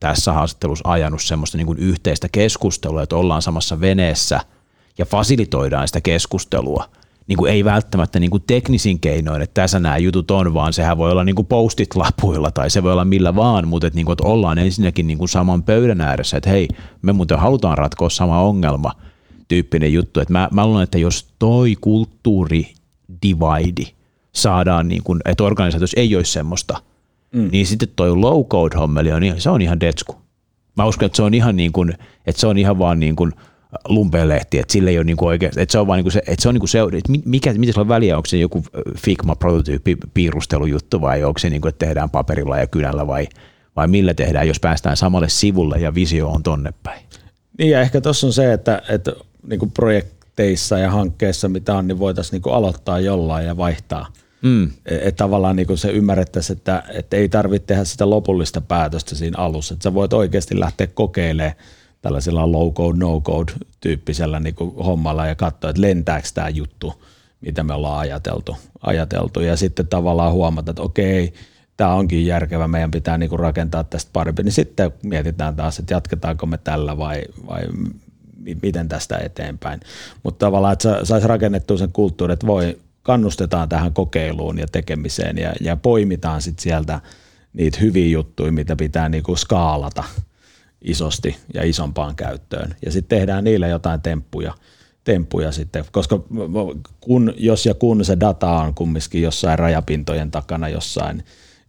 tässä 0.00 0.32
haastattelussa 0.32 0.88
ajanut 0.88 1.22
semmoista 1.22 1.58
niin 1.58 1.66
kuin 1.66 1.78
yhteistä 1.78 2.28
keskustelua, 2.32 3.02
että 3.02 3.16
ollaan 3.16 3.42
samassa 3.42 3.80
veneessä 3.80 4.40
ja 4.98 5.06
fasilitoidaan 5.06 5.88
sitä 5.88 6.00
keskustelua– 6.00 6.88
niin 7.26 7.36
kuin 7.36 7.52
ei 7.52 7.64
välttämättä 7.64 8.20
niin 8.20 8.30
kuin 8.30 8.42
teknisin 8.46 9.00
keinoin, 9.00 9.42
että 9.42 9.62
tässä 9.62 9.80
nämä 9.80 9.98
jutut 9.98 10.30
on, 10.30 10.54
vaan 10.54 10.72
sehän 10.72 10.98
voi 10.98 11.10
olla 11.10 11.24
niin 11.24 11.34
kuin 11.34 11.46
postit 11.46 11.94
lapuilla 11.94 12.50
tai 12.50 12.70
se 12.70 12.82
voi 12.82 12.92
olla 12.92 13.04
millä 13.04 13.34
vaan, 13.34 13.68
mutta 13.68 13.86
että, 13.86 13.96
niin 13.96 14.06
kuin, 14.06 14.12
että 14.12 14.24
ollaan 14.24 14.58
ensinnäkin 14.58 15.06
niin 15.06 15.18
kuin 15.18 15.28
saman 15.28 15.62
pöydän 15.62 16.00
ääressä, 16.00 16.36
että 16.36 16.50
hei, 16.50 16.68
me 17.02 17.12
muuten 17.12 17.38
halutaan 17.38 17.78
ratkoa 17.78 18.10
sama 18.10 18.40
ongelma 18.40 18.92
tyyppinen 19.48 19.92
juttu. 19.92 20.20
Että 20.20 20.32
mä, 20.32 20.48
mä 20.52 20.66
luulen, 20.66 20.82
että 20.82 20.98
jos 20.98 21.26
toi 21.38 21.76
kulttuuri 21.80 22.74
divide 23.22 23.90
saadaan, 24.32 24.88
niin 24.88 25.02
kuin, 25.02 25.20
että 25.24 25.44
organisaatiossa 25.44 26.00
ei 26.00 26.16
olisi 26.16 26.32
semmoista, 26.32 26.82
mm. 27.32 27.48
niin 27.52 27.66
sitten 27.66 27.88
toi 27.96 28.16
low 28.16 28.44
code 28.44 28.76
hommeli 28.76 29.12
on, 29.12 29.22
se 29.38 29.50
on 29.50 29.62
ihan 29.62 29.80
detsku. 29.80 30.16
Mä 30.76 30.84
uskon, 30.84 31.06
että 31.06 31.16
se 31.16 31.22
on 31.22 31.34
ihan 31.34 31.56
niin 31.56 31.72
kuin, 31.72 31.94
että 32.26 32.40
se 32.40 32.46
on 32.46 32.58
ihan 32.58 32.78
vaan 32.78 33.00
niin 33.00 33.16
kuin 33.16 33.32
lumpelehti, 33.88 34.58
että 34.58 34.72
sille 34.72 34.90
ei 34.90 34.98
ole 34.98 35.04
niin 35.04 35.16
kuin 35.16 35.28
oikein, 35.28 35.52
että 35.56 35.72
se 35.72 35.78
on 35.78 35.86
vaan 35.86 35.96
niin 35.96 36.04
kuin 36.04 36.12
se, 36.12 36.22
että 36.26 36.42
se 36.42 36.48
on 36.48 36.54
niin 36.54 36.60
kuin 36.60 36.68
se, 36.68 36.78
että 36.80 37.12
mikä, 37.24 37.52
mitä 37.52 37.72
sillä 37.72 37.80
on 37.80 37.88
väliä, 37.88 38.16
onko 38.16 38.26
se 38.26 38.36
joku 38.36 38.64
Figma 38.98 39.36
prototyyppi 39.36 39.96
piirustelujuttu 40.14 41.00
vai 41.00 41.24
onko 41.24 41.38
se 41.38 41.50
niin 41.50 41.60
kuin, 41.60 41.68
että 41.68 41.86
tehdään 41.86 42.10
paperilla 42.10 42.58
ja 42.58 42.66
kynällä 42.66 43.06
vai, 43.06 43.28
vai 43.76 43.88
millä 43.88 44.14
tehdään, 44.14 44.48
jos 44.48 44.60
päästään 44.60 44.96
samalle 44.96 45.28
sivulle 45.28 45.78
ja 45.78 45.94
visio 45.94 46.28
on 46.28 46.42
tonne 46.42 46.74
päin. 46.82 47.00
Niin 47.58 47.70
ja 47.70 47.80
ehkä 47.80 48.00
tuossa 48.00 48.26
on 48.26 48.32
se, 48.32 48.52
että, 48.52 48.82
että 48.88 49.12
niin 49.46 49.58
kuin 49.58 49.70
projekteissa 49.70 50.78
ja 50.78 50.90
hankkeissa, 50.90 51.48
mitä 51.48 51.74
on, 51.74 51.88
niin 51.88 51.98
voitaisiin 51.98 52.32
niin 52.32 52.42
kuin 52.42 52.54
aloittaa 52.54 53.00
jollain 53.00 53.46
ja 53.46 53.56
vaihtaa. 53.56 54.06
Mm. 54.42 54.70
Että 54.86 55.16
tavallaan 55.16 55.56
niin 55.56 55.78
se 55.78 55.90
ymmärrettäisiin, 55.90 56.56
että, 56.56 56.82
että 56.88 57.16
ei 57.16 57.28
tarvitse 57.28 57.66
tehdä 57.66 57.84
sitä 57.84 58.10
lopullista 58.10 58.60
päätöstä 58.60 59.14
siinä 59.14 59.38
alussa. 59.38 59.74
Että 59.74 59.82
sä 59.82 59.94
voit 59.94 60.12
oikeasti 60.12 60.60
lähteä 60.60 60.86
kokeilemaan 60.86 61.54
tällaisella 62.02 62.46
low-code, 62.46 62.98
no-code 62.98 63.52
tyyppisellä 63.80 64.40
niin 64.40 64.54
hommalla 64.84 65.26
ja 65.26 65.34
katsoa, 65.34 65.70
että 65.70 65.82
lentääkö 65.82 66.28
tämä 66.34 66.48
juttu, 66.48 67.04
mitä 67.40 67.62
me 67.62 67.74
ollaan 67.74 67.98
ajateltu. 67.98 68.56
ajateltu. 68.82 69.40
Ja 69.40 69.56
sitten 69.56 69.86
tavallaan 69.86 70.32
huomata, 70.32 70.70
että 70.70 70.82
okei, 70.82 71.32
tämä 71.76 71.94
onkin 71.94 72.26
järkevä, 72.26 72.68
meidän 72.68 72.90
pitää 72.90 73.18
niin 73.18 73.38
rakentaa 73.38 73.84
tästä 73.84 74.10
parempi. 74.12 74.42
Niin 74.42 74.52
sitten 74.52 74.92
mietitään 75.02 75.56
taas, 75.56 75.78
että 75.78 75.94
jatketaanko 75.94 76.46
me 76.46 76.58
tällä 76.58 76.98
vai, 76.98 77.22
vai 77.46 77.62
miten 78.62 78.88
tästä 78.88 79.18
eteenpäin. 79.18 79.80
Mutta 80.22 80.46
tavallaan, 80.46 80.72
että 80.72 81.04
saisi 81.04 81.26
rakennettua 81.26 81.76
sen 81.76 81.92
kulttuurin, 81.92 82.32
että 82.32 82.46
voi, 82.46 82.78
kannustetaan 83.02 83.68
tähän 83.68 83.92
kokeiluun 83.92 84.58
ja 84.58 84.66
tekemiseen 84.72 85.38
ja, 85.38 85.52
ja 85.60 85.76
poimitaan 85.76 86.42
sitten 86.42 86.62
sieltä 86.62 87.00
niitä 87.52 87.78
hyviä 87.80 88.08
juttuja, 88.08 88.52
mitä 88.52 88.76
pitää 88.76 89.08
niinku 89.08 89.36
skaalata 89.36 90.04
isosti 90.84 91.36
ja 91.54 91.64
isompaan 91.64 92.16
käyttöön. 92.16 92.76
Ja 92.84 92.92
sitten 92.92 93.18
tehdään 93.18 93.44
niille 93.44 93.68
jotain 93.68 94.00
temppuja, 94.00 94.54
temppuja 95.04 95.52
sitten, 95.52 95.84
koska 95.92 96.20
kun, 97.00 97.34
jos 97.36 97.66
ja 97.66 97.74
kun 97.74 98.04
se 98.04 98.20
data 98.20 98.50
on 98.50 98.74
kumminkin 98.74 99.22
jossain 99.22 99.58
rajapintojen 99.58 100.30
takana 100.30 100.68
jossain, 100.68 101.24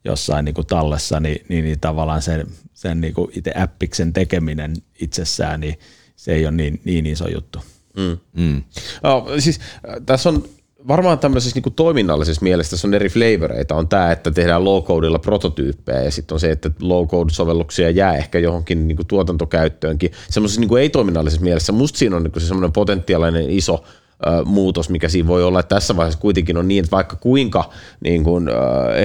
jossain 0.06 0.46
niin 0.46 0.56
kuin 0.56 0.68
tallessa, 0.68 1.20
niin, 1.20 1.46
niin, 1.50 1.64
niin 1.64 1.80
tavallaan 1.80 2.22
sen, 2.22 2.48
sen 2.74 3.02
niin 3.02 3.14
kuin 3.14 3.32
itse 3.36 3.54
appiksen 3.56 4.14
tekeminen 4.14 4.74
itsessään, 5.00 5.60
niin 5.60 5.80
se 6.16 6.34
ei 6.34 6.46
ole 6.46 6.52
niin, 6.52 6.82
niin 6.86 7.06
iso 7.06 7.28
juttu. 7.28 7.60
Mm. 7.98 8.18
Mm. 8.34 8.64
Oh, 9.04 9.28
siis, 9.40 9.60
äh, 9.60 9.96
tässä 10.06 10.30
on 10.30 10.44
varmaan 10.88 11.20
tämmöisessä 11.20 11.56
niin 11.56 11.64
kuin 11.64 11.74
toiminnallisessa 11.74 12.44
mielessä 12.44 12.88
on 12.88 12.94
eri 12.94 13.10
flavoreita. 13.10 13.76
On 13.76 13.88
tämä, 13.88 14.12
että 14.12 14.32
tehdään 14.32 14.64
low-codella 14.64 15.20
prototyyppejä 15.20 16.02
ja 16.02 16.12
sitten 16.12 16.36
on 16.36 16.40
se, 16.40 16.52
että 16.52 16.72
low-code-sovelluksia 16.82 17.90
jää 17.90 18.16
ehkä 18.16 18.40
johonkin 18.40 18.88
niin 18.88 18.96
kuin 18.96 19.08
tuotantokäyttöönkin. 19.08 20.12
Semmoisessa 20.30 20.62
niin 20.62 20.78
ei-toiminnallisessa 20.78 21.44
mielessä 21.44 21.72
musta 21.72 21.98
siinä 22.00 22.16
on 22.16 22.24
niin 22.24 22.32
kuin 22.32 22.42
se 22.42 22.48
semmoinen 22.48 22.72
potentiaalinen 22.72 23.50
iso– 23.50 23.84
muutos, 24.46 24.90
mikä 24.90 25.10
siinä 25.10 25.28
voi 25.28 25.44
olla. 25.44 25.60
Että 25.60 25.76
tässä 25.76 25.96
vaiheessa 25.96 26.20
kuitenkin 26.20 26.58
on 26.58 26.68
niin, 26.68 26.84
että 26.84 26.96
vaikka 26.96 27.16
kuinka 27.16 27.70
niin 28.04 28.24
kuin 28.24 28.50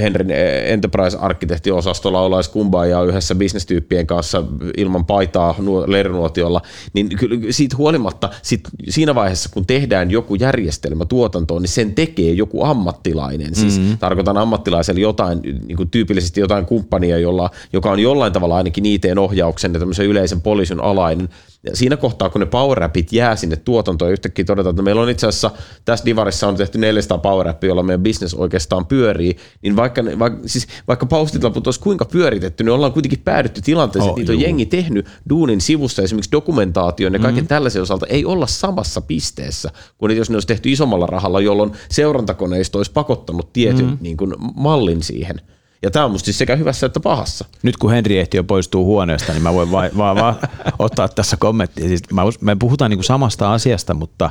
Henrin 0.02 0.30
Enterprise-arkkitehtiosastolla 0.64 2.20
ollaan 2.20 2.44
kumbaa 2.52 3.02
yhdessä 3.08 3.34
bisnestyyppien 3.34 4.06
kanssa 4.06 4.44
ilman 4.76 5.04
paitaa 5.04 5.54
lerinuotiolla, 5.86 6.62
niin 6.92 7.08
kyllä 7.08 7.36
siitä 7.50 7.76
huolimatta 7.76 8.28
sit 8.42 8.60
siinä 8.88 9.14
vaiheessa, 9.14 9.48
kun 9.52 9.66
tehdään 9.66 10.10
joku 10.10 10.34
järjestelmä 10.34 11.04
tuotantoon, 11.04 11.62
niin 11.62 11.70
sen 11.70 11.94
tekee 11.94 12.32
joku 12.32 12.64
ammattilainen. 12.64 13.54
Siis 13.54 13.78
mm-hmm. 13.78 13.98
tarkoitan 13.98 14.38
ammattilaiselle 14.38 15.00
jotain, 15.00 15.40
niin 15.42 15.76
kuin 15.76 15.90
tyypillisesti 15.90 16.40
jotain 16.40 16.66
kumppania, 16.66 17.18
jolla, 17.18 17.50
joka 17.72 17.90
on 17.90 17.98
jollain 17.98 18.32
tavalla 18.32 18.56
ainakin 18.56 18.86
IT-ohjauksen 18.86 19.74
ja 19.74 19.78
tämmöisen 19.78 20.06
yleisen 20.06 20.40
poliisin 20.40 20.80
alainen, 20.80 21.28
ja 21.68 21.76
siinä 21.76 21.96
kohtaa, 21.96 22.30
kun 22.30 22.40
ne 22.40 22.46
power 22.46 22.78
jää 23.12 23.36
sinne 23.36 23.56
tuotantoon 23.56 24.08
ja 24.08 24.12
yhtäkkiä 24.12 24.44
todetaan, 24.44 24.72
että 24.72 24.82
meillä 24.82 25.02
on 25.02 25.10
itse 25.10 25.26
asiassa 25.26 25.50
tässä 25.84 26.04
divarissa 26.04 26.48
on 26.48 26.56
tehty 26.56 26.78
400 26.78 27.18
power 27.18 27.54
jolla 27.62 27.82
meidän 27.82 28.02
business 28.02 28.34
oikeastaan 28.34 28.86
pyörii, 28.86 29.36
niin 29.62 29.76
vaikka, 29.76 30.02
ne, 30.02 30.18
vaikka, 30.18 30.48
siis 30.48 30.66
vaikka 30.88 31.06
paustitlaput 31.06 31.66
olisi 31.66 31.80
kuinka 31.80 32.04
pyöritetty, 32.04 32.64
niin 32.64 32.72
ollaan 32.72 32.92
kuitenkin 32.92 33.20
päädytty 33.24 33.60
tilanteeseen, 33.60 34.10
oh, 34.10 34.18
että 34.18 34.20
niitä 34.20 34.32
on 34.32 34.40
jengi 34.40 34.66
tehnyt 34.66 35.06
duunin 35.28 35.60
sivussa, 35.60 36.02
esimerkiksi 36.02 36.32
dokumentaation 36.32 37.12
ja 37.12 37.18
kaiken 37.18 37.34
mm-hmm. 37.34 37.48
tällaisen 37.48 37.82
osalta 37.82 38.06
ei 38.06 38.24
olla 38.24 38.46
samassa 38.46 39.00
pisteessä, 39.00 39.70
kuin 39.98 40.16
jos 40.16 40.30
ne 40.30 40.36
olisi 40.36 40.48
tehty 40.48 40.70
isommalla 40.70 41.06
rahalla, 41.06 41.40
jolloin 41.40 41.72
seurantakoneisto 41.90 42.78
olisi 42.78 42.92
pakottanut 42.92 43.52
tietyn 43.52 43.84
mm-hmm. 43.84 43.98
niin 44.00 44.16
kuin, 44.16 44.34
mallin 44.54 45.02
siihen. 45.02 45.40
Ja 45.82 45.90
tämä 45.90 46.04
on 46.04 46.10
musta 46.10 46.24
siis 46.24 46.38
sekä 46.38 46.56
hyvässä 46.56 46.86
että 46.86 47.00
pahassa. 47.00 47.44
Nyt 47.62 47.76
kun 47.76 47.90
Henri 47.90 48.18
ehti 48.18 48.36
jo 48.36 48.44
poistuu 48.44 48.84
huoneesta, 48.84 49.32
niin 49.32 49.42
mä 49.42 49.54
voin 49.54 49.70
vaan 49.70 49.90
va- 49.96 50.14
va- 50.14 50.38
ottaa 50.78 51.08
tässä 51.08 51.36
kommenttia. 51.36 51.88
Siis 51.88 52.02
mä, 52.12 52.22
me 52.40 52.56
puhutaan 52.56 52.90
niin 52.90 52.98
kuin 52.98 53.04
samasta 53.04 53.52
asiasta, 53.52 53.94
mutta 53.94 54.30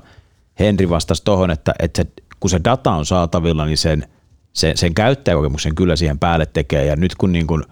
Henri 0.59 0.89
vastasi 0.89 1.23
tuohon, 1.23 1.51
että, 1.51 1.73
että 1.79 2.03
se, 2.03 2.09
kun 2.39 2.49
se 2.49 2.61
data 2.63 2.91
on 2.91 3.05
saatavilla, 3.05 3.65
niin 3.65 3.77
sen, 3.77 4.07
sen, 4.53 4.77
sen 4.77 4.93
käyttäjäkokemuksen 4.93 5.75
kyllä 5.75 5.95
siihen 5.95 6.19
päälle 6.19 6.45
tekee. 6.45 6.85
Ja 6.85 6.95
nyt 6.95 7.15
kun 7.15 7.31
niin 7.31 7.47
kuin 7.47 7.63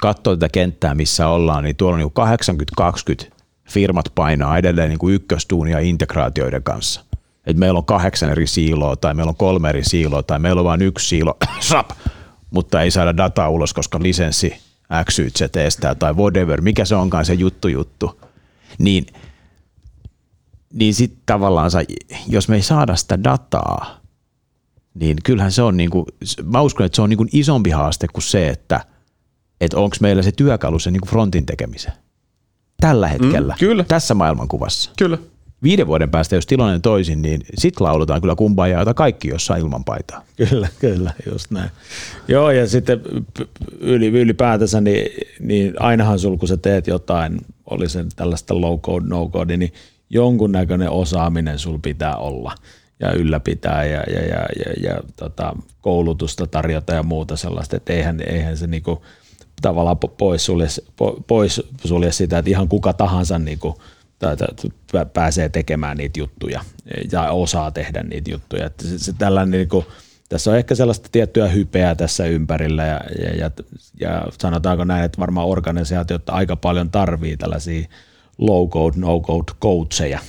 katsoo 0.00 0.36
tätä 0.36 0.48
kenttää, 0.48 0.94
missä 0.94 1.28
ollaan, 1.28 1.64
niin 1.64 1.76
tuolla 1.76 1.94
on 1.94 2.00
niin 2.00 3.24
80-20 3.26 3.30
firmat 3.70 4.12
painaa 4.14 4.58
edelleen 4.58 4.88
niin 4.88 4.98
kuin 4.98 5.14
ykköstuunia 5.14 5.78
integraatioiden 5.78 6.62
kanssa. 6.62 7.04
Et 7.46 7.56
meillä 7.56 7.78
on 7.78 7.84
kahdeksan 7.84 8.30
eri 8.30 8.46
siiloa, 8.46 8.96
tai 8.96 9.14
meillä 9.14 9.30
on 9.30 9.36
kolme 9.36 9.68
eri 9.68 9.84
siiloa, 9.84 10.22
tai 10.22 10.38
meillä 10.38 10.60
on 10.60 10.64
vain 10.64 10.82
yksi 10.82 11.08
siilo, 11.08 11.36
sap, 11.60 11.90
mutta 12.50 12.82
ei 12.82 12.90
saada 12.90 13.16
dataa 13.16 13.48
ulos, 13.48 13.74
koska 13.74 13.98
lisenssi 14.02 14.54
X, 15.04 15.20
se 15.34 15.64
estää 15.66 15.94
tai 15.94 16.14
whatever, 16.14 16.60
mikä 16.60 16.84
se 16.84 16.94
onkaan 16.96 17.24
se 17.24 17.34
juttu 17.34 17.68
juttu, 17.68 18.20
niin, 18.78 19.06
niin 20.72 20.94
sitten 20.94 21.22
tavallaan 21.26 21.70
jos 22.28 22.48
me 22.48 22.56
ei 22.56 22.62
saada 22.62 22.96
sitä 22.96 23.24
dataa, 23.24 24.00
niin 24.94 25.16
kyllähän 25.24 25.52
se 25.52 25.62
on, 25.62 25.76
niin 25.76 25.90
kuin, 25.90 26.06
mä 26.44 26.60
uskon, 26.60 26.86
että 26.86 26.96
se 26.96 27.02
on 27.02 27.10
niin 27.10 27.16
kuin 27.18 27.28
isompi 27.32 27.70
haaste 27.70 28.08
kuin 28.08 28.22
se, 28.22 28.48
että, 28.48 28.84
että 29.60 29.78
onko 29.78 29.96
meillä 30.00 30.22
se 30.22 30.32
työkalu 30.32 30.78
sen 30.78 30.92
niin 30.92 31.00
kuin 31.00 31.10
frontin 31.10 31.46
tekemiseen. 31.46 31.96
Tällä 32.80 33.08
hetkellä, 33.08 33.52
mm, 33.52 33.58
kyllä. 33.58 33.84
tässä 33.84 34.14
maailmankuvassa. 34.14 34.90
Kyllä 34.98 35.18
viiden 35.62 35.86
vuoden 35.86 36.10
päästä, 36.10 36.34
jos 36.34 36.46
tilanne 36.46 36.78
toisin, 36.78 37.22
niin 37.22 37.40
sit 37.58 37.80
lauletaan 37.80 38.20
kyllä 38.20 38.36
kumpaa 38.36 38.68
jota 38.68 38.94
kaikki 38.94 39.28
jossain 39.28 39.62
ilman 39.62 39.84
paitaa. 39.84 40.22
Kyllä, 40.36 40.68
kyllä, 40.78 41.12
just 41.32 41.50
näin. 41.50 41.70
Joo, 42.28 42.50
ja 42.50 42.66
sitten 42.68 43.00
yli, 43.80 44.06
ylipäätänsä, 44.06 44.80
niin, 44.80 45.10
niin 45.40 45.82
ainahan 45.82 46.18
sul, 46.18 46.36
kun 46.36 46.48
sä 46.48 46.56
teet 46.56 46.86
jotain, 46.86 47.40
oli 47.70 47.88
sen 47.88 48.08
tällaista 48.16 48.60
low 48.60 48.80
code, 48.80 49.06
no 49.08 49.28
code, 49.28 49.56
niin 49.56 49.72
jonkunnäköinen 50.10 50.90
osaaminen 50.90 51.58
sul 51.58 51.78
pitää 51.82 52.16
olla 52.16 52.54
ja 53.00 53.12
ylläpitää 53.12 53.84
ja, 53.84 54.02
ja, 54.12 54.20
ja, 54.20 54.46
ja, 54.66 54.90
ja 54.90 55.00
tota, 55.16 55.56
koulutusta 55.80 56.46
tarjota 56.46 56.94
ja 56.94 57.02
muuta 57.02 57.36
sellaista, 57.36 57.76
että 57.76 57.92
eihän, 57.92 58.20
eihän 58.26 58.56
se 58.56 58.66
niinku, 58.66 59.02
tavallaan 59.62 59.98
pois 59.98 60.44
sulje, 60.44 60.66
pois 61.26 61.62
sulje 61.84 62.12
sitä, 62.12 62.38
että 62.38 62.50
ihan 62.50 62.68
kuka 62.68 62.92
tahansa 62.92 63.38
niinku, 63.38 63.80
tai, 64.18 64.36
pääsee 65.14 65.48
tekemään 65.48 65.96
niitä 65.96 66.20
juttuja 66.20 66.64
ja 67.12 67.30
osaa 67.30 67.70
tehdä 67.70 68.02
niitä 68.02 68.30
juttuja. 68.30 68.66
Että 68.66 68.86
se, 68.86 68.98
se 68.98 69.12
tällainen 69.12 69.50
niin 69.50 69.68
kuin, 69.68 69.86
tässä 70.28 70.50
on 70.50 70.56
ehkä 70.56 70.74
sellaista 70.74 71.08
tiettyä 71.12 71.48
hypeä 71.48 71.94
tässä 71.94 72.26
ympärillä 72.26 72.86
ja, 72.86 73.00
ja, 73.22 73.36
ja, 73.36 73.50
ja 74.00 74.26
sanotaanko 74.40 74.84
näin, 74.84 75.04
että 75.04 75.20
varmaan 75.20 75.48
organisaatiot 75.48 76.30
aika 76.30 76.56
paljon 76.56 76.90
tarvii 76.90 77.36
tällaisia 77.36 77.88
low 78.38 78.68
code, 78.68 78.96
no 78.98 79.20
code 79.20 79.52
coacheja. 79.62 80.20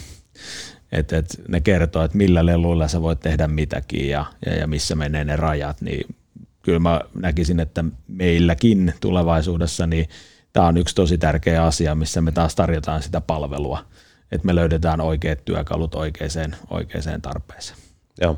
Että 0.91 1.17
et 1.17 1.41
ne 1.47 1.61
kertoo, 1.61 2.03
että 2.03 2.17
millä 2.17 2.45
leluilla 2.45 2.87
sä 2.87 3.01
voit 3.01 3.19
tehdä 3.19 3.47
mitäkin 3.47 4.09
ja, 4.09 4.25
ja, 4.45 4.55
ja 4.55 4.67
missä 4.67 4.95
menee 4.95 5.23
ne 5.23 5.35
rajat, 5.35 5.81
niin 5.81 6.15
kyllä 6.61 6.79
mä 6.79 7.01
näkisin, 7.13 7.59
että 7.59 7.83
meilläkin 8.07 8.93
tulevaisuudessa 9.01 9.87
niin 9.87 10.09
tämä 10.57 10.67
on 10.67 10.77
yksi 10.77 10.95
tosi 10.95 11.17
tärkeä 11.17 11.63
asia, 11.63 11.95
missä 11.95 12.21
me 12.21 12.31
taas 12.31 12.55
tarjotaan 12.55 13.03
sitä 13.03 13.21
palvelua, 13.21 13.79
että 14.31 14.45
me 14.45 14.55
löydetään 14.55 15.01
oikeat 15.01 15.45
työkalut 15.45 15.95
oikeaan, 15.95 16.55
oikeaan 16.69 17.21
tarpeeseen. 17.21 17.77
Joo. 18.21 18.37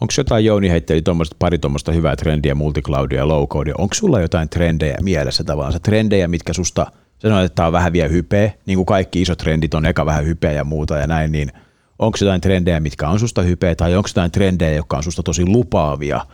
Onko 0.00 0.12
jotain, 0.18 0.44
Jouni 0.44 0.70
heitteli 0.70 1.02
tuommoista, 1.02 1.36
pari 1.38 1.58
tuommoista 1.58 1.92
hyvää 1.92 2.16
trendiä, 2.16 2.54
multicloudia 2.54 3.18
ja 3.18 3.28
low 3.28 3.46
codea. 3.46 3.74
Onko 3.78 3.94
sulla 3.94 4.20
jotain 4.20 4.48
trendejä 4.48 4.96
mielessä 5.02 5.44
tavallaan? 5.44 5.72
Se 5.72 5.78
trendejä, 5.78 6.28
mitkä 6.28 6.52
susta, 6.52 6.86
sanoit, 7.18 7.44
että 7.44 7.56
tämä 7.56 7.66
on 7.66 7.72
vähän 7.72 7.92
vielä 7.92 8.08
hypeä, 8.08 8.52
niin 8.66 8.76
kuin 8.76 8.86
kaikki 8.86 9.22
isot 9.22 9.38
trendit 9.38 9.74
on 9.74 9.86
eka 9.86 10.06
vähän 10.06 10.26
hypeä 10.26 10.52
ja 10.52 10.64
muuta 10.64 10.98
ja 10.98 11.06
näin, 11.06 11.32
niin 11.32 11.52
onko 11.98 12.18
jotain 12.20 12.40
trendejä, 12.40 12.80
mitkä 12.80 13.08
on 13.08 13.20
susta 13.20 13.42
hypeä, 13.42 13.74
tai 13.74 13.96
onko 13.96 14.08
jotain 14.08 14.30
trendejä, 14.30 14.72
jotka 14.72 14.96
on 14.96 15.02
susta 15.02 15.22
tosi 15.22 15.46
lupaavia– 15.46 16.26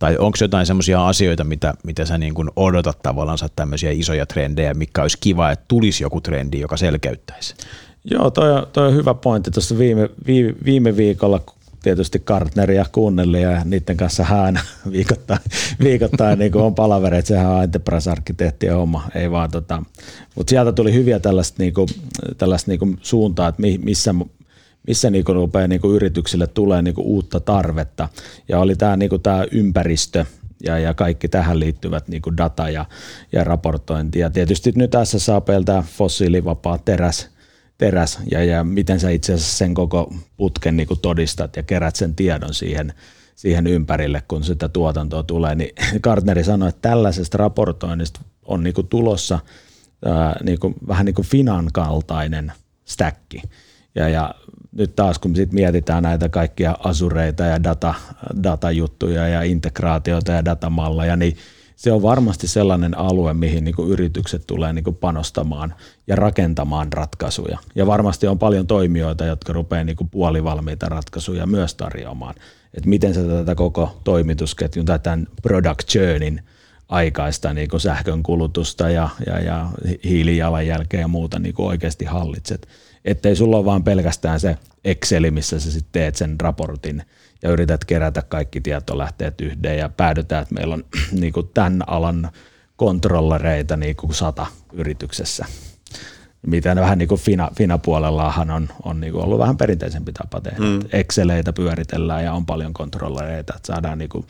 tai 0.00 0.16
onko 0.18 0.38
jotain 0.40 0.66
semmoisia 0.66 1.08
asioita, 1.08 1.44
mitä, 1.44 1.74
mitä 1.84 2.04
sä 2.04 2.18
niin 2.18 2.34
kuin 2.34 2.48
odotat 2.56 3.02
tavallaan 3.02 3.38
tämmöisiä 3.56 3.90
isoja 3.90 4.26
trendejä, 4.26 4.74
mikä 4.74 5.02
olisi 5.02 5.18
kiva, 5.20 5.50
että 5.50 5.64
tulisi 5.68 6.04
joku 6.04 6.20
trendi, 6.20 6.60
joka 6.60 6.76
selkeyttäisi? 6.76 7.54
Joo, 8.04 8.30
toi 8.30 8.52
on, 8.52 8.66
toi 8.72 8.86
on 8.88 8.94
hyvä 8.94 9.14
pointti. 9.14 9.50
Tuossa 9.50 9.78
viime, 9.78 10.10
viime, 10.26 10.54
viime 10.64 10.96
viikolla 10.96 11.40
tietysti 11.82 12.18
Gartneria 12.18 12.86
kuunnellut 12.92 13.40
ja 13.40 13.64
niiden 13.64 13.96
kanssa 13.96 14.24
hän 14.24 14.60
viikoittain, 14.92 15.40
viikoittain 15.82 16.38
niin 16.38 16.56
on 16.56 16.74
palavereita, 16.74 17.28
sehän 17.28 17.50
on 17.50 17.62
enterprise-arkkitehtien 17.62 18.74
homma, 18.74 19.02
ei 19.14 19.30
vaan 19.30 19.50
tota, 19.50 19.82
mutta 20.34 20.50
sieltä 20.50 20.72
tuli 20.72 20.94
hyviä 20.94 21.20
tällaista, 21.20 21.62
niin 21.62 21.74
kuin, 21.74 21.88
tällaista 22.38 22.70
niin 22.70 22.78
kuin 22.78 22.98
suuntaa, 23.02 23.48
että 23.48 23.62
missä 23.78 24.14
missä 24.86 25.10
niin 25.10 25.24
rupeaa 25.26 25.68
niin 25.68 25.80
yrityksille 25.94 26.46
tulee 26.46 26.82
niin 26.82 26.94
uutta 26.98 27.40
tarvetta. 27.40 28.08
Ja 28.48 28.58
oli 28.58 28.76
tämä, 28.76 28.96
niin 28.96 29.10
tämä 29.22 29.44
ympäristö, 29.50 30.24
ja, 30.64 30.78
ja 30.78 30.94
kaikki 30.94 31.28
tähän 31.28 31.60
liittyvät 31.60 32.08
niin 32.08 32.22
kuin 32.22 32.36
data 32.36 32.70
ja, 32.70 32.84
ja 33.32 33.44
raportointi. 33.44 34.18
Ja 34.18 34.30
tietysti 34.30 34.72
nyt 34.74 34.92
SSAPltä 35.04 35.84
fossiilivapaa 35.86 36.78
teräs, 36.78 37.30
teräs 37.78 38.18
ja, 38.30 38.44
ja 38.44 38.64
miten 38.64 39.00
sä 39.00 39.10
itse 39.10 39.34
asiassa 39.34 39.58
sen 39.58 39.74
koko 39.74 40.14
putken 40.36 40.76
niin 40.76 40.86
kuin 40.86 41.00
todistat 41.00 41.56
ja 41.56 41.62
kerät 41.62 41.96
sen 41.96 42.14
tiedon 42.14 42.54
siihen, 42.54 42.92
siihen 43.36 43.66
ympärille, 43.66 44.22
kun 44.28 44.44
sitä 44.44 44.68
tuotantoa 44.68 45.22
tulee. 45.22 45.54
Niin 45.54 45.74
Gartneri 46.04 46.44
sanoi, 46.44 46.68
että 46.68 46.88
tällaisesta 46.88 47.38
raportoinnista 47.38 48.20
on 48.44 48.62
niin 48.62 48.74
kuin 48.74 48.86
tulossa 48.86 49.38
ää, 50.04 50.36
niin 50.44 50.58
kuin, 50.58 50.74
vähän 50.88 51.06
niin 51.06 51.14
kuin 51.14 51.26
Finan 51.26 51.68
kaltainen 51.72 52.52
stäkki. 52.84 53.42
Ja, 53.94 54.08
ja 54.08 54.34
nyt 54.72 54.96
taas 54.96 55.18
kun 55.18 55.36
sit 55.36 55.52
mietitään 55.52 56.02
näitä 56.02 56.28
kaikkia 56.28 56.76
asureita 56.84 57.42
ja 57.42 57.64
data, 57.64 57.94
datajuttuja 58.42 59.28
ja 59.28 59.42
integraatioita 59.42 60.32
ja 60.32 60.44
datamalleja, 60.44 61.16
niin 61.16 61.36
se 61.76 61.92
on 61.92 62.02
varmasti 62.02 62.46
sellainen 62.48 62.98
alue, 62.98 63.34
mihin 63.34 63.64
niin 63.64 63.74
yritykset 63.88 64.46
tulee 64.46 64.72
niin 64.72 64.96
panostamaan 65.00 65.74
ja 66.06 66.16
rakentamaan 66.16 66.92
ratkaisuja. 66.92 67.58
Ja 67.74 67.86
varmasti 67.86 68.26
on 68.26 68.38
paljon 68.38 68.66
toimijoita, 68.66 69.24
jotka 69.24 69.52
rupeaa 69.52 69.84
niin 69.84 69.96
puolivalmiita 70.10 70.88
ratkaisuja 70.88 71.46
myös 71.46 71.74
tarjoamaan. 71.74 72.34
Että 72.74 72.88
miten 72.88 73.14
se 73.14 73.22
tätä 73.22 73.54
koko 73.54 74.00
toimitusketjun 74.04 74.86
tai 74.86 74.98
tämän 74.98 75.26
product 75.42 75.94
journeyn 75.94 76.42
aikaista 76.88 77.54
niin 77.54 77.80
sähkön 77.80 78.22
kulutusta 78.22 78.90
ja, 78.90 79.08
ja, 79.26 79.40
ja 79.40 79.68
hiilijalanjälkeä 80.04 81.00
ja 81.00 81.08
muuta 81.08 81.38
niin 81.38 81.54
oikeasti 81.58 82.04
hallitset 82.04 82.68
ettei 83.04 83.36
sulla 83.36 83.56
ole 83.56 83.64
vaan 83.64 83.84
pelkästään 83.84 84.40
se 84.40 84.56
Exceli, 84.84 85.30
missä 85.30 85.60
sä 85.60 85.70
sitten 85.70 85.92
teet 85.92 86.16
sen 86.16 86.40
raportin 86.40 87.02
ja 87.42 87.50
yrität 87.50 87.84
kerätä 87.84 88.22
kaikki 88.22 88.60
tietolähteet 88.60 89.40
yhden 89.40 89.78
ja 89.78 89.88
päädytään, 89.88 90.42
että 90.42 90.54
meillä 90.54 90.74
on 90.74 90.84
niin 91.20 91.32
kuin 91.32 91.50
tämän 91.54 91.82
alan 91.86 92.30
kontrollereita 92.76 93.76
niin 93.76 93.96
kuin 93.96 94.14
sata 94.14 94.46
yrityksessä. 94.72 95.46
Mitä 96.46 96.76
vähän 96.76 96.98
niin 96.98 97.08
kuin 97.08 97.20
Fina, 97.20 97.50
Fina-puolellahan 97.56 98.50
on, 98.50 98.68
on 98.82 99.00
niin 99.00 99.12
kuin 99.12 99.24
ollut 99.24 99.38
vähän 99.38 99.56
perinteisempi 99.56 100.12
tapa 100.12 100.40
tehdä. 100.40 100.58
Mm. 100.58 100.80
Exceleitä 100.92 101.52
pyöritellään 101.52 102.24
ja 102.24 102.32
on 102.32 102.46
paljon 102.46 102.74
kontrollereita, 102.74 103.52
että 103.56 103.66
saadaan 103.66 103.98
niin 103.98 104.08
kuin 104.08 104.26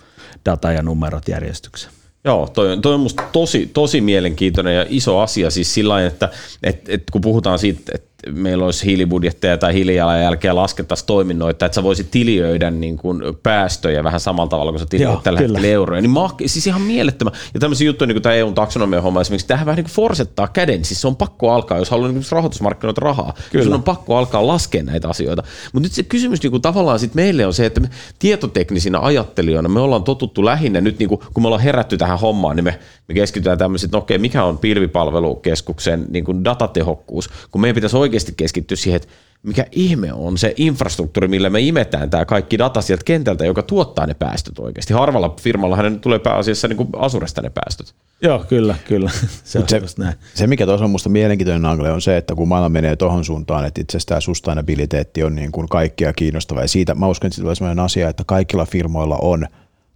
data 0.46 0.72
ja 0.72 0.82
numerot 0.82 1.28
järjestykseen. 1.28 1.92
Joo, 2.24 2.48
toi 2.48 2.72
on, 2.72 2.82
toi 2.82 2.94
on 2.94 3.00
musta 3.00 3.22
tosi, 3.32 3.70
tosi 3.74 4.00
mielenkiintoinen 4.00 4.76
ja 4.76 4.86
iso 4.88 5.18
asia 5.18 5.50
siis 5.50 5.74
sillä 5.74 6.06
että 6.06 6.28
et, 6.62 6.88
et 6.88 7.02
kun 7.12 7.20
puhutaan 7.20 7.58
siitä, 7.58 7.92
että 7.94 8.09
meillä 8.30 8.64
olisi 8.64 8.86
hiilibudjetteja 8.86 9.58
tai 9.58 9.74
hiilijalanjälkeä 9.74 10.54
laskettaisiin 10.54 11.06
toiminnoita, 11.06 11.66
että 11.66 11.74
sä 11.74 11.82
voisit 11.82 12.10
tiliöidä 12.10 12.70
niin 12.70 12.96
kuin 12.96 13.22
päästöjä 13.42 14.04
vähän 14.04 14.20
samalla 14.20 14.48
tavalla 14.48 14.72
kuin 14.72 14.80
sä 14.80 14.86
tiliöit 14.86 15.12
Joo, 15.12 15.20
tällä 15.24 15.38
kyllä. 15.38 15.58
hetkellä 15.58 15.74
euroja. 15.74 16.02
Niin 16.02 16.10
ma- 16.10 16.34
siis 16.46 16.66
ihan 16.66 16.82
mielettömän. 16.82 17.32
Ja 17.54 17.60
tämmöisiä 17.60 17.86
juttuja, 17.86 18.06
niin 18.06 18.14
kuin 18.14 18.22
tämä 18.22 18.34
EUn 18.34 18.54
taksonomian 18.54 19.02
homma 19.02 19.20
esimerkiksi, 19.20 19.46
tähän 19.46 19.66
vähän 19.66 19.76
niin 19.76 19.84
kuin 19.84 19.94
forsettaa 19.94 20.48
käden. 20.48 20.84
Siis 20.84 21.00
se 21.00 21.06
on 21.06 21.16
pakko 21.16 21.50
alkaa, 21.50 21.78
jos 21.78 21.90
haluaa 21.90 22.12
niin 22.12 22.24
rahoitusmarkkinoita 22.30 23.00
rahaa. 23.00 23.34
Kyllä. 23.52 23.64
Sun 23.64 23.74
on 23.74 23.82
pakko 23.82 24.16
alkaa 24.16 24.46
laskea 24.46 24.82
näitä 24.82 25.08
asioita. 25.08 25.42
Mutta 25.72 25.86
nyt 25.86 25.92
se 25.92 26.02
kysymys 26.02 26.42
niin 26.42 26.50
kuin 26.50 26.62
tavallaan 26.62 26.98
sit 26.98 27.14
meille 27.14 27.46
on 27.46 27.54
se, 27.54 27.66
että 27.66 27.80
me 27.80 27.90
tietoteknisinä 28.18 29.00
ajattelijoina 29.00 29.68
me 29.68 29.80
ollaan 29.80 30.04
totuttu 30.04 30.44
lähinnä 30.44 30.80
nyt, 30.80 30.98
niin 30.98 31.08
kuin, 31.08 31.20
kun 31.34 31.42
me 31.42 31.46
ollaan 31.46 31.62
herätty 31.62 31.96
tähän 31.96 32.18
hommaan, 32.18 32.56
niin 32.56 32.64
me, 32.64 32.78
me 33.08 33.14
keskitytään 33.14 33.58
tämmöisiin, 33.58 33.88
että 33.88 33.96
no 33.96 34.02
okei, 34.02 34.18
mikä 34.18 34.44
on 34.44 34.58
pilvipalvelukeskuksen 34.58 36.06
niin 36.08 36.24
kuin 36.24 36.44
datatehokkuus, 36.44 37.30
kun 37.50 37.60
meidän 37.60 37.74
pitäisi 37.74 37.96
oikeasti 38.10 38.32
keskittyä 38.36 38.76
siihen, 38.76 38.96
että 38.96 39.08
mikä 39.42 39.66
ihme 39.72 40.12
on 40.12 40.38
se 40.38 40.54
infrastruktuuri, 40.56 41.28
millä 41.28 41.50
me 41.50 41.60
imetään 41.60 42.10
tämä 42.10 42.24
kaikki 42.24 42.58
data 42.58 42.82
sieltä 42.82 43.04
kentältä, 43.04 43.46
joka 43.46 43.62
tuottaa 43.62 44.06
ne 44.06 44.14
päästöt 44.14 44.58
oikeasti. 44.58 44.94
Harvalla 44.94 45.34
firmalla 45.40 45.76
hänen 45.76 46.00
tulee 46.00 46.18
pääasiassa 46.18 46.68
niin 46.68 46.76
kuin 46.76 46.88
asuresta 46.96 47.42
ne 47.42 47.50
päästöt. 47.50 47.94
Joo, 48.22 48.44
kyllä, 48.48 48.74
kyllä. 48.88 49.10
Se, 49.44 49.58
on 49.58 49.68
se, 49.68 49.82
näin. 49.98 50.14
se 50.34 50.46
mikä 50.46 50.66
tuossa 50.66 50.84
on 50.84 50.90
minusta 50.90 51.08
mielenkiintoinen 51.08 51.66
angle 51.66 51.92
on 51.92 52.02
se, 52.02 52.16
että 52.16 52.34
kun 52.34 52.48
maailma 52.48 52.68
menee 52.68 52.96
tuohon 52.96 53.24
suuntaan, 53.24 53.64
että 53.64 53.80
itse 53.80 53.96
asiassa 53.96 54.08
tämä 54.08 54.20
sustainabiliteetti 54.20 55.22
on 55.22 55.34
niin 55.34 55.52
kuin 55.52 55.68
kaikkia 55.68 56.12
kiinnostava. 56.12 56.62
Ja 56.62 56.68
siitä 56.68 56.94
mä 56.94 57.06
uskon, 57.06 57.28
että 57.28 57.36
se 57.36 57.42
tulee 57.42 57.54
sellainen 57.54 57.84
asia, 57.84 58.08
että 58.08 58.24
kaikilla 58.26 58.66
firmoilla 58.66 59.18
on 59.22 59.46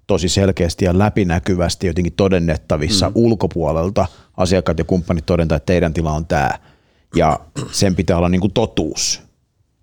tosi 0.07 0.28
selkeästi 0.28 0.85
ja 0.85 0.99
läpinäkyvästi 0.99 1.86
jotenkin 1.86 2.12
todennettavissa 2.12 3.09
mm. 3.09 3.12
ulkopuolelta 3.15 4.07
asiakkaat 4.36 4.78
ja 4.78 4.85
kumppanit 4.85 5.27
todentaa, 5.27 5.57
että 5.57 5.66
teidän 5.66 5.95
tila 5.95 6.12
on 6.12 6.27
tämä– 6.27 6.51
ja 7.15 7.41
sen 7.70 7.97
pitää 7.97 8.16
olla 8.16 8.28
niin 8.28 8.41
kuin 8.41 8.53
totuus. 8.53 9.23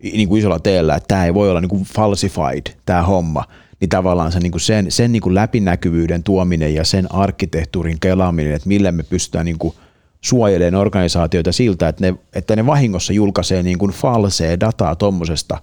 Niin 0.03 0.27
kuin 0.29 0.39
isolla 0.39 0.59
teellä, 0.59 0.95
että 0.95 1.07
tämä 1.07 1.25
ei 1.25 1.33
voi 1.33 1.49
olla 1.49 1.61
niin 1.61 1.69
kuin 1.69 1.83
falsified, 1.83 2.75
tämä 2.85 3.03
homma, 3.03 3.43
niin 3.79 3.89
tavallaan 3.89 4.31
se, 4.31 4.39
niin 4.39 4.51
kuin 4.51 4.61
sen, 4.61 4.91
sen 4.91 5.11
niin 5.11 5.21
kuin 5.21 5.35
läpinäkyvyyden 5.35 6.23
tuominen 6.23 6.73
ja 6.73 6.83
sen 6.83 7.11
arkkitehtuurin 7.11 7.99
kelaaminen, 7.99 8.53
että 8.53 8.67
millä 8.67 8.91
me 8.91 9.03
pystytään 9.03 9.45
niin 9.45 9.59
kuin 9.59 9.73
suojelemaan 10.21 10.81
organisaatioita 10.81 11.51
siltä, 11.51 11.87
että 11.87 12.05
ne, 12.05 12.15
että 12.33 12.55
ne 12.55 12.65
vahingossa 12.65 13.13
julkaisee 13.13 13.63
niin 13.63 13.77
kuin 13.77 13.91
falsea 13.91 14.59
dataa 14.59 14.95
tuommoisesta, 14.95 15.57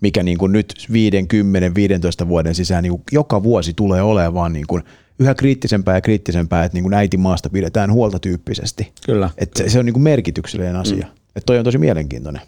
mikä 0.00 0.22
niin 0.22 0.38
kuin 0.38 0.52
nyt 0.52 0.86
50, 0.92 1.74
15 1.74 2.28
vuoden 2.28 2.54
sisään 2.54 2.82
niin 2.82 2.90
kuin 2.90 3.02
joka 3.12 3.42
vuosi 3.42 3.74
tulee 3.74 4.02
olemaan 4.02 4.52
niin 4.52 4.66
kuin 4.66 4.82
yhä 5.22 5.34
kriittisempää 5.34 5.94
ja 5.94 6.00
kriittisempää, 6.00 6.64
että 6.64 6.76
niin 6.76 6.82
kuin 6.82 6.94
äiti 6.94 7.16
maasta 7.16 7.50
pidetään 7.50 7.92
huolta 7.92 8.18
tyyppisesti. 8.18 8.92
Kyllä. 9.06 9.30
Että 9.38 9.62
se, 9.62 9.68
se 9.68 9.78
on 9.78 9.86
niin 9.86 9.94
kuin 9.94 10.02
merkityksellinen 10.02 10.76
asia. 10.76 11.06
Mm. 11.06 11.12
Että 11.12 11.46
toi 11.46 11.58
on 11.58 11.64
tosi 11.64 11.78
mielenkiintoinen. 11.78 12.42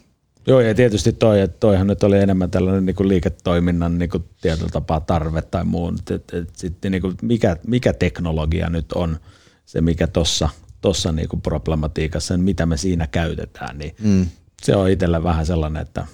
Joo, 0.47 0.59
ja 0.59 0.75
tietysti 0.75 1.13
toi, 1.13 1.41
että 1.41 1.57
toihan 1.59 1.87
nyt 1.87 2.03
oli 2.03 2.17
enemmän 2.17 2.51
tällainen 2.51 2.85
niin 2.85 2.95
kuin 2.95 3.09
liiketoiminnan 3.09 3.97
niin 3.97 4.09
kuin 4.09 4.23
tietyllä 4.41 4.69
tapaa 4.69 4.99
tarve 4.99 5.41
tai 5.41 5.63
muu. 5.63 5.93
Et, 6.09 6.33
et, 6.33 6.49
sitten 6.55 6.91
niin 6.91 7.01
kuin 7.01 7.15
mikä, 7.21 7.57
mikä 7.67 7.93
teknologia 7.93 8.69
nyt 8.69 8.91
on 8.91 9.19
se, 9.65 9.81
mikä 9.81 10.07
tuossa 10.07 10.49
tossa 10.81 11.11
niin 11.11 11.29
kuin 11.29 11.41
problematiikassa, 11.41 12.37
mitä 12.37 12.65
me 12.65 12.77
siinä 12.77 13.07
käytetään, 13.07 13.77
niin 13.77 13.95
mm. 14.03 14.25
se 14.63 14.75
on 14.75 14.89
itsellä 14.89 15.23
vähän 15.23 15.45
sellainen, 15.45 15.81
että 15.81 16.07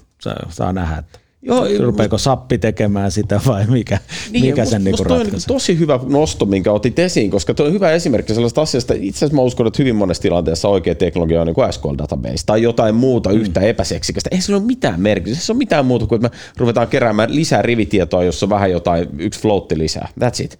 saa 0.50 0.74
nähdä, 0.74 0.98
että 0.98 1.20
Joo, 1.44 1.66
Rupeeko 1.80 2.18
sappi 2.18 2.58
tekemään 2.58 3.12
sitä 3.12 3.42
vai 3.48 3.68
mikä, 3.68 3.98
niin, 4.32 4.46
mikä 4.46 4.66
sen 4.66 4.84
niinku 4.84 5.04
ratkaisee? 5.04 5.36
On 5.36 5.42
tosi 5.48 5.80
hyvä 5.80 6.00
nosto, 6.08 6.46
minkä 6.46 6.72
otit 6.72 7.00
esiin, 7.00 7.32
koska 7.32 7.54
tuo 7.54 7.66
on 7.66 7.74
hyvä 7.74 7.92
esimerkki 7.92 8.34
sellaista 8.34 8.62
asiasta. 8.62 8.94
Itse 8.94 9.18
asiassa 9.18 9.36
mä 9.36 9.42
uskon, 9.42 9.68
että 9.68 9.82
hyvin 9.84 9.96
monessa 9.96 10.24
tilanteessa 10.24 10.68
oikea 10.68 10.96
teknologia 10.96 11.42
on 11.42 11.48
niin 11.48 11.56
kuin 11.56 11.74
SQL 11.74 11.96
Database 11.98 12.46
tai 12.46 12.62
jotain 12.62 12.96
muuta 12.96 13.30
mm. 13.30 13.36
yhtä 13.36 13.62
epäseksikästä. 13.62 14.30
Ei 14.32 14.42
sillä 14.42 14.58
ole 14.58 14.66
mitään 14.66 15.02
merkitystä. 15.02 15.46
Se 15.46 15.52
on 15.52 15.58
mitään 15.58 15.86
muuta 15.86 16.06
kuin, 16.06 16.26
että 16.26 16.38
me 16.38 16.44
ruvetaan 16.58 16.88
keräämään 16.88 17.36
lisää 17.36 17.62
rivitietoa, 17.62 18.24
jossa 18.24 18.46
on 18.46 18.50
vähän 18.50 18.72
jotain, 18.72 19.08
yksi 19.20 19.42
floatti 19.42 19.78
lisää. 19.78 20.10
That's 20.20 20.44
it. 20.44 20.60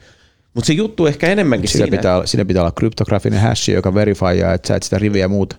Mutta 0.54 0.68
se 0.68 0.74
juttu 0.74 1.06
ehkä 1.06 1.28
enemmänkin 1.28 1.70
siinä. 1.70 1.86
Siinä 1.86 1.98
pitää, 1.98 2.26
siinä 2.26 2.46
pitää 2.46 2.64
olla 2.64 2.72
kryptografinen 2.72 3.42
hash, 3.42 3.70
joka 3.70 3.94
verifioaa, 3.94 4.54
että 4.54 4.68
sä 4.68 4.76
et 4.76 4.84
sitä 4.84 5.00
riviä 5.00 5.28
muuta. 5.28 5.56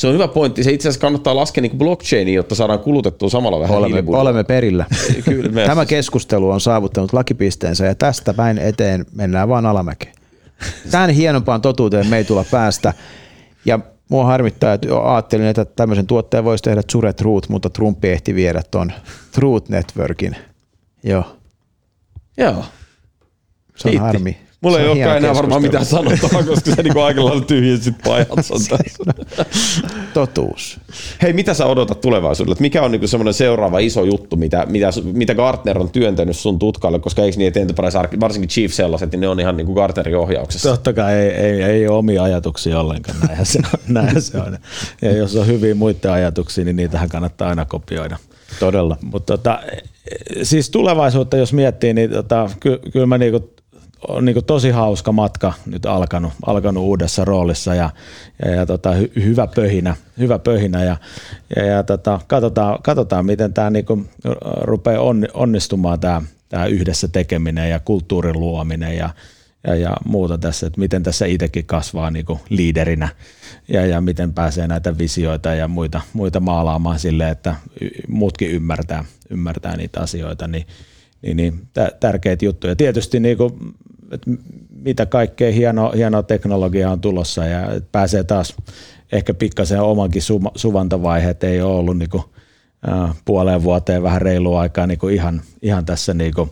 Se 0.00 0.06
on 0.06 0.14
hyvä 0.14 0.28
pointti. 0.28 0.64
Se 0.64 0.72
itse 0.72 0.88
asiassa 0.88 1.00
kannattaa 1.00 1.36
laskea 1.36 1.62
niin 1.62 1.78
blockchainiin, 1.78 2.34
jotta 2.34 2.54
saadaan 2.54 2.78
kulutettua 2.78 3.28
samalla 3.30 3.60
vähän 3.60 3.76
Olemme, 3.76 4.02
olemme 4.06 4.44
perillä. 4.44 4.86
Kyllä, 5.24 5.66
Tämä 5.66 5.86
keskustelu 5.86 6.50
on 6.50 6.60
saavuttanut 6.60 7.12
lakipisteensä 7.12 7.86
ja 7.86 7.94
tästä 7.94 8.34
päin 8.34 8.58
eteen 8.58 9.06
mennään 9.14 9.48
vaan 9.48 9.66
alamäkeen. 9.66 10.12
Tähän 10.90 11.10
hienompaan 11.10 11.60
totuuteen 11.62 12.06
me 12.06 12.16
ei 12.16 12.24
tulla 12.24 12.44
päästä. 12.50 12.92
Ja 13.64 13.78
mua 14.08 14.24
harmittaa, 14.24 14.72
että 14.72 14.88
ajattelin, 15.12 15.46
että 15.46 15.64
tämmöisen 15.64 16.06
tuotteen 16.06 16.44
voisi 16.44 16.64
tehdä 16.64 16.82
Zure 16.92 17.12
Truth, 17.12 17.48
mutta 17.48 17.70
Trump 17.70 18.04
ehti 18.04 18.34
viedä 18.34 18.62
tuon 18.70 18.92
Truth 19.32 19.70
Networkin. 19.70 20.36
Joo. 21.02 21.24
Joo. 22.36 22.64
Se 23.76 23.88
on 23.88 23.90
Kiitti. 23.90 23.98
harmi. 23.98 24.36
Mulla 24.60 24.80
ei 24.80 24.88
olekaan 24.88 25.16
enää 25.16 25.34
varmaan 25.34 25.62
mitään 25.62 25.84
sanottavaa, 25.84 26.42
koska 26.42 26.74
sä 26.76 26.82
niinku 26.82 27.00
aika 27.00 27.24
lailla 27.24 27.44
tyhjensit 27.44 27.94
pajatson 28.04 28.60
tässä. 28.68 29.04
Totuus. 30.14 30.80
Hei, 31.22 31.32
mitä 31.32 31.54
sä 31.54 31.66
odotat 31.66 32.00
tulevaisuudelle? 32.00 32.56
Mikä 32.60 32.82
on 32.82 32.90
niinku 32.90 33.06
semmoinen 33.06 33.34
seuraava 33.34 33.78
iso 33.78 34.04
juttu, 34.04 34.36
mitä, 34.36 34.66
mitä, 34.66 34.90
mitä 35.12 35.34
Gartner 35.34 35.78
on 35.78 35.90
työntänyt 35.90 36.36
sun 36.36 36.58
tutkalle, 36.58 36.98
koska 36.98 37.22
eikö 37.22 37.36
niin, 37.36 37.52
että 37.58 37.82
varsinkin 38.20 38.48
Chief 38.48 38.72
sellaiset, 38.72 39.12
niin 39.12 39.20
ne 39.20 39.28
on 39.28 39.40
ihan 39.40 39.56
niinku 39.56 39.74
Gartnerin 39.74 40.16
ohjauksessa. 40.16 40.70
Totta 40.70 40.92
kai 40.92 41.14
ei, 41.14 41.30
ei, 41.30 41.62
ei 41.62 41.88
ole 41.88 41.98
omia 41.98 42.22
ajatuksia 42.22 42.80
ollenkaan, 42.80 43.16
näinhän 43.26 43.46
se 43.46 43.58
on. 43.58 43.80
Näinhän 43.88 44.22
se 44.22 44.38
on. 44.38 44.58
Ja 45.02 45.12
jos 45.16 45.36
on 45.36 45.46
hyviä 45.46 45.74
muiden 45.74 46.10
ajatuksia, 46.10 46.64
niin 46.64 46.76
niitähän 46.76 47.08
kannattaa 47.08 47.48
aina 47.48 47.64
kopioida. 47.64 48.16
Todella. 48.60 48.96
Mutta 49.02 49.36
tota, 49.36 49.60
siis 50.42 50.70
tulevaisuutta 50.70 51.36
jos 51.36 51.52
miettii, 51.52 51.94
niin 51.94 52.10
tota, 52.10 52.50
ky- 52.60 52.80
kyllä 52.92 53.06
mä 53.06 53.18
niinku 53.18 53.50
on 54.08 54.24
niin 54.24 54.44
tosi 54.44 54.70
hauska 54.70 55.12
matka 55.12 55.52
nyt 55.66 55.86
alkanut, 55.86 56.32
alkanut 56.46 56.84
uudessa 56.84 57.24
roolissa 57.24 57.74
ja, 57.74 57.90
ja, 58.44 58.50
ja 58.50 58.66
tota, 58.66 58.92
hy, 58.92 59.12
hyvä 59.16 59.46
pöhinä, 59.46 59.96
hyvä 60.18 60.38
pöhinä 60.38 60.84
ja, 60.84 60.96
ja, 61.56 61.64
ja 61.64 61.82
tota, 61.82 62.20
katsotaan, 62.26 62.82
katsotaan, 62.82 63.26
miten 63.26 63.54
tämä 63.54 63.70
niin 63.70 64.08
rupeaa 64.60 65.02
on, 65.02 65.28
onnistumaan 65.34 66.00
tämä, 66.00 66.22
tämä 66.48 66.66
yhdessä 66.66 67.08
tekeminen 67.08 67.70
ja 67.70 67.80
kulttuurin 67.80 68.40
luominen 68.40 68.96
ja, 68.96 69.10
ja, 69.66 69.74
ja 69.74 69.96
muuta 70.04 70.38
tässä, 70.38 70.66
että 70.66 70.80
miten 70.80 71.02
tässä 71.02 71.26
itsekin 71.26 71.66
kasvaa 71.66 72.10
niin 72.10 72.26
liiderinä 72.48 73.08
ja, 73.68 73.86
ja 73.86 74.00
miten 74.00 74.32
pääsee 74.32 74.66
näitä 74.66 74.98
visioita 74.98 75.54
ja 75.54 75.68
muita, 75.68 76.00
muita 76.12 76.40
maalaamaan 76.40 76.98
sille, 76.98 77.30
että 77.30 77.56
muutkin 78.08 78.50
ymmärtää, 78.50 79.04
ymmärtää 79.30 79.76
niitä 79.76 80.00
asioita, 80.00 80.48
niin, 80.48 80.66
niin, 81.22 81.36
niin 81.36 81.68
tärkeitä 82.00 82.44
juttuja. 82.44 82.76
Tietysti 82.76 83.20
niin 83.20 83.36
kuin, 83.36 83.74
että 84.10 84.30
mitä 84.70 85.06
kaikkea 85.06 85.52
hienoa, 85.52 85.92
hienoa 85.96 86.22
teknologiaa 86.22 86.92
on 86.92 87.00
tulossa 87.00 87.44
ja 87.44 87.80
pääsee 87.92 88.24
taas 88.24 88.56
ehkä 89.12 89.34
pikkasen 89.34 89.80
omankin 89.80 90.22
su, 90.22 90.40
suvantovaiheet 90.54 91.44
ei 91.44 91.62
ole 91.62 91.74
ollut 91.74 91.98
niin 91.98 92.10
kuin, 92.10 92.24
äh, 92.88 93.16
puoleen 93.24 93.62
vuoteen 93.62 94.02
vähän 94.02 94.22
reilua 94.22 94.60
aikaa 94.60 94.86
niin 94.86 94.98
kuin 94.98 95.14
ihan, 95.14 95.42
ihan 95.62 95.84
tässä 95.84 96.14
niin 96.14 96.34
kuin, 96.34 96.50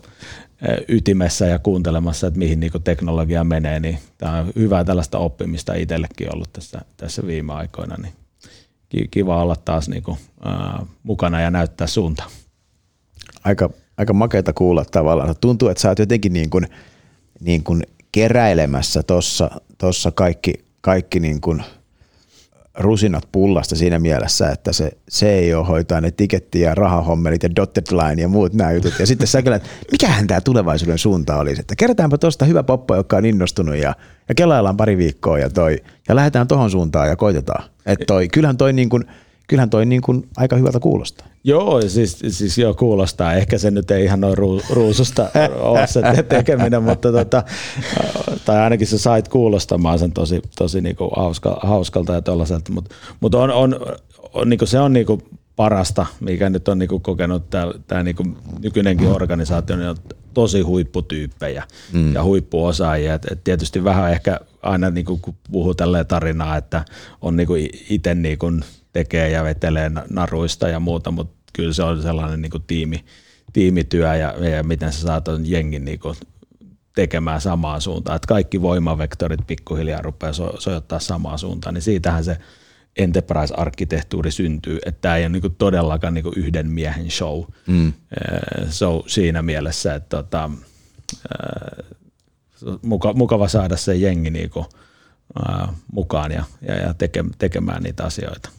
ytimessä 0.89 1.47
ja 1.47 1.59
kuuntelemassa, 1.59 2.27
että 2.27 2.39
mihin 2.39 2.61
niin 2.61 2.73
teknologia 2.85 3.45
menee, 3.45 3.81
niin 3.81 3.99
tämä 4.19 4.39
on 4.39 4.53
hyvää 4.57 4.85
tällaista 4.85 5.19
oppimista 5.19 5.75
itsellekin 5.75 6.35
ollut 6.35 6.53
tässä, 6.53 6.81
tässä 6.97 7.27
viime 7.27 7.53
aikoina, 7.53 7.97
niin 8.03 8.13
kiva 9.11 9.43
olla 9.43 9.57
taas 9.57 9.89
niin 9.89 10.03
kuin, 10.03 10.19
ää, 10.45 10.87
mukana 11.03 11.41
ja 11.41 11.51
näyttää 11.51 11.87
suunta. 11.87 12.25
Aika, 13.45 13.71
aika 13.97 14.13
makeata 14.13 14.53
kuulla 14.53 14.85
tavallaan. 14.85 15.35
Tuntuu, 15.41 15.69
että 15.69 15.81
sä 15.81 15.89
oot 15.89 15.99
jotenkin 15.99 16.33
niin 16.33 16.51
kuin, 16.51 16.67
niin 17.41 17.65
kuin 17.65 17.83
keräilemässä 18.13 19.03
tuossa 19.03 19.51
tossa 19.79 20.11
kaikki, 20.11 20.55
kaikki 20.81 21.21
niin 21.21 21.41
kuin– 21.41 21.63
rusinat 22.79 23.29
pullasta 23.33 23.77
siinä 23.77 23.99
mielessä, 23.99 24.51
että 24.51 24.73
se 24.73 24.91
CEO 25.11 25.65
hoitaa 25.65 26.01
ne 26.01 26.11
tiketti- 26.11 26.61
ja 26.61 26.75
rahahommelit 26.75 27.43
ja 27.43 27.57
dotted 27.57 27.87
line 27.93 28.23
ja 28.23 28.29
muut 28.29 28.53
nämä 28.53 28.73
jutut. 28.73 28.95
Ja 28.99 29.07
sitten 29.07 29.27
sä 29.29 29.39
että 29.39 29.69
mikähän 29.93 30.27
tämä 30.27 30.41
tulevaisuuden 30.41 30.99
suunta 30.99 31.37
olisi, 31.37 31.61
että 31.61 31.77
kerätäänpä 31.77 32.19
tuosta 32.19 32.45
hyvä 32.45 32.63
poppo, 32.63 32.97
joka 32.97 33.17
on 33.17 33.25
innostunut 33.25 33.77
ja, 33.77 33.95
ja 34.29 34.35
kelaillaan 34.35 34.77
pari 34.77 34.97
viikkoa 34.97 35.39
ja, 35.39 35.51
toi, 35.51 35.77
ja 36.09 36.17
lähdetään 36.17 36.49
tuohon 36.49 36.71
suuntaan 36.71 37.09
ja 37.09 37.17
koitetaan. 37.17 37.65
Että 37.87 38.05
toi, 38.05 38.29
kyllähän 38.29 38.57
toi 38.57 38.73
niin 38.73 38.89
kuin– 38.89 39.05
kyllähän 39.49 39.71
toi 39.71 39.87
niin 39.87 40.03
kuin 40.03 40.29
aika 40.37 40.57
hyvältä 40.57 40.81
kuulostaa. 40.81 41.27
Joo, 41.45 41.83
siis, 41.89 42.19
siis 42.29 42.59
joo, 42.59 42.75
kuulostaa. 42.75 43.35
Ehkä 43.35 43.59
se 43.59 43.71
nyt 43.71 43.91
ei 43.91 44.05
ihan 44.05 44.25
ole 44.25 44.35
ruu, 44.35 44.63
ruususta 44.71 45.31
ole 45.61 45.87
se 45.87 46.03
tekeminen, 46.29 46.83
mutta 46.83 47.13
tota, 47.13 47.43
tai 48.45 48.61
ainakin 48.61 48.87
sä 48.87 48.99
sait 48.99 49.29
kuulostamaan 49.29 49.99
sen 49.99 50.13
tosi, 50.13 50.43
tosi 50.59 50.81
niin 50.81 50.97
kuin 50.97 51.11
hauska, 51.17 51.61
hauskalta 51.63 52.15
ja 52.15 52.23
tuollaiselta, 52.23 52.73
mutta, 52.73 52.95
mutta 53.21 53.39
on, 53.39 53.51
on, 53.51 53.81
on, 54.33 54.51
niin 54.51 54.59
kuin 54.59 54.69
se 54.69 54.81
on 54.81 54.93
niin 54.93 55.07
kuin 55.07 55.23
parasta, 55.57 56.07
mikä 56.21 56.51
nyt 56.51 56.69
on 56.69 56.79
niin 56.79 56.89
kuin 56.89 57.03
kokenut 57.03 57.51
tämä, 57.51 57.73
tämä 57.87 58.03
niin 58.03 58.17
kuin 58.17 58.37
nykyinenkin 58.63 59.09
organisaatio, 59.09 59.77
niin 59.77 59.89
on 59.89 59.97
tosi 60.35 60.61
huipputyyppejä 60.61 61.65
mm. 61.93 62.15
ja 62.15 62.25
huippuosaajia. 62.25 63.15
Et, 63.15 63.27
et 63.31 63.45
tietysti 63.45 63.85
vähän 63.85 64.13
ehkä 64.13 64.41
aina 64.63 64.91
niin 64.91 65.05
kuin, 65.05 65.21
kun 65.21 65.35
puhuu 65.53 65.75
tälleen 65.75 66.07
tarinaa, 66.07 66.57
että 66.57 66.85
on 67.23 67.37
niin 67.37 67.47
kuin 67.47 67.69
itse 67.91 68.15
niin 68.15 68.39
kuin 68.39 68.65
tekee 68.93 69.31
ja 69.31 69.45
vetelee 69.45 69.91
naruista 70.11 70.69
ja 70.69 70.81
muuta, 70.81 71.11
mutta 71.11 71.39
kyllä 71.53 71.73
se 71.73 71.83
on 71.83 72.03
sellainen 72.03 72.43
niin 72.43 72.51
kuin 72.51 72.65
tiimi, 72.67 73.05
tiimityö 73.53 74.17
ja, 74.17 74.49
ja 74.49 74.63
miten 74.63 74.93
sä 74.93 75.01
saat 75.01 75.25
jengin 75.45 75.85
niin 75.85 75.99
kuin 75.99 76.17
tekemään 76.95 77.41
samaan 77.41 77.81
suuntaan, 77.81 78.17
että 78.17 78.27
kaikki 78.27 78.63
voimavektorit 78.63 79.47
pikkuhiljaa 79.47 80.03
rupeaa 80.03 80.33
so, 80.33 80.53
sojottaa 80.59 80.99
samaan 80.99 81.39
suuntaan, 81.39 81.75
niin 81.75 81.83
siitähän 81.83 82.25
se 82.25 82.37
enterprise-arkkitehtuuri 82.97 84.31
syntyy, 84.31 84.79
että 84.87 85.01
tämä 85.01 85.17
ei 85.17 85.23
ole 85.23 85.29
niinku 85.29 85.49
todellakaan 85.49 86.15
niinku 86.15 86.33
yhden 86.37 86.71
miehen 86.71 87.11
show, 87.11 87.43
mm. 87.67 87.93
show 88.71 89.01
siinä 89.07 89.43
mielessä, 89.43 89.95
että 89.95 90.17
tota, 90.17 90.51
mukava 93.15 93.49
saada 93.49 93.77
se 93.77 93.97
jengi 93.97 94.31
niinku, 94.31 94.67
mukaan 95.93 96.33
ja, 96.33 96.45
ja, 96.63 96.75
ja 96.75 96.95
teke, 96.95 97.25
tekemään 97.39 97.83
niitä 97.83 98.05
asioita 98.05 98.51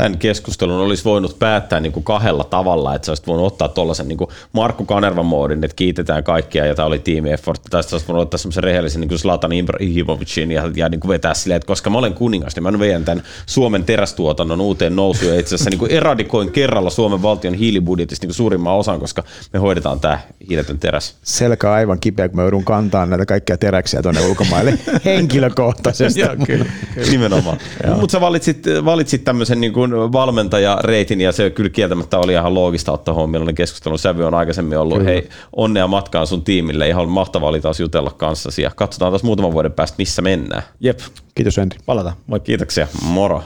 tämän 0.00 0.18
keskustelun 0.18 0.80
olisi 0.80 1.04
voinut 1.04 1.38
päättää 1.38 1.80
niin 1.80 1.92
kuin 1.92 2.04
kahdella 2.04 2.44
tavalla, 2.44 2.94
että 2.94 3.06
sä 3.06 3.10
olisit 3.12 3.26
voinut 3.26 3.46
ottaa 3.46 3.68
tuollaisen 3.68 4.08
niin 4.08 4.18
Markku 4.52 4.84
Kanervan 4.84 5.26
moodin, 5.26 5.64
että 5.64 5.74
kiitetään 5.74 6.24
kaikkia 6.24 6.66
ja 6.66 6.74
tämä 6.74 6.86
oli 6.86 6.98
tiimi 6.98 7.30
effort, 7.30 7.62
tai 7.70 7.82
sitten 7.82 7.94
olisit 7.94 8.08
voinut 8.08 8.22
ottaa 8.22 8.38
semmoisen 8.38 8.64
rehellisen 8.64 9.00
niin 9.00 9.08
kuin 9.08 9.18
Zlatan 9.18 9.52
Ibrahimovicin 9.52 10.50
ja, 10.50 10.70
ja 10.76 10.88
niin 10.88 11.00
kuin 11.00 11.08
vetää 11.08 11.34
silleen, 11.34 11.56
että 11.56 11.66
koska 11.66 11.90
mä 11.90 11.98
olen 11.98 12.14
kuningas, 12.14 12.56
niin 12.56 12.62
mä 12.62 12.78
veidän 12.78 13.04
tämän 13.04 13.24
Suomen 13.46 13.84
terästuotannon 13.84 14.60
uuteen 14.60 14.96
nousuun 14.96 15.32
ja 15.32 15.40
itse 15.40 15.54
asiassa 15.54 15.70
niin 15.70 15.78
kuin 15.78 15.90
eradikoin 15.90 16.52
kerralla 16.52 16.90
Suomen 16.90 17.22
valtion 17.22 17.54
hiilibudjetista 17.54 18.26
niin 18.26 18.34
suurimman 18.34 18.74
osan, 18.74 19.00
koska 19.00 19.24
me 19.52 19.58
hoidetaan 19.58 20.00
tämä 20.00 20.20
hiiletön 20.48 20.78
teräs. 20.78 21.16
Selkä 21.22 21.72
aivan 21.72 22.00
kipeä, 22.00 22.28
kun 22.28 22.36
mä 22.36 22.42
joudun 22.42 22.64
kantaa 22.64 23.06
näitä 23.06 23.26
kaikkia 23.26 23.58
teräksiä 23.58 24.02
tuonne 24.02 24.20
ulkomaille 24.20 24.78
henkilökohtaisesti. 25.04 26.20
Joo, 26.20 26.36
kyllä, 26.46 26.64
kyllä. 26.94 27.10
Nimenomaan. 27.10 27.58
Mutta 27.96 28.12
sä 28.12 28.20
valitsit, 28.20 28.64
valitsit 28.84 29.24
tämmöisen 29.24 29.60
niin 29.60 29.72
kuin 29.72 29.89
valmentajareitin 29.92 31.20
ja 31.20 31.32
se 31.32 31.50
kyllä 31.50 31.70
kieltämättä 31.70 32.18
oli 32.18 32.32
ihan 32.32 32.54
loogista 32.54 32.92
ottaa 32.92 33.14
huomioon. 33.14 33.30
Millainen 33.30 33.54
keskustelun 33.54 33.98
sävy 33.98 34.24
on 34.24 34.34
aikaisemmin 34.34 34.78
ollut. 34.78 34.98
Kyllä. 34.98 35.10
Hei, 35.10 35.28
onnea 35.56 35.86
matkaan 35.86 36.26
sun 36.26 36.44
tiimille. 36.44 36.88
Ihan 36.88 37.08
mahtavaa 37.08 37.48
oli 37.48 37.60
taas 37.60 37.80
jutella 37.80 38.10
kanssasi 38.10 38.62
ja 38.62 38.70
katsotaan 38.76 39.12
taas 39.12 39.22
muutaman 39.22 39.52
vuoden 39.52 39.72
päästä, 39.72 39.94
missä 39.98 40.22
mennään. 40.22 40.62
Jep. 40.80 40.98
Kiitos 41.34 41.58
Andy. 41.58 41.76
Palata. 41.86 42.12
Moi. 42.26 42.40
Kiitoksia. 42.40 42.86
Moro. 43.02 43.42